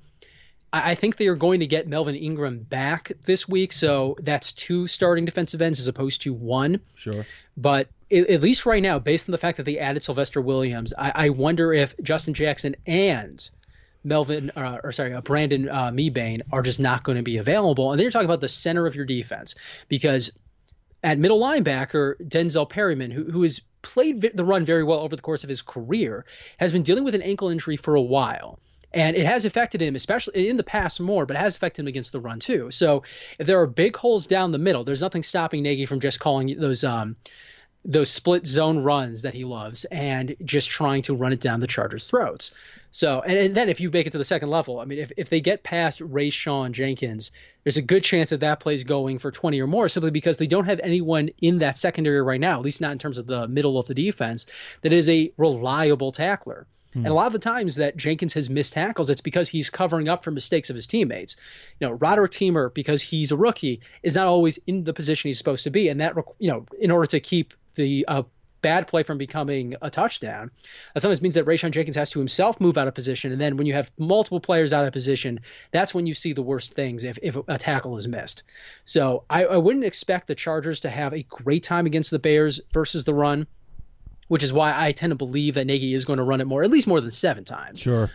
I, 0.72 0.93
I 0.93 0.95
think 0.95 1.16
they 1.16 1.26
are 1.26 1.34
going 1.34 1.61
to 1.61 1.66
get 1.66 1.88
Melvin 1.88 2.14
Ingram 2.14 2.61
back 2.61 3.11
this 3.24 3.49
week, 3.49 3.72
so 3.72 4.16
that's 4.20 4.53
two 4.53 4.86
starting 4.86 5.24
defensive 5.24 5.61
ends 5.61 5.80
as 5.80 5.88
opposed 5.88 6.22
to 6.22 6.32
one. 6.32 6.80
Sure. 6.95 7.26
But 7.57 7.88
it, 8.09 8.30
at 8.30 8.41
least 8.41 8.64
right 8.64 8.82
now, 8.82 9.01
based 9.01 9.28
on 9.28 9.32
the 9.32 9.38
fact 9.38 9.57
that 9.57 9.64
they 9.64 9.78
added 9.78 10.05
Sylvester 10.05 10.41
Williams, 10.41 10.95
I, 10.97 11.12
I 11.14 11.28
wonder 11.30 11.72
if 11.72 11.95
Justin 12.01 12.32
Jackson 12.32 12.76
and 12.86 13.51
Melvin, 14.05 14.53
uh, 14.55 14.78
or 14.84 14.93
sorry, 14.93 15.14
uh, 15.14 15.20
Brandon 15.20 15.68
uh, 15.68 15.91
Mebane 15.91 16.43
are 16.53 16.62
just 16.62 16.78
not 16.78 17.03
going 17.03 17.16
to 17.16 17.22
be 17.22 17.38
available. 17.38 17.91
And 17.91 17.99
then 17.99 18.05
you're 18.05 18.12
talking 18.12 18.26
about 18.26 18.41
the 18.41 18.49
center 18.49 18.86
of 18.86 18.95
your 18.95 19.05
defense 19.05 19.57
because 19.88 20.30
at 21.03 21.18
middle 21.18 21.41
linebacker, 21.41 22.16
Denzel 22.20 22.68
Perryman, 22.68 23.11
who, 23.11 23.24
who 23.24 23.43
has 23.43 23.61
played 23.83 24.20
the 24.20 24.45
run 24.45 24.64
very 24.64 24.85
well 24.85 25.01
over 25.01 25.16
the 25.16 25.22
course 25.22 25.43
of 25.43 25.49
his 25.49 25.62
career, 25.62 26.24
has 26.59 26.72
been 26.72 26.83
dealing 26.83 27.05
with 27.05 27.14
an 27.14 27.22
ankle 27.22 27.49
injury 27.49 27.76
for 27.76 27.95
a 27.95 28.03
while. 28.03 28.59
And 28.93 29.16
it 29.16 29.24
has 29.24 29.45
affected 29.45 29.81
him, 29.81 29.95
especially 29.95 30.49
in 30.49 30.57
the 30.57 30.64
past 30.64 31.01
more, 31.01 31.24
but 31.24 31.37
it 31.37 31.41
has 31.41 31.55
affected 31.55 31.83
him 31.83 31.89
against 31.89 32.11
the 32.11 32.20
run 32.20 32.41
too. 32.41 32.70
So 32.72 33.05
if 33.39 33.47
there 33.47 33.61
are 33.61 33.66
big 33.66 33.97
holes 33.97 34.26
down 34.26 34.51
the 34.51 34.59
middle, 34.59 34.83
there's 34.83 35.01
nothing 35.01 35.22
stopping 35.22 35.62
Nagy 35.62 35.87
from 35.87 36.01
just 36.01 36.18
calling 36.18 36.59
those 36.59 36.83
um, 36.83 37.16
those 37.85 38.11
split 38.11 38.47
zone 38.47 38.78
runs 38.78 39.22
that 39.22 39.35
he 39.35 39.45
loves 39.45 39.85
and 39.87 40.37
just 40.45 40.68
trying 40.68 41.03
to 41.03 41.14
run 41.14 41.33
it 41.33 41.41
down 41.41 41.61
the 41.61 41.66
Chargers' 41.66 42.09
throats. 42.09 42.53
So, 42.93 43.20
and, 43.20 43.38
and, 43.38 43.55
then 43.55 43.68
if 43.68 43.80
you 43.80 43.91
make 43.91 44.07
it 44.07 44.11
to 44.11 44.18
the 44.18 44.24
second 44.24 44.51
level, 44.51 44.80
I 44.80 44.84
mean, 44.84 44.99
if, 44.99 45.12
if 45.16 45.28
they 45.28 45.41
get 45.41 45.62
past 45.62 46.01
Rayshawn 46.01 46.72
Jenkins, 46.72 47.30
there's 47.62 47.76
a 47.76 47.82
good 47.82 48.03
chance 48.03 48.30
that 48.30 48.41
that 48.41 48.61
plays 48.61 48.84
going 48.84 49.18
for 49.18 49.30
20 49.30 49.61
or 49.61 49.66
more 49.66 49.88
simply 49.88 50.11
because 50.11 50.38
they 50.38 50.47
don't 50.47 50.64
have 50.64 50.80
anyone 50.80 51.30
in 51.41 51.59
that 51.59 51.78
secondary 51.78 52.20
right 52.20 52.41
now, 52.41 52.59
at 52.59 52.64
least 52.64 52.80
not 52.80 52.93
in 52.93 52.99
terms 52.99 53.18
of 53.18 53.26
the 53.26 53.47
middle 53.47 53.78
of 53.78 53.86
the 53.86 53.95
defense, 53.95 54.47
that 54.82 54.93
is 54.93 55.09
a 55.09 55.32
reliable 55.36 56.11
tackler. 56.11 56.66
Hmm. 56.93 57.01
And 57.01 57.09
a 57.09 57.14
lot 57.14 57.28
of 57.28 57.32
the 57.32 57.38
times 57.38 57.76
that 57.76 57.97
Jenkins 57.97 58.32
has 58.34 58.51
missed 58.51 58.72
tackles, 58.72 59.11
it's 59.11 59.20
because 59.20 59.49
he's 59.49 59.70
covering 59.70 60.09
up 60.09 60.24
for 60.24 60.32
mistakes 60.32 60.70
of 60.70 60.76
his 60.76 60.88
teammates. 60.88 61.36
You 61.78 61.86
know, 61.86 61.95
Roderic 61.95 62.32
Teamer, 62.32 62.72
because 62.74 63.01
he's 63.03 63.30
a 63.30 63.36
rookie, 63.36 63.80
is 64.03 64.16
not 64.16 64.26
always 64.26 64.59
in 64.66 64.82
the 64.82 64.93
position 64.93 65.28
he's 65.28 65.38
supposed 65.38 65.64
to 65.64 65.70
be. 65.70 65.88
And 65.88 66.01
that, 66.01 66.14
you 66.38 66.51
know, 66.51 66.66
in 66.80 66.91
order 66.91 67.07
to 67.07 67.20
keep 67.20 67.55
the 67.76 68.05
uh, 68.09 68.22
bad 68.62 68.86
play 68.88 69.02
from 69.02 69.18
becoming 69.18 69.74
a 69.82 69.90
touchdown. 69.90 70.50
That 70.94 71.00
sometimes 71.00 71.22
means 71.22 71.34
that 71.34 71.46
Rayshawn 71.46 71.70
Jenkins 71.72 71.96
has 71.96 72.11
to 72.11 72.18
himself 72.18 72.61
move 72.61 72.78
out 72.78 72.88
of 72.88 72.94
position. 72.94 73.32
And 73.32 73.40
then 73.40 73.56
when 73.56 73.66
you 73.66 73.74
have 73.74 73.90
multiple 73.98 74.40
players 74.40 74.72
out 74.72 74.86
of 74.86 74.92
position, 74.92 75.40
that's 75.70 75.94
when 75.94 76.06
you 76.06 76.14
see 76.14 76.32
the 76.32 76.42
worst 76.42 76.74
things 76.74 77.04
if, 77.04 77.18
if 77.22 77.36
a 77.48 77.58
tackle 77.58 77.96
is 77.96 78.06
missed. 78.06 78.42
So 78.84 79.24
I, 79.28 79.44
I 79.44 79.56
wouldn't 79.56 79.84
expect 79.84 80.26
the 80.26 80.34
Chargers 80.34 80.80
to 80.80 80.90
have 80.90 81.12
a 81.12 81.22
great 81.22 81.64
time 81.64 81.86
against 81.86 82.11
the 82.11 82.18
Bears 82.18 82.61
versus 82.72 83.04
the 83.04 83.14
run, 83.14 83.46
which 84.28 84.42
is 84.42 84.52
why 84.52 84.74
I 84.76 84.92
tend 84.92 85.11
to 85.11 85.16
believe 85.16 85.54
that 85.54 85.66
Nagy 85.66 85.94
is 85.94 86.04
going 86.04 86.18
to 86.18 86.22
run 86.22 86.40
it 86.40 86.46
more, 86.46 86.62
at 86.62 86.70
least 86.70 86.86
more 86.86 87.00
than 87.00 87.11
seven 87.11 87.44
times. 87.44 87.80
Sure. 87.80 88.11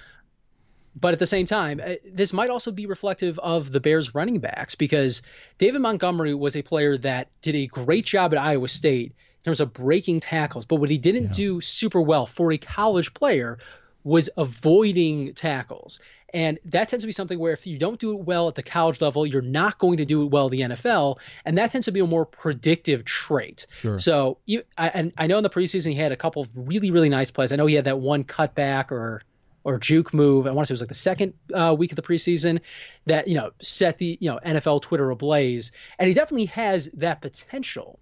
But 0.97 1.11
at 1.11 1.19
the 1.19 1.25
same 1.25 1.45
time, 1.45 1.81
uh, 1.85 1.95
this 2.05 2.31
might 2.31 2.49
also 2.49 2.71
be 2.71 2.85
reflective 2.85 3.37
of 3.39 3.69
the 3.69 3.81
Bears 3.81 4.15
running 4.15 4.39
backs 4.39 4.75
because 4.75 5.23
David 5.57 5.81
Montgomery 5.81 6.33
was 6.33 6.55
a 6.55 6.61
player 6.61 6.97
that 6.99 7.27
did 7.41 7.55
a 7.55 7.67
great 7.67 8.05
job 8.05 8.33
at 8.33 8.39
Iowa 8.39 8.69
State 8.69 9.13
terms 9.45 9.59
of 9.59 9.73
breaking 9.73 10.19
tackles. 10.19 10.65
But 10.65 10.77
what 10.77 10.89
he 10.89 10.97
didn't 10.97 11.23
yeah. 11.23 11.31
do 11.31 11.61
super 11.61 12.01
well 12.01 12.25
for 12.25 12.51
a 12.51 12.57
college 12.57 13.13
player 13.13 13.57
was 14.03 14.29
avoiding 14.37 15.33
tackles. 15.33 15.99
And 16.33 16.59
that 16.65 16.89
tends 16.89 17.03
to 17.03 17.07
be 17.07 17.13
something 17.13 17.39
where 17.39 17.53
if 17.53 17.65
you 17.65 17.77
don't 17.77 17.99
do 17.99 18.11
it 18.13 18.25
well 18.25 18.47
at 18.47 18.55
the 18.55 18.63
college 18.63 19.01
level, 19.01 19.25
you're 19.25 19.41
not 19.41 19.77
going 19.79 19.97
to 19.97 20.05
do 20.05 20.23
it 20.23 20.31
well 20.31 20.47
in 20.47 20.51
the 20.51 20.75
NFL. 20.75 21.19
And 21.45 21.57
that 21.57 21.71
tends 21.71 21.85
to 21.85 21.91
be 21.91 22.01
a 22.01 22.05
more 22.05 22.25
predictive 22.25 23.05
trait. 23.05 23.67
Sure. 23.79 23.97
So, 23.97 24.37
you, 24.45 24.63
I, 24.77 24.89
and 24.89 25.13
I 25.17 25.27
know 25.27 25.37
in 25.37 25.43
the 25.43 25.49
preseason 25.49 25.91
he 25.91 25.95
had 25.95 26.11
a 26.11 26.17
couple 26.17 26.41
of 26.41 26.49
really, 26.55 26.91
really 26.91 27.09
nice 27.09 27.31
plays. 27.31 27.51
I 27.51 27.55
know 27.55 27.65
he 27.65 27.75
had 27.75 27.85
that 27.85 27.99
one 27.99 28.23
cutback 28.23 28.91
or 28.91 29.21
or 29.63 29.79
juke 29.79 30.13
move. 30.13 30.45
I 30.45 30.51
want 30.51 30.67
to 30.67 30.69
say 30.69 30.73
it 30.73 30.75
was 30.75 30.81
like 30.81 30.89
the 30.89 30.95
second 30.95 31.33
uh, 31.53 31.75
week 31.77 31.91
of 31.91 31.95
the 31.95 32.03
preseason 32.03 32.61
that 33.07 33.27
you 33.27 33.33
know 33.33 33.51
set 33.61 33.97
the 33.97 34.17
you 34.21 34.29
know 34.29 34.39
NFL 34.45 34.83
Twitter 34.83 35.09
ablaze, 35.09 35.71
and 35.97 36.07
he 36.07 36.13
definitely 36.13 36.45
has 36.45 36.91
that 36.91 37.21
potential. 37.21 37.99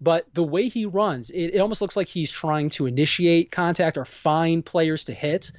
But 0.00 0.26
the 0.34 0.42
way 0.42 0.68
he 0.68 0.86
runs, 0.86 1.30
it, 1.30 1.54
it 1.54 1.58
almost 1.58 1.80
looks 1.80 1.96
like 1.96 2.08
he's 2.08 2.30
trying 2.30 2.68
to 2.70 2.86
initiate 2.86 3.50
contact 3.50 3.96
or 3.96 4.04
find 4.04 4.64
players 4.64 5.04
to 5.04 5.14
hit. 5.14 5.52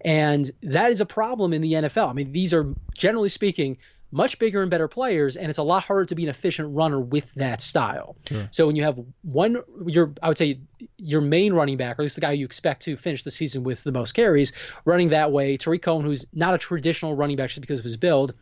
And 0.00 0.50
that 0.62 0.90
is 0.92 1.00
a 1.00 1.06
problem 1.06 1.52
in 1.52 1.60
the 1.60 1.72
NFL. 1.72 2.08
I 2.08 2.12
mean, 2.12 2.32
these 2.32 2.54
are 2.54 2.74
generally 2.96 3.28
speaking 3.28 3.78
much 4.12 4.38
bigger 4.38 4.60
and 4.62 4.70
better 4.70 4.88
players, 4.88 5.36
and 5.36 5.48
it's 5.48 5.58
a 5.58 5.62
lot 5.62 5.84
harder 5.84 6.04
to 6.06 6.14
be 6.14 6.24
an 6.24 6.28
efficient 6.28 6.74
runner 6.74 6.98
with 6.98 7.32
that 7.34 7.62
style. 7.62 8.16
Sure. 8.26 8.48
So 8.50 8.66
when 8.66 8.76
you 8.76 8.82
have 8.82 8.98
one, 9.22 9.58
your 9.86 10.12
I 10.22 10.28
would 10.28 10.38
say 10.38 10.60
your 10.96 11.20
main 11.20 11.52
running 11.52 11.76
back, 11.76 11.98
or 11.98 12.02
at 12.02 12.04
least 12.04 12.16
the 12.16 12.20
guy 12.20 12.32
you 12.32 12.44
expect 12.44 12.82
to 12.82 12.96
finish 12.96 13.22
the 13.22 13.30
season 13.30 13.62
with 13.62 13.84
the 13.84 13.92
most 13.92 14.12
carries, 14.12 14.52
running 14.84 15.10
that 15.10 15.30
way, 15.30 15.56
Tarik 15.56 15.82
Cohen, 15.82 16.04
who's 16.04 16.26
not 16.32 16.54
a 16.54 16.58
traditional 16.58 17.14
running 17.14 17.36
back 17.36 17.50
just 17.50 17.60
because 17.60 17.78
of 17.78 17.84
his 17.84 17.96
build, 17.96 18.34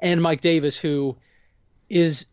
and 0.00 0.20
Mike 0.20 0.40
Davis, 0.40 0.76
who 0.76 1.16
is 1.88 2.26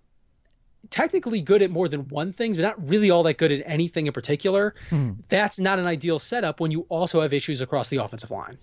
technically 0.93 1.41
good 1.41 1.63
at 1.63 1.71
more 1.71 1.87
than 1.87 2.07
one 2.07 2.31
thing, 2.31 2.53
but 2.53 2.61
not 2.61 2.87
really 2.87 3.09
all 3.09 3.23
that 3.23 3.39
good 3.39 3.51
at 3.51 3.63
anything 3.65 4.05
in 4.05 4.13
particular. 4.13 4.75
Hmm. 4.91 5.13
That's 5.27 5.57
not 5.57 5.79
an 5.79 5.87
ideal 5.87 6.19
setup 6.19 6.59
when 6.59 6.69
you 6.69 6.85
also 6.87 7.21
have 7.21 7.33
issues 7.33 7.61
across 7.61 7.89
the 7.89 7.97
offensive 7.97 8.29
line. 8.29 8.59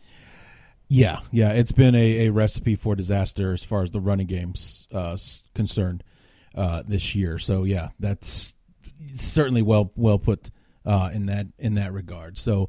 Yeah, 0.86 1.20
yeah, 1.32 1.50
it's 1.50 1.72
been 1.72 1.96
a, 1.96 2.26
a 2.26 2.30
recipe 2.30 2.76
for 2.76 2.94
disaster 2.94 3.52
as 3.52 3.64
far 3.64 3.82
as 3.82 3.90
the 3.90 4.00
running 4.00 4.28
game's 4.28 4.86
uh, 4.94 5.16
concerned 5.56 6.04
uh, 6.54 6.84
this 6.86 7.16
year. 7.16 7.38
So 7.40 7.64
yeah, 7.64 7.88
that's 7.98 8.54
certainly 9.16 9.62
well 9.62 9.90
well 9.96 10.20
put 10.20 10.52
uh, 10.86 11.10
in 11.12 11.26
that 11.26 11.48
in 11.58 11.74
that 11.74 11.92
regard. 11.92 12.38
So 12.38 12.68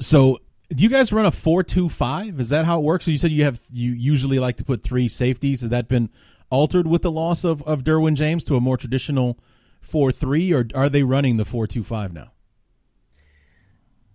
so 0.00 0.38
do 0.70 0.82
you 0.82 0.88
guys 0.88 1.12
run 1.12 1.26
a 1.26 1.30
four 1.30 1.62
two 1.62 1.90
five? 1.90 2.40
Is 2.40 2.48
that 2.48 2.64
how 2.64 2.78
it 2.78 2.82
works? 2.82 3.04
So 3.04 3.10
you 3.10 3.18
said 3.18 3.30
you 3.30 3.44
have 3.44 3.60
you 3.70 3.92
usually 3.92 4.38
like 4.38 4.56
to 4.56 4.64
put 4.64 4.82
three 4.82 5.08
safeties. 5.08 5.60
Has 5.60 5.70
that 5.70 5.86
been 5.86 6.08
altered 6.50 6.86
with 6.86 7.02
the 7.02 7.10
loss 7.10 7.44
of 7.44 7.62
of 7.62 7.84
Derwin 7.84 8.14
James 8.14 8.44
to 8.44 8.56
a 8.56 8.60
more 8.60 8.76
traditional 8.76 9.38
four 9.80 10.12
three, 10.12 10.52
or 10.52 10.66
are 10.74 10.88
they 10.88 11.02
running 11.02 11.36
the 11.36 11.44
four 11.44 11.66
two 11.66 11.82
five 11.82 12.12
now? 12.12 12.32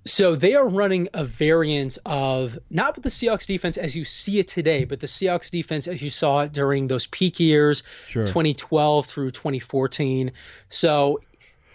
So 0.04 0.36
they 0.36 0.56
are 0.56 0.68
running 0.68 1.10
a 1.14 1.24
variant 1.24 2.00
of 2.06 2.58
not 2.72 2.96
with 2.96 3.04
the 3.04 3.10
Seahawks 3.10 3.46
defense 3.46 3.78
as 3.78 3.96
you 3.96 4.04
see 4.04 4.40
it 4.40 4.48
today, 4.48 4.84
but 4.86 5.00
the 5.00 5.08
Seahawks 5.08 5.52
defense 5.52 5.88
as 5.88 6.02
you 6.02 6.10
saw 6.10 6.40
it 6.42 6.54
during 6.54 6.88
those 6.88 7.06
peak 7.06 7.40
years, 7.40 7.84
sure. 8.08 8.26
2012 8.26 9.06
through 9.06 9.30
2014. 9.30 10.32
So 10.70 11.22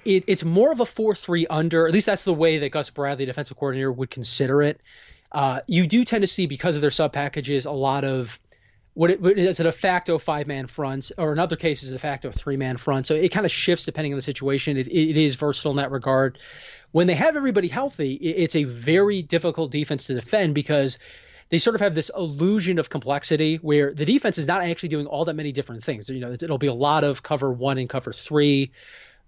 it, 0.04 0.24
it's 0.26 0.44
more 0.44 0.72
of 0.72 0.80
a 0.80 0.84
4-3 0.84 1.46
under. 1.48 1.86
At 1.86 1.92
least 1.92 2.06
that's 2.06 2.24
the 2.24 2.34
way 2.34 2.58
that 2.58 2.70
Gus 2.70 2.90
Bradley, 2.90 3.26
defensive 3.26 3.56
coordinator, 3.56 3.92
would 3.92 4.10
consider 4.10 4.60
it. 4.62 4.80
Uh, 5.30 5.60
you 5.68 5.86
do 5.86 6.04
tend 6.04 6.22
to 6.22 6.28
see 6.28 6.46
because 6.46 6.74
of 6.74 6.82
their 6.82 6.90
sub 6.90 7.12
packages 7.12 7.66
a 7.66 7.72
lot 7.72 8.04
of 8.04 8.40
what, 8.96 9.10
it, 9.10 9.20
what 9.20 9.38
is 9.38 9.60
it 9.60 9.66
a 9.66 9.72
facto 9.72 10.18
five 10.18 10.46
man 10.46 10.66
front 10.66 11.12
or 11.18 11.32
in 11.32 11.38
other 11.38 11.56
cases 11.56 11.92
a 11.92 11.98
facto 11.98 12.30
three 12.30 12.56
man 12.56 12.76
front. 12.76 13.06
So 13.06 13.14
it 13.14 13.30
kind 13.30 13.46
of 13.46 13.52
shifts 13.52 13.84
depending 13.84 14.12
on 14.12 14.16
the 14.16 14.22
situation. 14.22 14.76
It, 14.76 14.88
it 14.88 15.16
is 15.16 15.34
versatile 15.34 15.72
in 15.72 15.76
that 15.76 15.90
regard 15.90 16.38
when 16.92 17.06
they 17.06 17.14
have 17.14 17.36
everybody 17.36 17.68
healthy, 17.68 18.14
it's 18.14 18.56
a 18.56 18.64
very 18.64 19.20
difficult 19.20 19.70
defense 19.70 20.06
to 20.06 20.14
defend 20.14 20.54
because 20.54 20.98
they 21.50 21.58
sort 21.58 21.74
of 21.74 21.82
have 21.82 21.94
this 21.94 22.10
illusion 22.16 22.78
of 22.78 22.88
complexity 22.88 23.56
where 23.56 23.92
the 23.92 24.06
defense 24.06 24.38
is 24.38 24.46
not 24.46 24.62
actually 24.62 24.88
doing 24.88 25.06
all 25.06 25.26
that 25.26 25.34
many 25.34 25.52
different 25.52 25.84
things. 25.84 26.08
You 26.08 26.20
know, 26.20 26.32
it'll 26.32 26.56
be 26.56 26.66
a 26.68 26.72
lot 26.72 27.04
of 27.04 27.22
cover 27.22 27.52
one 27.52 27.76
and 27.76 27.86
cover 27.86 28.14
three, 28.14 28.72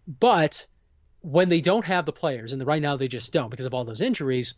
but 0.06 0.66
when 1.20 1.50
they 1.50 1.60
don't 1.60 1.84
have 1.84 2.06
the 2.06 2.12
players, 2.12 2.54
and 2.54 2.66
right 2.66 2.80
now 2.80 2.96
they 2.96 3.06
just 3.06 3.34
don't 3.34 3.50
because 3.50 3.66
of 3.66 3.74
all 3.74 3.84
those 3.84 4.00
injuries, 4.00 4.54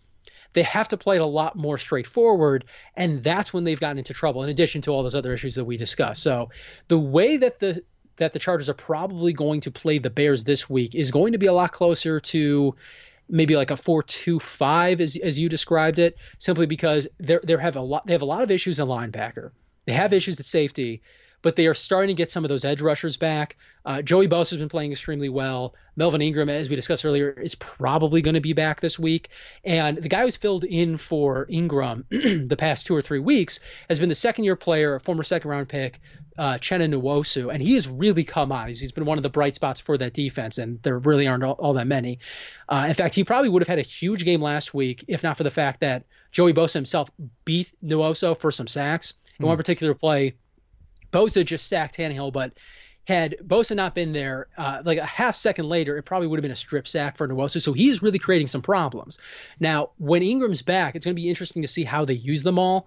they 0.53 0.62
have 0.62 0.88
to 0.88 0.96
play 0.96 1.16
it 1.16 1.20
a 1.20 1.26
lot 1.26 1.57
more 1.57 1.78
straightforward, 1.78 2.64
and 2.96 3.22
that's 3.22 3.53
when 3.53 3.64
they've 3.64 3.80
gotten 3.80 3.98
into 3.98 4.14
trouble. 4.14 4.42
In 4.42 4.51
addition 4.51 4.82
to 4.82 4.90
all 4.90 5.03
those 5.03 5.14
other 5.14 5.32
issues 5.32 5.55
that 5.55 5.64
we 5.64 5.76
discussed, 5.76 6.22
so 6.22 6.51
the 6.88 6.98
way 6.98 7.36
that 7.36 7.61
the 7.61 7.82
that 8.16 8.32
the 8.32 8.38
Chargers 8.38 8.68
are 8.68 8.74
probably 8.74 9.32
going 9.32 9.61
to 9.62 9.70
play 9.70 9.98
the 9.98 10.11
Bears 10.11 10.44
this 10.44 10.68
week 10.68 10.94
is 10.94 11.11
going 11.11 11.32
to 11.32 11.38
be 11.38 11.46
a 11.46 11.53
lot 11.53 11.72
closer 11.72 12.20
to 12.20 12.74
maybe 13.28 13.57
like 13.57 13.70
a 13.70 13.74
4-2-5 13.74 15.01
as 15.01 15.16
as 15.16 15.38
you 15.38 15.48
described 15.48 15.98
it 15.98 16.18
simply 16.38 16.66
because 16.66 17.09
they 17.18 17.38
they 17.42 17.57
have 17.57 17.76
a 17.76 17.80
lot 17.80 18.07
they 18.07 18.12
have 18.12 18.22
a 18.22 18.26
lot 18.26 18.42
of 18.42 18.51
issues 18.51 18.80
in 18.80 18.88
linebacker. 18.88 19.53
They 19.86 19.92
have 19.92 20.12
issues 20.12 20.38
at 20.38 20.46
safety 20.46 21.03
but 21.43 21.57
they 21.57 21.66
are 21.66 21.74
starting 21.74 22.09
to 22.09 22.14
get 22.14 22.30
some 22.30 22.45
of 22.45 22.49
those 22.49 22.64
edge 22.64 22.82
rushers 22.82 23.16
back. 23.16 23.57
Uh, 23.84 24.03
Joey 24.03 24.28
Bosa 24.28 24.51
has 24.51 24.59
been 24.59 24.68
playing 24.68 24.93
extremely 24.93 25.30
well. 25.30 25.74
Melvin 25.97 26.20
Ingram, 26.20 26.51
as 26.51 26.68
we 26.68 26.76
discussed 26.76 27.05
earlier, 27.05 27.30
is 27.30 27.55
probably 27.55 28.20
going 28.20 28.34
to 28.34 28.41
be 28.41 28.53
back 28.53 28.80
this 28.80 28.99
week. 28.99 29.30
And 29.64 29.97
the 29.97 30.09
guy 30.09 30.22
who's 30.22 30.36
filled 30.36 30.64
in 30.64 30.99
for 30.99 31.47
Ingram 31.49 32.05
the 32.11 32.57
past 32.59 32.86
two 32.86 32.95
or 32.95 33.01
three 33.01 33.18
weeks 33.18 33.61
has 33.88 33.99
been 33.99 34.11
the 34.11 34.14
second 34.14 34.45
year 34.45 34.57
player, 34.57 34.99
former 34.99 35.22
second 35.22 35.51
round 35.51 35.68
pick, 35.68 35.99
uh, 36.36 36.55
Uchenna 36.55 36.93
Nwosu. 36.93 37.53
And 37.53 37.62
he 37.62 37.74
has 37.74 37.88
really 37.88 38.24
come 38.24 38.53
on. 38.53 38.66
He's, 38.68 38.80
he's 38.80 38.93
been 38.93 39.07
one 39.07 39.18
of 39.18 39.22
the 39.22 39.30
bright 39.30 39.55
spots 39.55 39.80
for 39.80 39.97
that 39.97 40.12
defense, 40.12 40.59
and 40.59 40.82
there 40.82 40.99
really 40.99 41.26
aren't 41.26 41.45
all, 41.45 41.55
all 41.55 41.72
that 41.74 41.86
many. 41.86 42.18
Uh, 42.68 42.84
in 42.88 42.95
fact, 42.95 43.14
he 43.14 43.24
probably 43.24 43.49
would 43.49 43.62
have 43.62 43.68
had 43.68 43.78
a 43.78 43.82
huge 43.82 44.24
game 44.24 44.43
last 44.43 44.74
week 44.74 45.05
if 45.09 45.22
not 45.22 45.36
for 45.36 45.43
the 45.43 45.51
fact 45.51 45.80
that 45.80 46.05
Joey 46.32 46.53
Bosa 46.53 46.74
himself 46.74 47.11
beat 47.45 47.72
Nwosu 47.84 48.36
for 48.36 48.53
some 48.53 48.68
sacks. 48.68 49.14
In 49.38 49.45
mm. 49.45 49.49
one 49.49 49.57
particular 49.57 49.95
play, 49.95 50.34
Bosa 51.12 51.44
just 51.44 51.68
sacked 51.68 51.96
Tannehill, 51.96 52.32
but 52.32 52.52
had 53.06 53.36
Bosa 53.44 53.74
not 53.74 53.94
been 53.94 54.12
there, 54.12 54.46
uh, 54.56 54.82
like 54.84 54.98
a 54.98 55.06
half 55.06 55.34
second 55.34 55.68
later, 55.68 55.96
it 55.96 56.04
probably 56.04 56.28
would 56.28 56.38
have 56.38 56.42
been 56.42 56.52
a 56.52 56.56
strip 56.56 56.86
sack 56.86 57.16
for 57.16 57.26
Nwosu. 57.26 57.61
So 57.61 57.72
he's 57.72 58.02
really 58.02 58.18
creating 58.18 58.46
some 58.46 58.62
problems. 58.62 59.18
Now, 59.58 59.90
when 59.98 60.22
Ingram's 60.22 60.62
back, 60.62 60.94
it's 60.94 61.04
going 61.04 61.16
to 61.16 61.20
be 61.20 61.28
interesting 61.28 61.62
to 61.62 61.68
see 61.68 61.82
how 61.84 62.04
they 62.04 62.14
use 62.14 62.42
them 62.42 62.58
all 62.58 62.86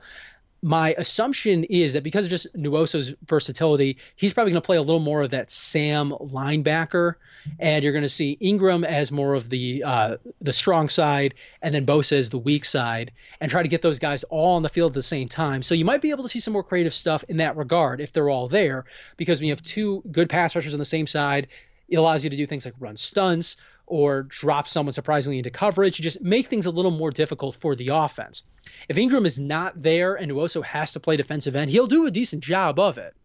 my 0.64 0.95
assumption 0.97 1.66
is 1.66 1.91
that 1.93 2.03
because 2.03 2.24
of 2.26 2.32
just 2.32 2.55
Nwosu's 2.55 3.14
versatility, 3.26 3.97
he's 4.16 4.34
probably 4.34 4.53
going 4.53 4.61
to 4.61 4.66
play 4.66 4.78
a 4.78 4.82
little 4.82 5.01
more 5.01 5.22
of 5.22 5.32
that 5.32 5.51
Sam 5.51 6.11
linebacker, 6.11 7.16
and 7.59 7.84
you're 7.84 7.91
going 7.91 8.03
to 8.03 8.09
see 8.09 8.38
Ingram 8.39 8.86
as 8.86 9.11
more 9.11 9.34
of 9.34 9.49
the 9.49 9.84
uh, 9.84 10.18
the 10.39 10.53
strong 10.53 10.88
side, 10.88 11.34
and 11.61 11.76
then 11.76 11.86
Bosa 11.86 12.18
as 12.18 12.30
the 12.30 12.39
weak 12.39 12.64
side, 12.64 13.11
and 13.41 13.51
try 13.51 13.61
to 13.61 13.68
get 13.68 13.82
those 13.82 13.99
guys 13.99 14.24
all 14.24 14.55
on 14.55 14.64
the 14.64 14.70
field 14.70 14.91
at 14.91 14.95
the 14.95 15.03
same 15.03 15.28
time. 15.28 15.64
So 15.64 15.76
you 15.76 15.84
might 15.84 16.01
be 16.01 16.11
able 16.11 16.24
to 16.24 16.30
see 16.30 16.39
some 16.39 16.53
more 16.53 16.64
creative 16.64 16.93
stuff 16.93 17.26
in 17.28 17.38
that 17.38 17.57
regard 17.57 17.99
if 17.99 18.14
they're 18.14 18.30
all 18.30 18.47
there, 18.47 18.86
because 19.18 19.39
when 19.39 19.47
you 19.47 19.51
have 19.51 19.61
two 19.61 20.01
good 20.11 20.30
pass 20.30 20.55
rushers 20.55 20.74
on 20.74 20.80
the 20.80 20.86
same 20.86 21.07
side, 21.07 21.49
it 21.89 21.97
allows 21.97 22.24
you 22.24 22.30
to 22.30 22.38
do 22.38 22.47
things 22.47 22.64
like 22.64 22.76
run 22.80 22.95
stunts 22.95 23.57
or 23.86 24.23
drop 24.23 24.67
someone 24.67 24.93
surprisingly 24.93 25.38
into 25.38 25.49
coverage, 25.49 25.97
just 25.97 26.21
make 26.21 26.47
things 26.47 26.65
a 26.65 26.71
little 26.71 26.91
more 26.91 27.11
difficult 27.11 27.55
for 27.55 27.75
the 27.75 27.89
offense. 27.89 28.43
If 28.88 28.97
Ingram 28.97 29.25
is 29.25 29.38
not 29.38 29.81
there 29.81 30.15
and 30.15 30.31
Nwosu 30.31 30.63
has 30.63 30.93
to 30.93 30.99
play 30.99 31.17
defensive 31.17 31.55
end, 31.55 31.69
he'll 31.69 31.88
do 31.88 32.05
a 32.05 32.11
decent 32.11 32.43
job 32.43 32.79
of 32.79 32.97
it. 32.97 33.15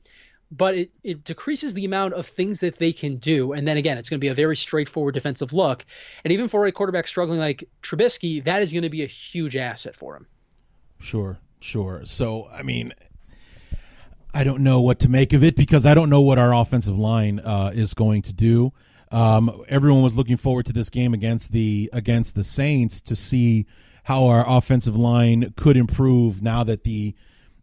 But 0.50 0.76
it, 0.76 0.90
it 1.04 1.24
decreases 1.24 1.74
the 1.74 1.84
amount 1.84 2.14
of 2.14 2.26
things 2.26 2.60
that 2.60 2.78
they 2.78 2.92
can 2.92 3.16
do. 3.16 3.52
And 3.52 3.68
then 3.68 3.76
again, 3.76 3.98
it's 3.98 4.08
going 4.08 4.18
to 4.18 4.24
be 4.24 4.28
a 4.28 4.34
very 4.34 4.56
straightforward 4.56 5.14
defensive 5.14 5.52
look. 5.52 5.84
And 6.24 6.32
even 6.32 6.48
for 6.48 6.64
a 6.66 6.72
quarterback 6.72 7.06
struggling 7.06 7.38
like 7.38 7.68
Trubisky, 7.82 8.42
that 8.44 8.62
is 8.62 8.72
going 8.72 8.82
to 8.82 8.88
be 8.88 9.02
a 9.02 9.06
huge 9.06 9.56
asset 9.56 9.94
for 9.94 10.16
him. 10.16 10.26
Sure, 11.00 11.38
sure. 11.60 12.02
So, 12.06 12.48
I 12.50 12.62
mean, 12.62 12.94
I 14.32 14.42
don't 14.42 14.62
know 14.62 14.80
what 14.80 15.00
to 15.00 15.08
make 15.08 15.32
of 15.32 15.44
it 15.44 15.54
because 15.54 15.84
I 15.84 15.94
don't 15.94 16.10
know 16.10 16.22
what 16.22 16.38
our 16.38 16.54
offensive 16.54 16.98
line 16.98 17.40
uh, 17.40 17.72
is 17.74 17.92
going 17.92 18.22
to 18.22 18.32
do. 18.32 18.72
Um, 19.10 19.64
everyone 19.68 20.02
was 20.02 20.14
looking 20.14 20.36
forward 20.36 20.66
to 20.66 20.72
this 20.72 20.90
game 20.90 21.14
against 21.14 21.52
the 21.52 21.88
against 21.92 22.34
the 22.34 22.44
Saints 22.44 23.00
to 23.02 23.16
see 23.16 23.66
how 24.04 24.26
our 24.26 24.44
offensive 24.46 24.96
line 24.96 25.52
could 25.56 25.76
improve 25.76 26.42
now 26.42 26.64
that 26.64 26.84
the 26.84 27.14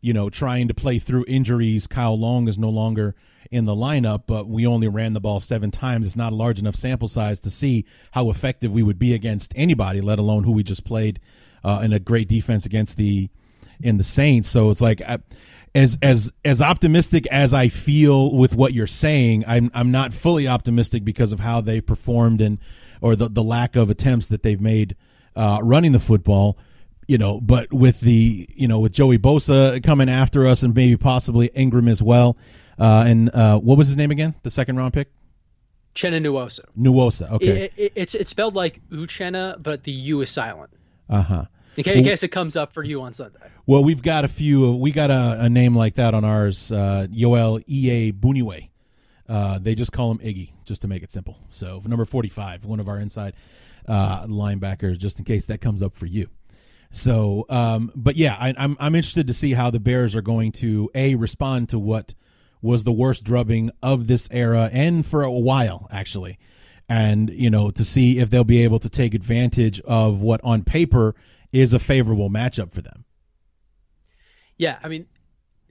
you 0.02 0.14
know 0.14 0.30
trying 0.30 0.68
to 0.68 0.74
play 0.74 1.00
through 1.00 1.26
injuries. 1.28 1.88
Kyle 1.88 2.18
Long 2.18 2.48
is 2.48 2.58
no 2.58 2.70
longer 2.70 3.16
in 3.52 3.66
the 3.66 3.76
lineup, 3.76 4.24
but 4.26 4.48
we 4.48 4.66
only 4.66 4.88
ran 4.88 5.14
the 5.14 5.20
ball 5.20 5.40
seven 5.40 5.70
times. 5.70 6.08
It's 6.08 6.16
not 6.16 6.34
a 6.34 6.36
large 6.36 6.60
enough 6.60 6.76
sample 6.76 7.08
size 7.08 7.40
to 7.42 7.52
see 7.52 7.86
how 8.12 8.30
effective 8.30 8.72
we 8.72 8.82
would 8.82 8.98
be 8.98 9.14
against 9.14 9.54
anybody, 9.56 10.02
let 10.02 10.18
alone 10.18 10.44
who 10.44 10.52
we 10.52 10.64
just 10.64 10.84
played 10.84 11.20
uh, 11.64 11.82
in 11.84 11.94
a 11.94 12.00
great 12.00 12.28
defense 12.28 12.66
against 12.66 12.98
the 12.98 13.30
in 13.80 13.98
the 13.98 14.04
Saints. 14.04 14.50
So 14.50 14.70
it's 14.70 14.82
like. 14.82 15.02
I, 15.02 15.20
as 15.76 15.98
as 16.02 16.32
as 16.46 16.62
optimistic 16.62 17.28
as 17.28 17.54
I 17.54 17.68
feel 17.68 18.32
with 18.32 18.56
what 18.56 18.74
you're 18.74 18.88
saying, 18.88 19.44
I'm 19.46 19.70
I'm 19.74 19.92
not 19.92 20.14
fully 20.14 20.48
optimistic 20.48 21.04
because 21.04 21.34
of 21.34 21.42
how 21.42 21.62
they 21.62 21.82
performed 21.82 22.40
and 22.42 22.58
or 23.02 23.16
the 23.16 23.30
the 23.30 23.44
lack 23.44 23.76
of 23.76 23.90
attempts 23.90 24.30
that 24.30 24.42
they've 24.42 24.62
made 24.62 24.96
uh, 25.36 25.60
running 25.62 25.92
the 25.92 26.00
football. 26.00 26.58
You 27.08 27.20
know, 27.20 27.40
but 27.40 27.72
with 27.72 28.00
the 28.00 28.48
you 28.56 28.68
know 28.68 28.80
with 28.80 28.94
Joey 28.94 29.20
Bosa 29.20 29.84
coming 29.84 30.10
after 30.10 30.48
us 30.48 30.64
and 30.64 30.74
maybe 30.74 30.98
possibly 30.98 31.52
Ingram 31.54 31.88
as 31.88 32.02
well, 32.02 32.38
uh, 32.80 33.04
and 33.06 33.30
uh, 33.36 33.60
what 33.60 33.78
was 33.78 33.88
his 33.88 33.98
name 33.98 34.12
again? 34.12 34.34
The 34.42 34.50
second 34.50 34.78
round 34.78 34.94
pick. 34.94 35.12
Chenna 35.94 36.20
Nwosu. 36.20 36.62
Nwosu. 36.78 37.32
Okay. 37.34 37.66
It, 37.66 37.74
it, 37.78 37.92
it's 37.96 38.16
it's 38.16 38.30
spelled 38.30 38.56
like 38.56 38.82
Uchenna, 38.90 39.62
but 39.62 39.84
the 39.84 39.92
U 39.92 40.22
is 40.22 40.32
silent. 40.32 40.72
Uh 41.10 41.22
huh. 41.22 41.46
In 41.78 41.84
case, 41.84 41.96
in 41.98 42.04
case, 42.04 42.24
it 42.24 42.30
comes 42.30 42.56
up 42.56 42.74
for 42.74 42.84
you 42.84 43.02
on 43.02 43.14
Sunday. 43.14 43.40
Well, 43.66 43.84
we've 43.84 44.02
got 44.02 44.26
a 44.26 44.28
few. 44.28 44.76
We 44.76 44.92
got 44.92 45.12
a, 45.12 45.38
a 45.42 45.50
name 45.50 45.76
like 45.76 45.96
that 45.96 46.14
on 46.14 46.24
ours. 46.24 46.72
Uh, 46.72 47.08
Yoel 47.12 47.64
E. 47.68 47.90
A. 47.90 48.12
Buniwe. 48.14 48.70
Uh, 49.28 49.60
they 49.60 49.76
just 49.76 49.92
call 49.92 50.12
him 50.12 50.20
Iggy, 50.20 50.52
just 50.66 50.84
to 50.84 50.88
make 50.88 51.04
it 51.04 51.12
simple. 51.12 51.40
So 51.50 51.82
number 51.86 52.06
forty-five, 52.06 52.64
one 52.64 52.80
of 52.80 52.88
our 52.88 53.00
inside 53.00 53.34
uh, 53.88 54.26
linebackers, 54.28 54.98
just 54.98 55.20
in 55.20 55.26
case 55.26 55.48
that 55.48 55.62
comes 55.62 55.82
up 55.82 55.96
for 55.96 56.06
you. 56.06 56.30
So, 56.92 57.46
um, 57.50 57.92
but 57.96 58.16
yeah, 58.16 58.38
I, 58.40 58.54
I'm 58.58 58.78
I'm 58.80 58.96
interested 58.96 59.28
to 59.28 59.34
see 59.34 59.54
how 59.54 59.70
the 59.72 59.80
Bears 59.80 60.16
are 60.16 60.22
going 60.22 60.52
to 60.54 60.90
a 60.96 61.16
respond 61.16 61.70
to 61.70 61.80
what 61.80 62.14
was 62.62 62.84
the 62.84 62.92
worst 62.94 63.24
drubbing 63.24 63.72
of 63.84 64.08
this 64.08 64.30
era 64.32 64.70
and 64.72 65.06
for 65.06 65.24
a 65.24 65.32
while 65.32 65.88
actually, 65.92 66.38
and 66.88 67.30
you 67.32 67.50
know 67.50 67.72
to 67.72 67.84
see 67.84 68.20
if 68.20 68.30
they'll 68.30 68.44
be 68.44 68.64
able 68.64 68.80
to 68.80 68.90
take 68.90 69.14
advantage 69.14 69.82
of 69.82 70.22
what 70.22 70.40
on 70.44 70.64
paper 70.64 71.16
is 71.56 71.74
a 71.74 71.80
favorable 71.80 72.30
matchup 72.30 72.72
for 72.72 72.82
them. 72.82 73.06
Yeah, 74.58 74.78
I 74.84 74.88
mean, 74.88 75.08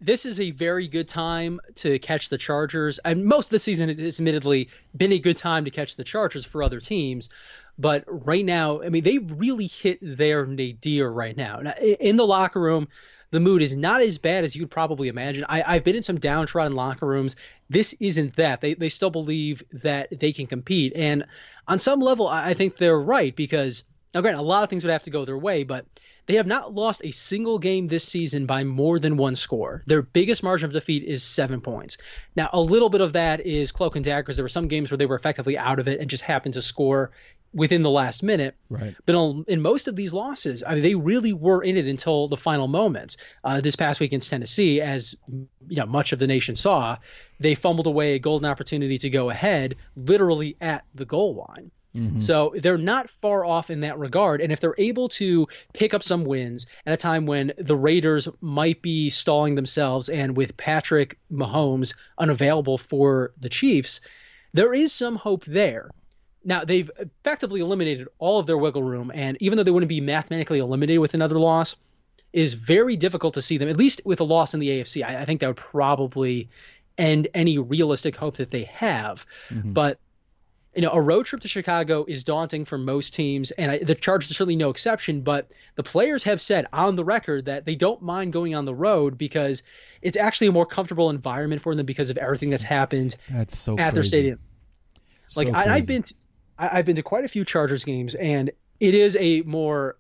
this 0.01 0.27
is 0.27 0.41
a 0.41 0.51
very 0.51 0.89
good 0.89 1.09
time 1.09 1.61
to 1.77 1.99
catch 1.99 2.29
the 2.29 2.39
Chargers. 2.39 2.99
And 3.05 3.25
most 3.25 3.47
of 3.47 3.51
the 3.51 3.59
season 3.59 3.89
has 3.89 4.19
admittedly 4.19 4.69
been 4.97 5.13
a 5.13 5.19
good 5.19 5.37
time 5.37 5.65
to 5.65 5.71
catch 5.71 5.97
the 5.97 6.05
Chargers 6.05 6.45
for 6.45 6.63
other 6.63 6.81
teams. 6.81 7.29
But 7.79 8.05
right 8.07 8.45
now, 8.45 8.83
I 8.83 8.89
mean, 8.89 9.03
they've 9.03 9.31
really 9.33 9.67
hit 9.67 9.99
their 10.01 10.47
nadir 10.47 11.11
right 11.11 11.37
now. 11.37 11.61
in 11.81 12.17
the 12.17 12.27
locker 12.27 12.61
room, 12.61 12.89
the 13.31 13.41
mood 13.41 13.63
is 13.63 13.77
not 13.77 14.01
as 14.01 14.17
bad 14.19 14.45
as 14.45 14.55
you'd 14.55 14.71
probably 14.71 15.09
imagine. 15.09 15.45
I, 15.49 15.75
have 15.75 15.85
been 15.85 15.97
in 15.97 16.03
some 16.03 16.21
downtrodden 16.21 16.77
locker 16.77 17.07
rooms. 17.07 17.35
This 17.69 17.93
isn't 17.95 18.37
that. 18.37 18.61
They, 18.61 18.75
they 18.75 18.89
still 18.89 19.11
believe 19.11 19.63
that 19.73 20.21
they 20.21 20.33
can 20.33 20.47
compete. 20.47 20.93
And 20.95 21.25
on 21.67 21.79
some 21.79 22.01
level, 22.01 22.29
I 22.29 22.55
think 22.55 22.77
they're 22.77 23.01
right 23.01 23.35
because, 23.35 23.85
now, 24.15 24.21
granted, 24.21 24.41
a 24.41 24.43
lot 24.43 24.63
of 24.63 24.71
things 24.71 24.85
would 24.85 24.93
have 24.93 25.03
to 25.03 25.11
go 25.11 25.25
their 25.25 25.39
way, 25.39 25.65
but 25.65 25.87
they 26.27 26.35
have 26.35 26.47
not 26.47 26.73
lost 26.73 27.03
a 27.05 27.11
single 27.11 27.59
game 27.59 27.87
this 27.87 28.05
season 28.05 28.47
by 28.47 28.65
more 28.65 28.99
than 28.99 29.17
one 29.17 29.37
score. 29.37 29.83
Their 29.87 30.03
biggest 30.03 30.43
margin 30.43 30.67
of 30.67 30.73
defeat 30.73 31.03
is 31.03 31.23
seven 31.23 31.61
points. 31.61 31.99
Now, 32.35 32.49
a 32.53 32.61
little 32.61 32.89
bit 32.89 33.03
of 33.03 33.13
that 33.13 33.45
is 33.45 33.73
cloak 33.73 33.97
and 33.97 34.05
dagger 34.05 34.23
because 34.23 34.37
there 34.37 34.45
were 34.45 34.49
some 34.49 34.69
games 34.69 34.91
where 34.91 34.99
they 34.99 35.07
were 35.07 35.17
effectively 35.17 35.59
out 35.59 35.79
of 35.79 35.89
it 35.89 36.01
and 36.01 36.09
just 36.09 36.23
happened 36.23 36.55
to 36.55 36.63
score 36.63 37.11
within 37.53 37.83
the 37.83 37.91
last 37.91 38.23
minute. 38.23 38.57
Right. 38.71 38.97
But 39.07 39.45
in 39.49 39.61
most 39.61 39.87
of 39.87 39.97
these 39.97 40.13
losses, 40.13 40.63
I 40.67 40.75
mean, 40.75 40.83
they 40.83 40.95
really 40.95 41.33
were 41.33 41.63
in 41.63 41.77
it 41.77 41.87
until 41.87 42.29
the 42.29 42.37
final 42.37 42.69
moments. 42.69 43.17
Uh, 43.45 43.61
this 43.61 43.77
past 43.77 44.01
week 44.01 44.11
against 44.11 44.31
Tennessee, 44.31 44.81
as 44.81 45.15
you 45.29 45.77
know, 45.77 45.87
much 45.87 46.13
of 46.13 46.19
the 46.19 46.27
nation 46.27 46.57
saw, 46.57 46.97
they 47.39 47.55
fumbled 47.55 47.87
away 47.87 48.15
a 48.15 48.19
golden 48.19 48.51
opportunity 48.51 48.99
to 48.99 49.11
go 49.11 49.31
ahead, 49.31 49.77
literally 49.95 50.57
at 50.61 50.85
the 50.95 51.05
goal 51.05 51.47
line. 51.49 51.71
Mm-hmm. 51.95 52.21
So 52.21 52.55
they're 52.57 52.77
not 52.77 53.09
far 53.09 53.45
off 53.45 53.71
in 53.71 53.81
that 53.81 53.99
regard. 53.99 54.41
And 54.41 54.53
if 54.53 54.61
they're 54.61 54.75
able 54.79 55.09
to 55.11 55.47
pick 55.73 55.95
up 55.95 56.03
some 56.03 56.25
wins 56.25 56.67
at 56.87 56.93
a 56.93 56.97
time 56.97 57.27
when 57.27 57.53
the 57.57 57.77
Raiders 57.77 58.29
might 58.41 58.83
be 58.83 59.11
stalling 59.11 59.55
themselves 59.55 60.09
and 60.09 60.37
with 60.37 60.57
Patrick 60.57 61.19
Mahomes 61.33 61.95
unavailable 62.19 62.79
for 62.79 63.33
the 63.39 63.49
Chiefs, 63.49 64.01
there 64.53 64.75
is 64.75 64.93
some 64.93 65.17
hope 65.17 65.45
there. 65.45 65.91
Now 66.45 66.65
they've 66.65 66.91
effectively 66.99 67.61
eliminated 67.61 68.09
all 68.19 68.39
of 68.39 68.47
their 68.47 68.59
wiggle 68.59 68.83
room, 68.83 69.11
and 69.15 69.37
even 69.41 69.57
though 69.57 69.63
they 69.63 69.71
wouldn't 69.71 69.89
be 69.89 70.01
mathematically 70.01 70.59
eliminated 70.59 71.01
with 71.01 71.15
another 71.15 71.39
loss, 71.39 71.77
it 72.33 72.43
is 72.43 72.55
very 72.55 72.97
difficult 72.97 73.35
to 73.35 73.43
see 73.43 73.57
them. 73.57 73.69
At 73.69 73.77
least 73.77 74.03
with 74.05 74.21
a 74.21 74.25
loss 74.25 74.53
in 74.53 74.61
the 74.61 74.69
AFC, 74.69 75.05
I, 75.05 75.23
I 75.23 75.25
think 75.25 75.41
that 75.41 75.47
would 75.47 75.57
probably 75.57 76.51
end 76.99 77.29
any 77.35 77.59
realistic 77.59 78.17
hope 78.17 78.37
that 78.37 78.51
they 78.51 78.65
have. 78.65 79.25
Mm-hmm. 79.49 79.73
But 79.73 79.99
you 80.75 80.83
know, 80.83 80.91
a 80.91 81.01
road 81.01 81.27
trip 81.27 81.41
to 81.43 81.49
Chicago 81.49 82.05
is 82.07 82.25
daunting 82.25 82.65
for 82.65 82.79
most 82.79 83.15
teams, 83.15 83.51
and 83.53 83.71
I, 83.71 83.79
the 83.79 83.95
Chargers 83.95 84.31
are 84.31 84.35
certainly 84.35 84.57
no 84.57 84.71
exception. 84.71 85.21
But 85.21 85.51
the 85.77 85.83
players 85.83 86.23
have 86.25 86.41
said 86.41 86.67
on 86.73 86.97
the 86.97 87.05
record 87.05 87.45
that 87.47 87.65
they 87.65 87.77
don't 87.77 88.03
mind 88.03 88.33
going 88.33 88.55
on 88.55 88.65
the 88.65 88.75
road 88.75 89.17
because 89.17 89.63
it's 90.03 90.17
actually 90.17 90.49
a 90.49 90.53
more 90.53 90.67
comfortable 90.67 91.11
environment 91.11 91.63
for 91.63 91.75
them 91.75 91.87
because 91.87 92.11
of 92.11 92.19
everything 92.19 92.51
that's 92.51 92.63
happened 92.63 93.17
that's 93.31 93.57
so 93.57 93.73
at 93.75 93.77
crazy. 93.77 93.95
their 93.95 94.03
stadium. 94.03 94.39
So 95.29 95.41
like 95.41 95.55
I, 95.55 95.77
have 95.77 95.87
been, 95.87 96.03
to, 96.03 96.15
I, 96.59 96.77
have 96.77 96.87
been 96.87 96.97
to 96.97 97.03
quite 97.03 97.25
a 97.25 97.29
few 97.29 97.45
Chargers 97.45 97.85
games, 97.85 98.15
and 98.15 98.51
it 98.81 98.95
is 98.95 99.17
a 99.19 99.43
more 99.43 99.97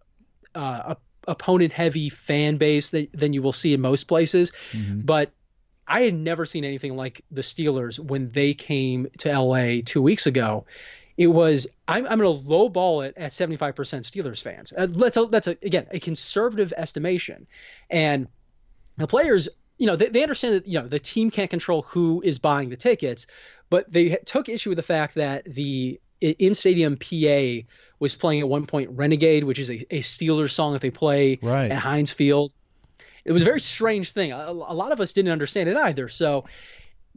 uh, 0.55 0.95
opponent 1.27 1.72
heavy 1.72 2.09
fan 2.09 2.57
base 2.57 2.91
that, 2.91 3.11
than 3.12 3.33
you 3.33 3.43
will 3.43 3.53
see 3.53 3.75
in 3.75 3.81
most 3.81 4.05
places. 4.05 4.53
Mm-hmm. 4.72 5.01
But 5.01 5.33
I 5.87 6.03
had 6.03 6.14
never 6.14 6.47
seen 6.47 6.64
anything 6.64 6.97
like 6.97 7.22
the 7.30 7.43
Steelers 7.43 7.99
when 7.99 8.30
they 8.30 8.55
came 8.55 9.09
to 9.18 9.39
LA 9.39 9.80
two 9.85 10.03
weeks 10.03 10.26
ago. 10.26 10.64
It 11.16 11.28
was 11.28 11.66
I'm, 11.87 12.07
I'm 12.07 12.18
going 12.18 12.43
to 12.43 12.49
lowball 12.49 13.07
it 13.07 13.14
at 13.16 13.30
75% 13.30 13.74
Steelers 13.74 14.43
fans. 14.43 14.72
Uh, 14.76 14.89
let's 14.91 15.18
that's 15.30 15.47
a, 15.47 15.57
again 15.62 15.87
a 15.91 16.01
conservative 16.01 16.72
estimation, 16.76 17.47
and 17.89 18.26
the 18.97 19.07
players 19.07 19.49
you 19.78 19.87
know 19.87 19.97
they, 19.97 20.09
they 20.09 20.22
understand 20.22 20.55
that 20.55 20.66
you 20.66 20.80
know 20.80 20.89
the 20.89 20.99
team 20.99 21.30
can't 21.30 21.51
control 21.51 21.82
who 21.82 22.20
is 22.24 22.39
buying 22.39 22.68
the 22.68 22.76
tickets, 22.76 23.26
but 23.70 23.91
they 23.93 24.16
took 24.24 24.49
issue 24.49 24.70
with 24.70 24.76
the 24.76 24.82
fact 24.82 25.14
that 25.14 25.45
the 25.45 26.01
in 26.20 26.55
stadium 26.55 26.97
PA 26.97 27.66
was 27.99 28.14
playing 28.14 28.41
at 28.41 28.49
one 28.49 28.66
point 28.66 28.91
Renegade, 28.91 29.45
which 29.45 29.59
is 29.59 29.70
a, 29.70 29.87
a 29.95 30.01
Steelers 30.01 30.53
song 30.53 30.72
that 30.72 30.82
they 30.82 30.91
play 30.91 31.39
right. 31.43 31.70
at 31.70 31.78
Heinz 31.78 32.11
Field. 32.11 32.55
It 33.25 33.33
was 33.33 33.43
a 33.43 33.45
very 33.45 33.61
strange 33.61 34.12
thing. 34.12 34.33
A, 34.33 34.37
a, 34.37 34.75
lot 34.75 34.93
of 34.93 35.01
us 35.01 35.12
didn't 35.12 35.33
understand 35.33 35.68
it 35.68 35.77
either. 35.77 36.09
So 36.09 36.45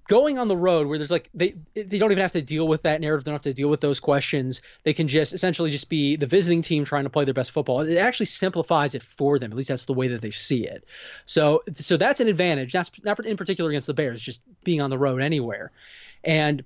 going 0.07 0.37
on 0.37 0.47
the 0.47 0.55
road 0.55 0.87
where 0.87 0.97
there's 0.97 1.11
like 1.11 1.29
they 1.33 1.55
they 1.73 1.99
don't 1.99 2.11
even 2.11 2.21
have 2.21 2.31
to 2.31 2.41
deal 2.41 2.67
with 2.67 2.83
that 2.83 3.01
narrative, 3.01 3.25
they 3.25 3.31
don't 3.31 3.35
have 3.35 3.41
to 3.41 3.53
deal 3.53 3.69
with 3.69 3.81
those 3.81 3.99
questions. 3.99 4.61
They 4.83 4.93
can 4.93 5.07
just 5.07 5.33
essentially 5.33 5.69
just 5.69 5.89
be 5.89 6.15
the 6.15 6.25
visiting 6.25 6.61
team 6.61 6.85
trying 6.85 7.03
to 7.03 7.09
play 7.09 7.25
their 7.25 7.33
best 7.33 7.51
football. 7.51 7.81
It 7.81 7.97
actually 7.97 8.27
simplifies 8.27 8.95
it 8.95 9.03
for 9.03 9.37
them. 9.37 9.51
At 9.51 9.57
least 9.57 9.69
that's 9.69 9.85
the 9.85 9.93
way 9.93 10.07
that 10.09 10.21
they 10.21 10.31
see 10.31 10.65
it. 10.65 10.85
So 11.25 11.63
so 11.73 11.97
that's 11.97 12.19
an 12.19 12.27
advantage. 12.27 12.71
That's 12.71 12.91
not 13.03 13.23
in 13.25 13.37
particular 13.37 13.69
against 13.69 13.87
the 13.87 13.93
Bears, 13.93 14.21
just 14.21 14.41
being 14.63 14.81
on 14.81 14.89
the 14.89 14.97
road 14.97 15.21
anywhere. 15.21 15.71
And 16.23 16.63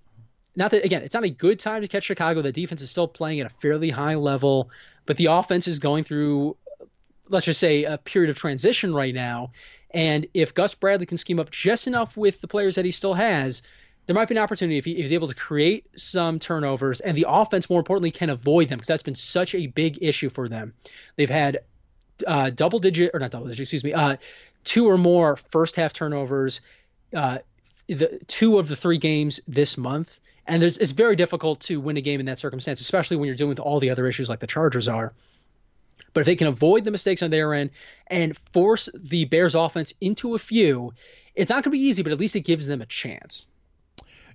not 0.55 0.71
that 0.71 0.85
again, 0.85 1.01
it's 1.01 1.15
not 1.15 1.23
a 1.23 1.29
good 1.29 1.59
time 1.59 1.81
to 1.81 1.87
catch 1.87 2.03
Chicago. 2.03 2.41
The 2.41 2.51
defense 2.51 2.81
is 2.81 2.89
still 2.89 3.07
playing 3.07 3.39
at 3.39 3.47
a 3.47 3.49
fairly 3.49 3.89
high 3.89 4.15
level, 4.15 4.69
but 5.05 5.17
the 5.17 5.27
offense 5.27 5.67
is 5.67 5.79
going 5.79 6.03
through, 6.03 6.57
let's 7.32 7.45
just 7.45 7.59
say, 7.59 7.84
a 7.84 7.97
period 7.97 8.29
of 8.29 8.38
transition 8.38 8.93
right 8.93 9.13
now. 9.13 9.51
And 9.93 10.27
if 10.34 10.53
Gus 10.53 10.75
Bradley 10.75 11.05
can 11.05 11.17
scheme 11.17 11.39
up 11.39 11.49
just 11.49 11.88
enough 11.88 12.15
with 12.15 12.41
the 12.41 12.47
players 12.47 12.75
that 12.75 12.86
he 12.86 12.91
still 12.91 13.13
has, 13.13 13.61
there 14.05 14.15
might 14.15 14.27
be 14.27 14.36
an 14.36 14.41
opportunity 14.41 14.77
if, 14.77 14.86
he, 14.86 14.95
he's 14.95 15.13
able 15.13 15.27
to 15.27 15.36
create 15.36 15.86
some 15.95 16.39
turnovers 16.39 16.99
and 16.99 17.15
the 17.17 17.25
offense, 17.27 17.69
more 17.69 17.79
importantly, 17.79 18.11
can 18.11 18.29
avoid 18.29 18.69
them 18.69 18.77
because 18.77 18.88
that's 18.88 19.03
been 19.03 19.15
such 19.15 19.55
a 19.55 19.67
big 19.67 19.99
issue 20.01 20.29
for 20.29 20.49
them. 20.49 20.73
They've 21.15 21.29
had 21.29 21.59
uh, 22.25 22.49
double 22.51 22.79
digit 22.79 23.11
or 23.13 23.19
not 23.19 23.32
double 23.32 23.47
digit, 23.47 23.61
excuse 23.61 23.84
me, 23.84 23.93
uh, 23.93 24.17
two 24.63 24.88
or 24.88 24.97
more 24.97 25.36
first 25.36 25.75
half 25.75 25.93
turnovers. 25.93 26.61
Uh, 27.15 27.39
the 27.88 28.19
two 28.27 28.59
of 28.59 28.67
the 28.67 28.75
three 28.75 28.97
games 28.97 29.41
this 29.47 29.77
month 29.77 30.19
and 30.47 30.63
it's 30.63 30.91
very 30.91 31.15
difficult 31.15 31.61
to 31.61 31.79
win 31.79 31.97
a 31.97 32.01
game 32.01 32.19
in 32.19 32.25
that 32.25 32.39
circumstance, 32.39 32.82
especially 32.82 33.17
when 33.17 33.27
you're 33.27 33.36
dealing 33.36 33.49
with 33.49 33.59
all 33.59 33.79
the 33.79 33.91
other 33.91 34.07
issues 34.07 34.27
like 34.27 34.39
the 34.39 34.47
Chargers 34.47 34.88
are. 34.88 35.13
But 36.14 36.22
if 36.22 36.26
they 36.26 36.36
can 36.36 36.47
avoid 36.47 36.86
the 36.86 36.91
mistakes 36.91 37.24
on 37.24 37.30
their 37.30 37.53
end 37.53 37.72
and 38.07 38.38
force 38.53 38.89
the 38.93 39.26
Bears 39.26 39.55
offense 39.55 39.93
into 40.01 40.36
a 40.36 40.39
few, 40.39 40.93
it's 41.36 41.49
not 41.49 41.64
going 41.64 41.72
to 41.72 41.78
be 41.78 41.80
easy, 41.80 42.03
but 42.03 42.12
at 42.12 42.20
least 42.20 42.36
it 42.36 42.41
gives 42.41 42.68
them 42.68 42.82
a 42.82 42.86
chance. 42.86 43.47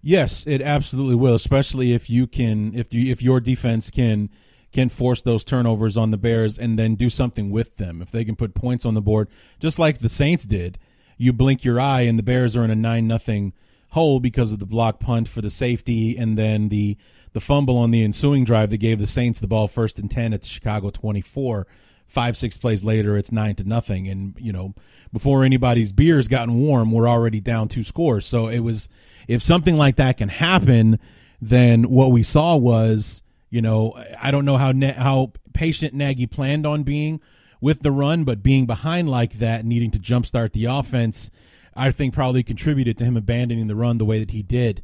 Yes, 0.03 0.47
it 0.47 0.63
absolutely 0.63 1.17
will, 1.17 1.35
especially 1.35 1.93
if 1.93 2.09
you 2.09 2.27
can 2.27 2.75
if 2.75 2.95
if 2.95 3.23
your 3.23 3.41
defense 3.41 3.91
can 3.91 4.31
can 4.73 4.89
force 4.89 5.23
those 5.23 5.45
turnovers 5.45 5.97
on 5.97 6.11
the 6.11 6.17
Bears 6.17 6.59
and 6.59 6.79
then 6.79 6.95
do 6.95 7.11
something 7.11 7.51
with 7.51 7.77
them. 7.77 8.03
If 8.03 8.11
they 8.11 8.25
can 8.25 8.37
put 8.37 8.55
points 8.55 8.85
on 8.85 8.95
the 8.95 9.01
board 9.01 9.29
just 9.59 9.79
like 9.79 9.99
the 9.99 10.09
Saints 10.09 10.45
did, 10.45 10.79
you 11.17 11.33
blink 11.33 11.65
your 11.65 11.81
eye 11.81 12.03
and 12.03 12.19
the 12.19 12.23
Bears 12.23 12.55
are 12.57 12.65
in 12.65 12.71
a 12.71 12.77
9 12.77 13.07
nothing 13.07 13.53
hole 13.91 14.21
because 14.21 14.53
of 14.53 14.59
the 14.59 14.67
block 14.67 15.01
punt 15.01 15.29
for 15.29 15.41
the 15.41 15.51
safety 15.51 16.17
and 16.17 16.37
then 16.37 16.69
the 16.69 16.97
the 17.37 17.41
fumble 17.43 17.77
on 17.77 17.91
the 17.91 18.03
ensuing 18.03 18.45
drive 18.45 18.71
that 18.71 18.79
gave 18.79 18.99
the 18.99 19.07
Saints 19.07 19.41
the 19.41 19.47
ball 19.47 19.69
first 19.69 19.99
and 19.99 20.11
10 20.11 20.33
at 20.33 20.41
the 20.41 20.49
Chicago 20.49 20.89
24. 20.89 21.67
Five, 22.09 22.35
six 22.35 22.57
plays 22.57 22.83
later, 22.83 23.15
it's 23.15 23.31
nine 23.31 23.55
to 23.57 23.65
nothing. 23.65 24.09
And, 24.09 24.35
you 24.39 24.55
know, 24.55 24.73
before 25.13 25.45
anybody's 25.45 25.93
beers 25.93 26.29
gotten 26.29 26.55
warm, 26.55 26.91
we're 26.91 27.07
already 27.07 27.41
down 27.41 27.69
two 27.69 27.85
scores. 27.85 28.25
So 28.25 28.47
it 28.49 28.61
was, 28.61 28.89
if 29.29 29.43
something 29.43 29.77
like 29.77 29.97
that 29.97 30.17
can 30.17 30.31
happen, 30.31 30.99
then 31.39 31.91
what 31.91 32.11
we 32.11 32.23
saw 32.23 32.57
was, 32.57 33.21
you 33.51 33.61
know, 33.61 34.03
I 34.19 34.31
don't 34.31 34.47
know 34.47 34.57
how, 34.57 34.73
how 34.97 35.33
patient 35.53 35.93
Nagy 35.93 36.27
planned 36.27 36.65
on 36.65 36.85
being 36.85 37.21
with 37.61 37.83
the 37.83 37.93
run, 37.93 38.25
but 38.25 38.43
being 38.43 38.65
behind 38.65 39.11
like 39.11 39.41
that, 39.41 39.67
needing 39.67 39.91
to 39.91 39.99
jumpstart 39.99 40.53
the 40.53 40.65
offense, 40.65 41.31
I 41.75 41.91
think 41.91 42.15
probably 42.15 42.43
contributed 42.43 42.97
to 42.97 43.05
him 43.05 43.15
abandoning 43.15 43.67
the 43.67 43.77
run 43.77 43.99
the 43.99 44.07
way 44.07 44.21
that 44.21 44.31
he 44.31 44.43
did 44.43 44.83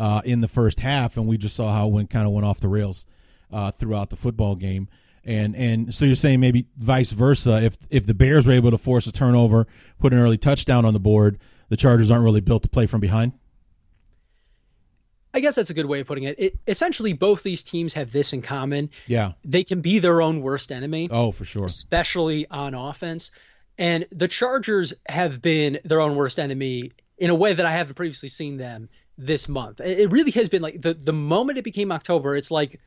uh, 0.00 0.22
in 0.24 0.40
the 0.40 0.48
first 0.48 0.80
half, 0.80 1.18
and 1.18 1.26
we 1.26 1.36
just 1.36 1.54
saw 1.54 1.70
how 1.70 1.96
it 1.98 2.08
kind 2.08 2.26
of 2.26 2.32
went 2.32 2.46
off 2.46 2.58
the 2.58 2.68
rails 2.68 3.04
uh, 3.52 3.70
throughout 3.70 4.08
the 4.08 4.16
football 4.16 4.56
game. 4.56 4.88
And 5.22 5.54
and 5.54 5.94
so 5.94 6.06
you're 6.06 6.14
saying 6.14 6.40
maybe 6.40 6.66
vice 6.78 7.12
versa. 7.12 7.62
If 7.62 7.76
if 7.90 8.06
the 8.06 8.14
Bears 8.14 8.46
were 8.46 8.54
able 8.54 8.70
to 8.70 8.78
force 8.78 9.06
a 9.06 9.12
turnover, 9.12 9.66
put 9.98 10.14
an 10.14 10.18
early 10.18 10.38
touchdown 10.38 10.86
on 10.86 10.94
the 10.94 11.00
board, 11.00 11.38
the 11.68 11.76
Chargers 11.76 12.10
aren't 12.10 12.24
really 12.24 12.40
built 12.40 12.62
to 12.62 12.70
play 12.70 12.86
from 12.86 13.00
behind. 13.00 13.32
I 15.34 15.40
guess 15.40 15.54
that's 15.54 15.68
a 15.68 15.74
good 15.74 15.86
way 15.86 16.00
of 16.00 16.06
putting 16.06 16.24
it. 16.24 16.40
it. 16.40 16.58
Essentially, 16.66 17.12
both 17.12 17.42
these 17.42 17.62
teams 17.62 17.92
have 17.92 18.10
this 18.10 18.32
in 18.32 18.40
common. 18.40 18.88
Yeah, 19.06 19.32
they 19.44 19.64
can 19.64 19.82
be 19.82 19.98
their 19.98 20.22
own 20.22 20.40
worst 20.40 20.72
enemy. 20.72 21.10
Oh, 21.12 21.30
for 21.30 21.44
sure. 21.44 21.66
Especially 21.66 22.46
on 22.50 22.72
offense. 22.72 23.30
And 23.76 24.06
the 24.10 24.28
Chargers 24.28 24.94
have 25.06 25.42
been 25.42 25.78
their 25.84 26.00
own 26.00 26.16
worst 26.16 26.38
enemy 26.38 26.92
in 27.18 27.28
a 27.28 27.34
way 27.34 27.52
that 27.52 27.66
I 27.66 27.72
haven't 27.72 27.94
previously 27.94 28.30
seen 28.30 28.56
them 28.56 28.88
this 29.20 29.48
month. 29.48 29.80
It 29.80 30.10
really 30.10 30.30
has 30.32 30.48
been 30.48 30.62
like 30.62 30.80
the 30.80 30.94
the 30.94 31.12
moment 31.12 31.58
it 31.58 31.64
became 31.64 31.92
October, 31.92 32.36
it's 32.36 32.50
like 32.50 32.80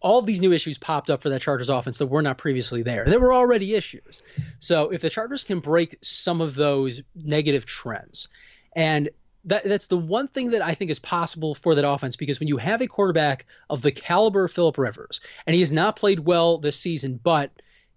all 0.00 0.22
these 0.22 0.40
new 0.40 0.52
issues 0.52 0.78
popped 0.78 1.10
up 1.10 1.22
for 1.22 1.30
that 1.30 1.40
Chargers 1.40 1.68
offense 1.68 1.98
that 1.98 2.06
were 2.06 2.22
not 2.22 2.38
previously 2.38 2.82
there. 2.82 3.04
There 3.04 3.20
were 3.20 3.32
already 3.32 3.74
issues. 3.74 4.22
So 4.58 4.90
if 4.90 5.00
the 5.00 5.10
Chargers 5.10 5.44
can 5.44 5.60
break 5.60 5.96
some 6.02 6.40
of 6.40 6.54
those 6.54 7.00
negative 7.14 7.64
trends, 7.64 8.28
and 8.74 9.10
that 9.44 9.64
that's 9.64 9.88
the 9.88 9.96
one 9.96 10.28
thing 10.28 10.50
that 10.50 10.62
I 10.62 10.74
think 10.74 10.90
is 10.90 10.98
possible 10.98 11.54
for 11.54 11.74
that 11.74 11.88
offense 11.88 12.16
because 12.16 12.38
when 12.38 12.48
you 12.48 12.56
have 12.58 12.80
a 12.80 12.86
quarterback 12.86 13.46
of 13.68 13.82
the 13.82 13.92
caliber 13.92 14.44
of 14.44 14.52
Philip 14.52 14.78
Rivers, 14.78 15.20
and 15.46 15.54
he 15.54 15.60
has 15.60 15.72
not 15.72 15.96
played 15.96 16.20
well 16.20 16.58
this 16.58 16.78
season, 16.78 17.18
but 17.22 17.50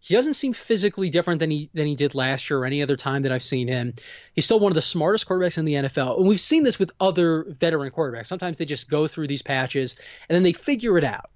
He 0.05 0.13
doesn't 0.13 0.35
seem 0.35 0.53
physically 0.53 1.09
different 1.09 1.39
than 1.39 1.49
he 1.49 1.71
than 1.73 1.87
he 1.87 1.95
did 1.95 2.13
last 2.13 2.47
year 2.47 2.59
or 2.59 2.65
any 2.65 2.83
other 2.83 2.95
time 2.95 3.23
that 3.23 3.31
I've 3.31 3.41
seen 3.41 3.67
him. 3.67 3.95
He's 4.33 4.45
still 4.45 4.59
one 4.59 4.71
of 4.71 4.75
the 4.75 4.81
smartest 4.81 5.27
quarterbacks 5.27 5.57
in 5.57 5.65
the 5.65 5.73
NFL. 5.73 6.19
And 6.19 6.27
we've 6.27 6.39
seen 6.39 6.63
this 6.63 6.77
with 6.77 6.91
other 6.99 7.43
veteran 7.49 7.89
quarterbacks. 7.89 8.27
Sometimes 8.27 8.59
they 8.59 8.65
just 8.65 8.87
go 8.87 9.07
through 9.07 9.25
these 9.25 9.41
patches 9.41 9.95
and 10.29 10.35
then 10.35 10.43
they 10.43 10.53
figure 10.53 10.99
it 10.99 11.03
out. 11.03 11.31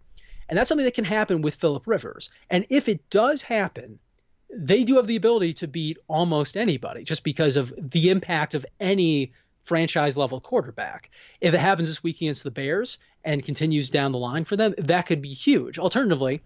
And 0.47 0.55
that's 0.55 0.69
something 0.69 0.85
that 0.85 0.93
can 0.93 1.03
happen 1.03 1.41
with 1.41 1.55
Philip 1.55 1.87
Rivers. 1.87 2.29
And 2.47 2.67
if 2.69 2.87
it 2.87 3.09
does 3.09 3.41
happen, 3.41 3.97
they 4.55 4.83
do 4.83 4.97
have 4.97 5.07
the 5.07 5.15
ability 5.15 5.53
to 5.53 5.67
beat 5.67 5.97
almost 6.07 6.55
anybody 6.55 7.03
just 7.03 7.23
because 7.23 7.57
of 7.57 7.73
the 7.75 8.11
impact 8.11 8.53
of 8.53 8.67
any 8.79 9.33
franchise 9.63 10.15
level 10.15 10.39
quarterback. 10.39 11.09
If 11.41 11.55
it 11.55 11.59
happens 11.59 11.87
this 11.87 12.03
week 12.03 12.17
against 12.17 12.43
the 12.43 12.51
Bears 12.51 12.99
and 13.23 13.43
continues 13.43 13.89
down 13.89 14.11
the 14.11 14.19
line 14.19 14.43
for 14.43 14.55
them, 14.55 14.75
that 14.77 15.07
could 15.07 15.23
be 15.23 15.33
huge. 15.33 15.79
Alternatively, 15.79 16.41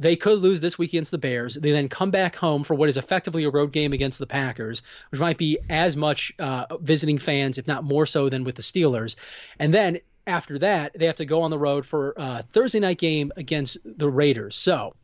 they 0.00 0.16
could 0.16 0.40
lose 0.40 0.62
this 0.62 0.78
week 0.78 0.90
against 0.90 1.10
the 1.10 1.18
Bears. 1.18 1.54
They 1.54 1.72
then 1.72 1.88
come 1.88 2.10
back 2.10 2.34
home 2.34 2.64
for 2.64 2.74
what 2.74 2.88
is 2.88 2.96
effectively 2.96 3.44
a 3.44 3.50
road 3.50 3.70
game 3.70 3.92
against 3.92 4.18
the 4.18 4.26
Packers, 4.26 4.80
which 5.10 5.20
might 5.20 5.36
be 5.36 5.58
as 5.68 5.94
much 5.94 6.32
uh, 6.38 6.64
visiting 6.80 7.18
fans, 7.18 7.58
if 7.58 7.66
not 7.66 7.84
more 7.84 8.06
so, 8.06 8.30
than 8.30 8.42
with 8.42 8.54
the 8.54 8.62
Steelers. 8.62 9.16
And 9.58 9.74
then 9.74 10.00
after 10.26 10.58
that, 10.60 10.98
they 10.98 11.04
have 11.04 11.16
to 11.16 11.26
go 11.26 11.42
on 11.42 11.50
the 11.50 11.58
road 11.58 11.84
for 11.84 12.14
a 12.16 12.42
Thursday 12.42 12.80
night 12.80 12.96
game 12.96 13.30
against 13.36 13.76
the 13.84 14.08
Raiders. 14.08 14.56
So 14.56 14.94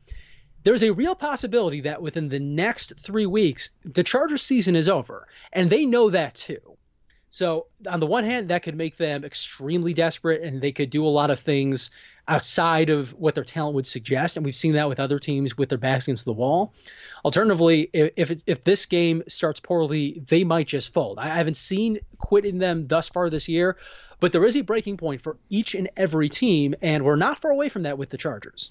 there's 0.62 0.82
a 0.82 0.92
real 0.92 1.14
possibility 1.14 1.82
that 1.82 2.00
within 2.00 2.30
the 2.30 2.40
next 2.40 2.94
three 2.98 3.26
weeks, 3.26 3.68
the 3.84 4.02
Chargers 4.02 4.42
season 4.42 4.76
is 4.76 4.88
over. 4.88 5.28
And 5.52 5.68
they 5.68 5.84
know 5.84 6.08
that 6.08 6.34
too. 6.34 6.78
So, 7.28 7.66
on 7.86 8.00
the 8.00 8.06
one 8.06 8.24
hand, 8.24 8.48
that 8.48 8.62
could 8.62 8.76
make 8.76 8.96
them 8.96 9.22
extremely 9.22 9.92
desperate 9.92 10.40
and 10.40 10.62
they 10.62 10.72
could 10.72 10.88
do 10.88 11.04
a 11.04 11.08
lot 11.08 11.28
of 11.28 11.38
things 11.38 11.90
outside 12.28 12.90
of 12.90 13.12
what 13.12 13.34
their 13.34 13.44
talent 13.44 13.74
would 13.74 13.86
suggest. 13.86 14.36
And 14.36 14.44
we've 14.44 14.54
seen 14.54 14.72
that 14.72 14.88
with 14.88 15.00
other 15.00 15.18
teams 15.18 15.56
with 15.56 15.68
their 15.68 15.78
backs 15.78 16.06
against 16.06 16.24
the 16.24 16.32
wall. 16.32 16.74
Alternatively, 17.24 17.88
if 17.92 18.12
if, 18.16 18.42
if 18.46 18.64
this 18.64 18.86
game 18.86 19.22
starts 19.28 19.60
poorly, 19.60 20.22
they 20.26 20.44
might 20.44 20.66
just 20.66 20.92
fold. 20.92 21.18
I 21.18 21.28
haven't 21.28 21.56
seen 21.56 22.00
quit 22.18 22.44
in 22.44 22.58
them 22.58 22.86
thus 22.86 23.08
far 23.08 23.30
this 23.30 23.48
year, 23.48 23.76
but 24.20 24.32
there 24.32 24.44
is 24.44 24.56
a 24.56 24.62
breaking 24.62 24.96
point 24.96 25.22
for 25.22 25.36
each 25.48 25.74
and 25.74 25.88
every 25.96 26.28
team, 26.28 26.74
and 26.82 27.04
we're 27.04 27.16
not 27.16 27.40
far 27.40 27.50
away 27.50 27.68
from 27.68 27.82
that 27.82 27.98
with 27.98 28.10
the 28.10 28.18
Chargers. 28.18 28.70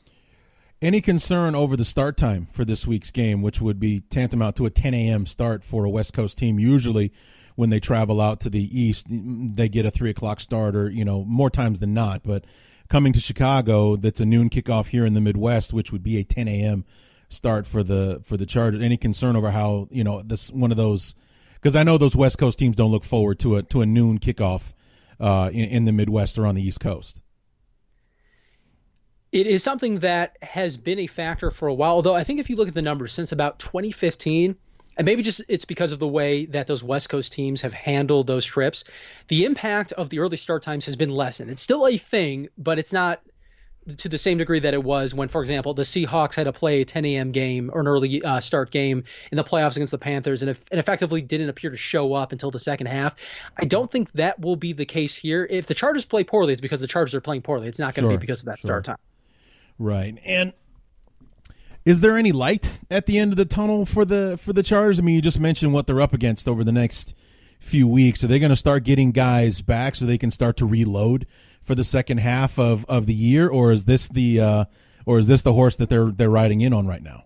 Any 0.82 1.00
concern 1.00 1.56
over 1.56 1.78
the 1.78 1.86
start 1.86 2.18
time 2.18 2.48
for 2.52 2.66
this 2.66 2.86
week's 2.86 3.10
game, 3.10 3.42
which 3.42 3.62
would 3.62 3.80
be 3.80 4.02
tantamount 4.02 4.58
to 4.58 4.66
a 4.66 4.70
10 4.70 4.94
a.m. 4.94 5.26
start 5.26 5.64
for 5.64 5.86
a 5.86 5.90
West 5.90 6.14
Coast 6.14 6.38
team? 6.38 6.60
Usually, 6.60 7.14
when 7.56 7.70
they 7.70 7.80
travel 7.80 8.20
out 8.20 8.42
to 8.42 8.50
the 8.50 8.80
East, 8.80 9.08
they 9.10 9.70
get 9.70 9.86
a 9.86 9.92
three 9.92 10.10
o'clock 10.10 10.42
start, 10.42 10.76
or 10.76 10.90
you 10.90 11.06
know, 11.06 11.24
more 11.24 11.50
times 11.50 11.80
than 11.80 11.94
not. 11.94 12.24
But 12.24 12.44
coming 12.90 13.14
to 13.14 13.20
Chicago, 13.20 13.96
that's 13.96 14.20
a 14.20 14.26
noon 14.26 14.50
kickoff 14.50 14.88
here 14.88 15.06
in 15.06 15.14
the 15.14 15.22
Midwest, 15.22 15.74
which 15.74 15.92
would 15.92 16.04
be 16.04 16.18
a 16.18 16.24
10 16.24 16.48
a.m. 16.48 16.86
start 17.30 17.66
for 17.66 17.84
the 17.84 18.22
for 18.24 18.38
the 18.38 18.46
Chargers. 18.46 18.82
Any 18.82 18.98
concern 18.98 19.36
over 19.36 19.52
how 19.52 19.88
you 19.92 20.04
know 20.04 20.22
this 20.22 20.52
one 20.52 20.72
of 20.72 20.78
those? 20.78 21.16
Because 21.56 21.76
I 21.76 21.84
know 21.84 21.98
those 21.98 22.16
West 22.16 22.38
Coast 22.38 22.60
teams 22.60 22.76
don't 22.76 22.92
look 22.92 23.04
forward 23.04 23.40
to 23.40 23.58
a 23.58 23.64
to 23.64 23.82
a 23.82 23.86
noon 23.86 24.20
kickoff 24.20 24.74
uh, 25.20 25.50
in, 25.52 25.70
in 25.70 25.86
the 25.86 25.92
Midwest 25.92 26.38
or 26.38 26.46
on 26.46 26.56
the 26.56 26.62
East 26.62 26.80
Coast. 26.80 27.22
It 29.32 29.48
is 29.48 29.64
something 29.64 30.00
that 30.00 30.38
has 30.42 30.78
been 30.78 31.00
a 31.00 31.08
factor 31.08 31.52
for 31.52 31.68
a 31.68 31.74
while. 31.74 31.92
Although 31.92 32.16
I 32.16 32.24
think 32.24 32.40
if 32.40 32.50
you 32.50 32.56
look 32.56 32.70
at 32.70 32.74
the 32.74 32.82
numbers 32.82 33.12
since 33.12 33.32
about 33.32 33.60
2015, 33.60 34.56
and 34.98 35.06
maybe 35.06 35.24
just 35.24 35.42
it's 35.48 35.66
because 35.66 35.92
of 35.92 36.00
the 36.00 36.08
way 36.08 36.46
that 36.46 36.68
those 36.68 36.84
West 36.84 37.10
Coast 37.10 37.34
teams 37.34 37.62
have 37.62 37.74
handled 37.74 38.28
those 38.28 38.46
trips. 38.46 38.84
The 39.28 39.46
impact 39.46 39.92
of 39.92 40.10
the 40.10 40.20
early 40.20 40.38
start 40.38 40.64
times 40.64 40.86
has 40.86 40.96
been 40.96 41.12
lessened. 41.12 41.52
It's 41.52 41.62
still 41.62 41.88
a 41.88 41.98
thing, 41.98 42.50
but 42.58 42.80
it's 42.80 42.94
not 42.94 43.22
to 43.98 44.10
the 44.10 44.18
same 44.18 44.40
degree 44.40 44.60
that 44.60 44.74
it 44.74 44.84
was 44.84 45.14
when, 45.14 45.28
for 45.28 45.42
example, 45.42 45.76
the 45.76 45.84
Seahawks 45.84 46.34
had 46.34 46.46
to 46.46 46.54
play 46.54 46.82
a 46.82 46.86
10 46.86 47.06
a.m. 47.06 47.32
game 47.32 47.70
or 47.72 47.82
an 47.82 47.88
early 47.88 48.24
uh, 48.24 48.40
start 48.40 48.72
game 48.72 49.04
in 49.32 49.36
the 49.36 49.44
playoffs 49.44 49.76
against 49.76 49.92
the 49.92 50.00
Panthers 50.00 50.42
and, 50.42 50.58
and 50.72 50.80
effectively 50.80 51.22
didn't 51.22 51.50
appear 51.50 51.70
to 51.70 51.78
show 51.78 52.14
up 52.14 52.32
until 52.32 52.50
the 52.50 52.58
second 52.58 52.88
half. 52.88 53.16
I 53.56 53.66
don't 53.66 53.92
think 53.92 54.12
that 54.14 54.40
will 54.40 54.56
be 54.56 54.74
the 54.74 54.86
case 54.86 55.16
here. 55.16 55.48
If 55.48 55.68
the 55.68 55.76
Chargers 55.76 56.06
play 56.06 56.24
poorly, 56.24 56.54
it's 56.54 56.62
because 56.62 56.80
the 56.80 56.88
Chargers 56.88 57.14
are 57.14 57.22
playing 57.22 57.44
poorly. 57.44 57.68
It's 57.68 57.78
not 57.78 57.94
going 57.94 58.06
to 58.06 58.10
sure, 58.10 58.18
be 58.18 58.22
because 58.22 58.40
of 58.40 58.46
that 58.46 58.60
sure. 58.60 58.70
start 58.70 58.86
time. 58.86 58.98
Right. 59.78 60.18
And 60.26 60.54
is 61.86 62.02
there 62.02 62.18
any 62.18 62.32
light 62.32 62.80
at 62.90 63.06
the 63.06 63.20
end 63.20 63.32
of 63.32 63.38
the 63.38 63.46
tunnel 63.46 63.86
for 63.86 64.04
the 64.04 64.38
for 64.42 64.52
the 64.54 64.64
Chargers? 64.64 65.00
I 65.00 65.04
mean, 65.04 65.16
you 65.16 65.22
just 65.22 65.40
mentioned 65.40 65.72
what 65.72 65.86
they're 65.86 66.02
up 66.02 66.14
against 66.14 66.48
over 66.48 66.64
the 66.64 66.72
next 66.72 67.14
few 67.60 67.88
weeks. 67.88 68.24
Are 68.24 68.28
they 68.28 68.40
going 68.40 68.50
to 68.50 68.56
start 68.56 68.84
getting 68.84 69.12
guys 69.12 69.62
back 69.62 69.96
so 69.96 70.06
they 70.06 70.18
can 70.18 70.32
start 70.32 70.58
to 70.58 70.66
reload 70.66 71.28
for 71.62 71.76
the 71.76 71.84
second 71.84 72.20
half 72.20 72.60
of, 72.60 72.86
of 72.86 73.06
the 73.06 73.14
year, 73.14 73.48
or 73.48 73.72
is 73.72 73.86
this 73.86 74.08
the 74.08 74.42
uh, 74.42 74.66
or 75.06 75.20
is 75.20 75.28
this 75.28 75.44
the 75.44 75.54
horse 75.54 75.76
that 75.78 75.90
they're 75.90 76.12
they're 76.12 76.30
riding 76.30 76.62
in 76.62 76.74
on 76.74 76.88
right 76.88 77.04
now? 77.04 77.26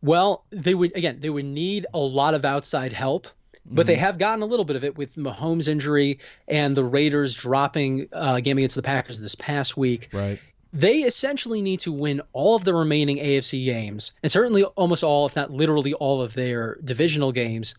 Well, 0.00 0.44
they 0.50 0.74
would 0.74 0.96
again 0.96 1.18
they 1.20 1.30
would 1.30 1.44
need 1.44 1.86
a 1.92 1.98
lot 1.98 2.34
of 2.34 2.44
outside 2.44 2.92
help, 2.92 3.26
but 3.66 3.82
mm-hmm. 3.82 3.86
they 3.88 3.96
have 3.96 4.16
gotten 4.16 4.42
a 4.42 4.46
little 4.46 4.64
bit 4.64 4.76
of 4.76 4.84
it 4.84 4.96
with 4.96 5.16
Mahomes' 5.16 5.66
injury 5.66 6.20
and 6.46 6.76
the 6.76 6.84
Raiders 6.84 7.34
dropping 7.34 8.08
uh, 8.12 8.38
game 8.38 8.58
against 8.58 8.76
the 8.76 8.82
Packers 8.82 9.20
this 9.20 9.34
past 9.34 9.76
week. 9.76 10.08
Right 10.12 10.38
they 10.72 10.98
essentially 10.98 11.60
need 11.60 11.80
to 11.80 11.92
win 11.92 12.22
all 12.32 12.54
of 12.54 12.64
the 12.64 12.74
remaining 12.74 13.18
AFC 13.18 13.64
games, 13.64 14.12
and 14.22 14.32
certainly 14.32 14.64
almost 14.64 15.04
all, 15.04 15.26
if 15.26 15.36
not 15.36 15.50
literally 15.50 15.92
all 15.94 16.22
of 16.22 16.34
their 16.34 16.78
divisional 16.82 17.32
games, 17.32 17.74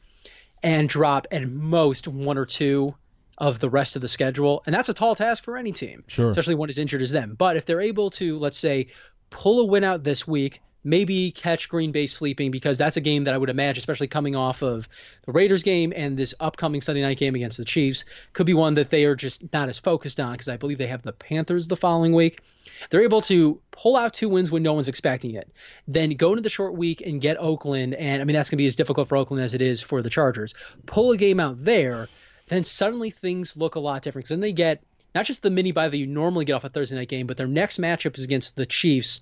and 0.62 0.88
drop 0.88 1.28
at 1.32 1.48
most 1.48 2.08
one 2.08 2.38
or 2.38 2.46
two 2.46 2.94
of 3.38 3.60
the 3.60 3.70
rest 3.70 3.96
of 3.96 4.02
the 4.02 4.08
schedule. 4.08 4.64
And 4.66 4.74
that's 4.74 4.90
a 4.90 4.94
tall 4.94 5.16
task 5.16 5.44
for 5.44 5.58
any 5.58 5.72
team, 5.72 6.04
sure. 6.08 6.30
especially 6.30 6.56
one 6.56 6.70
as 6.70 6.78
injured 6.78 7.02
as 7.02 7.12
them. 7.12 7.36
But 7.38 7.58
if 7.58 7.66
they're 7.66 7.82
able 7.82 8.12
to, 8.12 8.38
let's 8.38 8.58
say, 8.58 8.88
pull 9.30 9.62
a 9.62 9.66
win 9.66 9.84
out 9.84 10.04
this 10.04 10.28
week, 10.28 10.62
maybe 10.84 11.32
catch 11.32 11.70
Green 11.70 11.92
Bay 11.92 12.08
sleeping 12.08 12.52
because 12.52 12.78
that's 12.78 12.98
a 12.98 13.02
game 13.02 13.24
that 13.26 13.34
I 13.34 13.38
would 13.38 13.50
imagine, 13.50 13.80
especially 13.80 14.08
coming 14.08 14.36
off 14.36 14.62
of 14.62 14.90
the 15.26 15.32
Raiders 15.32 15.64
game 15.64 15.94
and 15.96 16.18
this 16.18 16.34
upcoming 16.40 16.82
Sunday 16.82 17.02
night 17.02 17.18
game 17.18 17.36
against 17.36 17.58
the 17.58 17.66
Chiefs, 17.66 18.06
could 18.34 18.46
be 18.46 18.54
one 18.54 18.74
that 18.76 18.90
they 18.90 19.06
are 19.06 19.16
just 19.16 19.52
not 19.54 19.70
as 19.70 19.80
focused 19.80 20.20
on 20.20 20.34
because 20.34 20.50
I 20.50 20.58
believe 20.58 20.78
they 20.78 20.88
have 20.88 21.02
the 21.02 21.14
Panthers 21.14 21.68
the 21.68 21.76
following 21.76 22.14
week. 22.14 22.42
They're 22.90 23.04
able 23.04 23.22
to 23.22 23.62
pull 23.72 23.96
out 23.96 24.14
two 24.14 24.30
wins 24.30 24.52
when 24.52 24.64
no 24.64 24.74
one's 24.74 24.88
expecting 24.88 25.36
it, 25.36 25.52
then 25.88 26.12
go 26.12 26.32
into 26.32 26.42
the 26.42 26.50
short 26.50 26.76
week 26.76 27.02
and 27.02 27.22
get 27.22 27.38
Oakland, 27.40 27.94
and 27.94 28.22
I 28.22 28.26
mean 28.26 28.36
that's 28.36 28.50
going 28.50 28.58
to 28.58 28.64
be 28.64 28.68
as 28.68 28.76
difficult 28.76 29.10
for 29.10 29.18
Oakland 29.18 29.44
as 29.44 29.54
it 29.54 29.62
is 29.62 29.82
for 29.82 30.02
the 30.02 30.10
Chargers. 30.10 30.54
Pull 30.86 31.12
a 31.12 31.18
game 31.18 31.40
out 31.40 31.64
there, 31.64 32.10
then 32.48 32.64
suddenly 32.64 33.10
things 33.10 33.56
look 33.56 33.76
a 33.76 33.80
lot 33.80 34.02
different 34.02 34.26
because 34.26 34.30
then 34.30 34.42
they 34.42 34.54
get 34.54 34.84
not 35.16 35.26
just 35.26 35.44
the 35.44 35.50
mini 35.50 35.72
bye 35.72 35.88
that 35.88 35.98
you 35.98 36.08
normally 36.08 36.46
get 36.46 36.54
off 36.54 36.64
a 36.64 36.70
Thursday 36.70 36.96
night 36.96 37.08
game, 37.08 37.28
but 37.28 37.38
their 37.38 37.48
next 37.48 37.80
matchup 37.80 38.18
is 38.18 38.24
against 38.24 38.56
the 38.56 38.66
Chiefs 38.66 39.22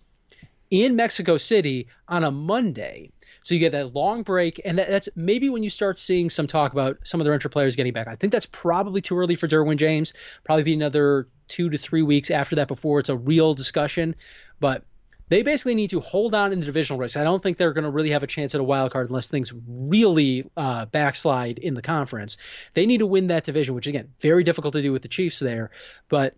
in 0.72 0.96
Mexico 0.96 1.38
City 1.38 1.88
on 2.08 2.24
a 2.24 2.32
Monday. 2.32 3.12
So 3.44 3.54
you 3.56 3.60
get 3.60 3.72
that 3.74 3.94
long 3.94 4.24
break, 4.24 4.62
and 4.64 4.80
that, 4.80 4.90
that's 4.90 5.10
maybe 5.16 5.50
when 5.50 5.64
you 5.64 5.70
start 5.70 6.00
seeing 6.00 6.30
some 6.30 6.48
talk 6.48 6.74
about 6.74 7.00
some 7.04 7.20
of 7.20 7.26
the 7.26 7.34
intra 7.34 7.50
players 7.50 7.76
getting 7.76 7.94
back. 7.94 8.08
I 8.08 8.16
think 8.16 8.32
that's 8.32 8.46
probably 8.46 9.02
too 9.02 9.18
early 9.18 9.36
for 9.36 9.48
Derwin 9.48 9.78
James. 9.78 10.14
Probably 10.44 10.64
be 10.64 10.74
another 10.74 11.28
two 11.48 11.70
to 11.70 11.78
three 11.78 12.04
weeks 12.04 12.32
after 12.32 12.56
that 12.58 12.68
before 12.68 13.00
it's 13.00 13.10
a 13.10 13.18
real 13.18 13.54
discussion. 13.54 14.16
But 14.60 14.84
they 15.30 15.42
basically 15.42 15.76
need 15.76 15.90
to 15.90 16.02
hold 16.02 16.36
on 16.36 16.54
in 16.54 16.60
the 16.60 16.66
divisional 16.66 17.00
race. 17.00 17.18
I 17.18 17.24
don't 17.24 17.42
think 17.42 17.58
they're 17.58 17.74
going 17.74 17.86
to 17.86 17.90
really 17.90 18.12
have 18.12 18.22
a 18.22 18.28
chance 18.28 18.54
at 18.54 18.62
a 18.62 18.64
wild 18.64 18.92
card 18.92 19.10
unless 19.10 19.28
things 19.28 19.52
really 19.68 20.50
uh, 20.56 20.86
backslide 20.86 21.58
in 21.58 21.74
the 21.74 21.82
conference. 21.82 22.38
They 22.74 22.86
need 22.86 23.00
to 23.00 23.08
win 23.08 23.28
that 23.28 23.44
division, 23.44 23.74
which 23.74 23.88
again, 23.88 24.14
very 24.20 24.44
difficult 24.44 24.74
to 24.74 24.82
do 24.82 24.92
with 24.92 25.02
the 25.02 25.08
Chiefs 25.08 25.40
there. 25.40 25.72
But 26.10 26.36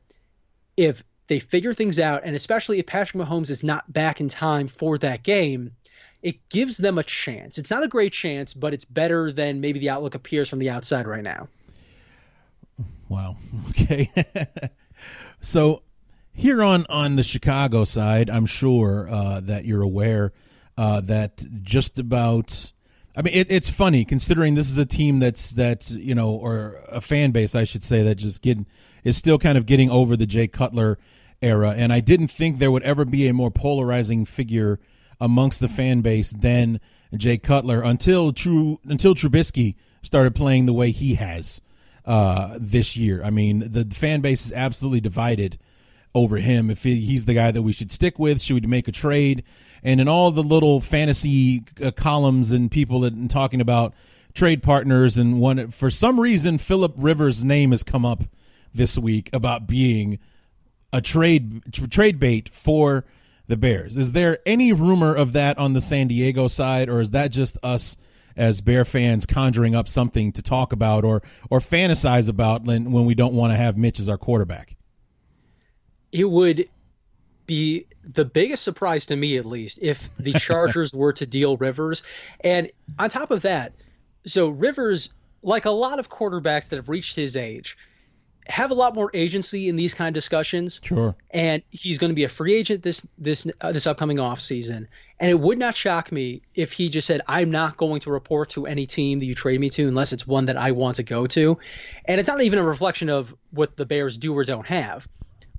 if 0.77 1.03
they 1.33 1.39
figure 1.39 1.73
things 1.73 1.99
out, 1.99 2.21
and 2.23 2.35
especially 2.35 2.77
if 2.77 2.85
Patrick 2.85 3.25
Mahomes 3.25 3.49
is 3.49 3.63
not 3.63 3.91
back 3.91 4.21
in 4.21 4.29
time 4.29 4.67
for 4.67 4.99
that 4.99 5.23
game, 5.23 5.71
it 6.21 6.47
gives 6.49 6.77
them 6.77 6.99
a 6.99 7.03
chance. 7.03 7.57
It's 7.57 7.71
not 7.71 7.81
a 7.81 7.87
great 7.87 8.13
chance, 8.13 8.53
but 8.53 8.71
it's 8.71 8.85
better 8.85 9.31
than 9.31 9.59
maybe 9.59 9.79
the 9.79 9.89
outlook 9.89 10.13
appears 10.13 10.47
from 10.47 10.59
the 10.59 10.69
outside 10.69 11.07
right 11.07 11.23
now. 11.23 11.47
Wow. 13.09 13.37
Okay. 13.71 14.11
so 15.41 15.81
here 16.33 16.61
on 16.61 16.85
on 16.87 17.15
the 17.15 17.23
Chicago 17.23 17.83
side, 17.83 18.29
I'm 18.29 18.45
sure 18.45 19.09
uh, 19.09 19.39
that 19.39 19.65
you're 19.65 19.81
aware 19.81 20.33
uh, 20.77 21.01
that 21.01 21.43
just 21.63 21.97
about. 21.97 22.71
I 23.15 23.23
mean, 23.23 23.33
it, 23.33 23.49
it's 23.49 23.69
funny 23.69 24.05
considering 24.05 24.53
this 24.53 24.69
is 24.69 24.77
a 24.77 24.85
team 24.85 25.17
that's 25.17 25.49
that 25.51 25.89
you 25.89 26.13
know, 26.13 26.29
or 26.29 26.79
a 26.87 27.01
fan 27.01 27.31
base, 27.31 27.55
I 27.55 27.63
should 27.63 27.83
say, 27.83 28.03
that 28.03 28.15
just 28.15 28.43
getting 28.43 28.67
is 29.03 29.17
still 29.17 29.39
kind 29.39 29.57
of 29.57 29.65
getting 29.65 29.89
over 29.89 30.15
the 30.15 30.25
Jay 30.25 30.47
Cutler 30.47 30.97
era, 31.43 31.73
and 31.77 31.91
I 31.91 31.99
didn't 31.99 32.29
think 32.29 32.57
there 32.57 32.71
would 32.71 32.83
ever 32.83 33.05
be 33.05 33.27
a 33.27 33.33
more 33.33 33.51
polarizing 33.51 34.25
figure 34.25 34.79
amongst 35.19 35.59
the 35.59 35.67
fan 35.67 36.01
base 36.01 36.31
than 36.31 36.79
Jay 37.15 37.37
Cutler 37.37 37.81
until 37.81 38.33
True 38.33 38.79
until 38.85 39.13
Trubisky 39.13 39.75
started 40.01 40.35
playing 40.35 40.65
the 40.65 40.73
way 40.73 40.91
he 40.91 41.15
has 41.15 41.61
uh, 42.05 42.57
this 42.59 42.97
year. 42.97 43.23
I 43.23 43.29
mean, 43.29 43.71
the, 43.71 43.83
the, 43.83 43.95
fan 43.95 44.21
base 44.21 44.45
is 44.45 44.51
absolutely 44.51 44.99
divided 44.99 45.57
over 46.13 46.37
him. 46.37 46.69
If 46.69 46.83
he, 46.83 47.01
he's 47.01 47.25
the 47.25 47.33
guy 47.33 47.51
that 47.51 47.61
we 47.61 47.71
should 47.71 47.91
stick 47.91 48.19
with, 48.19 48.41
should 48.41 48.61
we 48.61 48.67
make 48.67 48.87
a 48.87 48.91
trade? 48.91 49.43
And 49.83 50.01
in 50.01 50.07
all 50.07 50.31
the 50.31 50.43
little 50.43 50.81
fantasy 50.81 51.63
uh, 51.81 51.91
columns 51.91 52.51
and 52.51 52.69
people 52.69 53.01
that 53.01 53.13
and 53.13 53.29
talking 53.29 53.61
about 53.61 53.93
trade 54.33 54.63
partners 54.63 55.17
and 55.17 55.39
one 55.39 55.71
for 55.71 55.91
some 55.91 56.19
reason 56.19 56.57
Philip 56.57 56.93
Rivers' 56.97 57.45
name 57.45 57.71
has 57.71 57.83
come 57.83 58.05
up 58.05 58.23
this 58.73 58.97
week 58.97 59.29
about 59.31 59.67
being 59.67 60.19
a 60.93 61.01
trade 61.01 61.73
trade 61.89 62.19
bait 62.19 62.47
for 62.53 63.03
the 63.47 63.57
Bears. 63.57 63.97
Is 63.97 64.13
there 64.13 64.39
any 64.45 64.71
rumor 64.71 65.13
of 65.13 65.33
that 65.33 65.57
on 65.57 65.73
the 65.73 65.81
San 65.81 66.07
Diego 66.07 66.47
side, 66.47 66.87
or 66.87 67.01
is 67.01 67.09
that 67.11 67.29
just 67.29 67.57
us 67.61 67.97
as 68.37 68.61
Bear 68.61 68.85
fans 68.85 69.25
conjuring 69.25 69.75
up 69.75 69.87
something 69.87 70.31
to 70.31 70.41
talk 70.41 70.71
about 70.71 71.03
or 71.03 71.21
or 71.49 71.59
fantasize 71.59 72.29
about 72.29 72.63
when, 72.63 72.91
when 72.91 73.05
we 73.05 73.15
don't 73.15 73.33
want 73.33 73.51
to 73.51 73.57
have 73.57 73.75
Mitch 73.75 73.99
as 73.99 74.07
our 74.07 74.17
quarterback? 74.17 74.75
It 76.11 76.29
would 76.29 76.65
be 77.47 77.87
the 78.03 78.23
biggest 78.23 78.63
surprise 78.63 79.05
to 79.07 79.15
me, 79.15 79.37
at 79.37 79.45
least, 79.45 79.79
if 79.81 80.09
the 80.17 80.33
Chargers 80.39 80.93
were 80.93 81.13
to 81.13 81.25
deal 81.25 81.57
Rivers. 81.57 82.03
And 82.41 82.69
on 82.99 83.09
top 83.09 83.31
of 83.31 83.41
that, 83.41 83.73
so 84.25 84.49
Rivers, 84.49 85.13
like 85.41 85.65
a 85.65 85.71
lot 85.71 85.99
of 85.99 86.09
quarterbacks 86.09 86.69
that 86.69 86.77
have 86.77 86.87
reached 86.87 87.15
his 87.15 87.35
age, 87.35 87.77
have 88.47 88.71
a 88.71 88.73
lot 88.73 88.93
more 88.95 89.09
agency 89.13 89.69
in 89.69 89.75
these 89.75 89.93
kind 89.93 90.07
of 90.09 90.13
discussions. 90.13 90.81
Sure. 90.83 91.15
And 91.31 91.63
he's 91.69 91.97
going 91.97 92.09
to 92.09 92.15
be 92.15 92.23
a 92.23 92.29
free 92.29 92.53
agent 92.53 92.83
this 92.83 93.05
this 93.17 93.47
uh, 93.61 93.71
this 93.71 93.87
upcoming 93.87 94.17
offseason. 94.17 94.87
And 95.19 95.29
it 95.29 95.39
would 95.39 95.57
not 95.57 95.75
shock 95.75 96.11
me 96.11 96.41
if 96.55 96.71
he 96.73 96.89
just 96.89 97.07
said, 97.07 97.21
"I'm 97.27 97.51
not 97.51 97.77
going 97.77 98.01
to 98.01 98.11
report 98.11 98.49
to 98.51 98.65
any 98.65 98.85
team 98.85 99.19
that 99.19 99.25
you 99.25 99.35
trade 99.35 99.59
me 99.59 99.69
to 99.71 99.87
unless 99.87 100.11
it's 100.11 100.27
one 100.27 100.45
that 100.45 100.57
I 100.57 100.71
want 100.71 100.97
to 100.97 101.03
go 101.03 101.27
to." 101.27 101.57
And 102.05 102.19
it's 102.19 102.27
not 102.27 102.41
even 102.41 102.59
a 102.59 102.63
reflection 102.63 103.09
of 103.09 103.33
what 103.51 103.77
the 103.77 103.85
Bears 103.85 104.17
do 104.17 104.35
or 104.37 104.43
don't 104.43 104.67
have. 104.67 105.07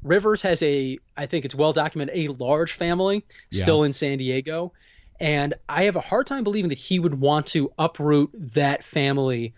Rivers 0.02 0.42
has 0.42 0.62
a, 0.62 0.98
I 1.16 1.24
think 1.24 1.46
it's 1.46 1.54
well 1.54 1.72
documented, 1.72 2.14
a 2.14 2.28
large 2.28 2.72
family 2.72 3.24
Yeah. 3.50 3.62
still 3.62 3.84
in 3.84 3.94
San 3.94 4.18
Diego. 4.18 4.74
And 5.18 5.54
I 5.68 5.84
have 5.84 5.96
a 5.96 6.00
hard 6.00 6.26
time 6.26 6.44
believing 6.44 6.68
that 6.68 6.78
he 6.78 6.98
would 6.98 7.18
want 7.18 7.46
to 7.48 7.72
uproot 7.78 8.30
that 8.54 8.84
family, 8.84 9.54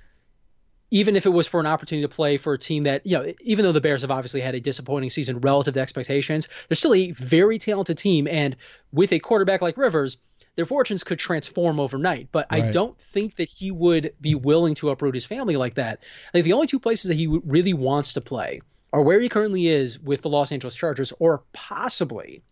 even 0.91 1.17
if 1.17 1.27
it 1.27 1.31
was 1.31 1.47
for 1.47 1.61
an 1.61 1.67
opportunity 1.67 2.07
to 2.07 2.15
play 2.15 2.37
for 2.37 2.55
a 2.55 2.59
team 2.59 2.85
that, 2.85 3.07
you 3.07 3.19
know, 3.19 3.33
even 3.41 3.65
though 3.65 3.73
the 3.73 3.81
Bears 3.81 4.03
have 4.03 4.11
obviously 4.11 4.41
had 4.41 4.55
a 4.55 4.61
disappointing 4.61 5.11
season 5.11 5.41
relative 5.41 5.75
to 5.75 5.81
expectations, 5.81 6.49
they're 6.69 6.77
still 6.77 6.95
a 6.95 7.11
very 7.11 7.59
talented 7.59 7.99
team. 7.99 8.29
And 8.29 8.57
with 8.93 9.13
a 9.13 9.19
quarterback 9.19 9.63
like 9.63 9.77
Rivers, 9.77 10.17
their 10.55 10.65
fortunes 10.65 11.05
could 11.05 11.19
transform 11.19 11.81
overnight. 11.81 12.29
But 12.33 12.47
I 12.51 12.71
don't 12.71 12.99
think 12.99 13.37
that 13.37 13.49
he 13.49 13.71
would 13.71 14.15
be 14.21 14.35
willing 14.35 14.75
to 14.77 14.91
uproot 14.91 15.15
his 15.15 15.25
family 15.25 15.57
like 15.57 15.75
that. 15.75 16.01
I 16.29 16.33
think 16.33 16.45
the 16.45 16.55
only 16.55 16.67
two 16.67 16.81
places 16.81 17.09
that 17.09 17.15
he 17.15 17.27
really 17.27 17.75
wants 17.75 18.15
to 18.15 18.21
play 18.21 18.61
are 18.93 19.03
where 19.03 19.21
he 19.21 19.29
currently 19.29 19.67
is 19.67 19.99
with 20.01 20.23
the 20.23 20.31
Los 20.31 20.53
Angeles 20.53 20.75
Chargers, 20.75 21.13
or 21.19 21.43
possibly 21.53 22.43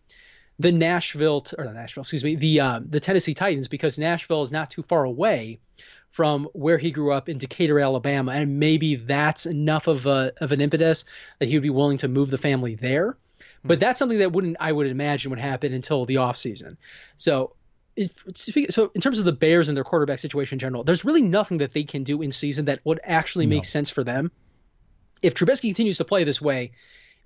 the 0.59 0.71
Nashville 0.71 1.45
or 1.57 1.65
not 1.65 1.73
Nashville, 1.73 2.01
excuse 2.01 2.23
me, 2.23 2.35
the 2.35 2.61
um, 2.61 2.85
the 2.89 2.99
Tennessee 2.99 3.33
Titans, 3.33 3.67
because 3.67 3.97
Nashville 3.97 4.43
is 4.43 4.51
not 4.51 4.71
too 4.71 4.83
far 4.83 5.03
away 5.03 5.59
from 6.15 6.47
where 6.53 6.77
he 6.77 6.91
grew 6.91 7.11
up 7.11 7.27
in 7.27 7.37
Decatur, 7.37 7.77
Alabama, 7.77 8.31
and 8.31 8.57
maybe 8.57 8.95
that's 8.95 9.45
enough 9.45 9.87
of 9.87 10.05
a 10.05 10.31
of 10.39 10.53
an 10.53 10.61
impetus 10.61 11.03
that 11.39 11.49
he 11.49 11.57
would 11.57 11.61
be 11.61 11.69
willing 11.69 11.97
to 11.97 12.07
move 12.07 12.29
the 12.29 12.37
family 12.37 12.75
there. 12.75 13.17
But 13.65 13.79
hmm. 13.79 13.79
that's 13.81 13.99
something 13.99 14.19
that 14.19 14.31
wouldn't 14.31 14.55
I 14.61 14.71
would 14.71 14.87
imagine 14.87 15.31
would 15.31 15.39
happen 15.39 15.73
until 15.73 16.05
the 16.05 16.15
offseason. 16.15 16.77
So 17.17 17.57
if, 17.97 18.23
so 18.69 18.91
in 18.95 19.01
terms 19.01 19.19
of 19.19 19.25
the 19.25 19.33
Bears 19.33 19.67
and 19.67 19.75
their 19.75 19.83
quarterback 19.83 20.19
situation 20.19 20.55
in 20.55 20.59
general, 20.59 20.85
there's 20.85 21.03
really 21.03 21.21
nothing 21.21 21.57
that 21.57 21.73
they 21.73 21.83
can 21.83 22.05
do 22.05 22.21
in 22.21 22.31
season 22.31 22.63
that 22.65 22.79
would 22.85 23.01
actually 23.03 23.45
make 23.45 23.65
sense 23.65 23.89
for 23.89 24.05
them. 24.05 24.31
If 25.21 25.33
Trubisky 25.33 25.67
continues 25.67 25.97
to 25.97 26.05
play 26.05 26.23
this 26.23 26.41
way, 26.41 26.71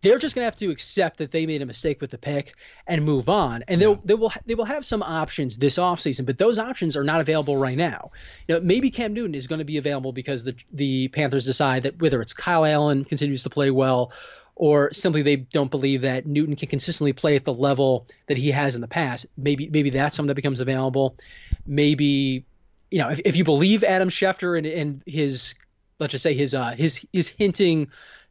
they're 0.01 0.17
just 0.17 0.35
going 0.35 0.43
to 0.43 0.45
have 0.45 0.55
to 0.57 0.69
accept 0.69 1.17
that 1.17 1.31
they 1.31 1.45
made 1.45 1.61
a 1.61 1.65
mistake 1.65 1.99
with 2.01 2.11
the 2.11 2.17
pick 2.17 2.55
and 2.87 3.03
move 3.03 3.29
on. 3.29 3.63
And 3.67 3.81
they'll 3.81 3.95
they 3.95 4.13
will 4.13 4.31
they 4.45 4.55
will 4.55 4.65
have 4.65 4.85
some 4.85 5.03
options 5.03 5.57
this 5.57 5.77
offseason, 5.77 6.25
but 6.25 6.37
those 6.37 6.59
options 6.59 6.95
are 6.95 7.03
not 7.03 7.21
available 7.21 7.57
right 7.57 7.77
now. 7.77 8.11
You 8.47 8.55
know, 8.55 8.61
maybe 8.61 8.89
Cam 8.89 9.13
Newton 9.13 9.35
is 9.35 9.47
going 9.47 9.59
to 9.59 9.65
be 9.65 9.77
available 9.77 10.13
because 10.13 10.43
the 10.43 10.55
the 10.71 11.09
Panthers 11.09 11.45
decide 11.45 11.83
that 11.83 11.99
whether 11.99 12.21
it's 12.21 12.33
Kyle 12.33 12.65
Allen 12.65 13.03
continues 13.05 13.43
to 13.43 13.49
play 13.49 13.71
well 13.71 14.11
or 14.55 14.91
simply 14.91 15.21
they 15.21 15.37
don't 15.37 15.71
believe 15.71 16.01
that 16.01 16.25
Newton 16.25 16.55
can 16.55 16.67
consistently 16.67 17.13
play 17.13 17.35
at 17.37 17.45
the 17.45 17.53
level 17.53 18.05
that 18.27 18.37
he 18.37 18.51
has 18.51 18.75
in 18.75 18.81
the 18.81 18.87
past. 18.87 19.25
Maybe 19.37 19.69
maybe 19.69 19.89
that's 19.89 20.15
something 20.15 20.27
that 20.27 20.35
becomes 20.35 20.59
available. 20.59 21.17
Maybe 21.65 22.45
you 22.91 22.99
know 22.99 23.09
if, 23.09 23.19
if 23.25 23.35
you 23.35 23.43
believe 23.43 23.83
Adam 23.83 24.09
Schefter 24.09 24.57
and, 24.57 24.67
and 24.67 25.03
his 25.05 25.55
let's 25.99 26.11
just 26.11 26.23
say 26.23 26.33
his 26.33 26.53
uh, 26.53 26.71
his 26.71 27.05
his 27.11 27.27
hinting 27.27 27.89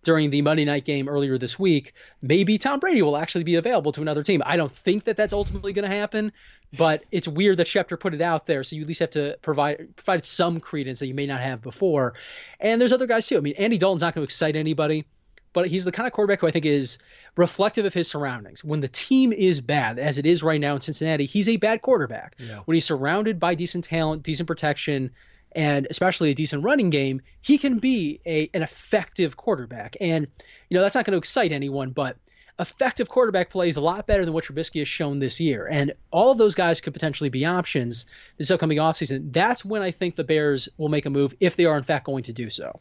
during 0.09 0.31
the 0.31 0.41
Monday 0.41 0.65
night 0.65 0.87
game 0.87 1.07
earlier 1.07 1.37
this 1.37 1.59
week, 1.59 1.93
maybe 2.23 2.57
Tom 2.57 2.81
Brady 2.81 3.03
will 3.03 3.15
actually 3.15 3.45
be 3.45 3.57
available 3.57 3.93
to 3.93 4.01
another 4.01 4.23
team. 4.23 4.43
I 4.47 4.57
don't 4.57 4.73
think 4.73 5.05
that 5.05 5.19
that's 5.19 5.35
ultimately 5.35 5.75
going 5.75 5.87
to 5.87 5.95
happen, 5.95 6.33
but 6.75 7.05
it's 7.11 7.29
weird 7.29 7.59
that 7.59 7.67
Schefter 7.67 8.01
put 8.01 8.15
it 8.15 8.23
out 8.23 8.47
there, 8.47 8.65
so 8.65 8.75
you 8.75 8.81
at 8.81 8.89
least 8.89 9.01
have 9.01 9.11
to 9.11 9.37
provide 9.43 9.95
provide 9.97 10.25
some 10.25 10.61
credence 10.61 11.01
that 11.01 11.09
you 11.09 11.15
may 11.15 11.27
not 11.27 11.43
have 11.43 11.61
before. 11.61 12.15
And 12.59 12.81
there's 12.81 12.95
other 12.95 13.07
guys 13.07 13.27
too. 13.27 13.37
I 13.37 13.41
mean, 13.41 13.53
Andy 13.59 13.77
Dalton's 13.77 14.01
not 14.01 14.15
going 14.15 14.27
to 14.27 14.31
excite 14.31 14.57
anybody, 14.57 15.05
but 15.53 15.69
he's 15.69 15.85
the 15.85 15.93
kind 15.93 16.07
of 16.07 16.15
quarterback 16.15 16.41
who 16.41 16.47
I 16.47 16.53
think 16.53 16.65
is 16.65 16.97
reflective 17.37 17.85
of 17.85 17.93
his 17.93 18.09
surroundings. 18.09 18.65
When 18.65 18.81
the 18.81 18.89
team 18.89 19.31
is 19.35 19.61
bad, 19.61 19.99
as 19.99 20.17
it 20.17 20.25
is 20.25 20.43
right 20.43 20.59
now 20.59 20.75
in 20.75 20.81
Cincinnati, 20.81 21.27
he's 21.27 21.51
a 21.51 21.59
bad 21.59 21.83
quarterback. 21.83 22.35
When 22.65 22.77
he's 22.77 22.87
surrounded 22.87 23.39
by 23.39 23.57
decent 23.57 23.85
talent, 23.85 24.23
decent 24.23 24.47
protection, 24.47 25.11
and 25.53 25.87
especially 25.91 26.31
a 26.31 26.35
decent 26.35 26.65
running 26.65 26.91
game, 26.91 27.21
he 27.41 27.59
can 27.59 27.79
be 27.79 28.21
a 28.27 28.51
an 28.55 28.63
effective 28.63 29.37
quarterback. 29.37 29.97
And 30.01 30.27
you 30.69 30.77
know 30.77 30.83
that's 30.83 30.95
not 30.95 31.05
going 31.05 31.13
to 31.13 31.19
excite 31.19 31.53
anyone, 31.53 31.91
but 31.91 32.17
effective 32.59 33.09
quarterback 33.09 33.51
play 33.51 33.69
is 33.69 33.77
a 33.77 33.81
lot 33.81 34.07
better 34.07 34.25
than 34.25 34.35
what 34.35 34.45
Trubisky 34.45 34.81
has 34.81 34.89
shown 34.89 35.21
this 35.21 35.39
year. 35.39 35.69
And 35.71 35.93
all 36.11 36.33
of 36.33 36.39
those 36.39 36.55
guys 36.55 36.81
could 36.81 36.93
potentially 36.93 37.31
be 37.31 37.45
options 37.45 38.05
this 38.37 38.51
upcoming 38.51 38.79
offseason. 38.79 39.33
That's 39.33 39.65
when 39.65 39.83
I 39.83 39.93
think 39.93 40.17
the 40.17 40.25
Bears 40.25 40.69
will 40.77 40.89
make 40.89 41.07
a 41.07 41.11
move 41.11 41.35
if 41.41 41.57
they 41.57 41.67
are 41.67 41.77
in 41.77 41.85
fact 41.85 42.07
going 42.07 42.25
to 42.25 42.33
do 42.33 42.51
so. 42.51 42.81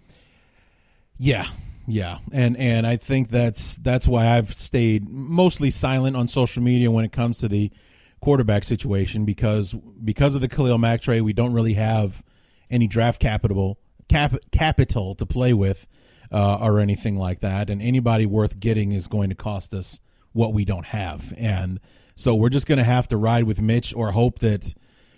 Yeah, 1.17 1.47
yeah, 1.87 2.19
and 2.31 2.57
and 2.57 2.85
I 2.85 2.97
think 2.97 3.29
that's 3.29 3.77
that's 3.77 4.07
why 4.07 4.37
I've 4.37 4.53
stayed 4.53 5.09
mostly 5.09 5.71
silent 5.71 6.15
on 6.15 6.27
social 6.27 6.61
media 6.61 6.91
when 6.91 7.05
it 7.05 7.11
comes 7.11 7.39
to 7.39 7.47
the 7.47 7.71
quarterback 8.19 8.63
situation 8.63 9.25
because 9.25 9.73
because 10.03 10.35
of 10.35 10.41
the 10.41 10.47
Khalil 10.47 10.77
Mack 10.77 11.01
trade, 11.01 11.21
we 11.21 11.33
don't 11.33 11.53
really 11.53 11.73
have 11.73 12.23
any 12.69 12.87
draft 12.87 13.19
capital 13.19 13.79
cap, 14.07 14.35
capital 14.51 15.15
to 15.15 15.25
play 15.25 15.53
with 15.53 15.87
uh, 16.31 16.57
or 16.61 16.79
anything 16.79 17.17
like 17.17 17.39
that, 17.39 17.69
and 17.69 17.81
anybody 17.81 18.25
worth 18.25 18.59
getting 18.59 18.91
is 18.91 19.07
going 19.07 19.29
to 19.29 19.35
cost 19.35 19.73
us 19.73 19.99
what 20.33 20.53
we 20.53 20.65
don't 20.65 20.87
have, 20.87 21.33
and 21.37 21.79
so 22.15 22.33
we're 22.33 22.49
just 22.49 22.65
going 22.67 22.79
to 22.79 22.83
have 22.83 23.07
to 23.09 23.17
ride 23.17 23.43
with 23.43 23.61
Mitch 23.61 23.93
or 23.95 24.11
hope 24.11 24.39
that 24.39 24.73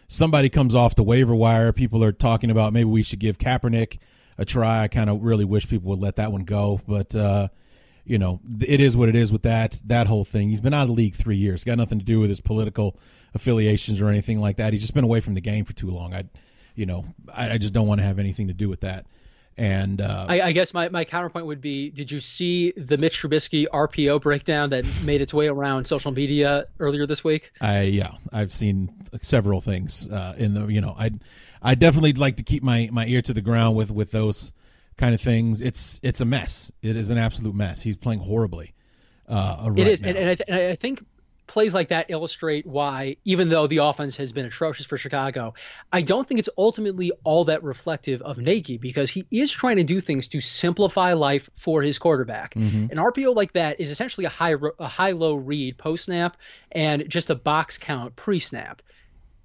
somebody 0.10 0.50
comes 0.50 0.76
off 0.76 0.95
the 0.95 1.04
waiver 1.04 1.34
wire. 1.34 1.72
People 1.72 2.04
are 2.04 2.12
talking 2.12 2.52
about 2.52 2.74
maybe 2.74 2.89
we 2.89 3.04
should 3.04 3.20
give 3.20 3.38
Kaepernick 3.38 4.00
a 4.38 4.43
try. 4.43 4.84
I 4.84 4.88
kind 4.89 5.10
of 5.10 5.24
really 5.24 5.45
wish 5.45 5.68
people 5.68 5.89
would 5.91 6.00
let 6.00 6.18
that 6.18 6.32
one 6.32 6.43
go, 6.43 6.82
but 6.88 7.16
uh, 7.16 7.47
you 8.04 8.18
know, 8.18 8.41
it 8.62 8.82
is 8.82 8.97
what 8.97 9.08
it 9.08 9.16
is 9.16 9.32
with 9.32 9.43
that 9.43 9.82
that 9.86 10.08
whole 10.08 10.26
thing. 10.26 10.50
He's 10.50 10.62
been 10.62 10.74
out 10.74 10.84
of 10.84 10.88
the 10.89 10.95
league 10.95 11.16
three 11.16 11.38
years. 11.38 11.64
Got 11.64 11.78
nothing 11.78 12.00
to 12.00 12.06
do 12.06 12.20
with 12.20 12.30
his 12.30 12.41
political 12.41 13.00
affiliations 13.34 14.02
or 14.02 14.10
anything 14.10 14.41
like 14.41 14.58
that. 14.58 14.74
He's 14.74 14.82
just 14.82 14.93
been 14.93 15.04
away 15.04 15.22
from 15.22 15.36
the 15.36 15.41
game 15.41 15.64
for 15.64 15.74
too 15.74 15.89
long. 15.89 16.14
I, 16.14 16.26
you 16.80 16.86
know, 16.86 17.05
I, 17.32 17.51
I 17.51 17.57
just 17.57 17.73
don't 17.73 17.88
want 17.88 17.99
to 17.99 18.05
have 18.05 18.19
anything 18.19 18.47
to 18.47 18.53
do 18.53 18.69
with 18.69 18.82
that. 18.82 19.05
And 19.57 19.99
uh, 19.99 20.25
I, 20.30 20.41
I 20.41 20.51
guess 20.53 20.73
my, 20.73 20.88
my 20.88 21.03
counterpoint 21.03 21.45
would 21.45 21.59
be 21.59 21.89
Did 21.89 22.09
you 22.09 22.21
see 22.21 22.71
the 22.71 22.97
Mitch 22.97 23.21
Trubisky 23.21 23.65
RPO 23.67 24.21
breakdown 24.21 24.69
that 24.69 24.86
made 25.03 25.21
its 25.21 25.34
way 25.34 25.47
around 25.47 25.84
social 25.84 26.13
media 26.13 26.67
earlier 26.80 27.05
this 27.05 27.25
week? 27.25 27.51
I 27.59 27.82
yeah, 27.82 28.13
I've 28.32 28.53
seen 28.53 28.93
several 29.21 29.59
things 29.59 30.09
uh, 30.09 30.36
in 30.38 30.53
the 30.53 30.67
you 30.67 30.80
know 30.80 30.95
I 30.97 31.11
I 31.61 31.75
definitely 31.75 32.13
like 32.13 32.38
to 32.38 32.43
keep 32.43 32.63
my 32.63 32.88
my 32.93 33.05
ear 33.07 33.21
to 33.23 33.34
the 33.34 33.41
ground 33.41 33.75
with 33.75 33.91
with 33.91 34.11
those 34.11 34.53
kind 34.95 35.13
of 35.13 35.19
things. 35.19 35.59
It's 35.59 35.99
it's 36.03 36.21
a 36.21 36.25
mess. 36.25 36.71
It 36.82 36.95
is 36.95 37.09
an 37.09 37.17
absolute 37.17 37.53
mess. 37.53 37.82
He's 37.82 37.97
playing 37.97 38.21
horribly. 38.21 38.73
Uh, 39.27 39.67
right 39.69 39.80
it 39.80 39.88
is, 39.88 40.01
and, 40.01 40.17
and, 40.17 40.30
I 40.30 40.36
th- 40.36 40.45
and 40.47 40.57
I 40.57 40.75
think 40.75 41.05
plays 41.50 41.74
like 41.74 41.88
that 41.89 42.06
illustrate 42.10 42.66
why, 42.66 43.18
even 43.26 43.50
though 43.50 43.68
the 43.68 43.78
offense 43.78 44.18
has 44.18 44.32
been 44.32 44.45
atrocious 44.45 44.86
for 44.86 44.97
Chicago, 44.97 45.56
I 45.91 46.02
don't 46.02 46.26
think 46.26 46.39
it's 46.39 46.50
ultimately 46.58 47.12
all 47.24 47.45
that 47.45 47.64
reflective 47.64 48.22
of 48.22 48.38
Nagy 48.38 48.78
because 48.78 49.10
he 49.10 49.26
is 49.32 49.50
trying 49.52 49.78
to 49.78 49.84
do 49.84 50.00
things 50.00 50.28
to 50.30 50.41
simplify 50.41 51.14
life 51.14 51.50
for 51.56 51.82
his 51.82 51.97
quarterback. 51.97 52.54
Mm-hmm. 52.54 52.91
An 52.91 52.97
RPO 52.97 53.36
like 53.36 53.54
that 53.54 53.82
is 53.82 53.89
essentially 53.89 54.26
a 54.26 54.30
high 54.30 54.56
a 54.78 54.88
high 54.88 55.12
low 55.12 55.34
read 55.34 55.78
post 55.78 56.06
snap 56.06 56.38
and 56.72 57.10
just 57.10 57.32
a 57.32 57.36
box 57.36 57.80
count 57.80 58.16
pre 58.16 58.39
snap. 58.39 58.84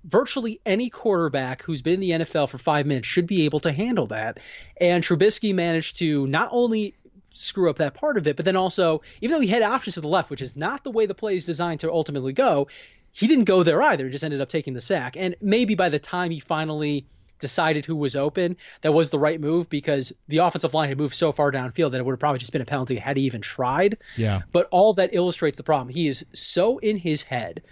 Virtually 0.05 0.61
any 0.67 0.91
quarterback 0.91 1.63
who's 1.63 1.81
been 1.81 1.95
in 1.95 2.01
the 2.01 2.11
NFL 2.11 2.51
for 2.51 2.59
five 2.59 2.85
minutes 2.85 3.09
should 3.09 3.27
be 3.27 3.47
able 3.47 3.61
to 3.61 3.73
handle 3.73 4.09
that. 4.09 4.39
And 4.79 5.03
Trubisky 5.03 5.55
managed 5.55 5.99
to 6.01 6.27
not 6.27 6.51
only 6.53 6.95
screw 7.35 7.69
up 7.69 7.77
that 7.77 7.95
part 7.95 8.17
of 8.17 8.27
it. 8.27 8.37
But 8.37 8.45
then 8.45 8.57
also, 8.57 9.03
even 9.21 9.35
though 9.37 9.41
he 9.41 9.49
had 9.49 9.63
options 9.63 9.95
to 9.95 10.01
the 10.01 10.09
left, 10.09 10.31
which 10.31 10.41
is 10.41 10.57
not 10.57 10.85
the 10.85 10.91
way 10.91 11.05
the 11.07 11.15
play 11.15 11.37
is 11.37 11.45
designed 11.45 11.81
to 11.81 11.93
ultimately 11.93 12.33
go, 12.33 12.69
he 13.13 13.27
didn't 13.27 13.45
go 13.45 13.63
there 13.63 13.83
either. 13.83 14.07
He 14.07 14.11
just 14.13 14.25
ended 14.25 14.41
up 14.41 14.49
taking 14.49 14.75
the 14.75 14.81
sack. 14.81 15.17
And 15.17 15.37
maybe 15.41 15.75
by 15.75 15.89
the 15.89 15.99
time 15.99 16.31
he 16.31 16.41
finally 16.41 17.07
decided 17.41 17.85
who 17.85 17.97
was 17.97 18.17
open, 18.17 18.57
that 18.81 18.93
was 18.93 19.11
the 19.11 19.19
right 19.19 19.41
move 19.41 19.69
because 19.69 20.13
the 20.29 20.39
offensive 20.39 20.75
line 20.75 20.89
had 20.89 20.99
moved 20.99 21.15
so 21.15 21.31
far 21.31 21.53
downfield 21.53 21.91
that 21.91 21.99
it 21.99 22.05
would 22.05 22.13
have 22.13 22.21
probably 22.21 22.39
just 22.39 22.53
been 22.53 22.63
a 22.63 22.65
penalty 22.65 22.97
had 22.97 23.17
he 23.17 23.25
even 23.25 23.41
tried. 23.41 23.99
yeah, 24.17 24.43
But 24.53 24.69
all 24.71 24.95
that 24.95 25.11
illustrates 25.15 25.57
the 25.57 25.63
problem. 25.63 25.89
He 25.89 26.09
is 26.09 26.25
so 26.33 26.79
in 26.79 26.97
his 26.97 27.23
head. 27.23 27.63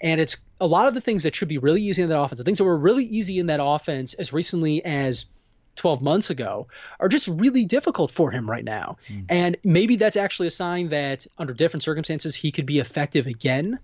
And 0.00 0.20
it's 0.20 0.36
a 0.60 0.66
lot 0.66 0.86
of 0.88 0.94
the 0.94 1.00
things 1.00 1.24
that 1.24 1.34
should 1.34 1.48
be 1.48 1.58
really 1.58 1.82
easy 1.82 2.02
in 2.02 2.08
that 2.08 2.20
offense, 2.20 2.38
the 2.38 2.44
things 2.44 2.58
that 2.58 2.64
were 2.64 2.76
really 2.78 3.04
easy 3.04 3.38
in 3.38 3.46
that 3.46 3.60
offense 3.62 4.14
as 4.14 4.32
recently 4.32 4.84
as 4.84 5.26
12 5.78 6.02
months 6.02 6.30
ago 6.30 6.68
are 7.00 7.08
just 7.08 7.28
really 7.28 7.64
difficult 7.64 8.10
for 8.10 8.30
him 8.30 8.50
right 8.50 8.64
now. 8.64 8.98
Hmm. 9.06 9.20
And 9.28 9.56
maybe 9.64 9.96
that's 9.96 10.16
actually 10.16 10.48
a 10.48 10.52
sign 10.52 10.90
that 10.90 11.26
under 11.38 11.54
different 11.54 11.82
circumstances 11.82 12.34
he 12.34 12.52
could 12.52 12.66
be 12.66 12.78
effective 12.78 13.26
again. 13.26 13.78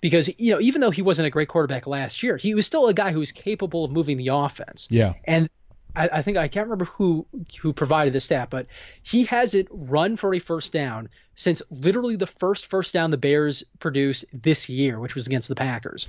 because 0.00 0.28
you 0.38 0.52
know 0.52 0.60
even 0.60 0.80
though 0.80 0.90
he 0.90 1.02
wasn't 1.02 1.26
a 1.26 1.30
great 1.30 1.48
quarterback 1.48 1.86
last 1.86 2.22
year, 2.22 2.36
he 2.36 2.54
was 2.54 2.66
still 2.66 2.88
a 2.88 2.94
guy 2.94 3.12
who 3.12 3.18
was 3.18 3.32
capable 3.32 3.84
of 3.84 3.90
moving 3.90 4.16
the 4.16 4.28
offense. 4.28 4.88
Yeah. 4.90 5.14
And 5.24 5.48
I, 5.96 6.08
I 6.12 6.22
think 6.22 6.36
I 6.36 6.48
can't 6.48 6.66
remember 6.66 6.84
who 6.84 7.26
who 7.60 7.72
provided 7.72 8.12
the 8.12 8.20
stat, 8.20 8.48
but 8.50 8.66
he 9.02 9.24
hasn't 9.24 9.68
run 9.70 10.16
for 10.16 10.34
a 10.34 10.38
first 10.38 10.72
down 10.72 11.08
since 11.34 11.62
literally 11.70 12.16
the 12.16 12.26
first 12.26 12.66
first 12.66 12.94
down 12.94 13.10
the 13.10 13.18
Bears 13.18 13.64
produced 13.80 14.24
this 14.32 14.68
year, 14.68 14.98
which 15.00 15.14
was 15.14 15.26
against 15.26 15.48
the 15.48 15.56
Packers. 15.56 16.06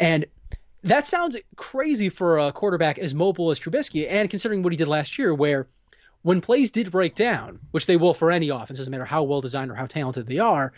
And 0.00 0.26
that 0.84 1.06
sounds 1.06 1.36
crazy 1.56 2.08
for 2.08 2.38
a 2.38 2.52
quarterback 2.52 2.98
as 2.98 3.14
mobile 3.14 3.50
as 3.50 3.58
Trubisky, 3.58 4.06
and 4.08 4.30
considering 4.30 4.62
what 4.62 4.72
he 4.72 4.76
did 4.76 4.88
last 4.88 5.18
year, 5.18 5.34
where 5.34 5.68
when 6.22 6.40
plays 6.40 6.70
did 6.70 6.90
break 6.90 7.14
down, 7.14 7.58
which 7.70 7.86
they 7.86 7.96
will 7.96 8.14
for 8.14 8.30
any 8.30 8.48
offense, 8.48 8.78
doesn't 8.78 8.90
matter 8.90 9.04
how 9.04 9.22
well 9.22 9.40
designed 9.40 9.70
or 9.70 9.74
how 9.74 9.86
talented 9.86 10.26
they 10.26 10.38
are, 10.38 10.72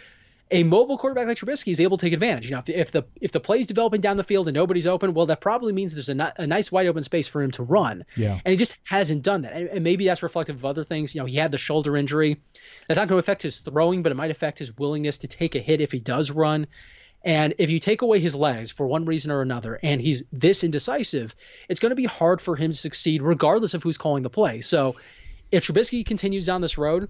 a 0.51 0.65
mobile 0.65 0.99
quarterback 0.99 1.29
like 1.29 1.39
Trubisky 1.39 1.71
is 1.71 1.81
able 1.81 1.97
to 1.97 2.07
take 2.07 2.13
advantage. 2.13 2.47
You 2.47 2.53
know, 2.53 2.59
if 2.59 2.65
the 2.65 2.81
if 2.81 2.91
the, 2.91 3.05
if 3.21 3.33
the 3.33 3.41
play's 3.41 3.67
developing 3.67 4.01
down 4.01 4.17
the 4.17 4.25
field 4.25 4.49
and 4.49 4.55
nobody's 4.55 4.87
open, 4.87 5.15
well, 5.15 5.27
that 5.27 5.41
probably 5.41 5.73
means 5.73 5.95
there's 5.95 6.09
a, 6.09 6.33
a 6.37 6.47
nice 6.47 6.73
wide 6.73 6.89
open 6.89 7.05
space 7.05 7.29
for 7.29 7.41
him 7.43 7.53
to 7.53 7.63
run. 7.63 8.05
Yeah. 8.17 8.41
And 8.45 8.51
he 8.51 8.57
just 8.57 8.77
hasn't 8.85 9.23
done 9.23 9.43
that. 9.43 9.53
And, 9.53 9.69
and 9.69 9.85
maybe 9.85 10.07
that's 10.07 10.23
reflective 10.23 10.57
of 10.57 10.65
other 10.65 10.83
things. 10.83 11.15
You 11.15 11.21
know, 11.21 11.27
he 11.27 11.37
had 11.37 11.53
the 11.53 11.59
shoulder 11.59 11.97
injury. 11.97 12.41
That's 12.89 12.99
not 12.99 13.07
going 13.07 13.17
to 13.17 13.25
affect 13.25 13.43
his 13.43 13.61
throwing, 13.61 14.03
but 14.03 14.11
it 14.11 14.17
might 14.17 14.33
affect 14.33 14.59
his 14.59 14.77
willingness 14.77 15.19
to 15.19 15.29
take 15.29 15.55
a 15.55 15.61
hit 15.61 15.81
if 15.81 15.93
he 15.93 16.01
does 16.01 16.31
run. 16.31 16.67
And 17.23 17.55
if 17.59 17.69
you 17.69 17.81
take 17.81 18.03
away 18.03 18.19
his 18.19 18.35
legs 18.35 18.71
for 18.71 18.87
one 18.87 19.05
reason 19.05 19.31
or 19.31 19.43
another, 19.43 19.79
and 19.83 20.01
he's 20.01 20.25
this 20.33 20.65
indecisive, 20.65 21.35
it's 21.69 21.81
going 21.81 21.91
to 21.91 21.97
be 21.97 22.07
hard 22.07 22.41
for 22.41 22.57
him 22.57 22.71
to 22.71 22.77
succeed 22.77 23.23
regardless 23.23 23.75
of 23.75 23.83
who's 23.83 23.99
calling 23.99 24.23
the 24.23 24.31
play. 24.31 24.63
So 24.63 24.97
if 25.51 25.67
Trubisky 25.67 26.05
continues 26.05 26.47
down 26.47 26.61
this 26.61 26.79
road, 26.79 27.09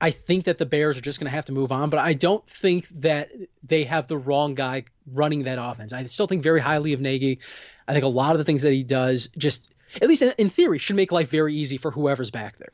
I 0.00 0.10
think 0.10 0.44
that 0.44 0.58
the 0.58 0.66
Bears 0.66 0.98
are 0.98 1.00
just 1.00 1.18
going 1.18 1.30
to 1.30 1.34
have 1.34 1.46
to 1.46 1.52
move 1.52 1.72
on, 1.72 1.90
but 1.90 1.98
I 1.98 2.12
don't 2.12 2.46
think 2.48 2.86
that 3.00 3.30
they 3.62 3.84
have 3.84 4.06
the 4.06 4.16
wrong 4.16 4.54
guy 4.54 4.84
running 5.12 5.44
that 5.44 5.58
offense. 5.60 5.92
I 5.92 6.04
still 6.06 6.26
think 6.26 6.42
very 6.42 6.60
highly 6.60 6.92
of 6.92 7.00
Nagy. 7.00 7.40
I 7.88 7.92
think 7.92 8.04
a 8.04 8.08
lot 8.08 8.32
of 8.32 8.38
the 8.38 8.44
things 8.44 8.62
that 8.62 8.72
he 8.72 8.82
does 8.82 9.28
just 9.38 9.66
at 10.02 10.08
least 10.08 10.22
in 10.22 10.50
theory 10.50 10.78
should 10.78 10.96
make 10.96 11.12
life 11.12 11.30
very 11.30 11.54
easy 11.54 11.76
for 11.76 11.90
whoever's 11.90 12.30
back 12.30 12.58
there. 12.58 12.72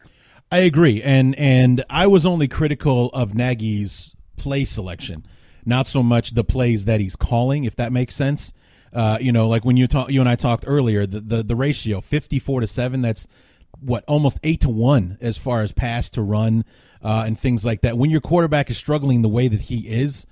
I 0.50 0.58
agree. 0.58 1.02
And 1.02 1.34
and 1.36 1.84
I 1.88 2.06
was 2.06 2.26
only 2.26 2.48
critical 2.48 3.08
of 3.10 3.34
Nagy's 3.34 4.16
play 4.36 4.64
selection, 4.64 5.26
not 5.64 5.86
so 5.86 6.02
much 6.02 6.32
the 6.32 6.44
plays 6.44 6.84
that 6.84 7.00
he's 7.00 7.16
calling, 7.16 7.64
if 7.64 7.76
that 7.76 7.92
makes 7.92 8.14
sense. 8.14 8.52
Uh, 8.92 9.18
you 9.20 9.30
know, 9.30 9.48
like 9.48 9.64
when 9.64 9.76
you 9.76 9.86
talk, 9.86 10.10
you 10.10 10.20
and 10.20 10.28
I 10.28 10.36
talked 10.36 10.64
earlier, 10.66 11.06
the, 11.06 11.20
the, 11.20 11.42
the 11.42 11.56
ratio, 11.56 12.00
54 12.00 12.62
to 12.62 12.66
7, 12.66 13.02
that's 13.02 13.26
what, 13.80 14.04
almost 14.06 14.38
8 14.42 14.60
to 14.62 14.68
1 14.68 15.18
as 15.20 15.38
far 15.38 15.62
as 15.62 15.72
pass 15.72 16.10
to 16.10 16.22
run 16.22 16.64
uh, 17.02 17.22
and 17.26 17.38
things 17.38 17.64
like 17.64 17.82
that. 17.82 17.96
When 17.96 18.10
your 18.10 18.20
quarterback 18.20 18.68
is 18.70 18.76
struggling 18.76 19.22
the 19.22 19.28
way 19.28 19.48
that 19.48 19.62
he 19.62 19.88
is, 19.88 20.26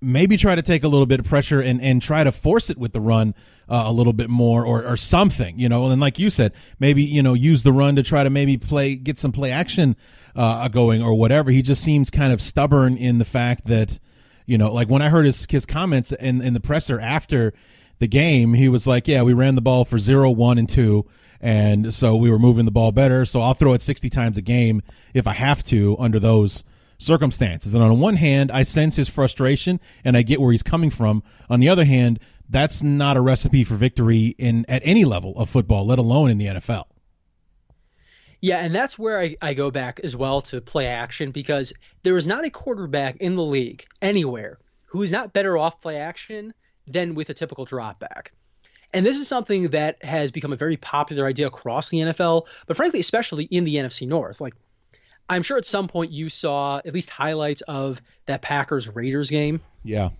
maybe 0.00 0.36
try 0.36 0.54
to 0.54 0.62
take 0.62 0.84
a 0.84 0.88
little 0.88 1.06
bit 1.06 1.20
of 1.20 1.26
pressure 1.26 1.60
and, 1.60 1.80
and 1.82 2.00
try 2.00 2.22
to 2.22 2.30
force 2.30 2.70
it 2.70 2.78
with 2.78 2.92
the 2.92 3.00
run 3.00 3.34
uh, 3.68 3.84
a 3.86 3.92
little 3.92 4.12
bit 4.12 4.30
more 4.30 4.64
or, 4.64 4.84
or 4.86 4.96
something, 4.96 5.58
you 5.58 5.68
know. 5.68 5.88
And 5.88 6.00
like 6.00 6.18
you 6.18 6.30
said, 6.30 6.52
maybe, 6.78 7.02
you 7.02 7.22
know, 7.22 7.34
use 7.34 7.62
the 7.62 7.72
run 7.72 7.96
to 7.96 8.02
try 8.02 8.22
to 8.22 8.30
maybe 8.30 8.56
play, 8.56 8.94
get 8.94 9.18
some 9.18 9.32
play 9.32 9.50
action 9.50 9.96
uh, 10.36 10.68
going 10.68 11.02
or 11.02 11.14
whatever. 11.14 11.50
He 11.50 11.62
just 11.62 11.82
seems 11.82 12.10
kind 12.10 12.32
of 12.32 12.40
stubborn 12.40 12.96
in 12.96 13.18
the 13.18 13.24
fact 13.24 13.66
that, 13.66 13.98
you 14.48 14.56
know, 14.56 14.72
like 14.72 14.88
when 14.88 15.02
I 15.02 15.10
heard 15.10 15.26
his, 15.26 15.46
his 15.48 15.66
comments 15.66 16.10
in, 16.12 16.40
in 16.40 16.54
the 16.54 16.60
presser 16.60 16.98
after 16.98 17.52
the 17.98 18.08
game, 18.08 18.54
he 18.54 18.68
was 18.68 18.86
like, 18.86 19.06
yeah, 19.06 19.22
we 19.22 19.34
ran 19.34 19.54
the 19.56 19.60
ball 19.60 19.84
for 19.84 19.98
zero, 19.98 20.30
one, 20.30 20.56
and 20.56 20.68
two. 20.68 21.04
And 21.40 21.92
so 21.92 22.16
we 22.16 22.30
were 22.30 22.38
moving 22.38 22.64
the 22.64 22.70
ball 22.70 22.90
better. 22.90 23.26
So 23.26 23.42
I'll 23.42 23.54
throw 23.54 23.74
it 23.74 23.82
60 23.82 24.08
times 24.08 24.38
a 24.38 24.42
game 24.42 24.82
if 25.12 25.26
I 25.26 25.34
have 25.34 25.62
to 25.64 25.96
under 25.98 26.18
those 26.18 26.64
circumstances. 26.96 27.74
And 27.74 27.82
on 27.82 28.00
one 28.00 28.16
hand, 28.16 28.50
I 28.50 28.62
sense 28.62 28.96
his 28.96 29.08
frustration 29.08 29.80
and 30.02 30.16
I 30.16 30.22
get 30.22 30.40
where 30.40 30.50
he's 30.50 30.62
coming 30.62 30.90
from. 30.90 31.22
On 31.50 31.60
the 31.60 31.68
other 31.68 31.84
hand, 31.84 32.18
that's 32.48 32.82
not 32.82 33.18
a 33.18 33.20
recipe 33.20 33.64
for 33.64 33.74
victory 33.74 34.34
in 34.38 34.64
at 34.66 34.80
any 34.82 35.04
level 35.04 35.34
of 35.36 35.50
football, 35.50 35.86
let 35.86 35.98
alone 35.98 36.30
in 36.30 36.38
the 36.38 36.46
NFL. 36.46 36.84
Yeah, 38.40 38.58
and 38.58 38.74
that's 38.74 38.98
where 38.98 39.18
I, 39.18 39.36
I 39.42 39.54
go 39.54 39.70
back 39.70 40.00
as 40.04 40.14
well 40.14 40.40
to 40.42 40.60
play 40.60 40.86
action 40.86 41.32
because 41.32 41.72
there 42.02 42.16
is 42.16 42.26
not 42.26 42.44
a 42.44 42.50
quarterback 42.50 43.16
in 43.16 43.36
the 43.36 43.42
league 43.42 43.84
anywhere 44.00 44.58
who 44.86 45.02
is 45.02 45.10
not 45.10 45.32
better 45.32 45.58
off 45.58 45.80
play 45.80 45.96
action 45.96 46.54
than 46.86 47.14
with 47.14 47.30
a 47.30 47.34
typical 47.34 47.64
drop 47.64 47.98
back. 47.98 48.32
And 48.94 49.04
this 49.04 49.18
is 49.18 49.28
something 49.28 49.68
that 49.68 50.02
has 50.02 50.30
become 50.30 50.52
a 50.52 50.56
very 50.56 50.76
popular 50.76 51.26
idea 51.26 51.46
across 51.46 51.90
the 51.90 51.98
NFL, 51.98 52.46
but 52.66 52.76
frankly, 52.76 53.00
especially 53.00 53.44
in 53.44 53.64
the 53.64 53.74
NFC 53.74 54.08
North. 54.08 54.40
Like, 54.40 54.54
I'm 55.28 55.42
sure 55.42 55.58
at 55.58 55.66
some 55.66 55.88
point 55.88 56.10
you 56.10 56.30
saw 56.30 56.78
at 56.78 56.94
least 56.94 57.10
highlights 57.10 57.60
of 57.62 58.00
that 58.26 58.40
Packers 58.40 58.88
Raiders 58.88 59.28
game. 59.28 59.60
Yeah. 59.84 60.10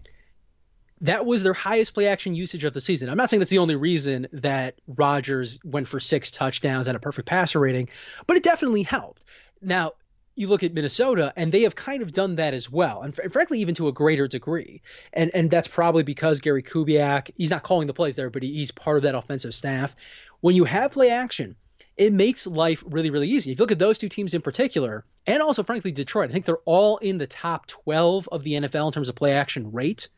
That 1.02 1.26
was 1.26 1.42
their 1.42 1.54
highest 1.54 1.94
play 1.94 2.08
action 2.08 2.34
usage 2.34 2.64
of 2.64 2.72
the 2.72 2.80
season. 2.80 3.08
I'm 3.08 3.16
not 3.16 3.30
saying 3.30 3.38
that's 3.40 3.50
the 3.50 3.58
only 3.58 3.76
reason 3.76 4.26
that 4.32 4.80
Rodgers 4.86 5.60
went 5.64 5.88
for 5.88 6.00
six 6.00 6.30
touchdowns 6.30 6.88
and 6.88 6.96
a 6.96 7.00
perfect 7.00 7.28
passer 7.28 7.60
rating, 7.60 7.88
but 8.26 8.36
it 8.36 8.42
definitely 8.42 8.82
helped. 8.82 9.24
Now, 9.62 9.92
you 10.38 10.46
look 10.46 10.62
at 10.62 10.72
Minnesota, 10.72 11.32
and 11.36 11.50
they 11.50 11.62
have 11.62 11.74
kind 11.74 12.00
of 12.00 12.12
done 12.12 12.36
that 12.36 12.54
as 12.54 12.70
well, 12.70 13.02
and, 13.02 13.14
fr- 13.14 13.28
frankly, 13.28 13.60
even 13.60 13.74
to 13.74 13.88
a 13.88 13.92
greater 13.92 14.28
degree. 14.28 14.82
And 15.12 15.32
and 15.34 15.50
that's 15.50 15.66
probably 15.66 16.04
because 16.04 16.40
Gary 16.40 16.62
Kubiak, 16.62 17.32
he's 17.36 17.50
not 17.50 17.64
calling 17.64 17.88
the 17.88 17.94
plays 17.94 18.14
there, 18.14 18.30
but 18.30 18.44
he, 18.44 18.54
he's 18.54 18.70
part 18.70 18.98
of 18.98 19.02
that 19.02 19.16
offensive 19.16 19.52
staff. 19.52 19.96
When 20.40 20.54
you 20.54 20.64
have 20.64 20.92
play 20.92 21.10
action, 21.10 21.56
it 21.96 22.12
makes 22.12 22.46
life 22.46 22.84
really, 22.86 23.10
really 23.10 23.28
easy. 23.28 23.50
If 23.50 23.58
you 23.58 23.62
look 23.62 23.72
at 23.72 23.80
those 23.80 23.98
two 23.98 24.08
teams 24.08 24.32
in 24.32 24.40
particular, 24.40 25.04
and 25.26 25.42
also, 25.42 25.64
frankly, 25.64 25.90
Detroit, 25.90 26.30
I 26.30 26.32
think 26.32 26.44
they're 26.44 26.58
all 26.64 26.98
in 26.98 27.18
the 27.18 27.26
top 27.26 27.66
12 27.66 28.28
of 28.30 28.44
the 28.44 28.52
NFL 28.52 28.86
in 28.86 28.92
terms 28.92 29.08
of 29.08 29.16
play 29.16 29.32
action 29.32 29.72
rate. 29.72 30.08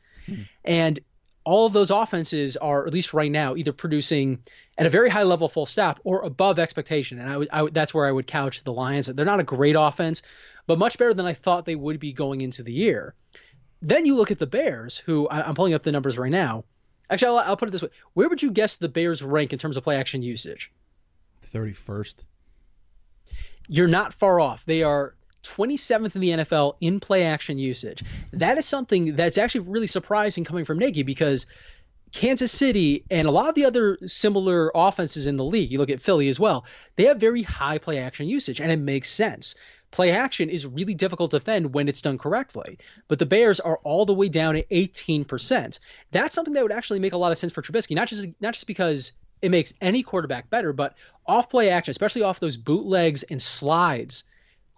And 0.64 1.00
all 1.44 1.66
of 1.66 1.72
those 1.72 1.90
offenses 1.90 2.56
are, 2.56 2.86
at 2.86 2.92
least 2.92 3.14
right 3.14 3.30
now, 3.30 3.56
either 3.56 3.72
producing 3.72 4.40
at 4.78 4.86
a 4.86 4.90
very 4.90 5.08
high 5.08 5.22
level 5.22 5.48
full 5.48 5.66
stop 5.66 6.00
or 6.04 6.22
above 6.22 6.58
expectation. 6.58 7.18
And 7.18 7.30
I 7.30 7.36
would, 7.36 7.48
I 7.52 7.62
would, 7.62 7.74
that's 7.74 7.94
where 7.94 8.06
I 8.06 8.12
would 8.12 8.26
couch 8.26 8.62
the 8.62 8.72
Lions. 8.72 9.06
They're 9.06 9.24
not 9.24 9.40
a 9.40 9.44
great 9.44 9.76
offense, 9.78 10.22
but 10.66 10.78
much 10.78 10.98
better 10.98 11.14
than 11.14 11.26
I 11.26 11.32
thought 11.32 11.64
they 11.64 11.76
would 11.76 11.98
be 11.98 12.12
going 12.12 12.40
into 12.40 12.62
the 12.62 12.72
year. 12.72 13.14
Then 13.82 14.04
you 14.04 14.16
look 14.16 14.30
at 14.30 14.38
the 14.38 14.46
Bears, 14.46 14.98
who 14.98 15.26
I, 15.28 15.48
am 15.48 15.54
pulling 15.54 15.74
up 15.74 15.82
the 15.82 15.92
numbers 15.92 16.18
right 16.18 16.30
now. 16.30 16.64
Actually, 17.08 17.38
I'll, 17.38 17.50
I'll 17.50 17.56
put 17.56 17.68
it 17.68 17.72
this 17.72 17.82
way: 17.82 17.88
Where 18.12 18.28
would 18.28 18.42
you 18.42 18.50
guess 18.50 18.76
the 18.76 18.88
Bears 18.88 19.22
rank 19.22 19.52
in 19.52 19.58
terms 19.58 19.76
of 19.76 19.84
play 19.84 19.96
action 19.96 20.22
usage? 20.22 20.70
31st. 21.52 22.16
You're 23.68 23.88
not 23.88 24.14
far 24.14 24.40
off. 24.40 24.64
They 24.66 24.82
are 24.82 25.14
27th 25.42 26.14
in 26.14 26.20
the 26.20 26.30
NFL 26.30 26.76
in 26.80 27.00
play 27.00 27.24
action 27.24 27.58
usage. 27.58 28.02
That 28.32 28.58
is 28.58 28.66
something 28.66 29.16
that's 29.16 29.38
actually 29.38 29.70
really 29.70 29.86
surprising 29.86 30.44
coming 30.44 30.64
from 30.64 30.78
Nagy 30.78 31.02
because 31.02 31.46
Kansas 32.12 32.52
City 32.52 33.04
and 33.10 33.28
a 33.28 33.30
lot 33.30 33.48
of 33.48 33.54
the 33.54 33.64
other 33.64 33.98
similar 34.06 34.70
offenses 34.74 35.26
in 35.26 35.36
the 35.36 35.44
league, 35.44 35.70
you 35.70 35.78
look 35.78 35.90
at 35.90 36.02
Philly 36.02 36.28
as 36.28 36.40
well, 36.40 36.64
they 36.96 37.04
have 37.04 37.18
very 37.18 37.42
high 37.42 37.78
play 37.78 37.98
action 37.98 38.26
usage, 38.26 38.60
and 38.60 38.72
it 38.72 38.78
makes 38.78 39.10
sense. 39.10 39.54
Play 39.92 40.12
action 40.12 40.50
is 40.50 40.66
really 40.66 40.94
difficult 40.94 41.32
to 41.32 41.38
defend 41.38 41.74
when 41.74 41.88
it's 41.88 42.00
done 42.00 42.18
correctly, 42.18 42.78
but 43.08 43.18
the 43.18 43.26
Bears 43.26 43.58
are 43.58 43.78
all 43.82 44.06
the 44.06 44.14
way 44.14 44.28
down 44.28 44.56
at 44.56 44.68
18%. 44.70 45.78
That's 46.12 46.34
something 46.34 46.54
that 46.54 46.62
would 46.62 46.72
actually 46.72 47.00
make 47.00 47.12
a 47.12 47.16
lot 47.18 47.32
of 47.32 47.38
sense 47.38 47.52
for 47.52 47.62
Trubisky, 47.62 47.96
not 47.96 48.08
just 48.08 48.26
not 48.40 48.54
just 48.54 48.66
because 48.68 49.12
it 49.42 49.50
makes 49.50 49.74
any 49.80 50.02
quarterback 50.02 50.50
better, 50.50 50.72
but 50.72 50.94
off 51.26 51.48
play 51.48 51.70
action, 51.70 51.90
especially 51.90 52.22
off 52.22 52.40
those 52.40 52.56
bootlegs 52.56 53.24
and 53.24 53.40
slides, 53.40 54.24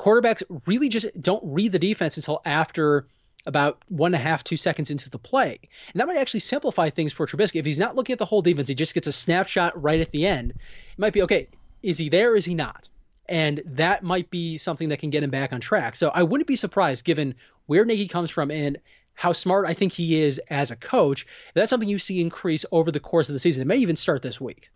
quarterbacks 0.03 0.43
really 0.67 0.89
just 0.89 1.07
don't 1.21 1.43
read 1.45 1.71
the 1.71 1.79
defense 1.79 2.17
until 2.17 2.43
after 2.45 3.07
about 3.47 3.81
one 3.89 4.15
and 4.15 4.21
a 4.21 4.25
half, 4.25 4.43
two 4.43 4.57
seconds 4.57 4.91
into 4.91 5.09
the 5.09 5.19
play. 5.19 5.59
And 5.93 6.01
that 6.01 6.07
might 6.07 6.17
actually 6.17 6.41
simplify 6.41 6.91
things 6.91 7.13
for 7.13 7.27
Trubisky. 7.27 7.61
If 7.61 7.67
he's 7.67 7.79
not 7.79 7.95
looking 7.95 8.13
at 8.13 8.19
the 8.19 8.25
whole 8.25 8.43
defense, 8.43 8.69
he 8.69 8.75
just 8.75 8.95
gets 8.95 9.07
a 9.07 9.13
snapshot 9.13 9.81
right 9.81 10.01
at 10.01 10.11
the 10.11 10.27
end. 10.27 10.51
It 10.51 10.99
might 10.99 11.13
be 11.13 11.23
okay, 11.23 11.49
is 11.83 11.99
he 11.99 12.09
there? 12.09 12.35
Is 12.37 12.45
he 12.45 12.55
not? 12.55 12.89
And 13.29 13.63
that 13.65 14.03
might 14.03 14.29
be 14.29 14.59
something 14.59 14.89
that 14.89 14.99
can 14.99 15.11
get 15.11 15.23
him 15.23 15.31
back 15.31 15.53
on 15.53 15.61
track. 15.61 15.95
So 15.95 16.11
I 16.13 16.25
wouldn't 16.25 16.49
be 16.49 16.57
surprised 16.57 17.05
given 17.05 17.37
where 17.67 17.85
Nagy 17.85 18.09
comes 18.09 18.31
from 18.31 18.51
and 18.51 18.79
how 19.15 19.33
smart 19.33 19.67
I 19.69 19.75
think 19.75 19.93
he 19.93 20.23
is 20.23 20.41
as 20.51 20.73
a 20.73 20.77
coach. 20.77 21.27
That's 21.55 21.71
something 21.71 21.89
you 21.89 22.01
see 22.01 22.21
increase 22.21 22.65
over 22.73 22.91
the 22.91 23.01
course 23.01 23.29
of 23.29 23.35
the 23.35 23.39
season. 23.39 23.63
It 23.63 23.67
may 23.69 23.79
even 23.79 23.97
start 23.97 24.23
this 24.23 24.41
week. 24.41 24.71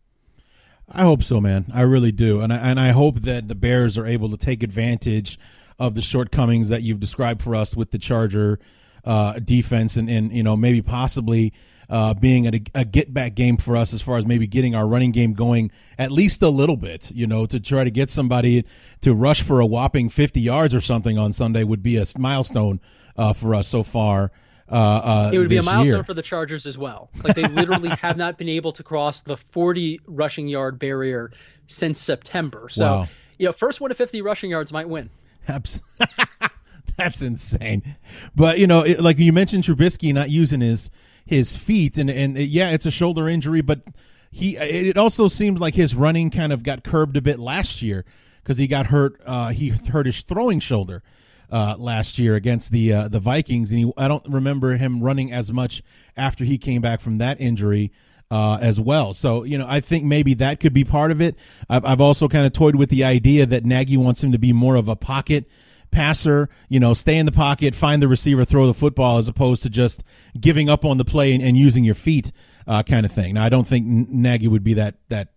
I 0.89 1.03
hope 1.03 1.23
so, 1.23 1.41
man. 1.41 1.67
I 1.75 1.81
really 1.83 2.13
do, 2.13 2.41
and 2.41 2.53
I, 2.53 2.57
and 2.57 2.79
I 2.79 2.91
hope 2.91 3.21
that 3.23 3.49
the 3.49 3.57
Bears 3.57 3.99
are 3.99 4.07
able 4.07 4.31
to 4.31 4.37
take 4.37 4.63
advantage 4.63 5.39
of 5.79 5.95
the 5.95 6.03
shortcomings 6.03 6.69
that 6.69 6.83
you've 6.83 7.01
described 7.01 7.43
for 7.43 7.55
us 7.55 7.75
with 7.75 7.91
the 7.91 7.99
Charger 7.99 8.61
uh, 9.05 9.39
defense, 9.41 9.97
and 9.97 10.09
and 10.09 10.33
you 10.33 10.45
know 10.45 10.57
maybe 10.57 10.83
possibly 10.83 11.53
uh, 11.91 12.15
being 12.15 12.47
a, 12.47 12.61
a 12.75 12.85
get 12.85 13.13
back 13.13 13.35
game 13.35 13.57
for 13.57 13.77
us 13.77 13.93
as 13.93 14.01
far 14.01 14.17
as 14.17 14.27
maybe 14.27 14.47
getting 14.47 14.77
our 14.77 14.87
running 14.87 15.11
game 15.11 15.33
going 15.33 15.73
at 15.99 16.13
least 16.13 16.41
a 16.43 16.49
little 16.49 16.77
bit. 16.77 17.11
You 17.13 17.27
know, 17.27 17.47
to 17.47 17.59
try 17.59 17.83
to 17.83 17.91
get 17.91 18.09
somebody 18.09 18.65
to 19.01 19.13
rush 19.13 19.43
for 19.43 19.59
a 19.59 19.67
whopping 19.67 20.09
fifty 20.09 20.41
yards 20.41 20.73
or 20.73 20.81
something 20.81 21.19
on 21.19 21.33
Sunday 21.33 21.65
would 21.65 21.83
be 21.83 21.97
a 21.97 22.07
milestone 22.17 22.81
uh, 23.17 23.33
for 23.33 23.57
us 23.57 23.67
so 23.67 23.83
far. 23.83 24.31
Uh, 24.71 24.75
uh, 24.75 25.31
it 25.33 25.39
would 25.39 25.49
be 25.49 25.59
a 25.59 25.63
milestone 25.63 25.95
year. 25.97 26.05
for 26.05 26.15
the 26.15 26.23
Chargers 26.23 26.67
as 26.67 26.77
well. 26.77 27.09
Like 27.23 27.37
they 27.37 27.47
literally 27.47 27.89
have 28.01 28.17
not 28.17 28.37
been 28.37 28.49
able 28.49 28.73
to 28.73 28.83
cross 28.83 29.21
the 29.21 29.37
40 29.37 30.01
rushing 30.07 30.49
yard 30.49 30.79
barrier 30.79 31.31
since 31.67 32.01
September. 32.01 32.69
So, 32.69 32.85
wow. 32.85 33.09
you 33.39 33.47
know, 33.47 33.53
first 33.53 33.81
one 33.81 33.91
to 33.91 33.95
50 33.95 34.23
rushing 34.23 34.51
yards 34.51 34.73
might 34.73 34.89
win. 34.89 35.11
That's 36.97 37.23
insane. 37.23 37.97
But 38.35 38.59
you 38.59 38.67
know, 38.67 38.81
it, 38.81 39.01
like 39.01 39.19
you 39.19 39.33
mentioned, 39.33 39.65
Trubisky 39.65 40.13
not 40.13 40.31
using 40.31 40.61
his 40.61 40.91
his 41.25 41.57
feet, 41.57 41.99
and 41.99 42.09
and 42.09 42.37
yeah, 42.39 42.71
it's 42.71 42.87
a 42.87 42.91
shoulder 42.91 43.29
injury, 43.29 43.61
but 43.61 43.83
he 44.31 44.57
it 44.57 44.97
also 44.97 45.29
seemed 45.29 45.61
like 45.61 45.75
his 45.75 45.95
running 45.95 46.31
kind 46.31 46.53
of 46.53 46.63
got 46.63 46.85
curbed 46.85 47.17
a 47.17 47.21
bit 47.21 47.39
last 47.39 47.83
year 47.83 48.05
because 48.43 48.59
he 48.59 48.67
got 48.67 48.87
hurt. 48.87 49.21
Uh, 49.27 49.49
he 49.49 49.69
hurt 49.69 50.07
his 50.07 50.23
throwing 50.23 50.59
shoulder 50.59 51.03
uh, 51.51 51.77
last 51.79 52.19
year 52.19 52.35
against 52.35 52.73
the 52.73 52.93
uh, 52.93 53.09
the 53.09 53.21
Vikings, 53.21 53.73
and 53.73 53.79
he, 53.79 53.93
I 53.97 54.09
don't 54.09 54.27
remember 54.29 54.77
him 54.77 55.03
running 55.03 55.33
as 55.33 55.53
much 55.53 55.83
after 56.17 56.45
he 56.45 56.59
came 56.59 56.83
back 56.83 57.01
from 57.01 57.19
that 57.19 57.41
injury. 57.41 57.93
Uh, 58.29 58.59
as 58.61 58.81
well. 58.81 59.15
So, 59.15 59.45
you 59.45 59.57
know, 59.57 59.67
I 59.69 59.79
think 59.79 60.03
maybe 60.03 60.35
that 60.35 60.59
could 60.59 60.75
be 60.75 60.83
part 60.83 61.13
of 61.13 61.21
it. 61.21 61.37
I've, 61.71 61.85
I've 61.85 62.01
also 62.01 62.27
kind 62.27 62.45
of 62.45 62.53
toyed 62.53 62.75
with 62.75 62.91
the 62.91 63.05
idea 63.05 63.47
that 63.47 63.65
Nagy 63.65 63.97
wants 63.97 64.25
him 64.25 64.33
to 64.33 64.39
be 64.39 64.53
more 64.53 64.75
of 64.75 64.89
a 64.89 64.97
pocket 64.97 65.49
passer, 65.93 66.49
you 66.69 66.81
know, 66.81 66.93
stay 66.93 67.17
in 67.19 67.27
the 67.27 67.31
pocket, 67.31 67.75
find 67.75 68.03
the 68.03 68.09
receiver, 68.09 68.45
throw 68.45 68.67
the 68.67 68.75
football, 68.75 69.19
as 69.19 69.29
opposed 69.29 69.63
to 69.63 69.71
just 69.71 70.03
giving 70.41 70.69
up 70.69 70.85
on 70.85 70.99
the 70.99 71.05
play 71.05 71.33
and, 71.33 71.43
and 71.43 71.57
using 71.57 71.85
your 71.85 71.95
feet, 71.95 72.33
uh, 72.67 72.83
kind 72.83 73.07
of 73.07 73.13
thing. 73.13 73.35
Now, 73.35 73.45
I 73.45 73.49
don't 73.49 73.67
think 73.67 73.87
Nagy 73.87 74.49
would 74.49 74.65
be 74.65 74.75
that 74.75 74.97
that 75.09 75.29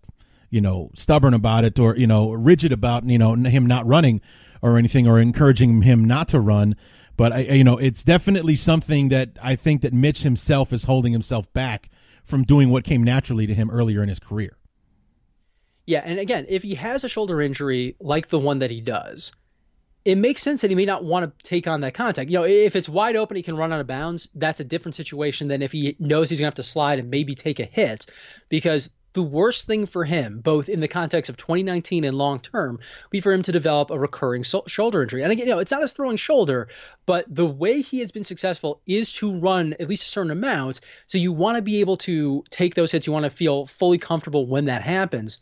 you 0.50 0.62
know 0.62 0.92
stubborn 0.94 1.34
about 1.34 1.66
it 1.66 1.80
or 1.80 1.96
you 1.96 2.08
know 2.08 2.32
rigid 2.32 2.72
about 2.72 3.08
you 3.08 3.18
know 3.18 3.36
him 3.36 3.66
not 3.66 3.86
running 3.86 4.22
or 4.62 4.78
anything 4.78 5.08
or 5.08 5.20
encouraging 5.20 5.82
him 5.82 6.06
not 6.06 6.28
to 6.30 6.40
run. 6.40 6.76
But 7.18 7.34
I, 7.34 7.40
you 7.40 7.64
know, 7.66 7.78
it's 7.78 8.04
definitely 8.04 8.56
something 8.56 9.10
that 9.10 9.32
I 9.42 9.56
think 9.56 9.82
that 9.82 9.94
Mitch 9.94 10.24
himself 10.24 10.72
is 10.72 10.86
holding 10.86 11.12
himself 11.12 11.52
back 11.52 11.90
from 12.24 12.44
doing 12.44 12.70
what 12.70 12.84
came 12.84 13.04
naturally 13.04 13.46
to 13.48 13.54
him 13.54 13.70
earlier 13.70 14.02
in 14.02 14.10
his 14.10 14.20
career. 14.20 14.58
Yeah, 15.86 16.02
and 16.06 16.20
again, 16.20 16.46
if 16.48 16.62
he 16.62 16.76
has 16.76 17.04
a 17.04 17.10
shoulder 17.10 17.42
injury 17.42 17.96
like 18.00 18.28
the 18.28 18.40
one 18.40 18.60
that 18.60 18.70
he 18.70 18.80
does, 18.80 19.32
it 20.06 20.18
makes 20.18 20.42
sense 20.42 20.62
that 20.62 20.70
he 20.70 20.76
may 20.76 20.86
not 20.86 21.04
want 21.04 21.26
to 21.26 21.46
take 21.46 21.68
on 21.68 21.82
that 21.82 21.94
contact. 21.94 22.30
You 22.30 22.38
know, 22.38 22.46
if 22.46 22.76
it's 22.76 22.88
wide 22.88 23.16
open, 23.16 23.36
he 23.36 23.44
can 23.44 23.58
run 23.58 23.74
out 23.74 23.82
of 23.82 23.88
bounds. 23.88 24.30
That's 24.36 24.60
a 24.60 24.64
different 24.64 24.96
situation 24.96 25.48
than 25.48 25.62
if 25.62 25.72
he 25.72 25.96
knows 26.00 26.30
he's 26.30 26.40
going 26.40 26.52
to 26.52 26.56
have 26.56 26.66
to 26.66 26.72
slide 26.72 27.00
and 27.00 27.10
maybe 27.10 27.36
take 27.36 27.60
a 27.60 27.66
hit 27.66 28.06
because 28.50 28.92
the 29.14 29.24
worst 29.24 29.66
thing 29.66 29.86
for 29.86 30.06
him, 30.06 30.40
both 30.40 30.70
in 30.70 30.80
the 30.80 30.88
context 30.88 31.30
of 31.30 31.38
2019 31.38 32.04
and 32.04 32.18
long 32.18 32.40
term, 32.40 32.80
be 33.10 33.22
for 33.22 33.32
him 33.32 33.42
to 33.44 33.52
develop 33.52 33.92
a 33.92 34.00
recurring 34.00 34.44
so- 34.44 34.64
shoulder 34.68 35.02
injury. 35.02 35.24
And 35.24 35.32
again, 35.32 35.48
you 35.48 35.54
know, 35.54 35.60
it's 35.60 35.72
not 35.72 35.82
his 35.82 35.94
throwing 35.94 36.18
shoulder, 36.18 36.70
but 37.06 37.26
the 37.28 37.46
way 37.46 37.82
he 37.82 38.00
has 38.00 38.12
been 38.12 38.24
successful 38.24 38.82
is 38.86 39.12
to 39.14 39.40
run 39.40 39.74
at 39.80 39.90
least 39.90 40.04
a 40.04 40.10
certain 40.10 40.32
amount. 40.32 40.82
So 41.08 41.18
you 41.18 41.32
want 41.32 41.56
to 41.56 41.62
be 41.62 41.80
able 41.80 41.98
to 41.98 42.44
take 42.50 42.76
those 42.76 42.92
hits. 42.92 43.08
You 43.08 43.14
want 43.14 43.24
to 43.24 43.30
feel 43.30 43.66
fully 43.66 43.98
comfortable 43.98 44.46
when 44.46 44.66
that 44.66 44.82
happens. 44.82 45.40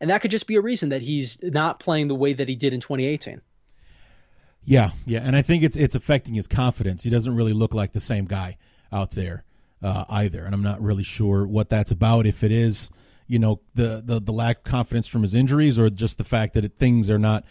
And 0.00 0.10
that 0.10 0.20
could 0.20 0.30
just 0.30 0.46
be 0.46 0.56
a 0.56 0.60
reason 0.60 0.90
that 0.90 1.02
he's 1.02 1.42
not 1.42 1.80
playing 1.80 2.08
the 2.08 2.14
way 2.14 2.32
that 2.32 2.48
he 2.48 2.54
did 2.54 2.72
in 2.72 2.80
2018. 2.80 3.40
Yeah, 4.64 4.90
yeah, 5.06 5.20
and 5.20 5.34
I 5.34 5.40
think 5.40 5.62
it's 5.62 5.76
it's 5.76 5.94
affecting 5.94 6.34
his 6.34 6.46
confidence. 6.46 7.02
He 7.02 7.08
doesn't 7.08 7.34
really 7.34 7.54
look 7.54 7.72
like 7.72 7.92
the 7.92 8.00
same 8.00 8.26
guy 8.26 8.58
out 8.92 9.12
there 9.12 9.44
uh, 9.82 10.04
either, 10.08 10.44
and 10.44 10.54
I'm 10.54 10.62
not 10.62 10.80
really 10.82 11.02
sure 11.02 11.46
what 11.46 11.68
that's 11.68 11.90
about. 11.90 12.26
If 12.26 12.42
it 12.42 12.52
is, 12.52 12.90
you 13.26 13.38
know, 13.38 13.60
the 13.74 14.02
the, 14.04 14.20
the 14.20 14.32
lack 14.32 14.58
of 14.58 14.64
confidence 14.64 15.06
from 15.06 15.22
his 15.22 15.34
injuries, 15.34 15.78
or 15.78 15.90
just 15.90 16.18
the 16.18 16.24
fact 16.24 16.54
that 16.54 16.64
it, 16.64 16.78
things 16.78 17.10
are 17.10 17.18
not 17.18 17.44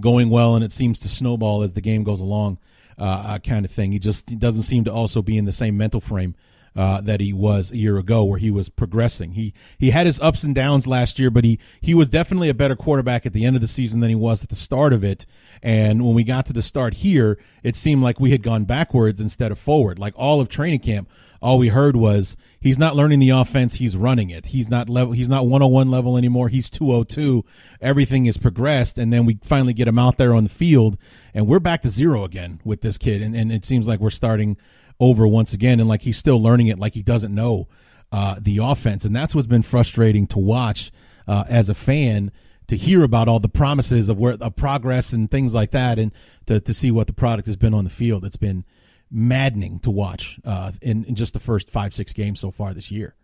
going 0.00 0.28
well 0.28 0.56
and 0.56 0.64
it 0.64 0.72
seems 0.72 0.98
to 0.98 1.08
snowball 1.08 1.62
as 1.62 1.74
the 1.74 1.80
game 1.80 2.02
goes 2.02 2.20
along, 2.20 2.58
uh, 2.98 3.02
uh 3.02 3.38
kind 3.38 3.64
of 3.64 3.70
thing. 3.70 3.92
He 3.92 3.98
just 3.98 4.30
he 4.30 4.36
doesn't 4.36 4.62
seem 4.62 4.84
to 4.84 4.92
also 4.92 5.22
be 5.22 5.38
in 5.38 5.44
the 5.44 5.52
same 5.52 5.76
mental 5.76 6.00
frame 6.00 6.34
uh, 6.76 7.00
that 7.00 7.20
he 7.20 7.32
was 7.32 7.70
a 7.70 7.76
year 7.76 7.98
ago, 7.98 8.24
where 8.24 8.38
he 8.38 8.50
was 8.50 8.68
progressing. 8.68 9.32
He 9.32 9.54
he 9.78 9.90
had 9.90 10.06
his 10.06 10.20
ups 10.20 10.42
and 10.42 10.54
downs 10.54 10.86
last 10.86 11.18
year, 11.18 11.30
but 11.30 11.44
he 11.44 11.58
he 11.80 11.94
was 11.94 12.08
definitely 12.08 12.48
a 12.48 12.54
better 12.54 12.76
quarterback 12.76 13.26
at 13.26 13.32
the 13.32 13.44
end 13.44 13.56
of 13.56 13.62
the 13.62 13.68
season 13.68 14.00
than 14.00 14.08
he 14.08 14.16
was 14.16 14.42
at 14.42 14.48
the 14.48 14.56
start 14.56 14.92
of 14.92 15.04
it. 15.04 15.26
And 15.62 16.04
when 16.04 16.14
we 16.14 16.24
got 16.24 16.46
to 16.46 16.52
the 16.52 16.62
start 16.62 16.94
here, 16.94 17.38
it 17.62 17.76
seemed 17.76 18.02
like 18.02 18.20
we 18.20 18.30
had 18.30 18.42
gone 18.42 18.64
backwards 18.64 19.20
instead 19.20 19.52
of 19.52 19.58
forward. 19.58 19.98
Like 19.98 20.14
all 20.16 20.40
of 20.40 20.48
training 20.48 20.80
camp, 20.80 21.08
all 21.40 21.58
we 21.58 21.68
heard 21.68 21.94
was 21.94 22.36
he's 22.58 22.78
not 22.78 22.96
learning 22.96 23.20
the 23.20 23.30
offense, 23.30 23.74
he's 23.74 23.96
running 23.96 24.30
it. 24.30 24.46
He's 24.46 24.68
not 24.68 24.88
level 24.88 25.12
he's 25.12 25.28
not 25.28 25.46
101 25.46 25.90
level 25.90 26.16
anymore. 26.16 26.48
He's 26.48 26.68
202. 26.70 27.44
Everything 27.80 28.26
is 28.26 28.36
progressed 28.36 28.98
and 28.98 29.12
then 29.12 29.26
we 29.26 29.38
finally 29.44 29.74
get 29.74 29.86
him 29.86 29.98
out 29.98 30.16
there 30.16 30.34
on 30.34 30.44
the 30.44 30.50
field 30.50 30.98
and 31.32 31.46
we're 31.46 31.60
back 31.60 31.82
to 31.82 31.90
zero 31.90 32.24
again 32.24 32.60
with 32.64 32.80
this 32.80 32.98
kid 32.98 33.22
and, 33.22 33.36
and 33.36 33.52
it 33.52 33.64
seems 33.64 33.86
like 33.86 34.00
we're 34.00 34.10
starting 34.10 34.56
over 35.00 35.26
once 35.26 35.52
again, 35.52 35.80
and 35.80 35.88
like 35.88 36.02
he's 36.02 36.16
still 36.16 36.40
learning 36.42 36.68
it, 36.68 36.78
like 36.78 36.94
he 36.94 37.02
doesn't 37.02 37.34
know 37.34 37.68
uh, 38.12 38.36
the 38.40 38.58
offense, 38.58 39.04
and 39.04 39.14
that's 39.14 39.34
what's 39.34 39.48
been 39.48 39.62
frustrating 39.62 40.26
to 40.28 40.38
watch 40.38 40.92
uh, 41.26 41.44
as 41.48 41.68
a 41.68 41.74
fan 41.74 42.30
to 42.66 42.76
hear 42.76 43.02
about 43.02 43.28
all 43.28 43.40
the 43.40 43.48
promises 43.48 44.08
of 44.08 44.18
where 44.18 44.36
of 44.40 44.56
progress 44.56 45.12
and 45.12 45.30
things 45.30 45.54
like 45.54 45.72
that, 45.72 45.98
and 45.98 46.12
to 46.46 46.60
to 46.60 46.72
see 46.72 46.90
what 46.90 47.06
the 47.06 47.12
product 47.12 47.46
has 47.46 47.56
been 47.56 47.74
on 47.74 47.84
the 47.84 47.90
field. 47.90 48.24
It's 48.24 48.36
been 48.36 48.64
maddening 49.10 49.78
to 49.80 49.90
watch 49.90 50.40
uh, 50.44 50.72
in, 50.82 51.04
in 51.04 51.14
just 51.14 51.34
the 51.34 51.40
first 51.40 51.70
five 51.70 51.94
six 51.94 52.12
games 52.12 52.40
so 52.40 52.50
far 52.50 52.74
this 52.74 52.90
year. 52.90 53.14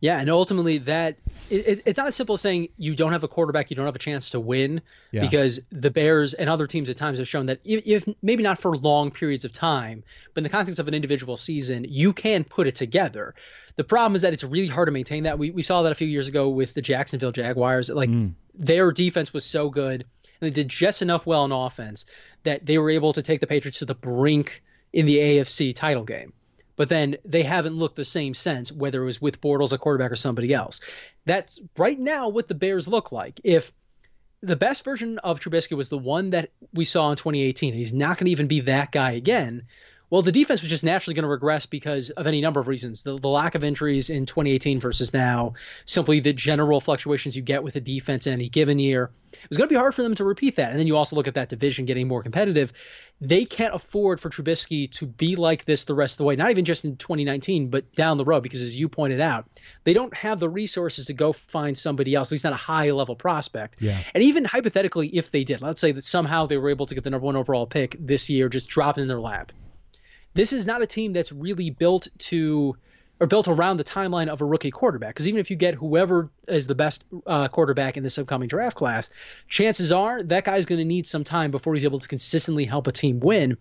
Yeah, 0.00 0.18
and 0.18 0.30
ultimately 0.30 0.78
that 0.78 1.16
it, 1.50 1.82
it's 1.84 1.98
not 1.98 2.06
as 2.06 2.14
simple 2.14 2.34
as 2.34 2.40
saying 2.40 2.68
you 2.78 2.94
don't 2.94 3.12
have 3.12 3.24
a 3.24 3.28
quarterback, 3.28 3.70
you 3.70 3.76
don't 3.76 3.84
have 3.84 3.96
a 3.96 4.00
chance 4.00 4.30
to 4.30 4.40
win, 4.40 4.80
yeah. 5.12 5.20
because 5.20 5.60
the 5.70 5.90
Bears 5.90 6.32
and 6.32 6.48
other 6.48 6.66
teams 6.66 6.88
at 6.88 6.96
times 6.96 7.18
have 7.18 7.28
shown 7.28 7.46
that 7.46 7.60
if, 7.64 7.86
if, 7.86 8.22
maybe 8.22 8.42
not 8.42 8.58
for 8.58 8.76
long 8.76 9.10
periods 9.10 9.44
of 9.44 9.52
time, 9.52 10.02
but 10.32 10.38
in 10.38 10.44
the 10.44 10.48
context 10.48 10.78
of 10.78 10.88
an 10.88 10.94
individual 10.94 11.36
season, 11.36 11.84
you 11.88 12.12
can 12.12 12.44
put 12.44 12.66
it 12.66 12.76
together. 12.76 13.34
The 13.76 13.84
problem 13.84 14.14
is 14.14 14.22
that 14.22 14.32
it's 14.32 14.44
really 14.44 14.68
hard 14.68 14.88
to 14.88 14.92
maintain 14.92 15.24
that. 15.24 15.38
We 15.38 15.50
we 15.50 15.62
saw 15.62 15.82
that 15.82 15.92
a 15.92 15.94
few 15.94 16.08
years 16.08 16.28
ago 16.28 16.48
with 16.48 16.74
the 16.74 16.82
Jacksonville 16.82 17.32
Jaguars. 17.32 17.88
Like 17.90 18.10
mm. 18.10 18.32
their 18.54 18.92
defense 18.92 19.32
was 19.32 19.44
so 19.44 19.70
good, 19.70 20.04
and 20.40 20.50
they 20.50 20.50
did 20.50 20.68
just 20.68 21.02
enough 21.02 21.26
well 21.26 21.42
on 21.42 21.52
offense 21.52 22.04
that 22.42 22.64
they 22.64 22.78
were 22.78 22.90
able 22.90 23.12
to 23.12 23.22
take 23.22 23.40
the 23.40 23.46
Patriots 23.46 23.80
to 23.80 23.84
the 23.84 23.94
brink 23.94 24.62
in 24.92 25.06
the 25.06 25.16
AFC 25.16 25.74
title 25.74 26.04
game 26.04 26.32
but 26.80 26.88
then 26.88 27.18
they 27.26 27.42
haven't 27.42 27.76
looked 27.76 27.96
the 27.96 28.06
same 28.06 28.32
since, 28.32 28.72
whether 28.72 29.02
it 29.02 29.04
was 29.04 29.20
with 29.20 29.42
Bortles, 29.42 29.74
a 29.74 29.76
quarterback, 29.76 30.10
or 30.12 30.16
somebody 30.16 30.54
else. 30.54 30.80
That's 31.26 31.60
right 31.76 31.98
now 31.98 32.30
what 32.30 32.48
the 32.48 32.54
Bears 32.54 32.88
look 32.88 33.12
like. 33.12 33.38
If 33.44 33.70
the 34.40 34.56
best 34.56 34.82
version 34.82 35.18
of 35.18 35.40
Trubisky 35.40 35.76
was 35.76 35.90
the 35.90 35.98
one 35.98 36.30
that 36.30 36.52
we 36.72 36.86
saw 36.86 37.10
in 37.10 37.18
2018, 37.18 37.74
and 37.74 37.78
he's 37.78 37.92
not 37.92 38.16
going 38.16 38.24
to 38.24 38.30
even 38.30 38.46
be 38.46 38.60
that 38.60 38.92
guy 38.92 39.10
again, 39.10 39.64
well, 40.10 40.22
the 40.22 40.32
defense 40.32 40.60
was 40.60 40.68
just 40.68 40.82
naturally 40.82 41.14
going 41.14 41.22
to 41.22 41.28
regress 41.28 41.66
because 41.66 42.10
of 42.10 42.26
any 42.26 42.40
number 42.40 42.58
of 42.58 42.66
reasons. 42.66 43.04
The, 43.04 43.18
the, 43.18 43.28
lack 43.28 43.54
of 43.54 43.62
injuries 43.62 44.10
in 44.10 44.26
2018 44.26 44.80
versus 44.80 45.12
now, 45.12 45.54
simply 45.86 46.18
the 46.18 46.32
general 46.32 46.80
fluctuations 46.80 47.36
you 47.36 47.42
get 47.42 47.62
with 47.62 47.76
a 47.76 47.80
defense 47.80 48.26
in 48.26 48.32
any 48.32 48.48
given 48.48 48.80
year. 48.80 49.12
It 49.32 49.48
was 49.48 49.56
going 49.56 49.68
to 49.68 49.72
be 49.72 49.78
hard 49.78 49.94
for 49.94 50.02
them 50.02 50.16
to 50.16 50.24
repeat 50.24 50.56
that. 50.56 50.70
And 50.70 50.80
then 50.80 50.88
you 50.88 50.96
also 50.96 51.14
look 51.14 51.28
at 51.28 51.34
that 51.34 51.48
division 51.48 51.84
getting 51.84 52.08
more 52.08 52.24
competitive. 52.24 52.72
They 53.20 53.44
can't 53.44 53.72
afford 53.72 54.18
for 54.18 54.30
Trubisky 54.30 54.90
to 54.96 55.06
be 55.06 55.36
like 55.36 55.64
this 55.64 55.84
the 55.84 55.94
rest 55.94 56.14
of 56.14 56.18
the 56.18 56.24
way, 56.24 56.34
not 56.34 56.50
even 56.50 56.64
just 56.64 56.84
in 56.84 56.96
2019, 56.96 57.68
but 57.68 57.94
down 57.94 58.16
the 58.16 58.24
road, 58.24 58.42
because 58.42 58.62
as 58.62 58.76
you 58.76 58.88
pointed 58.88 59.20
out, 59.20 59.46
they 59.84 59.94
don't 59.94 60.14
have 60.16 60.40
the 60.40 60.48
resources 60.48 61.06
to 61.06 61.12
go 61.12 61.32
find 61.32 61.78
somebody 61.78 62.16
else, 62.16 62.28
at 62.28 62.32
least 62.32 62.44
not 62.44 62.52
a 62.52 62.56
high 62.56 62.90
level 62.90 63.14
prospect. 63.14 63.76
Yeah. 63.78 63.96
And 64.12 64.24
even 64.24 64.44
hypothetically, 64.44 65.06
if 65.06 65.30
they 65.30 65.44
did, 65.44 65.62
let's 65.62 65.80
say 65.80 65.92
that 65.92 66.04
somehow 66.04 66.46
they 66.46 66.56
were 66.56 66.70
able 66.70 66.86
to 66.86 66.96
get 66.96 67.04
the 67.04 67.10
number 67.10 67.26
one 67.26 67.36
overall 67.36 67.66
pick 67.66 67.94
this 68.00 68.28
year, 68.28 68.48
just 68.48 68.68
drop 68.68 68.98
it 68.98 69.02
in 69.02 69.08
their 69.08 69.20
lap 69.20 69.52
this 70.34 70.52
is 70.52 70.66
not 70.66 70.82
a 70.82 70.86
team 70.86 71.12
that's 71.12 71.32
really 71.32 71.70
built 71.70 72.08
to 72.18 72.76
or 73.20 73.26
built 73.26 73.48
around 73.48 73.76
the 73.76 73.84
timeline 73.84 74.28
of 74.28 74.40
a 74.40 74.44
rookie 74.44 74.70
quarterback. 74.70 75.14
Because 75.14 75.28
even 75.28 75.40
if 75.40 75.50
you 75.50 75.56
get 75.56 75.74
whoever 75.74 76.30
is 76.48 76.66
the 76.66 76.74
best 76.74 77.04
uh, 77.26 77.48
quarterback 77.48 77.98
in 77.98 78.02
this 78.02 78.18
upcoming 78.18 78.48
draft 78.48 78.76
class, 78.76 79.10
chances 79.46 79.92
are 79.92 80.22
that 80.22 80.44
guy's 80.44 80.64
going 80.64 80.78
to 80.78 80.84
need 80.86 81.06
some 81.06 81.22
time 81.22 81.50
before 81.50 81.74
he's 81.74 81.84
able 81.84 81.98
to 81.98 82.08
consistently 82.08 82.64
help 82.64 82.86
a 82.86 82.92
team 82.92 83.20
win. 83.20 83.58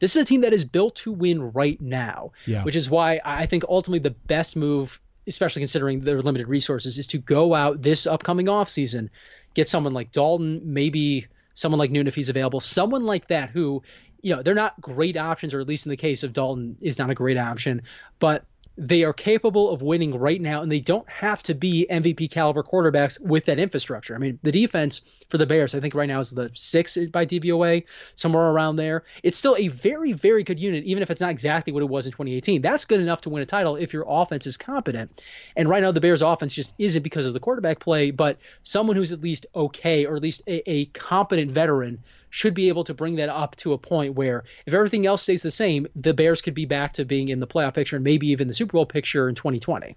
This 0.00 0.16
is 0.16 0.22
a 0.22 0.24
team 0.26 0.42
that 0.42 0.52
is 0.52 0.64
built 0.64 0.96
to 0.96 1.12
win 1.12 1.52
right 1.52 1.80
now, 1.80 2.32
yeah. 2.46 2.64
which 2.64 2.76
is 2.76 2.90
why 2.90 3.20
I 3.24 3.46
think 3.46 3.64
ultimately 3.68 4.00
the 4.00 4.10
best 4.10 4.56
move, 4.56 5.00
especially 5.26 5.60
considering 5.60 6.00
their 6.00 6.20
limited 6.20 6.48
resources, 6.48 6.98
is 6.98 7.06
to 7.08 7.18
go 7.18 7.54
out 7.54 7.80
this 7.80 8.06
upcoming 8.06 8.46
offseason, 8.46 9.08
get 9.54 9.68
someone 9.68 9.94
like 9.94 10.12
Dalton, 10.12 10.60
maybe 10.64 11.28
someone 11.54 11.78
like 11.78 11.90
Noon 11.90 12.06
if 12.06 12.14
he's 12.14 12.28
available, 12.28 12.60
someone 12.60 13.04
like 13.06 13.28
that 13.28 13.50
who 13.50 13.82
you 14.26 14.34
know, 14.34 14.42
they're 14.42 14.56
not 14.56 14.80
great 14.80 15.16
options, 15.16 15.54
or 15.54 15.60
at 15.60 15.68
least 15.68 15.86
in 15.86 15.90
the 15.90 15.96
case 15.96 16.24
of 16.24 16.32
Dalton, 16.32 16.76
is 16.80 16.98
not 16.98 17.10
a 17.10 17.14
great 17.14 17.38
option, 17.38 17.82
but 18.18 18.44
they 18.76 19.04
are 19.04 19.12
capable 19.12 19.70
of 19.70 19.82
winning 19.82 20.18
right 20.18 20.40
now, 20.40 20.62
and 20.62 20.70
they 20.70 20.80
don't 20.80 21.08
have 21.08 21.44
to 21.44 21.54
be 21.54 21.86
MVP 21.88 22.32
caliber 22.32 22.64
quarterbacks 22.64 23.20
with 23.20 23.44
that 23.44 23.60
infrastructure. 23.60 24.16
I 24.16 24.18
mean, 24.18 24.40
the 24.42 24.50
defense 24.50 25.00
for 25.30 25.38
the 25.38 25.46
Bears, 25.46 25.76
I 25.76 25.80
think 25.80 25.94
right 25.94 26.08
now 26.08 26.18
is 26.18 26.32
the 26.32 26.50
sixth 26.54 27.12
by 27.12 27.24
DVOA, 27.24 27.84
somewhere 28.16 28.42
around 28.42 28.76
there. 28.76 29.04
It's 29.22 29.38
still 29.38 29.54
a 29.56 29.68
very, 29.68 30.12
very 30.12 30.42
good 30.42 30.58
unit, 30.58 30.82
even 30.84 31.04
if 31.04 31.10
it's 31.10 31.20
not 31.20 31.30
exactly 31.30 31.72
what 31.72 31.84
it 31.84 31.88
was 31.88 32.06
in 32.06 32.12
2018. 32.12 32.62
That's 32.62 32.84
good 32.84 33.00
enough 33.00 33.20
to 33.22 33.30
win 33.30 33.44
a 33.44 33.46
title 33.46 33.76
if 33.76 33.92
your 33.92 34.04
offense 34.08 34.46
is 34.48 34.56
competent. 34.56 35.22
And 35.54 35.68
right 35.68 35.84
now, 35.84 35.92
the 35.92 36.00
Bears' 36.00 36.20
offense 36.20 36.52
just 36.52 36.74
isn't 36.78 37.02
because 37.02 37.26
of 37.26 37.32
the 37.32 37.40
quarterback 37.40 37.78
play, 37.78 38.10
but 38.10 38.38
someone 38.64 38.96
who's 38.96 39.12
at 39.12 39.22
least 39.22 39.46
okay, 39.54 40.04
or 40.04 40.16
at 40.16 40.22
least 40.22 40.42
a, 40.48 40.68
a 40.68 40.86
competent 40.86 41.52
veteran 41.52 42.02
should 42.30 42.54
be 42.54 42.68
able 42.68 42.84
to 42.84 42.94
bring 42.94 43.16
that 43.16 43.28
up 43.28 43.56
to 43.56 43.72
a 43.72 43.78
point 43.78 44.14
where 44.14 44.44
if 44.66 44.74
everything 44.74 45.06
else 45.06 45.22
stays 45.22 45.42
the 45.42 45.50
same, 45.50 45.86
the 45.94 46.12
Bears 46.14 46.42
could 46.42 46.54
be 46.54 46.66
back 46.66 46.92
to 46.94 47.04
being 47.04 47.28
in 47.28 47.40
the 47.40 47.46
playoff 47.46 47.74
picture 47.74 47.96
and 47.96 48.04
maybe 48.04 48.28
even 48.28 48.48
the 48.48 48.54
Super 48.54 48.72
Bowl 48.72 48.86
picture 48.86 49.28
in 49.28 49.34
2020. 49.34 49.96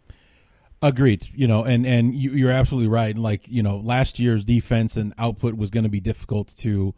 Agreed. 0.82 1.28
You 1.34 1.48
know, 1.48 1.64
and 1.64 1.86
and 1.86 2.16
you, 2.16 2.48
are 2.48 2.52
absolutely 2.52 2.88
right. 2.88 3.18
Like 3.18 3.48
you 3.48 3.62
know, 3.62 3.78
last 3.78 4.20
year's 4.20 4.46
defense 4.46 4.96
and 4.96 5.14
output 5.18 5.56
was 5.56 5.70
going 5.70 5.84
to 5.84 5.90
be 5.90 6.00
difficult 6.00 6.54
to 6.60 6.94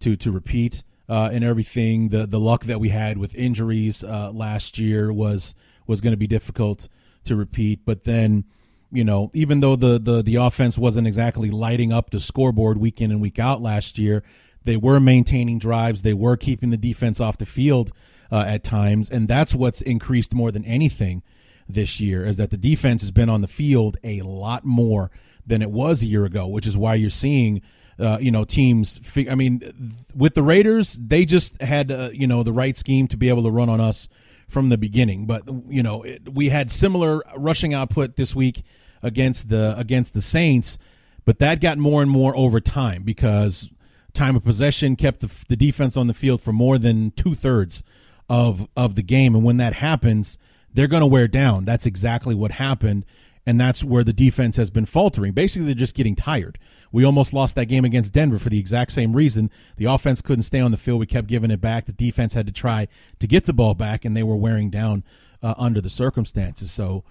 to 0.00 0.16
to 0.16 0.30
repeat. 0.32 0.82
uh, 1.08 1.30
and 1.32 1.44
everything. 1.44 2.08
The 2.08 2.26
the 2.26 2.40
luck 2.40 2.64
that 2.64 2.80
we 2.80 2.88
had 2.90 3.18
with 3.18 3.34
injuries 3.34 4.02
uh, 4.02 4.30
last 4.32 4.78
year 4.78 5.12
was 5.12 5.54
was 5.86 6.00
going 6.00 6.12
to 6.12 6.16
be 6.18 6.26
difficult 6.26 6.88
to 7.24 7.36
repeat. 7.36 7.80
But 7.84 8.04
then, 8.04 8.44
you 8.92 9.04
know, 9.04 9.30
even 9.32 9.60
though 9.60 9.76
the, 9.76 9.98
the 9.98 10.22
the 10.22 10.36
offense 10.36 10.76
wasn't 10.76 11.06
exactly 11.06 11.50
lighting 11.50 11.92
up 11.92 12.10
the 12.10 12.20
scoreboard 12.20 12.78
week 12.78 13.00
in 13.00 13.10
and 13.10 13.20
week 13.20 13.38
out 13.38 13.62
last 13.62 13.98
year, 13.98 14.22
they 14.66 14.76
were 14.76 15.00
maintaining 15.00 15.58
drives. 15.58 16.02
They 16.02 16.14
were 16.14 16.36
keeping 16.36 16.70
the 16.70 16.76
defense 16.76 17.20
off 17.20 17.38
the 17.38 17.46
field 17.46 17.92
uh, 18.30 18.44
at 18.46 18.62
times, 18.62 19.10
and 19.10 19.28
that's 19.28 19.54
what's 19.54 19.80
increased 19.80 20.34
more 20.34 20.52
than 20.52 20.64
anything 20.64 21.22
this 21.68 22.00
year 22.00 22.24
is 22.24 22.36
that 22.36 22.50
the 22.50 22.56
defense 22.56 23.02
has 23.02 23.10
been 23.10 23.28
on 23.28 23.40
the 23.40 23.48
field 23.48 23.96
a 24.04 24.20
lot 24.22 24.64
more 24.64 25.10
than 25.46 25.62
it 25.62 25.70
was 25.70 26.02
a 26.02 26.06
year 26.06 26.24
ago, 26.24 26.46
which 26.46 26.66
is 26.66 26.76
why 26.76 26.94
you're 26.94 27.10
seeing 27.10 27.62
uh, 27.98 28.18
you 28.20 28.30
know 28.30 28.44
teams. 28.44 29.00
I 29.28 29.34
mean, 29.34 29.96
with 30.14 30.34
the 30.34 30.42
Raiders, 30.42 30.94
they 30.94 31.24
just 31.24 31.60
had 31.62 31.90
uh, 31.90 32.10
you 32.12 32.26
know 32.26 32.42
the 32.42 32.52
right 32.52 32.76
scheme 32.76 33.08
to 33.08 33.16
be 33.16 33.28
able 33.28 33.42
to 33.44 33.50
run 33.50 33.68
on 33.68 33.80
us 33.80 34.08
from 34.48 34.68
the 34.68 34.78
beginning. 34.78 35.26
But 35.26 35.44
you 35.68 35.82
know, 35.82 36.02
it, 36.02 36.34
we 36.34 36.50
had 36.50 36.70
similar 36.70 37.22
rushing 37.36 37.74
output 37.74 38.16
this 38.16 38.34
week 38.34 38.62
against 39.02 39.48
the 39.48 39.76
against 39.78 40.14
the 40.14 40.22
Saints, 40.22 40.78
but 41.24 41.38
that 41.38 41.60
got 41.60 41.78
more 41.78 42.02
and 42.02 42.10
more 42.10 42.36
over 42.36 42.60
time 42.60 43.02
because 43.02 43.70
time 44.16 44.36
of 44.36 44.44
possession 44.44 44.96
kept 44.96 45.20
the, 45.20 45.30
the 45.48 45.56
defense 45.56 45.96
on 45.96 46.06
the 46.06 46.14
field 46.14 46.40
for 46.40 46.52
more 46.52 46.78
than 46.78 47.12
two 47.12 47.34
thirds 47.34 47.82
of 48.28 48.68
of 48.76 48.96
the 48.96 49.02
game, 49.02 49.34
and 49.34 49.44
when 49.44 49.58
that 49.58 49.74
happens, 49.74 50.38
they're 50.72 50.88
going 50.88 51.00
to 51.00 51.06
wear 51.06 51.28
down. 51.28 51.64
That's 51.64 51.86
exactly 51.86 52.34
what 52.34 52.52
happened 52.52 53.04
and 53.46 53.60
that's 53.60 53.84
where 53.84 54.02
the 54.02 54.12
defense 54.12 54.56
has 54.56 54.70
been 54.70 54.86
faltering. 54.86 55.32
Basically, 55.32 55.66
they're 55.66 55.74
just 55.74 55.94
getting 55.94 56.16
tired. 56.16 56.58
We 56.90 57.04
almost 57.04 57.32
lost 57.32 57.54
that 57.54 57.66
game 57.66 57.84
against 57.84 58.12
Denver 58.12 58.38
for 58.38 58.50
the 58.50 58.58
exact 58.58 58.90
same 58.90 59.14
reason. 59.14 59.50
The 59.76 59.84
offense 59.84 60.20
couldn't 60.20 60.42
stay 60.42 60.58
on 60.58 60.72
the 60.72 60.76
field. 60.76 60.98
We 60.98 61.06
kept 61.06 61.28
giving 61.28 61.52
it 61.52 61.60
back. 61.60 61.86
The 61.86 61.92
defense 61.92 62.34
had 62.34 62.46
to 62.48 62.52
try 62.52 62.88
to 63.20 63.26
get 63.26 63.46
the 63.46 63.52
ball 63.52 63.74
back, 63.74 64.04
and 64.04 64.16
they 64.16 64.24
were 64.24 64.36
wearing 64.36 64.68
down 64.68 65.04
uh, 65.42 65.54
under 65.56 65.80
the 65.80 65.90
circumstances. 65.90 66.72
So, 66.72 67.04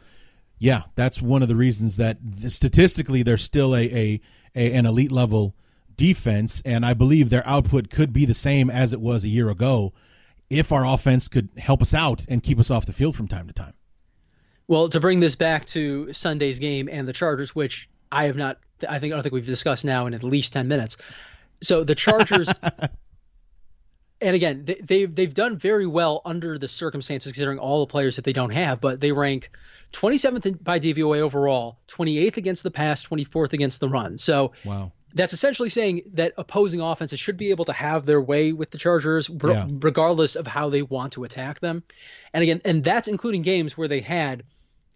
yeah, 0.59 0.83
that's 0.95 1.21
one 1.21 1.41
of 1.41 1.47
the 1.47 1.55
reasons 1.55 1.95
that 1.97 2.17
statistically 2.47 3.23
they're 3.23 3.37
still 3.37 3.73
a, 3.73 3.83
a, 3.83 4.21
a 4.55 4.73
an 4.73 4.85
elite 4.85 5.11
level 5.13 5.55
defense, 5.97 6.61
and 6.65 6.85
I 6.85 6.93
believe 6.93 7.29
their 7.29 7.47
output 7.47 7.89
could 7.89 8.13
be 8.13 8.25
the 8.25 8.33
same 8.33 8.69
as 8.69 8.93
it 8.93 9.01
was 9.01 9.23
a 9.23 9.29
year 9.29 9.49
ago 9.49 9.93
if 10.49 10.71
our 10.71 10.85
offense 10.85 11.27
could 11.27 11.49
help 11.57 11.81
us 11.81 11.93
out 11.93 12.25
and 12.29 12.43
keep 12.43 12.59
us 12.59 12.69
off 12.69 12.85
the 12.85 12.93
field 12.93 13.15
from 13.15 13.27
time 13.27 13.47
to 13.47 13.53
time. 13.53 13.73
Well, 14.67 14.89
to 14.89 14.99
bring 14.99 15.19
this 15.19 15.35
back 15.35 15.65
to 15.67 16.11
Sunday's 16.13 16.59
game 16.59 16.89
and 16.91 17.07
the 17.07 17.13
Chargers, 17.13 17.53
which 17.53 17.89
I 18.11 18.25
have 18.25 18.35
not, 18.35 18.57
I 18.87 18.99
think 18.99 19.13
I 19.13 19.15
don't 19.15 19.23
think 19.23 19.33
we've 19.33 19.45
discussed 19.45 19.85
now 19.85 20.07
in 20.07 20.13
at 20.13 20.23
least 20.23 20.53
ten 20.53 20.67
minutes. 20.67 20.97
So 21.61 21.83
the 21.83 21.95
Chargers, 21.95 22.49
and 24.21 24.35
again, 24.35 24.65
they, 24.65 24.75
they've 24.75 25.13
they've 25.13 25.33
done 25.33 25.57
very 25.57 25.85
well 25.85 26.21
under 26.25 26.57
the 26.57 26.67
circumstances, 26.67 27.31
considering 27.31 27.59
all 27.59 27.85
the 27.85 27.91
players 27.91 28.15
that 28.15 28.25
they 28.25 28.33
don't 28.33 28.51
have. 28.51 28.81
But 28.81 28.99
they 28.99 29.11
rank 29.11 29.51
27th 29.93 30.63
by 30.63 30.79
DVOA 30.79 31.19
overall, 31.19 31.79
28th 31.87 32.37
against 32.37 32.63
the 32.63 32.71
pass, 32.71 33.05
24th 33.05 33.53
against 33.53 33.79
the 33.79 33.89
run. 33.89 34.17
So 34.17 34.53
wow 34.63 34.91
that's 35.15 35.33
essentially 35.33 35.69
saying 35.69 36.01
that 36.13 36.33
opposing 36.37 36.81
offenses 36.81 37.19
should 37.19 37.37
be 37.37 37.49
able 37.49 37.65
to 37.65 37.73
have 37.73 38.05
their 38.05 38.21
way 38.21 38.51
with 38.51 38.69
the 38.69 38.77
Chargers, 38.77 39.29
yeah. 39.29 39.67
regardless 39.79 40.35
of 40.35 40.45
how 40.45 40.69
they 40.69 40.81
want 40.81 41.13
to 41.13 41.23
attack 41.23 41.61
them. 41.61 41.83
And 42.33 42.43
again, 42.43 42.61
and 42.65 42.83
that's 42.83 43.07
including 43.07 43.41
games 43.41 43.77
where 43.77 43.87
they 43.87 44.01
had 44.01 44.43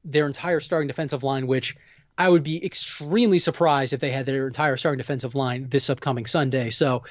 their 0.04 0.28
entire 0.28 0.60
starting 0.60 0.88
defensive 0.88 1.24
line, 1.24 1.48
which 1.48 1.78
I 2.18 2.28
would 2.28 2.44
be 2.44 2.64
extremely 2.64 3.40
surprised 3.40 3.94
if 3.94 4.02
they 4.02 4.12
had 4.12 4.26
their 4.26 4.46
entire 4.46 4.76
starting 4.76 4.98
defensive 4.98 5.36
line 5.36 5.70
this 5.70 5.90
upcoming 5.90 6.26
Sunday. 6.26 6.70
So 6.70 7.04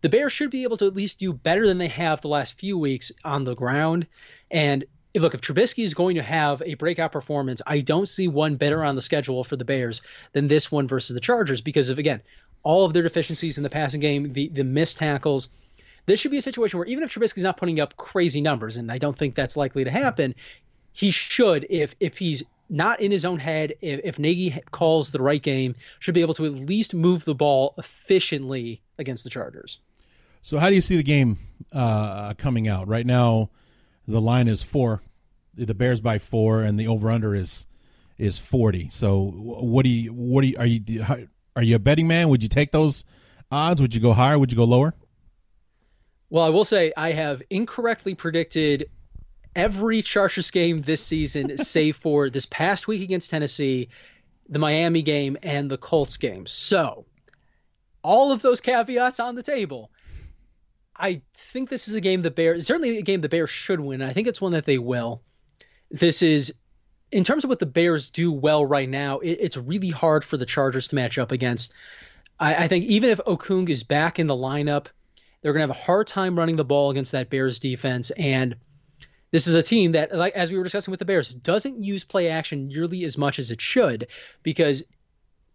the 0.00 0.08
Bears 0.08 0.32
should 0.32 0.50
be 0.50 0.62
able 0.62 0.78
to 0.78 0.86
at 0.86 0.94
least 0.94 1.18
do 1.18 1.34
better 1.34 1.66
than 1.66 1.76
they 1.76 1.88
have 1.88 2.22
the 2.22 2.28
last 2.28 2.58
few 2.58 2.78
weeks 2.78 3.12
on 3.24 3.44
the 3.44 3.54
ground. 3.54 4.06
And 4.50 4.86
look, 5.14 5.34
if 5.34 5.40
Trubisky 5.40 5.84
is 5.84 5.94
going 5.94 6.16
to 6.16 6.22
have 6.22 6.62
a 6.64 6.74
breakout 6.74 7.12
performance, 7.12 7.62
I 7.66 7.80
don't 7.80 8.08
see 8.08 8.26
one 8.26 8.56
better 8.56 8.82
on 8.82 8.96
the 8.96 9.02
schedule 9.02 9.44
for 9.44 9.56
the 9.56 9.64
Bears 9.64 10.02
than 10.32 10.48
this 10.48 10.72
one 10.72 10.88
versus 10.88 11.14
the 11.14 11.20
Chargers 11.20 11.60
because 11.60 11.88
of 11.88 11.98
again 11.98 12.22
all 12.64 12.84
of 12.84 12.92
their 12.92 13.02
deficiencies 13.02 13.56
in 13.56 13.62
the 13.62 13.70
passing 13.70 14.00
game, 14.00 14.32
the 14.32 14.48
the 14.48 14.64
missed 14.64 14.96
tackles. 14.96 15.48
This 16.06 16.20
should 16.20 16.32
be 16.32 16.38
a 16.38 16.42
situation 16.42 16.78
where 16.78 16.88
even 16.88 17.04
if 17.04 17.14
Trubisky's 17.14 17.44
not 17.44 17.56
putting 17.56 17.80
up 17.80 17.96
crazy 17.96 18.40
numbers, 18.42 18.76
and 18.76 18.92
I 18.92 18.98
don't 18.98 19.16
think 19.16 19.34
that's 19.34 19.56
likely 19.56 19.84
to 19.84 19.90
happen, 19.90 20.34
he 20.92 21.10
should 21.10 21.66
if 21.70 21.94
if 22.00 22.18
he's 22.18 22.42
not 22.70 23.00
in 23.00 23.10
his 23.10 23.24
own 23.24 23.38
head 23.38 23.74
if, 23.80 24.00
if 24.04 24.18
Nagy 24.18 24.58
calls 24.70 25.12
the 25.12 25.22
right 25.22 25.42
game 25.42 25.74
should 25.98 26.14
be 26.14 26.22
able 26.22 26.34
to 26.34 26.46
at 26.46 26.52
least 26.52 26.94
move 26.94 27.24
the 27.24 27.34
ball 27.34 27.74
efficiently 27.78 28.80
against 28.98 29.24
the 29.24 29.30
Chargers. 29.30 29.80
So 30.42 30.58
how 30.58 30.68
do 30.68 30.74
you 30.74 30.80
see 30.80 30.96
the 30.96 31.02
game 31.02 31.38
uh, 31.72 32.34
coming 32.34 32.68
out 32.68 32.88
right 32.88 33.06
now? 33.06 33.50
The 34.06 34.20
line 34.20 34.48
is 34.48 34.62
four, 34.62 35.02
the 35.54 35.74
Bears 35.74 36.00
by 36.00 36.18
four, 36.18 36.62
and 36.62 36.78
the 36.78 36.86
over 36.86 37.10
under 37.10 37.34
is 37.34 37.66
is 38.18 38.38
forty. 38.38 38.88
So 38.90 39.22
what 39.22 39.84
do 39.84 39.88
you 39.88 40.12
what 40.12 40.42
do 40.42 40.48
you 40.48 40.58
are 40.58 40.66
you 40.66 41.26
are 41.56 41.62
you 41.62 41.76
a 41.76 41.78
betting 41.78 42.08
man? 42.08 42.28
Would 42.28 42.42
you 42.42 42.48
take 42.48 42.72
those 42.72 43.04
odds? 43.50 43.80
Would 43.80 43.94
you 43.94 44.00
go 44.00 44.12
higher? 44.12 44.38
Would 44.38 44.50
you 44.50 44.56
go 44.56 44.64
lower? 44.64 44.94
Well, 46.30 46.44
I 46.44 46.48
will 46.48 46.64
say 46.64 46.92
I 46.96 47.12
have 47.12 47.42
incorrectly 47.50 48.14
predicted 48.14 48.88
every 49.54 50.02
Chargers 50.02 50.50
game 50.50 50.82
this 50.82 51.02
season, 51.02 51.58
save 51.58 51.96
for 51.96 52.30
this 52.30 52.46
past 52.46 52.88
week 52.88 53.02
against 53.02 53.30
Tennessee, 53.30 53.88
the 54.48 54.58
Miami 54.58 55.02
game, 55.02 55.36
and 55.42 55.70
the 55.70 55.78
Colts 55.78 56.16
game. 56.16 56.46
So, 56.46 57.06
all 58.02 58.32
of 58.32 58.42
those 58.42 58.60
caveats 58.60 59.20
on 59.20 59.34
the 59.34 59.42
table. 59.42 59.90
I 60.96 61.22
think 61.36 61.70
this 61.70 61.88
is 61.88 61.94
a 61.94 62.00
game 62.00 62.22
the 62.22 62.30
Bears, 62.30 62.66
certainly 62.66 62.98
a 62.98 63.02
game 63.02 63.20
the 63.20 63.28
Bears 63.28 63.50
should 63.50 63.80
win. 63.80 64.02
I 64.02 64.12
think 64.12 64.28
it's 64.28 64.40
one 64.40 64.52
that 64.52 64.64
they 64.64 64.78
will. 64.78 65.22
This 65.90 66.22
is, 66.22 66.54
in 67.14 67.22
terms 67.22 67.44
of 67.44 67.48
what 67.48 67.60
the 67.60 67.66
Bears 67.66 68.10
do 68.10 68.32
well 68.32 68.66
right 68.66 68.88
now, 68.88 69.20
it, 69.20 69.38
it's 69.40 69.56
really 69.56 69.90
hard 69.90 70.24
for 70.24 70.36
the 70.36 70.44
Chargers 70.44 70.88
to 70.88 70.96
match 70.96 71.16
up 71.16 71.30
against. 71.30 71.72
I, 72.40 72.64
I 72.64 72.68
think 72.68 72.86
even 72.86 73.10
if 73.10 73.20
Okung 73.24 73.68
is 73.68 73.84
back 73.84 74.18
in 74.18 74.26
the 74.26 74.34
lineup, 74.34 74.86
they're 75.40 75.52
going 75.52 75.66
to 75.66 75.72
have 75.72 75.80
a 75.80 75.80
hard 75.80 76.08
time 76.08 76.36
running 76.36 76.56
the 76.56 76.64
ball 76.64 76.90
against 76.90 77.12
that 77.12 77.30
Bears 77.30 77.60
defense. 77.60 78.10
And 78.10 78.56
this 79.30 79.46
is 79.46 79.54
a 79.54 79.62
team 79.62 79.92
that, 79.92 80.12
like 80.12 80.34
as 80.34 80.50
we 80.50 80.58
were 80.58 80.64
discussing 80.64 80.90
with 80.90 80.98
the 80.98 81.04
Bears, 81.04 81.32
doesn't 81.32 81.80
use 81.80 82.02
play 82.02 82.30
action 82.30 82.66
nearly 82.66 83.04
as 83.04 83.16
much 83.16 83.38
as 83.38 83.52
it 83.52 83.60
should 83.60 84.08
because 84.42 84.82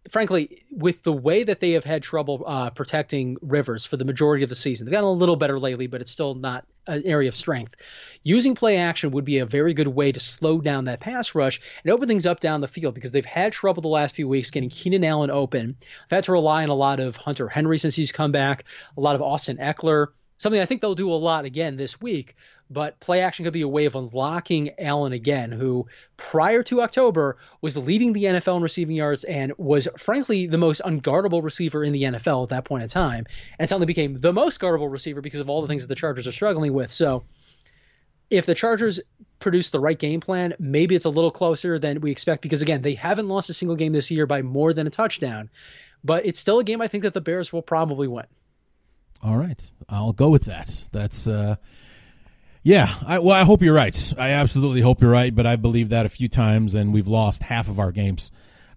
frankly, 0.08 0.62
with 0.70 1.02
the 1.02 1.12
way 1.12 1.42
that 1.42 1.60
they 1.60 1.72
have 1.72 1.84
had 1.84 2.02
trouble 2.02 2.42
uh, 2.46 2.70
protecting 2.70 3.36
Rivers 3.42 3.84
for 3.84 3.96
the 3.96 4.04
majority 4.04 4.42
of 4.42 4.48
the 4.48 4.56
season, 4.56 4.86
they've 4.86 4.92
gotten 4.92 5.04
a 5.04 5.12
little 5.12 5.36
better 5.36 5.58
lately, 5.58 5.86
but 5.86 6.00
it's 6.00 6.10
still 6.10 6.34
not 6.34 6.64
an 6.86 7.02
area 7.04 7.28
of 7.28 7.36
strength. 7.36 7.74
Using 8.22 8.54
play 8.54 8.78
action 8.78 9.10
would 9.10 9.24
be 9.24 9.38
a 9.38 9.46
very 9.46 9.74
good 9.74 9.88
way 9.88 10.12
to 10.12 10.20
slow 10.20 10.60
down 10.60 10.84
that 10.84 11.00
pass 11.00 11.34
rush 11.34 11.60
and 11.84 11.92
open 11.92 12.08
things 12.08 12.26
up 12.26 12.40
down 12.40 12.60
the 12.60 12.68
field 12.68 12.94
because 12.94 13.12
they've 13.12 13.24
had 13.24 13.52
trouble 13.52 13.82
the 13.82 13.88
last 13.88 14.14
few 14.14 14.26
weeks 14.26 14.50
getting 14.50 14.70
Keenan 14.70 15.04
Allen 15.04 15.30
open. 15.30 15.76
They've 16.08 16.16
had 16.16 16.24
to 16.24 16.32
rely 16.32 16.62
on 16.62 16.70
a 16.70 16.74
lot 16.74 17.00
of 17.00 17.16
Hunter 17.16 17.48
Henry 17.48 17.78
since 17.78 17.94
he's 17.94 18.12
come 18.12 18.32
back, 18.32 18.64
a 18.96 19.00
lot 19.00 19.14
of 19.14 19.22
Austin 19.22 19.58
Ekeler 19.58 20.08
something 20.40 20.60
I 20.60 20.64
think 20.64 20.80
they'll 20.80 20.94
do 20.96 21.12
a 21.12 21.14
lot 21.14 21.44
again 21.44 21.76
this 21.76 22.00
week. 22.00 22.34
But 22.72 22.98
play 23.00 23.20
action 23.22 23.44
could 23.44 23.52
be 23.52 23.62
a 23.62 23.68
way 23.68 23.84
of 23.84 23.96
unlocking 23.96 24.70
Allen 24.78 25.12
again, 25.12 25.50
who 25.50 25.86
prior 26.16 26.62
to 26.64 26.82
October 26.82 27.36
was 27.60 27.76
leading 27.76 28.12
the 28.12 28.24
NFL 28.24 28.56
in 28.56 28.62
receiving 28.62 28.96
yards 28.96 29.24
and 29.24 29.52
was 29.58 29.88
frankly 29.98 30.46
the 30.46 30.58
most 30.58 30.80
unguardable 30.84 31.42
receiver 31.42 31.82
in 31.82 31.92
the 31.92 32.04
NFL 32.04 32.44
at 32.44 32.48
that 32.50 32.64
point 32.64 32.84
in 32.84 32.88
time, 32.88 33.26
and 33.58 33.68
suddenly 33.68 33.86
became 33.86 34.16
the 34.16 34.32
most 34.32 34.60
guardable 34.60 34.88
receiver 34.88 35.20
because 35.20 35.40
of 35.40 35.50
all 35.50 35.62
the 35.62 35.68
things 35.68 35.82
that 35.82 35.88
the 35.88 35.96
Chargers 35.96 36.26
are 36.26 36.32
struggling 36.32 36.72
with. 36.72 36.92
So 36.92 37.24
if 38.30 38.46
the 38.46 38.54
Chargers 38.54 39.00
produce 39.40 39.70
the 39.70 39.80
right 39.80 39.98
game 39.98 40.20
plan, 40.20 40.54
maybe 40.60 40.94
it's 40.94 41.06
a 41.06 41.10
little 41.10 41.32
closer 41.32 41.78
than 41.78 42.00
we 42.00 42.12
expect 42.12 42.40
because 42.40 42.62
again, 42.62 42.82
they 42.82 42.94
haven't 42.94 43.28
lost 43.28 43.50
a 43.50 43.54
single 43.54 43.76
game 43.76 43.92
this 43.92 44.12
year 44.12 44.26
by 44.26 44.42
more 44.42 44.72
than 44.72 44.86
a 44.86 44.90
touchdown. 44.90 45.50
But 46.04 46.24
it's 46.24 46.38
still 46.38 46.60
a 46.60 46.64
game 46.64 46.80
I 46.80 46.86
think 46.86 47.02
that 47.02 47.14
the 47.14 47.20
Bears 47.20 47.52
will 47.52 47.62
probably 47.62 48.06
win. 48.06 48.26
All 49.22 49.36
right, 49.36 49.70
I'll 49.88 50.12
go 50.12 50.30
with 50.30 50.44
that. 50.44 50.88
That's 50.92 51.26
uh, 51.26 51.56
yeah. 52.62 52.94
I, 53.06 53.18
well, 53.18 53.36
I 53.36 53.44
hope 53.44 53.62
you're 53.62 53.74
right. 53.74 54.14
I 54.16 54.30
absolutely 54.30 54.80
hope 54.80 55.02
you're 55.02 55.10
right. 55.10 55.34
But 55.34 55.46
I 55.46 55.56
believe 55.56 55.90
that 55.90 56.06
a 56.06 56.08
few 56.08 56.28
times, 56.28 56.74
and 56.74 56.92
we've 56.92 57.08
lost 57.08 57.42
half 57.42 57.68
of 57.68 57.78
our 57.78 57.92
games 57.92 58.32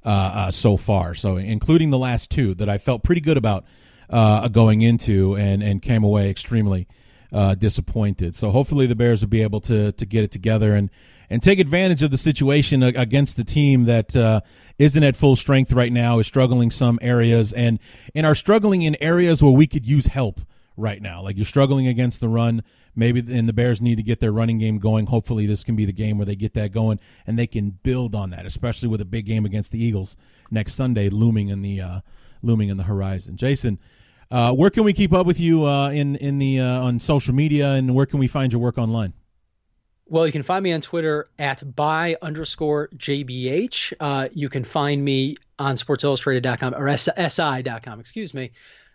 uh, 0.06 0.10
uh, 0.10 0.52
so 0.52 0.76
far. 0.76 1.16
So, 1.16 1.38
including 1.38 1.92
the 1.92 1.98
last 1.98 2.30
two 2.30 2.56
that 2.56 2.68
I 2.68 2.78
felt 2.78 3.04
pretty 3.04 3.22
good 3.22 3.38
about 3.38 3.64
uh, 4.10 4.50
going 4.50 4.82
into, 4.82 5.36
and 5.36 5.64
and 5.64 5.82
came 5.82 6.04
away 6.04 6.30
extremely 6.30 6.88
uh, 7.32 7.56
disappointed. 7.56 8.36
So, 8.36 8.52
hopefully, 8.52 8.86
the 8.86 8.96
Bears 8.96 9.22
will 9.22 9.30
be 9.30 9.44
able 9.44 9.62
to 9.62 9.94
to 9.94 10.06
get 10.06 10.26
it 10.26 10.32
together 10.32 10.76
and 10.76 10.90
and 11.34 11.42
take 11.42 11.58
advantage 11.58 12.04
of 12.04 12.12
the 12.12 12.18
situation 12.18 12.84
against 12.84 13.38
the 13.38 13.44
team 13.44 13.86
that 13.86 14.16
uh, 14.16 14.42
not 14.78 14.98
at 14.98 15.16
full 15.16 15.36
strength 15.36 15.74
right 15.74 15.92
now, 15.92 16.20
is 16.20 16.28
struggling 16.28 16.70
some 16.70 17.00
areas, 17.02 17.52
and 17.54 17.80
and 18.14 18.24
are 18.28 18.36
struggling 18.36 18.84
in 18.84 18.96
areas 19.02 19.42
where 19.42 19.52
we 19.52 19.66
could 19.66 19.84
use 19.84 20.06
help 20.06 20.42
right 20.78 21.02
now. 21.02 21.24
Like 21.24 21.36
you're 21.36 21.46
struggling 21.46 21.88
against 21.88 22.22
the 22.22 22.30
run, 22.30 22.62
maybe, 22.96 23.20
and 23.36 23.50
the 23.50 23.54
Bears 23.54 23.82
need 23.82 23.96
to 23.96 24.04
get 24.04 24.20
their 24.20 24.32
running 24.32 24.60
game 24.60 24.78
going. 24.78 25.08
Hopefully, 25.08 25.48
this 25.48 25.64
can 25.64 25.76
be 25.76 25.86
the 25.86 25.92
game 25.92 26.20
where 26.20 26.26
they 26.28 26.36
get 26.36 26.54
that 26.54 26.72
going, 26.72 27.00
and 27.26 27.40
they 27.40 27.48
can 27.48 27.80
build 27.82 28.14
on 28.14 28.30
that, 28.30 28.46
especially 28.46 28.88
with 28.88 29.02
a 29.02 29.06
big 29.06 29.26
game 29.26 29.44
against 29.44 29.72
the 29.72 29.84
Eagles 29.84 30.16
next 30.52 30.76
Sunday 30.76 31.10
looming 31.10 31.50
in 31.50 31.64
the 31.64 31.82
uh, 31.82 32.00
looming 32.44 32.70
in 32.70 32.78
the 32.78 32.84
horizon. 32.84 33.38
Jason. 33.38 33.80
Uh, 34.30 34.52
where 34.52 34.72
can 34.72 34.84
we 34.84 34.94
keep 34.94 35.14
up 35.14 35.28
with 35.28 35.40
you 35.40 35.66
uh, 35.66 35.90
in 35.90 36.16
in 36.16 36.38
the 36.38 36.60
uh, 36.60 36.82
on 36.82 37.00
social 37.00 37.34
media, 37.34 37.72
and 37.72 37.96
where 37.96 38.06
can 38.06 38.20
we 38.20 38.28
find 38.28 38.54
your 38.54 38.62
work 38.62 38.78
online? 38.78 39.14
Well, 40.14 40.28
you 40.28 40.32
can 40.32 40.44
find 40.44 40.64
me 40.64 40.72
on 40.74 40.82
Twitter 40.82 41.28
at 41.40 41.76
by 41.76 42.18
underscore 42.22 42.88
JBH. 42.90 43.94
Uh, 44.00 44.30
you 44.32 44.48
can 44.48 44.64
find 44.64 45.04
me 45.04 45.38
on 45.58 45.76
sportsillustrated.com 45.76 46.76
or 46.76 46.96
SI.com, 46.96 48.00
excuse 48.00 48.32
me. 48.32 48.52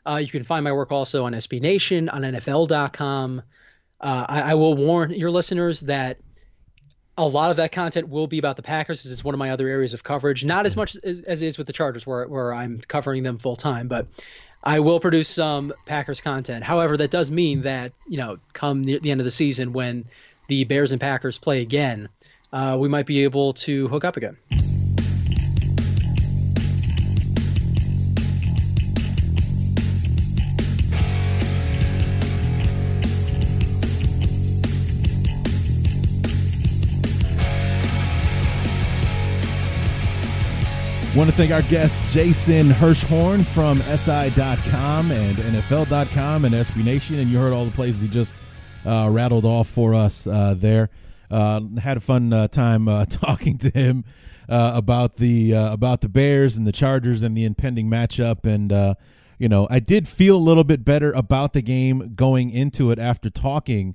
Uh, 0.07 0.21
you 0.23 0.29
can 0.29 0.45
find 0.45 0.63
my 0.63 0.71
work 0.71 0.93
also 0.93 1.25
on 1.25 1.33
SB 1.33 1.61
Nation, 1.61 2.09
on 2.09 2.23
NFL.com. 2.23 3.43
Uh, 4.01 4.27
I, 4.29 4.43
I, 4.43 4.55
will 4.55 4.77
warn 4.77 5.11
your 5.11 5.33
listeners 5.33 5.81
that 5.81 6.19
a 7.17 7.27
lot 7.27 7.51
of 7.51 7.57
that 7.57 7.73
content 7.73 8.09
will 8.09 8.29
be 8.29 8.39
about 8.39 8.55
the 8.55 8.63
Packers, 8.63 9.05
as 9.05 9.11
it's 9.11 9.25
one 9.25 9.35
of 9.35 9.41
my 9.41 9.51
other 9.51 9.67
areas 9.67 9.95
of 9.95 10.05
coverage. 10.05 10.45
Not 10.45 10.67
as 10.67 10.77
much 10.77 10.97
as, 11.03 11.19
as 11.23 11.43
it 11.43 11.49
is 11.49 11.59
with 11.59 11.67
the 11.67 11.73
Chargers, 11.73 12.07
where, 12.07 12.29
where 12.29 12.55
I'm 12.55 12.79
covering 12.79 13.25
them 13.25 13.39
full 13.39 13.57
time, 13.57 13.89
but 13.89 14.07
I 14.63 14.79
will 14.79 15.01
produce 15.01 15.29
some 15.29 15.73
Packers 15.85 16.21
content. 16.21 16.63
However, 16.63 16.97
that 16.97 17.11
does 17.11 17.29
mean 17.29 17.63
that, 17.63 17.93
you 18.07 18.19
know, 18.19 18.39
come 18.53 18.85
the, 18.85 19.01
the 19.01 19.11
end 19.11 19.21
of 19.21 19.25
the 19.25 19.33
season 19.33 19.73
when 19.73 20.05
the 20.49 20.65
Bears 20.65 20.93
and 20.93 21.01
Packers 21.01 21.39
play 21.39 21.63
again, 21.63 22.09
uh, 22.53 22.77
we 22.79 22.89
might 22.89 23.07
be 23.07 23.23
able 23.23 23.53
to 23.53 23.87
hook 23.89 24.05
up 24.05 24.17
again. 24.17 24.37
Want 41.17 41.31
to 41.31 41.35
thank 41.35 41.51
our 41.51 41.63
guest, 41.63 41.99
Jason 42.13 42.69
Hirschhorn 42.69 43.45
from 43.45 43.81
SI.com 43.83 45.11
and 45.11 45.37
NFL.com 45.37 46.45
and 46.45 46.55
SB 46.55 46.85
Nation. 46.85 47.19
And 47.19 47.29
you 47.29 47.39
heard 47.39 47.53
all 47.53 47.65
the 47.65 47.73
places 47.73 48.03
he 48.03 48.09
just 48.09 48.35
rattled 49.11 49.45
off 49.45 49.69
for 49.69 49.95
us 49.95 50.27
uh, 50.27 50.55
there. 50.57 50.91
Uh, 51.31 51.61
had 51.81 51.97
a 51.97 52.01
fun 52.01 52.33
uh, 52.33 52.49
time 52.49 52.89
uh, 52.89 53.05
talking 53.09 53.59
to 53.59 53.71
him 53.71 54.05
uh, 54.49 54.73
about 54.75 55.17
the 55.17 55.53
about 55.53 56.01
the 56.01 56.09
Bears 56.09 56.57
and 56.57 56.67
the 56.67 56.73
Chargers 56.73 57.23
and 57.23 57.37
the 57.37 57.45
impending 57.45 57.89
matchup. 57.89 58.45
And 58.47 58.97
you 59.39 59.49
know, 59.49 59.69
I 59.71 59.79
did 59.79 60.09
feel 60.09 60.37
a 60.37 60.39
little 60.39 60.65
bit 60.65 60.85
better 60.85 61.13
about 61.13 61.53
the 61.53 61.63
game 61.63 62.15
going 62.15 62.51
into 62.51 62.91
it 62.91 62.99
after 62.99 63.31
talking 63.31 63.95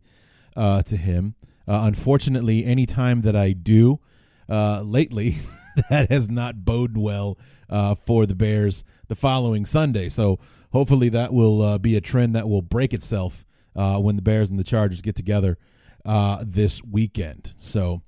to 0.56 0.98
him. 0.98 1.36
unfortunately, 1.68 2.65
any 2.65 2.86
time 2.86 3.22
that 3.22 3.36
I 3.36 3.52
do 3.52 3.99
lately. 4.48 5.38
that 5.90 6.11
has 6.11 6.30
not 6.30 6.65
boded 6.65 6.98
well 6.98 7.38
uh, 7.70 7.95
for 7.95 8.26
the 8.26 8.36
Bears 8.36 8.84
the 9.07 9.15
following 9.15 9.65
Sunday. 9.65 10.10
So 10.10 10.40
hopefully 10.72 11.10
that 11.10 11.34
will 11.34 11.61
uh, 11.61 11.78
be 11.78 11.95
a 11.95 12.02
trend 12.02 12.36
that 12.36 12.48
will 12.48 12.61
break 12.61 12.94
itself 12.94 13.45
uh, 13.75 13.97
when 13.99 14.15
the 14.15 14.21
Bears 14.21 14.49
and 14.49 14.59
the 14.59 14.63
Chargers 14.63 15.01
get 15.01 15.15
together 15.15 15.57
uh, 16.05 16.43
this 16.45 16.83
weekend. 16.83 17.53
So 17.55 18.01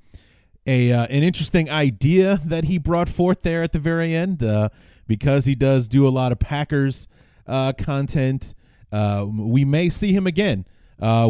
a 0.67 0.91
uh, 0.91 1.05
an 1.05 1.23
interesting 1.23 1.69
idea 1.69 2.41
that 2.45 2.65
he 2.65 2.77
brought 2.77 3.09
forth 3.09 3.43
there 3.43 3.63
at 3.63 3.71
the 3.71 3.79
very 3.79 4.13
end 4.13 4.43
uh, 4.43 4.69
because 5.07 5.45
he 5.45 5.55
does 5.55 5.87
do 5.87 6.07
a 6.07 6.09
lot 6.09 6.31
of 6.31 6.39
Packers 6.39 7.07
content. 7.47 8.55
we 8.91 9.65
may 9.65 9.89
see 9.89 10.13
him 10.13 10.27
again 10.27 10.65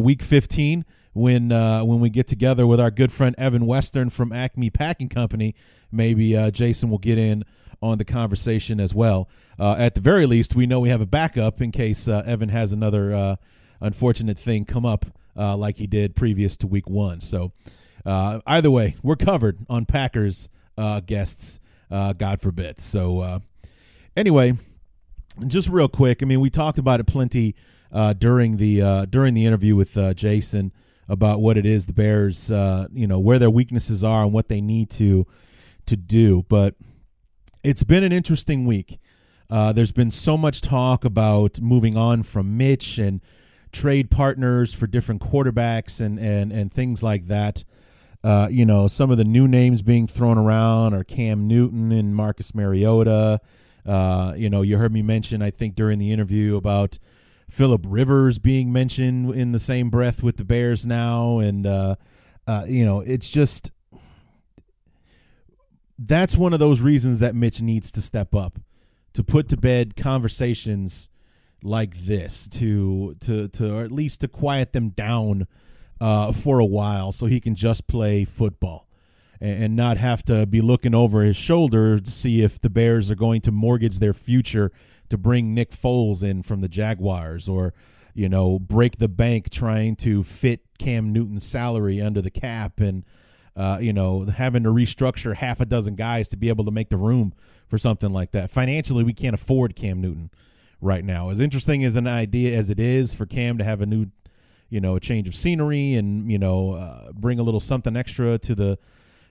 week 0.02 0.22
15 0.22 0.86
when 1.14 1.52
uh, 1.52 1.84
when 1.84 2.00
we 2.00 2.10
get 2.10 2.28
together 2.28 2.68
with 2.68 2.80
our 2.80 2.92
good 2.92 3.12
friend 3.12 3.36
Evan 3.38 3.66
Western 3.66 4.10
from 4.10 4.32
Acme 4.32 4.70
Packing 4.70 5.10
Company 5.10 5.56
maybe 5.92 6.36
uh, 6.36 6.52
Jason 6.52 6.90
will 6.90 6.98
get 6.98 7.18
in 7.18 7.44
on 7.82 7.98
the 7.98 8.06
conversation 8.06 8.80
as 8.80 8.94
well. 8.94 9.30
Uh, 9.58 9.76
at 9.78 9.96
the 9.96 10.02
very 10.02 10.26
least, 10.26 10.56
we 10.56 10.66
know 10.66 10.80
we 10.80 10.90
have 10.90 11.02
a 11.02 11.06
backup 11.06 11.62
in 11.62 11.72
case 11.72 12.08
uh, 12.08 12.24
Evan 12.26 12.50
has 12.50 12.72
another 12.72 13.14
uh, 13.14 13.36
unfortunate 13.80 14.38
thing 14.38 14.66
come 14.66 14.86
up 14.86 15.06
uh, 15.38 15.56
like 15.56 15.78
he 15.78 15.88
did 15.88 16.16
previous 16.16 16.58
to 16.58 16.68
week 16.68 16.90
one. 16.90 17.22
So, 17.22 17.52
uh, 18.06 18.40
either 18.46 18.72
way, 18.72 18.96
we're 19.04 19.16
covered 19.16 19.66
on 19.70 19.86
Packers 19.86 20.50
uh, 20.78 21.00
guests, 21.02 21.60
uh, 21.90 22.14
God 22.14 22.42
forbid. 22.42 22.80
So, 22.80 23.20
uh, 23.20 23.40
anyway, 24.16 24.58
just 25.48 25.70
real 25.70 25.88
quick, 25.88 26.22
I 26.22 26.26
mean, 26.26 26.40
we 26.40 26.50
talked 26.50 26.78
about 26.78 27.00
it 27.00 27.06
plenty 27.06 27.56
during 28.18 28.58
the 28.58 29.08
during 29.10 29.34
the 29.34 29.46
interview 29.46 29.76
with 29.76 29.98
Jason 30.16 30.72
about 31.08 31.40
what 31.40 31.58
it 31.58 31.66
is 31.66 31.86
the 31.86 31.94
Bears, 31.94 32.50
you 32.50 33.08
know, 33.08 33.20
where 33.20 33.40
their 33.40 33.50
weaknesses 33.50 34.04
are 34.04 34.24
and 34.24 34.34
what 34.34 34.50
they 34.50 34.62
need 34.62 34.90
to 34.92 35.26
to 35.86 35.96
do. 35.98 36.44
But 36.48 36.76
it's 37.64 37.84
been 37.84 38.04
an 38.04 38.12
interesting 38.12 38.66
week. 38.66 39.00
Uh, 39.50 39.72
there's 39.72 39.92
been 39.92 40.12
so 40.12 40.38
much 40.38 40.62
talk 40.62 41.06
about 41.06 41.60
moving 41.62 41.98
on 41.98 42.24
from 42.24 42.58
Mitch 42.58 42.98
and 42.98 43.22
trade 43.76 44.10
partners 44.10 44.74
for 44.74 44.88
different 44.88 45.22
quarterbacks 45.22 46.00
and 46.00 46.18
and 46.18 46.52
and 46.52 46.72
things 46.74 47.04
like 47.04 47.28
that. 47.28 47.64
Uh, 48.24 48.48
you 48.50 48.66
know, 48.66 48.88
some 48.88 49.12
of 49.12 49.18
the 49.18 49.24
new 49.24 49.48
names 49.48 49.84
being 49.84 50.08
thrown 50.08 50.38
around 50.38 50.96
are 50.96 51.04
Cam 51.04 51.48
Newton 51.48 51.92
and 51.92 52.16
Marcus 52.16 52.56
Mariota. 52.56 53.40
Uh, 53.86 54.34
you 54.36 54.50
know, 54.50 54.64
you 54.64 54.78
heard 54.78 54.92
me 54.92 55.04
mention, 55.04 55.44
I 55.44 55.52
think, 55.52 55.76
during 55.76 56.00
the 56.00 56.12
interview 56.12 56.56
about 56.56 56.98
Philip 57.52 57.82
Rivers 57.86 58.40
being 58.40 58.74
mentioned 58.74 59.36
in 59.36 59.52
the 59.52 59.60
same 59.60 59.92
breath 59.92 60.24
with 60.24 60.38
the 60.38 60.46
Bears 60.46 60.88
now, 60.88 61.38
and 61.38 61.68
uh, 61.68 61.96
uh, 62.48 62.64
you 62.68 62.84
know, 62.84 63.02
it's 63.02 63.30
just 63.30 63.72
that's 66.00 66.36
one 66.36 66.54
of 66.54 66.60
those 66.60 66.82
reasons 66.82 67.20
that 67.20 67.36
Mitch 67.36 67.62
needs 67.62 67.92
to 67.92 68.02
step 68.02 68.34
up 68.34 68.60
to 69.14 69.24
put 69.24 69.48
to 69.50 69.58
bed 69.58 69.96
conversations 69.96 71.10
like 71.66 71.96
this 72.06 72.48
to 72.48 73.16
to 73.20 73.48
to 73.50 73.76
or 73.76 73.84
at 73.84 73.92
least 73.92 74.22
to 74.22 74.28
quiet 74.28 74.74
them 74.74 74.90
down 74.90 75.48
uh, 76.00 76.32
for 76.32 76.60
a 76.60 76.66
while 76.66 77.12
so 77.12 77.26
he 77.26 77.40
can 77.40 77.56
just 77.56 77.88
play 77.88 78.26
football 78.26 78.88
and, 79.40 79.64
and 79.64 79.76
not 79.76 79.98
have 79.98 80.24
to 80.24 80.46
be 80.46 80.62
looking 80.62 80.94
over 80.94 81.24
his 81.24 81.38
shoulder 81.38 82.00
to 82.00 82.12
see 82.12 82.42
if 82.44 82.60
the 82.62 82.70
Bears 82.70 83.10
are 83.10 83.16
going 83.16 83.42
to 83.42 83.52
mortgage 83.52 84.00
their 84.00 84.14
future 84.14 84.72
to 85.10 85.18
bring 85.18 85.54
Nick 85.54 85.72
Foles 85.72 86.24
in 86.24 86.44
from 86.44 86.62
the 86.62 86.70
Jaguars 86.70 87.50
or 87.50 87.74
you 88.14 88.30
know 88.30 88.60
break 88.60 88.98
the 88.98 89.10
bank 89.10 89.50
trying 89.50 89.96
to 89.98 90.24
fit 90.24 90.62
Cam 90.78 91.12
Newton's 91.12 91.46
salary 91.46 92.02
under 92.02 92.22
the 92.22 92.32
cap 92.32 92.80
and 92.80 93.04
uh, 93.56 93.78
you 93.80 93.94
know, 93.94 94.26
having 94.26 94.64
to 94.64 94.70
restructure 94.70 95.34
half 95.36 95.62
a 95.62 95.66
dozen 95.66 95.96
guys 95.96 96.28
to 96.28 96.38
be 96.38 96.50
able 96.50 96.66
to 96.66 96.72
make 96.72 96.90
the 96.90 96.98
room 96.98 97.34
for 97.68 97.78
something 97.78 98.12
like 98.12 98.32
that. 98.32 98.52
Financially, 98.52 99.04
we 99.04 99.14
can't 99.14 99.34
afford 99.34 99.76
Cam 99.76 100.02
Newton 100.02 100.30
right 100.82 101.04
now. 101.04 101.30
As 101.30 101.40
interesting 101.40 101.84
as 101.84 101.96
an 101.96 102.08
idea 102.08 102.58
as 102.58 102.70
it 102.70 102.80
is 102.80 103.14
for 103.14 103.26
Cam 103.26 103.58
to 103.58 103.64
have 103.64 103.82
a 103.82 103.86
new, 103.86 104.08
you 104.70 104.80
know, 104.80 104.96
a 104.96 105.00
change 105.00 105.28
of 105.28 105.36
scenery 105.36 105.96
and 105.96 106.32
you 106.32 106.38
know, 106.38 106.74
uh, 106.74 107.12
bring 107.14 107.40
a 107.40 107.44
little 107.44 107.60
something 107.60 107.96
extra 107.96 108.38
to 108.40 108.56
the, 108.56 108.78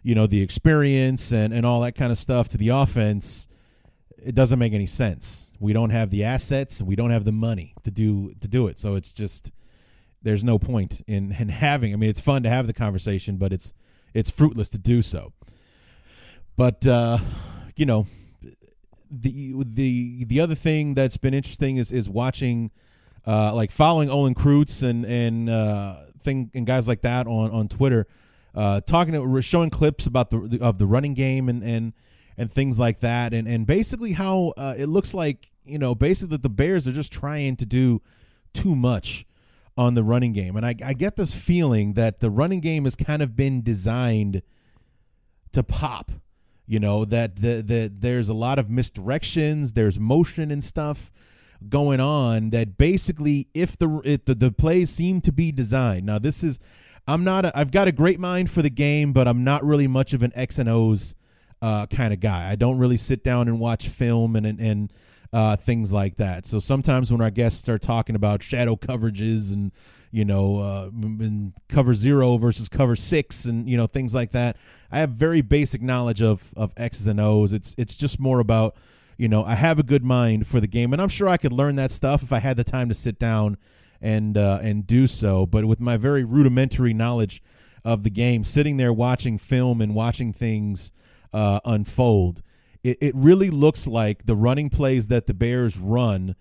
you 0.02 0.14
know, 0.14 0.26
the 0.26 0.42
experience 0.42 1.32
and 1.32 1.52
and 1.52 1.64
all 1.64 1.80
that 1.80 1.94
kind 1.94 2.12
of 2.12 2.18
stuff 2.18 2.48
to 2.48 2.56
the 2.56 2.68
offense, 2.68 3.48
it 4.18 4.34
doesn't 4.34 4.58
make 4.58 4.72
any 4.72 4.86
sense. 4.86 5.50
We 5.60 5.72
don't 5.72 5.90
have 5.90 6.10
the 6.10 6.24
assets 6.24 6.80
and 6.80 6.88
we 6.88 6.96
don't 6.96 7.10
have 7.10 7.24
the 7.24 7.32
money 7.32 7.74
to 7.84 7.90
do 7.90 8.34
to 8.40 8.48
do 8.48 8.66
it. 8.66 8.78
So 8.78 8.96
it's 8.96 9.12
just 9.12 9.50
there's 10.22 10.42
no 10.42 10.58
point 10.58 11.02
in 11.06 11.32
in 11.32 11.48
having. 11.48 11.92
I 11.92 11.96
mean, 11.96 12.10
it's 12.10 12.20
fun 12.20 12.42
to 12.42 12.48
have 12.48 12.66
the 12.66 12.72
conversation, 12.72 13.36
but 13.36 13.52
it's 13.52 13.72
it's 14.12 14.30
fruitless 14.30 14.68
to 14.70 14.78
do 14.78 15.02
so. 15.02 15.32
But 16.56 16.86
uh, 16.86 17.18
you 17.76 17.86
know, 17.86 18.06
the 19.20 19.54
the 19.64 20.24
the 20.24 20.40
other 20.40 20.54
thing 20.54 20.94
that's 20.94 21.16
been 21.16 21.34
interesting 21.34 21.76
is 21.76 21.92
is 21.92 22.08
watching, 22.08 22.70
uh, 23.26 23.54
like 23.54 23.70
following 23.70 24.10
Olin 24.10 24.34
Kreutz 24.34 24.82
and 24.82 25.04
and 25.04 25.48
uh, 25.48 25.96
thing 26.22 26.50
and 26.54 26.66
guys 26.66 26.88
like 26.88 27.02
that 27.02 27.26
on 27.26 27.50
on 27.50 27.68
Twitter, 27.68 28.06
uh, 28.54 28.80
talking 28.80 29.14
to 29.14 29.42
showing 29.42 29.70
clips 29.70 30.06
about 30.06 30.30
the 30.30 30.58
of 30.60 30.78
the 30.78 30.86
running 30.86 31.14
game 31.14 31.48
and 31.48 31.62
and 31.62 31.92
and 32.36 32.52
things 32.52 32.78
like 32.78 33.00
that, 33.00 33.32
and 33.32 33.46
and 33.46 33.66
basically 33.66 34.12
how 34.12 34.52
uh, 34.56 34.74
it 34.76 34.86
looks 34.86 35.14
like 35.14 35.50
you 35.64 35.78
know 35.78 35.94
basically 35.94 36.36
the 36.36 36.48
Bears 36.48 36.86
are 36.86 36.92
just 36.92 37.12
trying 37.12 37.56
to 37.56 37.66
do 37.66 38.02
too 38.52 38.74
much 38.74 39.26
on 39.76 39.94
the 39.94 40.04
running 40.04 40.32
game. 40.32 40.56
And 40.56 40.64
I, 40.64 40.74
I 40.84 40.92
get 40.92 41.16
this 41.16 41.34
feeling 41.34 41.94
that 41.94 42.20
the 42.20 42.30
running 42.30 42.60
game 42.60 42.84
has 42.84 42.96
kind 42.96 43.22
of 43.22 43.36
been 43.36 43.62
designed 43.62 44.42
to 45.52 45.62
pop. 45.62 46.12
You 46.66 46.80
know, 46.80 47.04
that 47.04 47.36
the, 47.36 47.62
the 47.62 47.92
there's 47.94 48.28
a 48.28 48.34
lot 48.34 48.58
of 48.58 48.68
misdirections, 48.68 49.74
there's 49.74 49.98
motion 49.98 50.50
and 50.50 50.64
stuff 50.64 51.12
going 51.68 52.00
on 52.00 52.50
that 52.50 52.76
basically 52.76 53.48
if 53.54 53.78
the 53.78 54.00
if 54.04 54.24
the, 54.24 54.34
the 54.34 54.50
plays 54.50 54.90
seem 54.90 55.20
to 55.22 55.32
be 55.32 55.52
designed. 55.52 56.06
Now 56.06 56.18
this 56.18 56.42
is 56.42 56.58
I'm 57.06 57.24
not 57.24 57.44
a, 57.44 57.58
I've 57.58 57.70
got 57.70 57.86
a 57.86 57.92
great 57.92 58.18
mind 58.18 58.50
for 58.50 58.62
the 58.62 58.70
game, 58.70 59.12
but 59.12 59.28
I'm 59.28 59.44
not 59.44 59.64
really 59.64 59.86
much 59.86 60.14
of 60.14 60.22
an 60.22 60.32
X 60.34 60.58
and 60.58 60.68
O's 60.68 61.14
uh, 61.60 61.86
kind 61.86 62.12
of 62.12 62.20
guy. 62.20 62.50
I 62.50 62.56
don't 62.56 62.78
really 62.78 62.96
sit 62.96 63.22
down 63.22 63.48
and 63.48 63.60
watch 63.60 63.88
film 63.88 64.36
and 64.36 64.46
and, 64.46 64.60
and 64.60 64.92
uh, 65.32 65.56
things 65.56 65.92
like 65.92 66.16
that. 66.16 66.46
So 66.46 66.60
sometimes 66.60 67.10
when 67.10 67.20
our 67.20 67.30
guests 67.30 67.60
start 67.60 67.82
talking 67.82 68.14
about 68.14 68.42
shadow 68.42 68.76
coverages 68.76 69.52
and 69.52 69.72
you 70.14 70.24
know 70.24 70.58
uh, 70.58 70.90
cover 71.68 71.94
zero 71.94 72.36
versus 72.36 72.68
cover 72.68 72.96
six 72.96 73.44
and 73.44 73.68
you 73.68 73.76
know 73.76 73.86
things 73.86 74.14
like 74.14 74.30
that, 74.30 74.56
I 74.90 75.00
have 75.00 75.10
very 75.10 75.42
basic 75.42 75.82
knowledge 75.82 76.22
of 76.22 76.52
of 76.56 76.72
X's 76.76 77.06
and 77.06 77.20
O's. 77.20 77.52
It's 77.52 77.74
it's 77.76 77.96
just 77.96 78.20
more 78.20 78.40
about 78.40 78.76
you 79.16 79.28
know, 79.28 79.44
I 79.44 79.54
have 79.54 79.78
a 79.78 79.82
good 79.82 80.04
mind 80.04 80.46
for 80.46 80.60
the 80.60 80.66
game, 80.66 80.92
and 80.92 81.00
I'm 81.00 81.08
sure 81.08 81.28
I 81.28 81.36
could 81.36 81.52
learn 81.52 81.76
that 81.76 81.90
stuff 81.90 82.22
if 82.22 82.32
I 82.32 82.38
had 82.38 82.56
the 82.56 82.64
time 82.64 82.88
to 82.88 82.94
sit 82.94 83.18
down 83.18 83.56
and 84.00 84.36
uh, 84.36 84.58
and 84.62 84.86
do 84.86 85.06
so. 85.06 85.46
But 85.46 85.66
with 85.66 85.80
my 85.80 85.96
very 85.96 86.24
rudimentary 86.24 86.92
knowledge 86.92 87.42
of 87.84 88.02
the 88.02 88.10
game, 88.10 88.44
sitting 88.44 88.76
there 88.76 88.92
watching 88.92 89.38
film 89.38 89.80
and 89.80 89.94
watching 89.94 90.32
things 90.32 90.92
uh, 91.32 91.60
unfold, 91.64 92.42
it, 92.82 92.98
it 93.00 93.14
really 93.14 93.50
looks 93.50 93.86
like 93.86 94.26
the 94.26 94.36
running 94.36 94.70
plays 94.70 95.08
that 95.08 95.26
the 95.26 95.34
Bears 95.34 95.78
run 95.78 96.34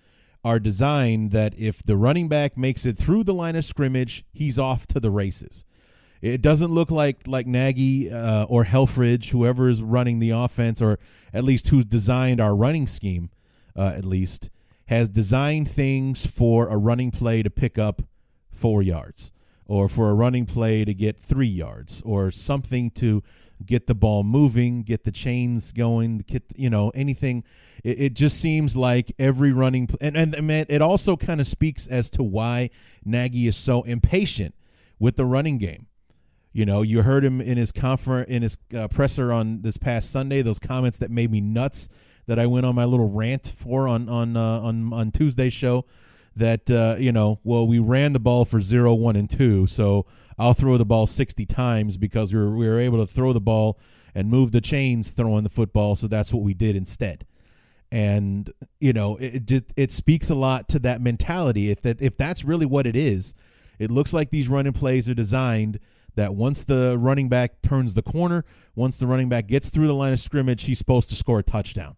are 0.44 0.60
designed 0.60 1.32
that 1.32 1.58
if 1.58 1.82
the 1.84 1.96
running 1.96 2.28
back 2.28 2.58
makes 2.58 2.86
it 2.86 2.98
through 2.98 3.24
the 3.24 3.34
line 3.34 3.56
of 3.56 3.64
scrimmage, 3.64 4.26
he's 4.34 4.60
off 4.60 4.86
to 4.88 5.00
the 5.00 5.10
races. 5.12 5.66
It 6.22 6.42
doesn't 6.42 6.72
look 6.72 6.90
like 6.90 7.28
like 7.28 7.48
Nagy 7.48 8.10
uh, 8.10 8.46
or 8.46 8.64
Helfrich, 8.66 9.32
whoever 9.32 9.68
is 9.68 9.82
running 9.82 10.20
the 10.20 10.30
offense, 10.30 10.82
or 10.82 10.98
at 11.34 11.44
least 11.44 11.68
who's 11.68 11.86
designed 11.86 12.40
our 12.40 12.56
running 12.56 12.88
scheme, 12.88 13.30
uh, 13.76 13.94
at 13.96 14.06
least 14.06 14.50
has 14.86 15.10
designed 15.10 15.70
things 15.70 16.26
for 16.26 16.68
a 16.68 16.78
running 16.78 17.12
play 17.12 17.44
to 17.44 17.50
pick 17.50 17.78
up 17.78 18.04
four 18.52 18.82
yards, 18.82 19.32
or 19.66 19.90
for 19.90 20.10
a 20.10 20.14
running 20.14 20.46
play 20.46 20.86
to 20.86 20.94
get 20.94 21.20
three 21.20 21.48
yards, 21.48 22.02
or 22.06 22.32
something 22.32 22.90
to 22.92 23.22
get 23.66 23.88
the 23.88 23.96
ball 23.96 24.24
moving, 24.24 24.84
get 24.84 25.04
the 25.04 25.12
chains 25.12 25.72
going, 25.72 26.20
get 26.20 26.44
you 26.56 26.70
know 26.70 26.90
anything. 26.92 27.44
It, 27.84 28.00
it 28.00 28.14
just 28.14 28.40
seems 28.40 28.76
like 28.76 29.14
every 29.18 29.52
running 29.52 29.90
and 30.02 30.16
and, 30.16 30.34
and 30.36 30.52
it 30.52 30.82
also 30.82 31.16
kind 31.16 31.40
of 31.42 31.48
speaks 31.48 31.88
as 31.88 32.10
to 32.12 32.24
why 32.24 32.70
Nagy 33.06 33.48
is 33.48 33.56
so 33.56 33.84
impatient 33.84 34.56
with 35.00 35.16
the 35.16 35.26
running 35.26 35.58
game. 35.58 35.88
You 36.54 36.66
know, 36.66 36.84
you 36.84 37.02
heard 37.02 37.26
him 37.26 37.42
in 37.42 37.58
his 37.58 37.72
confer 37.72 38.22
in 38.22 38.44
his 38.44 38.58
uh, 38.78 38.88
presser 38.88 39.34
on 39.34 39.62
this 39.64 39.78
past 39.78 40.12
Sunday. 40.12 40.44
Those 40.44 40.60
comments 40.60 40.98
that 41.00 41.10
made 41.10 41.32
me 41.32 41.42
nuts 41.42 41.90
that 42.28 42.40
I 42.40 42.46
went 42.46 42.66
on 42.66 42.76
my 42.76 42.86
little 42.86 43.10
rant 43.10 43.54
for 43.58 43.88
on 43.88 44.08
on 44.08 44.38
uh, 44.38 44.60
on 44.60 44.94
on 44.94 45.12
Tuesday's 45.12 45.54
show. 45.54 45.86
That 46.36 46.70
uh, 46.70 46.96
you 47.00 47.12
know, 47.12 47.40
well, 47.44 47.68
we 47.68 47.80
ran 47.80 48.14
the 48.14 48.20
ball 48.20 48.46
for 48.46 48.62
zero, 48.62 48.94
one, 48.94 49.16
and 49.16 49.30
two, 49.30 49.68
so 49.68 50.06
I'll 50.38 50.54
throw 50.54 50.78
the 50.78 50.86
ball 50.86 51.08
sixty 51.08 51.46
times 51.46 51.98
because 51.98 52.34
we 52.34 52.40
were 52.40 52.56
we 52.56 52.68
were 52.68 52.80
able 52.80 53.06
to 53.06 53.12
throw 53.12 53.34
the 53.34 53.42
ball 53.42 53.80
and 54.16 54.30
move 54.30 54.52
the 54.52 54.62
chains 54.62 55.12
throwing 55.12 55.44
the 55.44 55.50
football. 55.50 55.96
So 55.96 56.08
that's 56.08 56.34
what 56.34 56.44
we 56.44 56.54
did 56.54 56.76
instead. 56.76 57.26
And 57.92 58.52
you 58.80 58.94
know, 58.94 59.18
it, 59.18 59.36
it 59.36 59.46
just 59.46 59.64
it 59.76 59.92
speaks 59.92 60.30
a 60.30 60.36
lot 60.36 60.68
to 60.70 60.80
that 60.80 61.02
mentality. 61.02 61.70
If 61.70 61.82
that 61.82 62.02
if 62.02 62.18
that's 62.18 62.44
really 62.44 62.66
what 62.66 62.88
it 62.88 62.96
is, 62.96 63.34
it 63.80 63.92
looks 63.92 64.14
like 64.14 64.30
these 64.30 64.48
running 64.48 64.74
plays 64.74 65.08
are 65.10 65.14
designed 65.14 65.80
that 66.16 66.36
once 66.36 66.64
the 66.64 66.98
running 66.98 67.28
back 67.28 67.62
turns 67.62 67.94
the 67.94 68.02
corner, 68.02 68.46
once 68.76 68.98
the 68.98 69.08
running 69.08 69.30
back 69.30 69.48
gets 69.48 69.70
through 69.70 69.88
the 69.88 69.94
line 69.94 70.14
of 70.14 70.20
scrimmage, 70.20 70.64
he's 70.64 70.78
supposed 70.78 71.10
to 71.10 71.16
score 71.16 71.40
a 71.40 71.44
touchdown. 71.44 71.96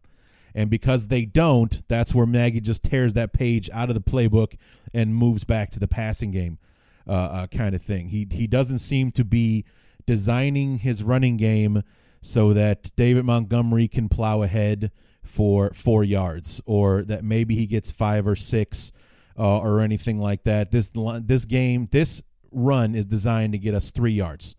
And 0.54 0.70
because 0.70 1.08
they 1.08 1.26
don't, 1.26 1.86
that's 1.90 2.16
where 2.16 2.26
Nagy 2.26 2.62
just 2.62 2.82
tears 2.82 3.14
that 3.14 3.34
page 3.34 3.70
out 3.74 3.90
of 3.90 3.94
the 3.94 4.02
playbook 4.02 4.56
and 4.94 5.14
moves 5.14 5.44
back 5.44 5.70
to 5.72 5.80
the 5.80 5.88
passing 5.88 6.32
game 6.32 6.60
uh, 7.08 7.12
uh, 7.12 7.48
kind 7.48 7.76
of 7.76 7.82
thing. 7.82 8.10
He 8.10 8.28
he 8.32 8.48
doesn't 8.48 8.80
seem 8.80 9.12
to 9.12 9.24
be 9.24 9.66
designing 10.06 10.80
his 10.80 11.04
running 11.04 11.38
game 11.38 11.84
so 12.22 12.54
that 12.54 12.92
David 12.96 13.26
Montgomery 13.26 13.88
can 13.88 14.10
plow 14.10 14.42
ahead 14.42 14.92
for 15.24 15.72
four 15.74 16.04
yards, 16.04 16.62
or 16.66 17.04
that 17.04 17.24
maybe 17.24 17.56
he 17.56 17.68
gets 17.68 17.92
five 17.92 18.28
or 18.28 18.36
six, 18.36 18.92
uh, 19.38 19.60
or 19.60 19.82
anything 19.82 20.20
like 20.20 20.44
that. 20.44 20.72
This 20.72 20.90
this 21.22 21.46
game, 21.46 21.88
this 21.92 22.22
run 22.52 22.96
is 22.96 23.06
designed 23.06 23.54
to 23.54 23.60
get 23.60 23.74
us 23.76 23.92
three 23.92 24.14
yards. 24.14 24.56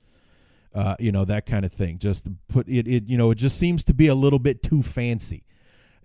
Uh, 0.75 0.95
you 0.99 1.11
know 1.11 1.25
that 1.25 1.47
kind 1.47 1.65
of 1.65 1.73
thing. 1.73 1.99
Just 1.99 2.29
put 2.49 2.69
it, 2.69 2.87
it. 2.87 3.09
You 3.09 3.17
know, 3.17 3.31
it 3.31 3.37
just 3.37 3.59
seems 3.59 3.83
to 3.85 3.95
be 3.95 4.09
a 4.09 4.15
little 4.15 4.39
bit 4.39 4.63
too 4.63 4.83
fancy. 4.83 5.45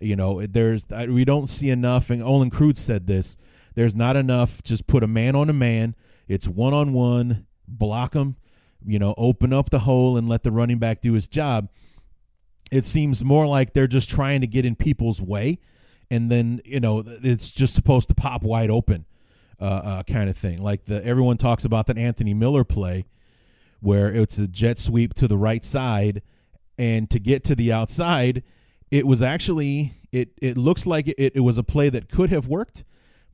You 0.00 0.16
know, 0.16 0.44
there's 0.46 0.86
we 1.08 1.24
don't 1.24 1.48
see 1.48 1.70
enough. 1.70 2.10
And 2.10 2.22
Olin 2.22 2.50
Kreutz 2.50 2.78
said 2.78 3.06
this. 3.06 3.36
There's 3.74 3.94
not 3.94 4.16
enough. 4.16 4.62
Just 4.62 4.86
put 4.86 5.02
a 5.02 5.06
man 5.06 5.36
on 5.36 5.48
a 5.48 5.52
man. 5.52 5.94
It's 6.32 6.48
one 6.48 6.72
on 6.72 6.94
one. 6.94 7.46
Block 7.68 8.12
them. 8.12 8.36
You 8.84 8.98
know, 8.98 9.14
open 9.16 9.52
up 9.52 9.70
the 9.70 9.80
hole 9.80 10.16
and 10.16 10.28
let 10.28 10.42
the 10.42 10.50
running 10.50 10.78
back 10.78 11.02
do 11.02 11.12
his 11.12 11.28
job. 11.28 11.68
It 12.70 12.86
seems 12.86 13.22
more 13.22 13.46
like 13.46 13.74
they're 13.74 13.86
just 13.86 14.08
trying 14.08 14.40
to 14.40 14.46
get 14.46 14.64
in 14.64 14.74
people's 14.74 15.20
way, 15.20 15.58
and 16.10 16.30
then 16.30 16.62
you 16.64 16.80
know 16.80 17.04
it's 17.06 17.50
just 17.50 17.74
supposed 17.74 18.08
to 18.08 18.14
pop 18.14 18.42
wide 18.42 18.70
open 18.70 19.04
uh, 19.60 19.64
uh, 19.64 20.02
kind 20.04 20.30
of 20.30 20.36
thing. 20.36 20.56
Like 20.58 20.86
the 20.86 21.04
everyone 21.04 21.36
talks 21.36 21.66
about 21.66 21.86
that 21.88 21.98
Anthony 21.98 22.32
Miller 22.32 22.64
play, 22.64 23.04
where 23.80 24.12
it's 24.12 24.38
a 24.38 24.48
jet 24.48 24.78
sweep 24.78 25.12
to 25.14 25.28
the 25.28 25.36
right 25.36 25.62
side, 25.62 26.22
and 26.78 27.10
to 27.10 27.20
get 27.20 27.44
to 27.44 27.54
the 27.54 27.70
outside, 27.70 28.42
it 28.90 29.06
was 29.06 29.20
actually 29.20 29.92
it. 30.10 30.30
It 30.40 30.56
looks 30.56 30.86
like 30.86 31.08
it, 31.08 31.32
it 31.36 31.40
was 31.40 31.58
a 31.58 31.62
play 31.62 31.90
that 31.90 32.10
could 32.10 32.30
have 32.30 32.48
worked, 32.48 32.84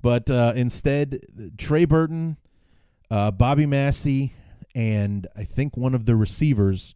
but 0.02 0.28
uh, 0.30 0.52
instead 0.56 1.20
Trey 1.56 1.84
Burton, 1.84 2.38
uh, 3.10 3.30
Bobby 3.30 3.66
Massie, 3.66 4.34
and 4.74 5.26
I 5.36 5.44
think 5.44 5.76
one 5.76 5.94
of 5.94 6.06
the 6.06 6.16
receivers, 6.16 6.94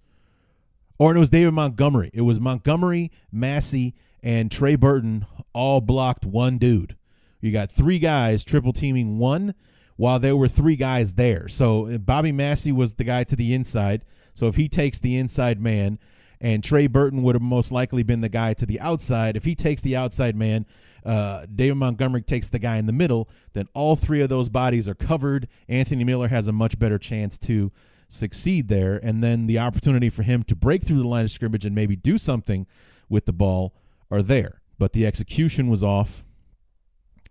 or 0.98 1.14
it 1.14 1.18
was 1.18 1.30
David 1.30 1.52
Montgomery. 1.52 2.10
It 2.12 2.22
was 2.22 2.38
Montgomery, 2.40 3.10
Massie, 3.30 3.94
and 4.22 4.50
Trey 4.50 4.76
Burton 4.76 5.26
all 5.52 5.80
blocked 5.80 6.24
one 6.24 6.58
dude 6.58 6.96
you 7.42 7.50
got 7.50 7.70
three 7.70 7.98
guys 7.98 8.44
triple 8.44 8.72
teaming 8.72 9.18
one 9.18 9.54
while 9.96 10.18
there 10.18 10.36
were 10.36 10.48
three 10.48 10.76
guys 10.76 11.14
there. 11.14 11.48
So 11.48 11.88
uh, 11.88 11.98
Bobby 11.98 12.32
Massie 12.32 12.72
was 12.72 12.94
the 12.94 13.04
guy 13.04 13.24
to 13.24 13.36
the 13.36 13.52
inside. 13.52 14.04
So 14.32 14.46
if 14.46 14.54
he 14.54 14.68
takes 14.68 14.98
the 14.98 15.16
inside 15.16 15.60
man, 15.60 15.98
and 16.42 16.62
Trey 16.62 16.88
Burton 16.88 17.22
would 17.22 17.36
have 17.36 17.42
most 17.42 17.70
likely 17.70 18.02
been 18.02 18.20
the 18.20 18.28
guy 18.28 18.52
to 18.54 18.66
the 18.66 18.80
outside. 18.80 19.36
If 19.36 19.44
he 19.44 19.54
takes 19.54 19.80
the 19.80 19.94
outside 19.96 20.36
man, 20.36 20.66
uh, 21.06 21.46
David 21.54 21.76
Montgomery 21.76 22.22
takes 22.22 22.48
the 22.48 22.58
guy 22.58 22.76
in 22.78 22.86
the 22.86 22.92
middle, 22.92 23.28
then 23.52 23.68
all 23.74 23.94
three 23.94 24.20
of 24.20 24.28
those 24.28 24.48
bodies 24.48 24.88
are 24.88 24.94
covered. 24.94 25.46
Anthony 25.68 26.02
Miller 26.02 26.28
has 26.28 26.48
a 26.48 26.52
much 26.52 26.78
better 26.80 26.98
chance 26.98 27.38
to 27.38 27.70
succeed 28.08 28.66
there. 28.66 29.00
And 29.02 29.22
then 29.22 29.46
the 29.46 29.60
opportunity 29.60 30.10
for 30.10 30.24
him 30.24 30.42
to 30.44 30.56
break 30.56 30.82
through 30.82 30.98
the 30.98 31.08
line 31.08 31.24
of 31.24 31.30
scrimmage 31.30 31.64
and 31.64 31.74
maybe 31.74 31.94
do 31.94 32.18
something 32.18 32.66
with 33.08 33.24
the 33.24 33.32
ball 33.32 33.72
are 34.10 34.22
there. 34.22 34.60
But 34.78 34.92
the 34.92 35.06
execution 35.06 35.68
was 35.68 35.84
off 35.84 36.24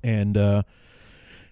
and 0.01 0.37
uh, 0.37 0.63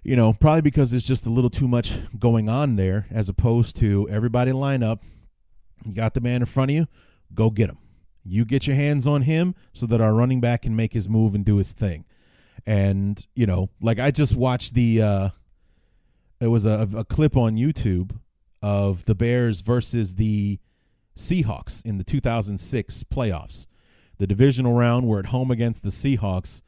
you 0.02 0.16
know 0.16 0.34
probably 0.34 0.62
because 0.62 0.92
there's 0.92 1.08
just 1.08 1.26
a 1.26 1.30
little 1.30 1.50
too 1.50 1.68
much 1.68 1.94
going 2.18 2.50
on 2.50 2.78
there 2.78 3.06
as 3.12 3.30
opposed 3.30 3.76
to 3.78 4.08
everybody 4.10 4.52
line 4.52 4.82
up 4.82 5.04
you 5.86 5.94
got 5.94 6.14
the 6.14 6.22
man 6.22 6.42
in 6.42 6.46
front 6.46 6.72
of 6.72 6.76
you 6.76 6.88
go 7.34 7.50
get 7.50 7.70
him. 7.70 7.78
You 8.24 8.46
get 8.46 8.68
your 8.68 8.76
hands 8.76 9.08
on 9.08 9.24
him 9.24 9.56
so 9.74 9.86
that 9.88 10.02
our 10.02 10.14
running 10.14 10.42
back 10.42 10.64
can 10.64 10.76
make 10.76 10.94
his 10.94 11.10
move 11.10 11.34
and 11.34 11.44
do 11.46 11.58
his 11.58 11.72
thing. 11.72 12.06
And 12.66 13.26
you 13.36 13.46
know 13.46 13.70
like 13.82 14.00
i 14.00 14.12
just 14.12 14.36
watched 14.36 14.74
the 14.74 15.02
uh 15.02 15.30
it 16.42 16.48
was 16.48 16.66
a, 16.66 16.88
a 16.96 17.06
clip 17.06 17.38
on 17.38 17.56
youtube 17.56 18.20
of 18.62 19.06
the 19.06 19.16
bears 19.16 19.62
versus 19.62 20.16
the 20.16 20.60
seahawks 21.18 21.84
in 21.86 21.98
the 21.98 22.04
2006 22.04 23.04
playoffs. 23.04 23.66
The 24.18 24.28
divisional 24.28 24.74
round 24.74 25.08
we're 25.08 25.20
at 25.20 25.28
home 25.28 25.52
against 25.52 25.84
the 25.84 25.90
seahawks. 25.90 26.62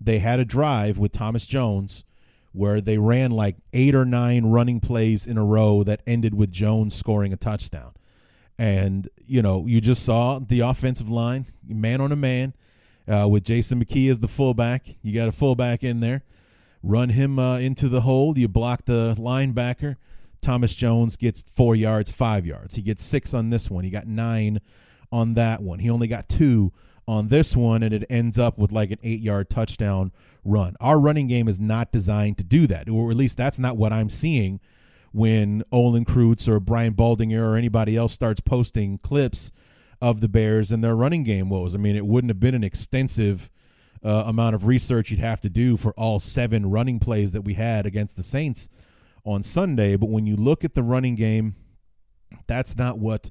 They 0.00 0.18
had 0.18 0.38
a 0.38 0.44
drive 0.44 0.98
with 0.98 1.12
Thomas 1.12 1.46
Jones 1.46 2.04
where 2.52 2.80
they 2.80 2.98
ran 2.98 3.30
like 3.30 3.56
eight 3.72 3.94
or 3.94 4.04
nine 4.04 4.46
running 4.46 4.80
plays 4.80 5.26
in 5.26 5.38
a 5.38 5.44
row 5.44 5.82
that 5.84 6.02
ended 6.06 6.34
with 6.34 6.50
Jones 6.50 6.94
scoring 6.94 7.32
a 7.32 7.36
touchdown. 7.36 7.92
And, 8.58 9.08
you 9.26 9.40
know, 9.40 9.66
you 9.66 9.80
just 9.80 10.04
saw 10.04 10.40
the 10.40 10.60
offensive 10.60 11.08
line, 11.08 11.46
man 11.66 12.00
on 12.00 12.10
a 12.10 12.16
man, 12.16 12.54
uh, 13.06 13.28
with 13.28 13.44
Jason 13.44 13.82
McKie 13.82 14.10
as 14.10 14.18
the 14.18 14.28
fullback. 14.28 14.96
You 15.00 15.14
got 15.14 15.28
a 15.28 15.32
fullback 15.32 15.84
in 15.84 16.00
there. 16.00 16.24
Run 16.82 17.10
him 17.10 17.38
uh, 17.38 17.58
into 17.58 17.88
the 17.88 18.02
hole. 18.02 18.36
You 18.36 18.48
block 18.48 18.84
the 18.84 19.14
linebacker. 19.16 19.96
Thomas 20.40 20.74
Jones 20.74 21.16
gets 21.16 21.42
four 21.42 21.74
yards, 21.74 22.10
five 22.10 22.46
yards. 22.46 22.76
He 22.76 22.82
gets 22.82 23.04
six 23.04 23.34
on 23.34 23.50
this 23.50 23.70
one. 23.70 23.84
He 23.84 23.90
got 23.90 24.06
nine 24.06 24.60
on 25.10 25.34
that 25.34 25.62
one. 25.62 25.78
He 25.78 25.90
only 25.90 26.08
got 26.08 26.28
two 26.28 26.72
on 27.06 27.28
this 27.28 27.56
one 27.56 27.82
and 27.82 27.94
it 27.94 28.04
ends 28.10 28.38
up 28.38 28.58
with 28.58 28.70
like 28.70 28.90
an 28.90 28.98
eight 29.02 29.20
yard 29.20 29.48
touchdown 29.48 30.12
run. 30.44 30.76
Our 30.78 30.98
running 30.98 31.26
game 31.26 31.48
is 31.48 31.58
not 31.58 31.90
designed 31.90 32.38
to 32.38 32.44
do 32.44 32.66
that, 32.66 32.88
or 32.88 33.10
at 33.10 33.16
least 33.16 33.36
that's 33.36 33.58
not 33.58 33.76
what 33.76 33.92
I'm 33.92 34.10
seeing 34.10 34.60
when 35.12 35.62
Olin 35.72 36.04
Kreutz 36.04 36.48
or 36.48 36.60
Brian 36.60 36.94
Baldinger 36.94 37.42
or 37.42 37.56
anybody 37.56 37.96
else 37.96 38.12
starts 38.12 38.40
posting 38.40 38.98
clips 38.98 39.50
of 40.00 40.20
the 40.20 40.28
Bears 40.28 40.70
and 40.70 40.82
their 40.82 40.94
running 40.94 41.24
game 41.24 41.48
woes. 41.48 41.74
I 41.74 41.78
mean, 41.78 41.96
it 41.96 42.06
wouldn't 42.06 42.30
have 42.30 42.40
been 42.40 42.54
an 42.54 42.64
extensive 42.64 43.50
uh, 44.04 44.24
amount 44.26 44.54
of 44.54 44.66
research 44.66 45.10
you'd 45.10 45.20
have 45.20 45.40
to 45.40 45.48
do 45.50 45.76
for 45.76 45.92
all 45.92 46.20
seven 46.20 46.70
running 46.70 47.00
plays 47.00 47.32
that 47.32 47.42
we 47.42 47.54
had 47.54 47.86
against 47.86 48.16
the 48.16 48.22
Saints 48.22 48.68
on 49.24 49.42
Sunday. 49.42 49.96
But 49.96 50.10
when 50.10 50.26
you 50.26 50.36
look 50.36 50.64
at 50.64 50.74
the 50.74 50.82
running 50.82 51.14
game, 51.14 51.56
that's 52.46 52.76
not 52.76 52.98
what 52.98 53.30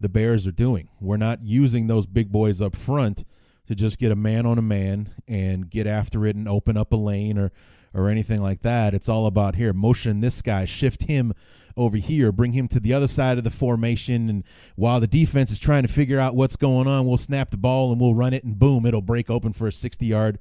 the 0.00 0.08
Bears 0.08 0.46
are 0.46 0.52
doing. 0.52 0.88
We're 1.00 1.16
not 1.16 1.42
using 1.44 1.86
those 1.86 2.06
big 2.06 2.30
boys 2.30 2.60
up 2.60 2.76
front 2.76 3.24
to 3.66 3.74
just 3.74 3.98
get 3.98 4.12
a 4.12 4.16
man 4.16 4.44
on 4.44 4.58
a 4.58 4.62
man 4.62 5.14
and 5.26 5.70
get 5.70 5.86
after 5.86 6.26
it 6.26 6.36
and 6.36 6.48
open 6.48 6.76
up 6.76 6.92
a 6.92 6.96
lane 6.96 7.38
or 7.38 7.52
or 7.94 8.08
anything 8.08 8.42
like 8.42 8.62
that. 8.62 8.94
It's 8.94 9.08
all 9.08 9.26
about 9.26 9.56
here, 9.56 9.72
motion 9.72 10.20
this 10.20 10.42
guy, 10.42 10.64
shift 10.64 11.04
him 11.04 11.34
over 11.76 11.96
here, 11.96 12.32
bring 12.32 12.52
him 12.52 12.68
to 12.68 12.80
the 12.80 12.92
other 12.92 13.08
side 13.08 13.38
of 13.38 13.44
the 13.44 13.50
formation. 13.50 14.28
And 14.28 14.44
while 14.76 15.00
the 15.00 15.06
defense 15.06 15.50
is 15.50 15.58
trying 15.58 15.82
to 15.82 15.88
figure 15.88 16.18
out 16.18 16.34
what's 16.34 16.56
going 16.56 16.86
on, 16.86 17.06
we'll 17.06 17.16
snap 17.16 17.50
the 17.50 17.56
ball 17.56 17.92
and 17.92 18.00
we'll 18.00 18.14
run 18.14 18.34
it, 18.34 18.44
and 18.44 18.58
boom, 18.58 18.86
it'll 18.86 19.02
break 19.02 19.30
open 19.30 19.52
for 19.52 19.66
a 19.66 19.72
60 19.72 20.04
yard 20.04 20.38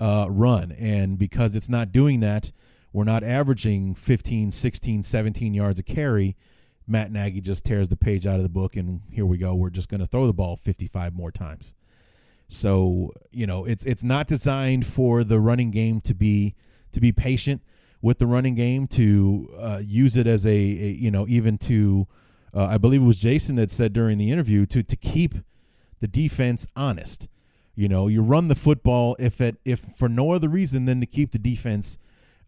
uh, 0.00 0.26
run. 0.28 0.72
And 0.72 1.18
because 1.18 1.54
it's 1.54 1.68
not 1.68 1.92
doing 1.92 2.20
that, 2.20 2.52
we're 2.92 3.04
not 3.04 3.22
averaging 3.22 3.94
15, 3.94 4.50
16, 4.50 5.02
17 5.02 5.54
yards 5.54 5.78
a 5.78 5.82
carry. 5.82 6.36
Matt 6.86 7.12
Nagy 7.12 7.42
just 7.42 7.64
tears 7.64 7.90
the 7.90 7.96
page 7.96 8.26
out 8.26 8.36
of 8.36 8.42
the 8.42 8.48
book, 8.48 8.74
and 8.74 9.02
here 9.10 9.26
we 9.26 9.36
go. 9.36 9.54
We're 9.54 9.68
just 9.68 9.90
going 9.90 10.00
to 10.00 10.06
throw 10.06 10.26
the 10.26 10.32
ball 10.32 10.56
55 10.56 11.12
more 11.14 11.30
times. 11.30 11.74
So 12.48 13.12
you 13.30 13.46
know, 13.46 13.66
it's 13.66 13.84
it's 13.84 14.02
not 14.02 14.26
designed 14.26 14.86
for 14.86 15.22
the 15.22 15.38
running 15.38 15.70
game 15.70 16.00
to 16.02 16.14
be 16.14 16.54
to 16.92 17.00
be 17.00 17.12
patient 17.12 17.62
with 18.00 18.18
the 18.18 18.26
running 18.26 18.54
game 18.54 18.86
to 18.86 19.52
uh, 19.58 19.80
use 19.84 20.16
it 20.16 20.26
as 20.26 20.46
a, 20.46 20.50
a, 20.50 20.52
you 20.52 21.10
know 21.10 21.26
even 21.28 21.58
to 21.58 22.06
uh, 22.54 22.66
I 22.66 22.78
believe 22.78 23.02
it 23.02 23.06
was 23.06 23.18
Jason 23.18 23.56
that 23.56 23.70
said 23.70 23.92
during 23.92 24.18
the 24.18 24.30
interview 24.30 24.66
to 24.66 24.82
to 24.82 24.96
keep 24.96 25.34
the 26.00 26.08
defense 26.08 26.66
honest. 26.76 27.28
You 27.74 27.88
know, 27.88 28.08
you 28.08 28.22
run 28.22 28.48
the 28.48 28.54
football 28.54 29.16
if 29.18 29.40
it 29.40 29.56
if 29.64 29.80
for 29.96 30.08
no 30.08 30.32
other 30.32 30.48
reason 30.48 30.84
than 30.84 31.00
to 31.00 31.06
keep 31.06 31.32
the 31.32 31.38
defense 31.38 31.98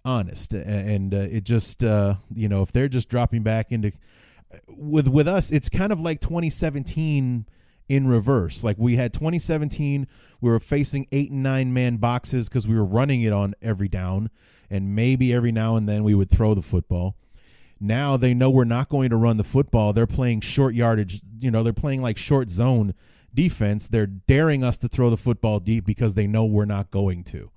honest, 0.05 0.53
and 0.53 1.15
uh, 1.15 1.19
it 1.19 1.45
just 1.45 1.85
uh, 1.85 2.17
you 2.35 2.49
know 2.49 2.63
if 2.63 2.73
they're 2.73 2.89
just 2.89 3.09
dropping 3.09 3.43
back 3.43 3.71
into 3.71 3.93
with 4.67 5.07
with 5.07 5.29
us, 5.29 5.51
it's 5.53 5.69
kind 5.69 5.93
of 5.93 6.01
like 6.01 6.21
2017 6.21 7.47
in 7.91 8.07
reverse. 8.07 8.63
Like 8.63 8.79
we 8.79 8.95
had 8.97 9.13
2017, 9.13 10.07
we 10.41 10.51
were 10.51 10.61
facing 10.61 11.09
eight 11.11 11.33
and 11.33 11.43
nine 11.43 11.75
man 11.75 11.97
boxes 11.97 12.49
because 12.49 12.69
we 12.69 12.77
were 12.77 12.85
running 12.85 13.23
it 13.23 13.33
on 13.33 13.55
every 13.61 13.89
down, 13.89 14.31
and 14.71 14.95
maybe 14.95 15.35
every 15.35 15.51
now 15.51 15.75
and 15.75 15.89
then 15.89 16.05
we 16.05 16.15
would 16.15 16.31
throw 16.31 16.55
the 16.55 16.63
football. 16.63 17.17
Now 17.81 18.17
they 18.17 18.33
know 18.33 18.49
we're 18.49 18.65
not 18.65 18.89
going 18.89 19.11
to 19.11 19.17
run 19.17 19.39
the 19.39 19.45
football. 19.45 19.93
They're 19.93 20.07
playing 20.07 20.43
short 20.43 20.75
yardage. 20.75 21.21
You 21.41 21.51
know, 21.51 21.65
they're 21.65 21.73
playing 21.73 22.01
like 22.01 22.17
short 22.17 22.49
zone 22.49 22.95
defense. 23.35 23.89
They're 23.89 24.07
daring 24.07 24.63
us 24.63 24.79
to 24.79 24.89
throw 24.89 25.11
the 25.11 25.17
football 25.17 25.59
deep 25.59 25.85
because 25.85 26.15
they 26.15 26.29
know 26.29 26.45
we're 26.45 26.67
not 26.67 26.93
going 26.93 27.25
to. 27.25 27.51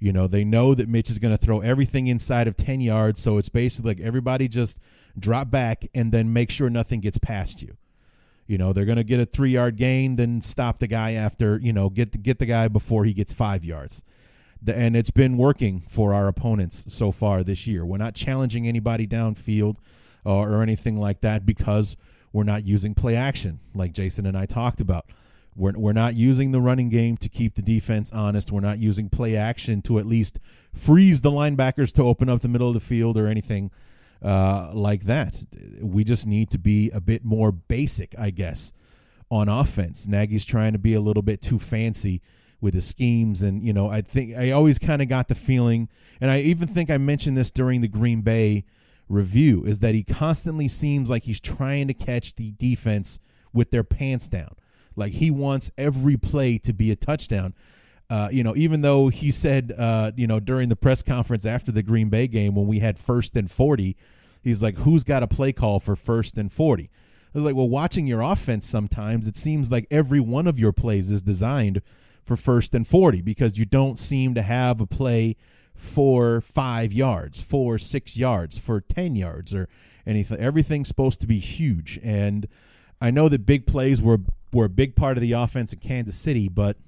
You 0.00 0.12
know, 0.14 0.26
they 0.26 0.44
know 0.44 0.74
that 0.74 0.88
Mitch 0.88 1.10
is 1.10 1.18
going 1.18 1.36
to 1.36 1.44
throw 1.44 1.60
everything 1.60 2.06
inside 2.06 2.48
of 2.48 2.56
10 2.56 2.80
yards. 2.80 3.20
So 3.20 3.36
it's 3.36 3.50
basically 3.50 3.90
like 3.90 4.00
everybody 4.00 4.48
just 4.48 4.80
drop 5.18 5.50
back 5.50 5.84
and 5.92 6.10
then 6.10 6.32
make 6.32 6.50
sure 6.50 6.70
nothing 6.70 7.00
gets 7.00 7.18
past 7.18 7.60
you. 7.60 7.76
You 8.48 8.56
know, 8.56 8.72
they're 8.72 8.86
going 8.86 8.96
to 8.96 9.04
get 9.04 9.20
a 9.20 9.26
three 9.26 9.50
yard 9.50 9.76
gain, 9.76 10.16
then 10.16 10.40
stop 10.40 10.78
the 10.78 10.86
guy 10.86 11.12
after, 11.12 11.58
you 11.62 11.72
know, 11.72 11.90
get 11.90 12.12
the, 12.12 12.18
get 12.18 12.38
the 12.38 12.46
guy 12.46 12.66
before 12.66 13.04
he 13.04 13.12
gets 13.12 13.32
five 13.32 13.62
yards. 13.62 14.02
The, 14.62 14.74
and 14.74 14.96
it's 14.96 15.10
been 15.10 15.36
working 15.36 15.84
for 15.86 16.14
our 16.14 16.26
opponents 16.26 16.86
so 16.88 17.12
far 17.12 17.44
this 17.44 17.66
year. 17.66 17.84
We're 17.84 17.98
not 17.98 18.14
challenging 18.14 18.66
anybody 18.66 19.06
downfield 19.06 19.76
or, 20.24 20.50
or 20.50 20.62
anything 20.62 20.96
like 20.96 21.20
that 21.20 21.44
because 21.44 21.94
we're 22.32 22.44
not 22.44 22.64
using 22.64 22.94
play 22.94 23.14
action 23.14 23.60
like 23.74 23.92
Jason 23.92 24.24
and 24.24 24.36
I 24.36 24.46
talked 24.46 24.80
about. 24.80 25.04
We're, 25.54 25.72
we're 25.72 25.92
not 25.92 26.14
using 26.14 26.52
the 26.52 26.60
running 26.62 26.88
game 26.88 27.18
to 27.18 27.28
keep 27.28 27.54
the 27.54 27.62
defense 27.62 28.10
honest. 28.12 28.50
We're 28.50 28.60
not 28.60 28.78
using 28.78 29.10
play 29.10 29.36
action 29.36 29.82
to 29.82 29.98
at 29.98 30.06
least 30.06 30.40
freeze 30.72 31.20
the 31.20 31.30
linebackers 31.30 31.92
to 31.94 32.02
open 32.02 32.30
up 32.30 32.40
the 32.40 32.48
middle 32.48 32.68
of 32.68 32.74
the 32.74 32.80
field 32.80 33.18
or 33.18 33.26
anything 33.26 33.70
uh, 34.22 34.70
like 34.72 35.04
that. 35.04 35.44
We 35.80 36.04
just 36.04 36.26
need 36.26 36.50
to 36.50 36.58
be 36.58 36.90
a 36.90 37.00
bit 37.00 37.24
more 37.24 37.52
basic, 37.52 38.14
I 38.18 38.30
guess, 38.30 38.72
on 39.30 39.48
offense. 39.48 40.06
Nagy's 40.06 40.44
trying 40.44 40.72
to 40.72 40.78
be 40.78 40.94
a 40.94 41.00
little 41.00 41.22
bit 41.22 41.40
too 41.40 41.58
fancy 41.58 42.20
with 42.60 42.74
his 42.74 42.86
schemes, 42.86 43.42
and 43.42 43.62
you 43.62 43.72
know, 43.72 43.88
I 43.88 44.00
think 44.00 44.36
I 44.36 44.50
always 44.50 44.78
kind 44.78 45.00
of 45.00 45.08
got 45.08 45.28
the 45.28 45.34
feeling, 45.34 45.88
and 46.20 46.30
I 46.30 46.40
even 46.40 46.66
think 46.66 46.90
I 46.90 46.98
mentioned 46.98 47.36
this 47.36 47.52
during 47.52 47.80
the 47.80 47.88
Green 47.88 48.22
Bay 48.22 48.64
review, 49.08 49.64
is 49.64 49.78
that 49.78 49.94
he 49.94 50.02
constantly 50.02 50.68
seems 50.68 51.08
like 51.08 51.22
he's 51.22 51.40
trying 51.40 51.86
to 51.88 51.94
catch 51.94 52.34
the 52.34 52.50
defense 52.52 53.20
with 53.52 53.70
their 53.70 53.84
pants 53.84 54.28
down. 54.28 54.54
Like 54.96 55.12
he 55.12 55.30
wants 55.30 55.70
every 55.78 56.16
play 56.16 56.58
to 56.58 56.72
be 56.72 56.90
a 56.90 56.96
touchdown. 56.96 57.54
Uh, 58.10 58.28
you 58.32 58.42
know, 58.42 58.56
even 58.56 58.80
though 58.80 59.08
he 59.08 59.30
said, 59.30 59.74
uh, 59.76 60.12
you 60.16 60.26
know, 60.26 60.40
during 60.40 60.68
the 60.68 60.76
press 60.76 61.02
conference 61.02 61.44
after 61.44 61.70
the 61.70 61.82
Green 61.82 62.08
Bay 62.08 62.26
game 62.26 62.54
when 62.54 62.66
we 62.66 62.78
had 62.78 62.98
first 62.98 63.36
and 63.36 63.50
40, 63.50 63.96
he's 64.42 64.62
like, 64.62 64.78
who's 64.78 65.04
got 65.04 65.22
a 65.22 65.26
play 65.26 65.52
call 65.52 65.78
for 65.78 65.94
first 65.94 66.38
and 66.38 66.50
40? 66.50 66.84
I 66.84 67.38
was 67.38 67.44
like, 67.44 67.54
well, 67.54 67.68
watching 67.68 68.06
your 68.06 68.22
offense 68.22 68.66
sometimes, 68.66 69.28
it 69.28 69.36
seems 69.36 69.70
like 69.70 69.86
every 69.90 70.20
one 70.20 70.46
of 70.46 70.58
your 70.58 70.72
plays 70.72 71.10
is 71.10 71.20
designed 71.20 71.82
for 72.24 72.36
first 72.36 72.74
and 72.74 72.88
40 72.88 73.20
because 73.20 73.58
you 73.58 73.66
don't 73.66 73.98
seem 73.98 74.34
to 74.34 74.42
have 74.42 74.80
a 74.80 74.86
play 74.86 75.36
for 75.74 76.40
five 76.40 76.92
yards, 76.92 77.42
for 77.42 77.78
six 77.78 78.16
yards, 78.16 78.58
for 78.58 78.80
10 78.80 79.16
yards, 79.16 79.54
or 79.54 79.68
anything. 80.06 80.38
Everything's 80.38 80.88
supposed 80.88 81.20
to 81.20 81.26
be 81.26 81.38
huge. 81.38 82.00
And 82.02 82.48
I 83.00 83.10
know 83.10 83.28
that 83.28 83.46
big 83.46 83.66
plays 83.66 84.00
were 84.00 84.20
were 84.50 84.64
a 84.64 84.70
big 84.70 84.96
part 84.96 85.18
of 85.18 85.20
the 85.20 85.32
offense 85.32 85.74
in 85.74 85.78
Kansas 85.78 86.16
City, 86.16 86.48
but 86.48 86.78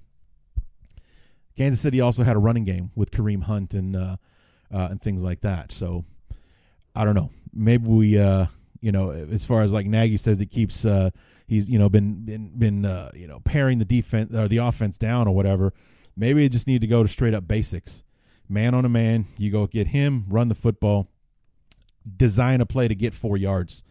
Kansas 1.61 1.83
City 1.83 2.01
also 2.01 2.25
had 2.25 2.37
a 2.37 2.39
running 2.39 2.65
game 2.65 2.91
with 2.95 3.11
Kareem 3.11 3.43
Hunt 3.43 3.75
and 3.75 3.95
uh, 3.95 4.17
uh, 4.73 4.89
and 4.91 5.03
things 5.03 5.23
like 5.23 5.43
that. 5.43 5.73
So 5.73 6.07
I 6.95 7.05
don't 7.05 7.15
know. 7.15 7.29
Maybe 7.53 7.87
we, 7.87 8.19
uh, 8.19 8.47
you 8.81 8.91
know, 8.91 9.11
as 9.11 9.45
far 9.45 9.61
as 9.61 9.71
like 9.71 9.85
Nagy 9.85 10.17
says, 10.17 10.41
he 10.41 10.47
keeps 10.47 10.87
uh, 10.87 11.11
he's 11.47 11.69
you 11.69 11.79
know 11.79 11.91
been 11.91 12.25
been 12.25 12.59
been 12.59 12.87
uh, 12.87 13.11
you 13.13 13.27
know 13.27 13.41
paring 13.41 13.79
the 13.79 13.85
defense 13.85 14.35
or 14.35 14.49
the 14.49 14.57
offense 14.57 14.97
down 14.97 15.29
or 15.29 15.35
whatever. 15.35 15.75
Maybe 16.17 16.47
it 16.47 16.49
just 16.49 16.67
need 16.67 16.81
to 16.81 16.87
go 16.87 17.03
to 17.03 17.09
straight 17.11 17.35
up 17.35 17.47
basics. 17.47 18.05
Man 18.49 18.75
on 18.75 18.87
a 18.87 18.89
man, 18.89 19.27
you 19.37 19.51
go 19.51 19.67
get 19.67 19.89
him, 19.89 20.25
run 20.31 20.49
the 20.49 20.55
football, 20.55 21.09
design 22.17 22.63
a 22.63 22.67
play 22.67 22.89
to 22.89 22.95
get 22.95 23.13
four 23.13 23.37
yards, 23.37 23.85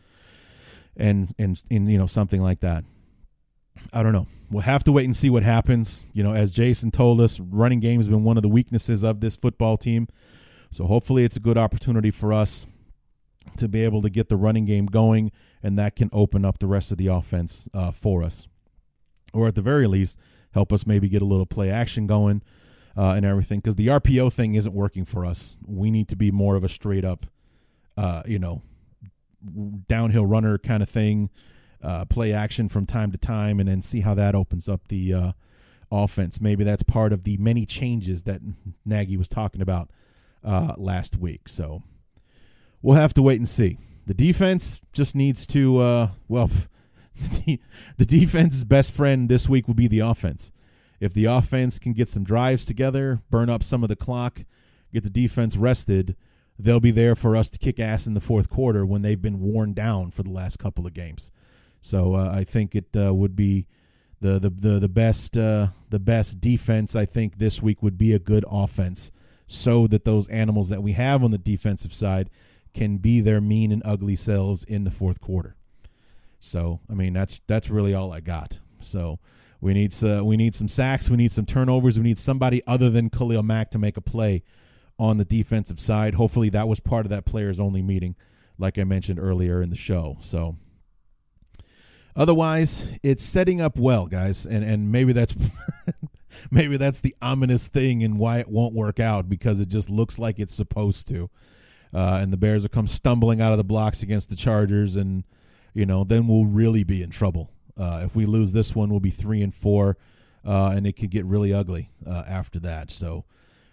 and 0.97 1.35
and 1.37 1.61
and 1.69 1.87
you 1.91 1.99
know 1.99 2.07
something 2.07 2.41
like 2.41 2.61
that. 2.61 2.83
I 3.93 4.03
don't 4.03 4.13
know. 4.13 4.27
We'll 4.51 4.63
have 4.63 4.83
to 4.85 4.91
wait 4.91 5.05
and 5.05 5.15
see 5.15 5.29
what 5.29 5.43
happens. 5.43 6.05
You 6.13 6.23
know, 6.23 6.33
as 6.33 6.51
Jason 6.51 6.91
told 6.91 7.21
us, 7.21 7.39
running 7.39 7.79
game 7.79 7.99
has 7.99 8.07
been 8.07 8.23
one 8.23 8.37
of 8.37 8.43
the 8.43 8.49
weaknesses 8.49 9.03
of 9.03 9.19
this 9.19 9.35
football 9.35 9.77
team. 9.77 10.07
So 10.71 10.85
hopefully 10.85 11.23
it's 11.23 11.35
a 11.35 11.39
good 11.39 11.57
opportunity 11.57 12.11
for 12.11 12.33
us 12.33 12.65
to 13.57 13.67
be 13.67 13.83
able 13.83 14.01
to 14.01 14.09
get 14.09 14.29
the 14.29 14.37
running 14.37 14.65
game 14.65 14.85
going, 14.85 15.31
and 15.63 15.77
that 15.77 15.95
can 15.95 16.09
open 16.13 16.45
up 16.45 16.59
the 16.59 16.67
rest 16.67 16.91
of 16.91 16.97
the 16.97 17.07
offense 17.07 17.67
uh, 17.73 17.91
for 17.91 18.23
us. 18.23 18.47
Or 19.33 19.47
at 19.47 19.55
the 19.55 19.61
very 19.61 19.87
least, 19.87 20.17
help 20.53 20.73
us 20.73 20.85
maybe 20.85 21.09
get 21.09 21.21
a 21.21 21.25
little 21.25 21.45
play 21.45 21.69
action 21.69 22.07
going 22.07 22.41
uh, 22.97 23.11
and 23.11 23.25
everything. 23.25 23.59
Because 23.59 23.75
the 23.75 23.87
RPO 23.87 24.33
thing 24.33 24.55
isn't 24.55 24.73
working 24.73 25.05
for 25.05 25.25
us. 25.25 25.57
We 25.65 25.91
need 25.91 26.07
to 26.09 26.15
be 26.15 26.31
more 26.31 26.55
of 26.55 26.63
a 26.63 26.69
straight 26.69 27.05
up, 27.05 27.27
uh, 27.97 28.23
you 28.25 28.39
know, 28.39 28.61
downhill 29.87 30.25
runner 30.25 30.57
kind 30.57 30.83
of 30.83 30.89
thing 30.89 31.29
uh, 31.83 32.05
play 32.05 32.33
action 32.33 32.69
from 32.69 32.85
time 32.85 33.11
to 33.11 33.17
time, 33.17 33.59
and 33.59 33.69
then 33.69 33.81
see 33.81 34.01
how 34.01 34.13
that 34.13 34.35
opens 34.35 34.67
up 34.67 34.87
the 34.87 35.13
uh, 35.13 35.31
offense. 35.91 36.41
Maybe 36.41 36.63
that's 36.63 36.83
part 36.83 37.13
of 37.13 37.23
the 37.23 37.37
many 37.37 37.65
changes 37.65 38.23
that 38.23 38.41
Nagy 38.85 39.17
was 39.17 39.29
talking 39.29 39.61
about 39.61 39.89
uh, 40.43 40.73
last 40.77 41.17
week. 41.17 41.47
So 41.47 41.83
we'll 42.81 42.97
have 42.97 43.13
to 43.15 43.21
wait 43.21 43.37
and 43.37 43.47
see. 43.47 43.77
The 44.05 44.13
defense 44.13 44.81
just 44.91 45.15
needs 45.15 45.45
to, 45.47 45.77
uh, 45.79 46.09
well, 46.27 46.49
the 47.45 48.05
defense's 48.05 48.63
best 48.63 48.91
friend 48.93 49.29
this 49.29 49.47
week 49.47 49.67
will 49.67 49.75
be 49.75 49.87
the 49.87 49.99
offense. 49.99 50.51
If 50.99 51.13
the 51.13 51.25
offense 51.25 51.79
can 51.79 51.93
get 51.93 52.09
some 52.09 52.23
drives 52.23 52.65
together, 52.65 53.21
burn 53.29 53.49
up 53.49 53.63
some 53.63 53.83
of 53.83 53.89
the 53.89 53.95
clock, 53.95 54.43
get 54.93 55.03
the 55.03 55.09
defense 55.09 55.55
rested, 55.55 56.15
they'll 56.57 56.79
be 56.79 56.91
there 56.91 57.15
for 57.15 57.35
us 57.37 57.49
to 57.51 57.59
kick 57.59 57.79
ass 57.79 58.05
in 58.05 58.13
the 58.13 58.19
fourth 58.19 58.49
quarter 58.49 58.85
when 58.85 59.01
they've 59.01 59.21
been 59.21 59.39
worn 59.39 59.73
down 59.73 60.11
for 60.11 60.23
the 60.23 60.29
last 60.29 60.59
couple 60.59 60.85
of 60.85 60.93
games. 60.93 61.31
So 61.81 62.15
uh, 62.15 62.31
I 62.33 62.43
think 62.43 62.75
it 62.75 62.87
uh, 62.95 63.13
would 63.13 63.35
be 63.35 63.67
the 64.21 64.39
the 64.39 64.49
the, 64.49 64.79
the 64.79 64.89
best 64.89 65.37
uh, 65.37 65.67
the 65.89 65.99
best 65.99 66.41
defense. 66.41 66.95
I 66.95 67.05
think 67.05 67.37
this 67.37 67.61
week 67.61 67.81
would 67.81 67.97
be 67.97 68.13
a 68.13 68.19
good 68.19 68.45
offense, 68.49 69.11
so 69.47 69.87
that 69.87 70.05
those 70.05 70.27
animals 70.27 70.69
that 70.69 70.83
we 70.83 70.93
have 70.93 71.23
on 71.23 71.31
the 71.31 71.37
defensive 71.37 71.93
side 71.93 72.29
can 72.73 72.97
be 72.97 73.21
their 73.21 73.41
mean 73.41 73.71
and 73.71 73.81
ugly 73.85 74.15
selves 74.15 74.63
in 74.63 74.83
the 74.83 74.91
fourth 74.91 75.19
quarter. 75.21 75.55
So 76.39 76.79
I 76.89 76.93
mean 76.93 77.13
that's 77.13 77.41
that's 77.47 77.69
really 77.69 77.93
all 77.93 78.11
I 78.11 78.19
got. 78.19 78.59
So 78.81 79.19
we 79.61 79.73
need 79.73 79.93
uh, 80.03 80.23
we 80.23 80.37
need 80.37 80.55
some 80.55 80.67
sacks, 80.67 81.09
we 81.09 81.17
need 81.17 81.31
some 81.31 81.45
turnovers, 81.45 81.97
we 81.97 82.03
need 82.03 82.19
somebody 82.19 82.61
other 82.67 82.89
than 82.89 83.09
Khalil 83.09 83.43
Mack 83.43 83.71
to 83.71 83.79
make 83.79 83.97
a 83.97 84.01
play 84.01 84.43
on 84.97 85.17
the 85.17 85.25
defensive 85.25 85.79
side. 85.79 86.13
Hopefully 86.15 86.49
that 86.49 86.67
was 86.67 86.79
part 86.79 87.05
of 87.05 87.09
that 87.09 87.25
players 87.25 87.59
only 87.59 87.81
meeting, 87.81 88.15
like 88.57 88.77
I 88.77 88.83
mentioned 88.83 89.19
earlier 89.19 89.61
in 89.61 89.69
the 89.69 89.75
show. 89.75 90.17
So 90.19 90.57
Otherwise, 92.19 92.85
it's 93.01 93.23
setting 93.23 93.61
up 93.61 93.77
well, 93.77 94.05
guys, 94.05 94.45
and 94.45 94.61
and 94.61 94.91
maybe 94.91 95.13
that's 95.13 95.33
maybe 96.51 96.75
that's 96.75 96.99
the 96.99 97.15
ominous 97.21 97.67
thing 97.67 98.03
and 98.03 98.19
why 98.19 98.39
it 98.39 98.49
won't 98.49 98.73
work 98.73 98.99
out 98.99 99.29
because 99.29 99.61
it 99.61 99.69
just 99.69 99.89
looks 99.89 100.19
like 100.19 100.37
it's 100.37 100.53
supposed 100.53 101.07
to. 101.07 101.29
Uh, 101.93 102.19
and 102.21 102.33
the 102.33 102.37
Bears 102.37 102.61
will 102.63 102.69
come 102.69 102.87
stumbling 102.87 103.39
out 103.39 103.53
of 103.53 103.57
the 103.57 103.63
blocks 103.63 104.03
against 104.03 104.29
the 104.29 104.35
Chargers, 104.35 104.97
and 104.97 105.23
you 105.73 105.85
know 105.85 106.03
then 106.03 106.27
we'll 106.27 106.45
really 106.45 106.83
be 106.83 107.01
in 107.01 107.09
trouble. 107.09 107.51
Uh, 107.77 108.01
if 108.03 108.13
we 108.17 108.25
lose 108.25 108.51
this 108.51 108.75
one, 108.75 108.89
we'll 108.89 108.99
be 108.99 109.11
three 109.11 109.41
and 109.41 109.55
four, 109.55 109.97
uh, 110.45 110.73
and 110.75 110.85
it 110.85 110.97
could 110.97 111.11
get 111.11 111.23
really 111.23 111.53
ugly 111.53 111.89
uh, 112.05 112.25
after 112.27 112.59
that. 112.59 112.91
So 112.91 113.23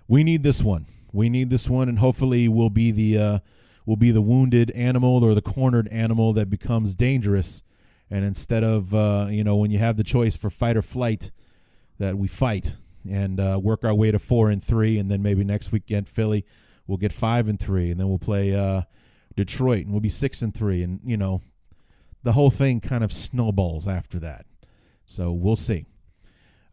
we 0.06 0.22
need 0.22 0.44
this 0.44 0.62
one. 0.62 0.86
We 1.12 1.28
need 1.28 1.50
this 1.50 1.68
one, 1.68 1.88
and 1.88 1.98
hopefully 1.98 2.46
we'll 2.46 2.70
be 2.70 2.92
the 2.92 3.18
uh, 3.18 3.38
we'll 3.86 3.96
be 3.96 4.12
the 4.12 4.22
wounded 4.22 4.70
animal 4.70 5.24
or 5.24 5.34
the 5.34 5.42
cornered 5.42 5.88
animal 5.88 6.32
that 6.34 6.48
becomes 6.48 6.94
dangerous. 6.94 7.64
And 8.10 8.24
instead 8.24 8.62
of 8.62 8.94
uh, 8.94 9.26
you 9.30 9.44
know 9.44 9.56
when 9.56 9.70
you 9.70 9.78
have 9.78 9.96
the 9.96 10.04
choice 10.04 10.36
for 10.36 10.50
fight 10.50 10.76
or 10.76 10.82
flight, 10.82 11.30
that 11.98 12.16
we 12.16 12.28
fight 12.28 12.76
and 13.08 13.40
uh, 13.40 13.58
work 13.62 13.84
our 13.84 13.94
way 13.94 14.10
to 14.10 14.18
four 14.18 14.50
and 14.50 14.62
three, 14.62 14.98
and 14.98 15.10
then 15.10 15.22
maybe 15.22 15.44
next 15.44 15.72
week 15.72 15.86
get 15.86 16.08
Philly, 16.08 16.44
we'll 16.86 16.98
get 16.98 17.12
five 17.12 17.48
and 17.48 17.58
three, 17.58 17.90
and 17.90 18.00
then 18.00 18.08
we'll 18.08 18.18
play 18.18 18.54
uh, 18.54 18.82
Detroit, 19.34 19.84
and 19.84 19.92
we'll 19.92 20.00
be 20.00 20.08
six 20.08 20.42
and 20.42 20.54
three, 20.54 20.82
and 20.82 21.00
you 21.04 21.16
know 21.16 21.42
the 22.22 22.32
whole 22.32 22.50
thing 22.50 22.80
kind 22.80 23.04
of 23.04 23.12
snowballs 23.12 23.86
after 23.86 24.18
that. 24.18 24.46
So 25.04 25.32
we'll 25.32 25.56
see. 25.56 25.86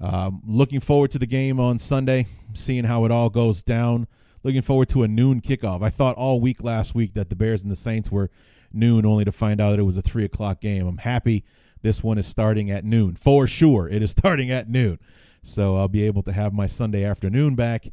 Um, 0.01 0.41
looking 0.45 0.79
forward 0.79 1.11
to 1.11 1.19
the 1.19 1.27
game 1.27 1.59
on 1.59 1.77
Sunday, 1.77 2.27
seeing 2.53 2.83
how 2.85 3.05
it 3.05 3.11
all 3.11 3.29
goes 3.29 3.63
down. 3.63 4.07
Looking 4.43 4.61
forward 4.61 4.89
to 4.89 5.03
a 5.03 5.07
noon 5.07 5.39
kickoff. 5.39 5.81
I 5.81 5.89
thought 5.89 6.17
all 6.17 6.41
week 6.41 6.63
last 6.63 6.93
week 6.93 7.13
that 7.13 7.29
the 7.29 7.35
Bears 7.35 7.63
and 7.63 7.71
the 7.71 7.77
Saints 7.77 8.11
were 8.11 8.29
noon, 8.73 9.05
only 9.05 9.25
to 9.25 9.31
find 9.31 9.61
out 9.61 9.71
that 9.71 9.79
it 9.79 9.83
was 9.83 9.97
a 9.97 10.01
three 10.01 10.25
o'clock 10.25 10.61
game. 10.61 10.87
I'm 10.87 10.97
happy 10.97 11.43
this 11.81 12.01
one 12.01 12.17
is 12.17 12.25
starting 12.25 12.71
at 12.71 12.85
noon 12.85 13.15
for 13.15 13.47
sure. 13.47 13.87
It 13.87 14.01
is 14.01 14.11
starting 14.17 14.51
at 14.51 14.69
noon, 14.69 14.99
so 15.41 15.77
I'll 15.77 15.87
be 15.87 16.03
able 16.03 16.23
to 16.23 16.31
have 16.31 16.53
my 16.53 16.67
Sunday 16.67 17.03
afternoon 17.03 17.55
back 17.55 17.87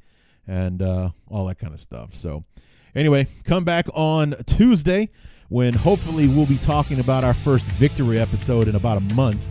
and 0.47 0.83
uh, 0.83 1.11
all 1.29 1.47
that 1.47 1.59
kind 1.59 1.75
of 1.75 1.81
stuff. 1.81 2.15
So, 2.15 2.45
anyway, 2.95 3.27
come 3.45 3.65
back 3.65 3.87
on 3.95 4.37
Tuesday 4.47 5.11
when 5.49 5.75
hopefully 5.75 6.29
we'll 6.29 6.47
be 6.47 6.59
talking 6.59 7.01
about 7.01 7.25
our 7.25 7.35
first 7.35 7.65
victory 7.67 8.19
episode 8.19 8.69
in 8.69 8.77
about 8.77 8.97
a 8.99 9.15
month 9.15 9.45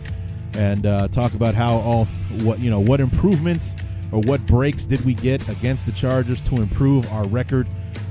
and 0.54 0.86
uh, 0.86 1.08
talk 1.08 1.34
about 1.34 1.54
how 1.54 1.76
all 1.76 2.06
what 2.42 2.58
you 2.58 2.70
know 2.70 2.80
what 2.80 3.00
improvements 3.00 3.76
or 4.12 4.20
what 4.22 4.44
breaks 4.46 4.86
did 4.86 5.04
we 5.04 5.14
get 5.14 5.46
against 5.48 5.86
the 5.86 5.92
Chargers 5.92 6.40
to 6.42 6.56
improve 6.56 7.10
our 7.12 7.26
record, 7.28 7.68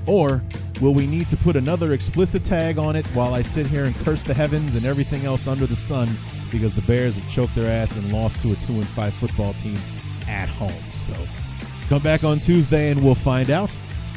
or 0.10 0.42
will 0.82 0.94
we 0.94 1.06
need 1.06 1.30
to 1.30 1.38
put 1.38 1.56
another 1.56 1.94
explicit 1.94 2.44
tag 2.44 2.80
on 2.80 2.96
it 2.96 3.06
while 3.08 3.34
I 3.34 3.44
sit 3.44 3.68
here 3.68 3.86
and 3.86 3.96
curse 3.98 4.24
the 4.24 4.34
heavens 4.34 4.76
and 4.76 4.86
everything 4.86 5.26
else 5.26 5.48
under 5.48 5.68
the 5.68 5.76
sun 5.76 6.10
because 6.52 6.74
the 6.74 6.82
Bears 6.82 7.16
have 7.16 7.30
choked 7.30 7.54
their 7.54 7.70
ass 7.70 7.96
and 7.96 8.12
lost 8.12 8.42
to 8.42 8.52
a 8.52 8.56
two 8.56 8.74
and 8.74 8.88
five 8.88 9.14
football 9.14 9.54
team 9.54 9.78
at 10.28 10.50
home. 10.50 10.72
So 10.94 11.14
come 11.90 12.02
back 12.02 12.24
on 12.24 12.40
Tuesday 12.40 12.90
and 12.90 13.04
we'll 13.04 13.16
find 13.16 13.52
out. 13.52 13.72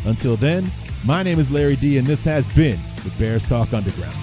Until 0.05 0.37
then, 0.37 0.69
my 1.05 1.23
name 1.23 1.39
is 1.39 1.51
Larry 1.51 1.77
D, 1.77 1.99
and 1.99 2.07
this 2.07 2.25
has 2.25 2.47
been 2.49 2.79
the 3.05 3.11
Bears 3.19 3.47
Talk 3.47 3.73
Underground. 3.73 4.17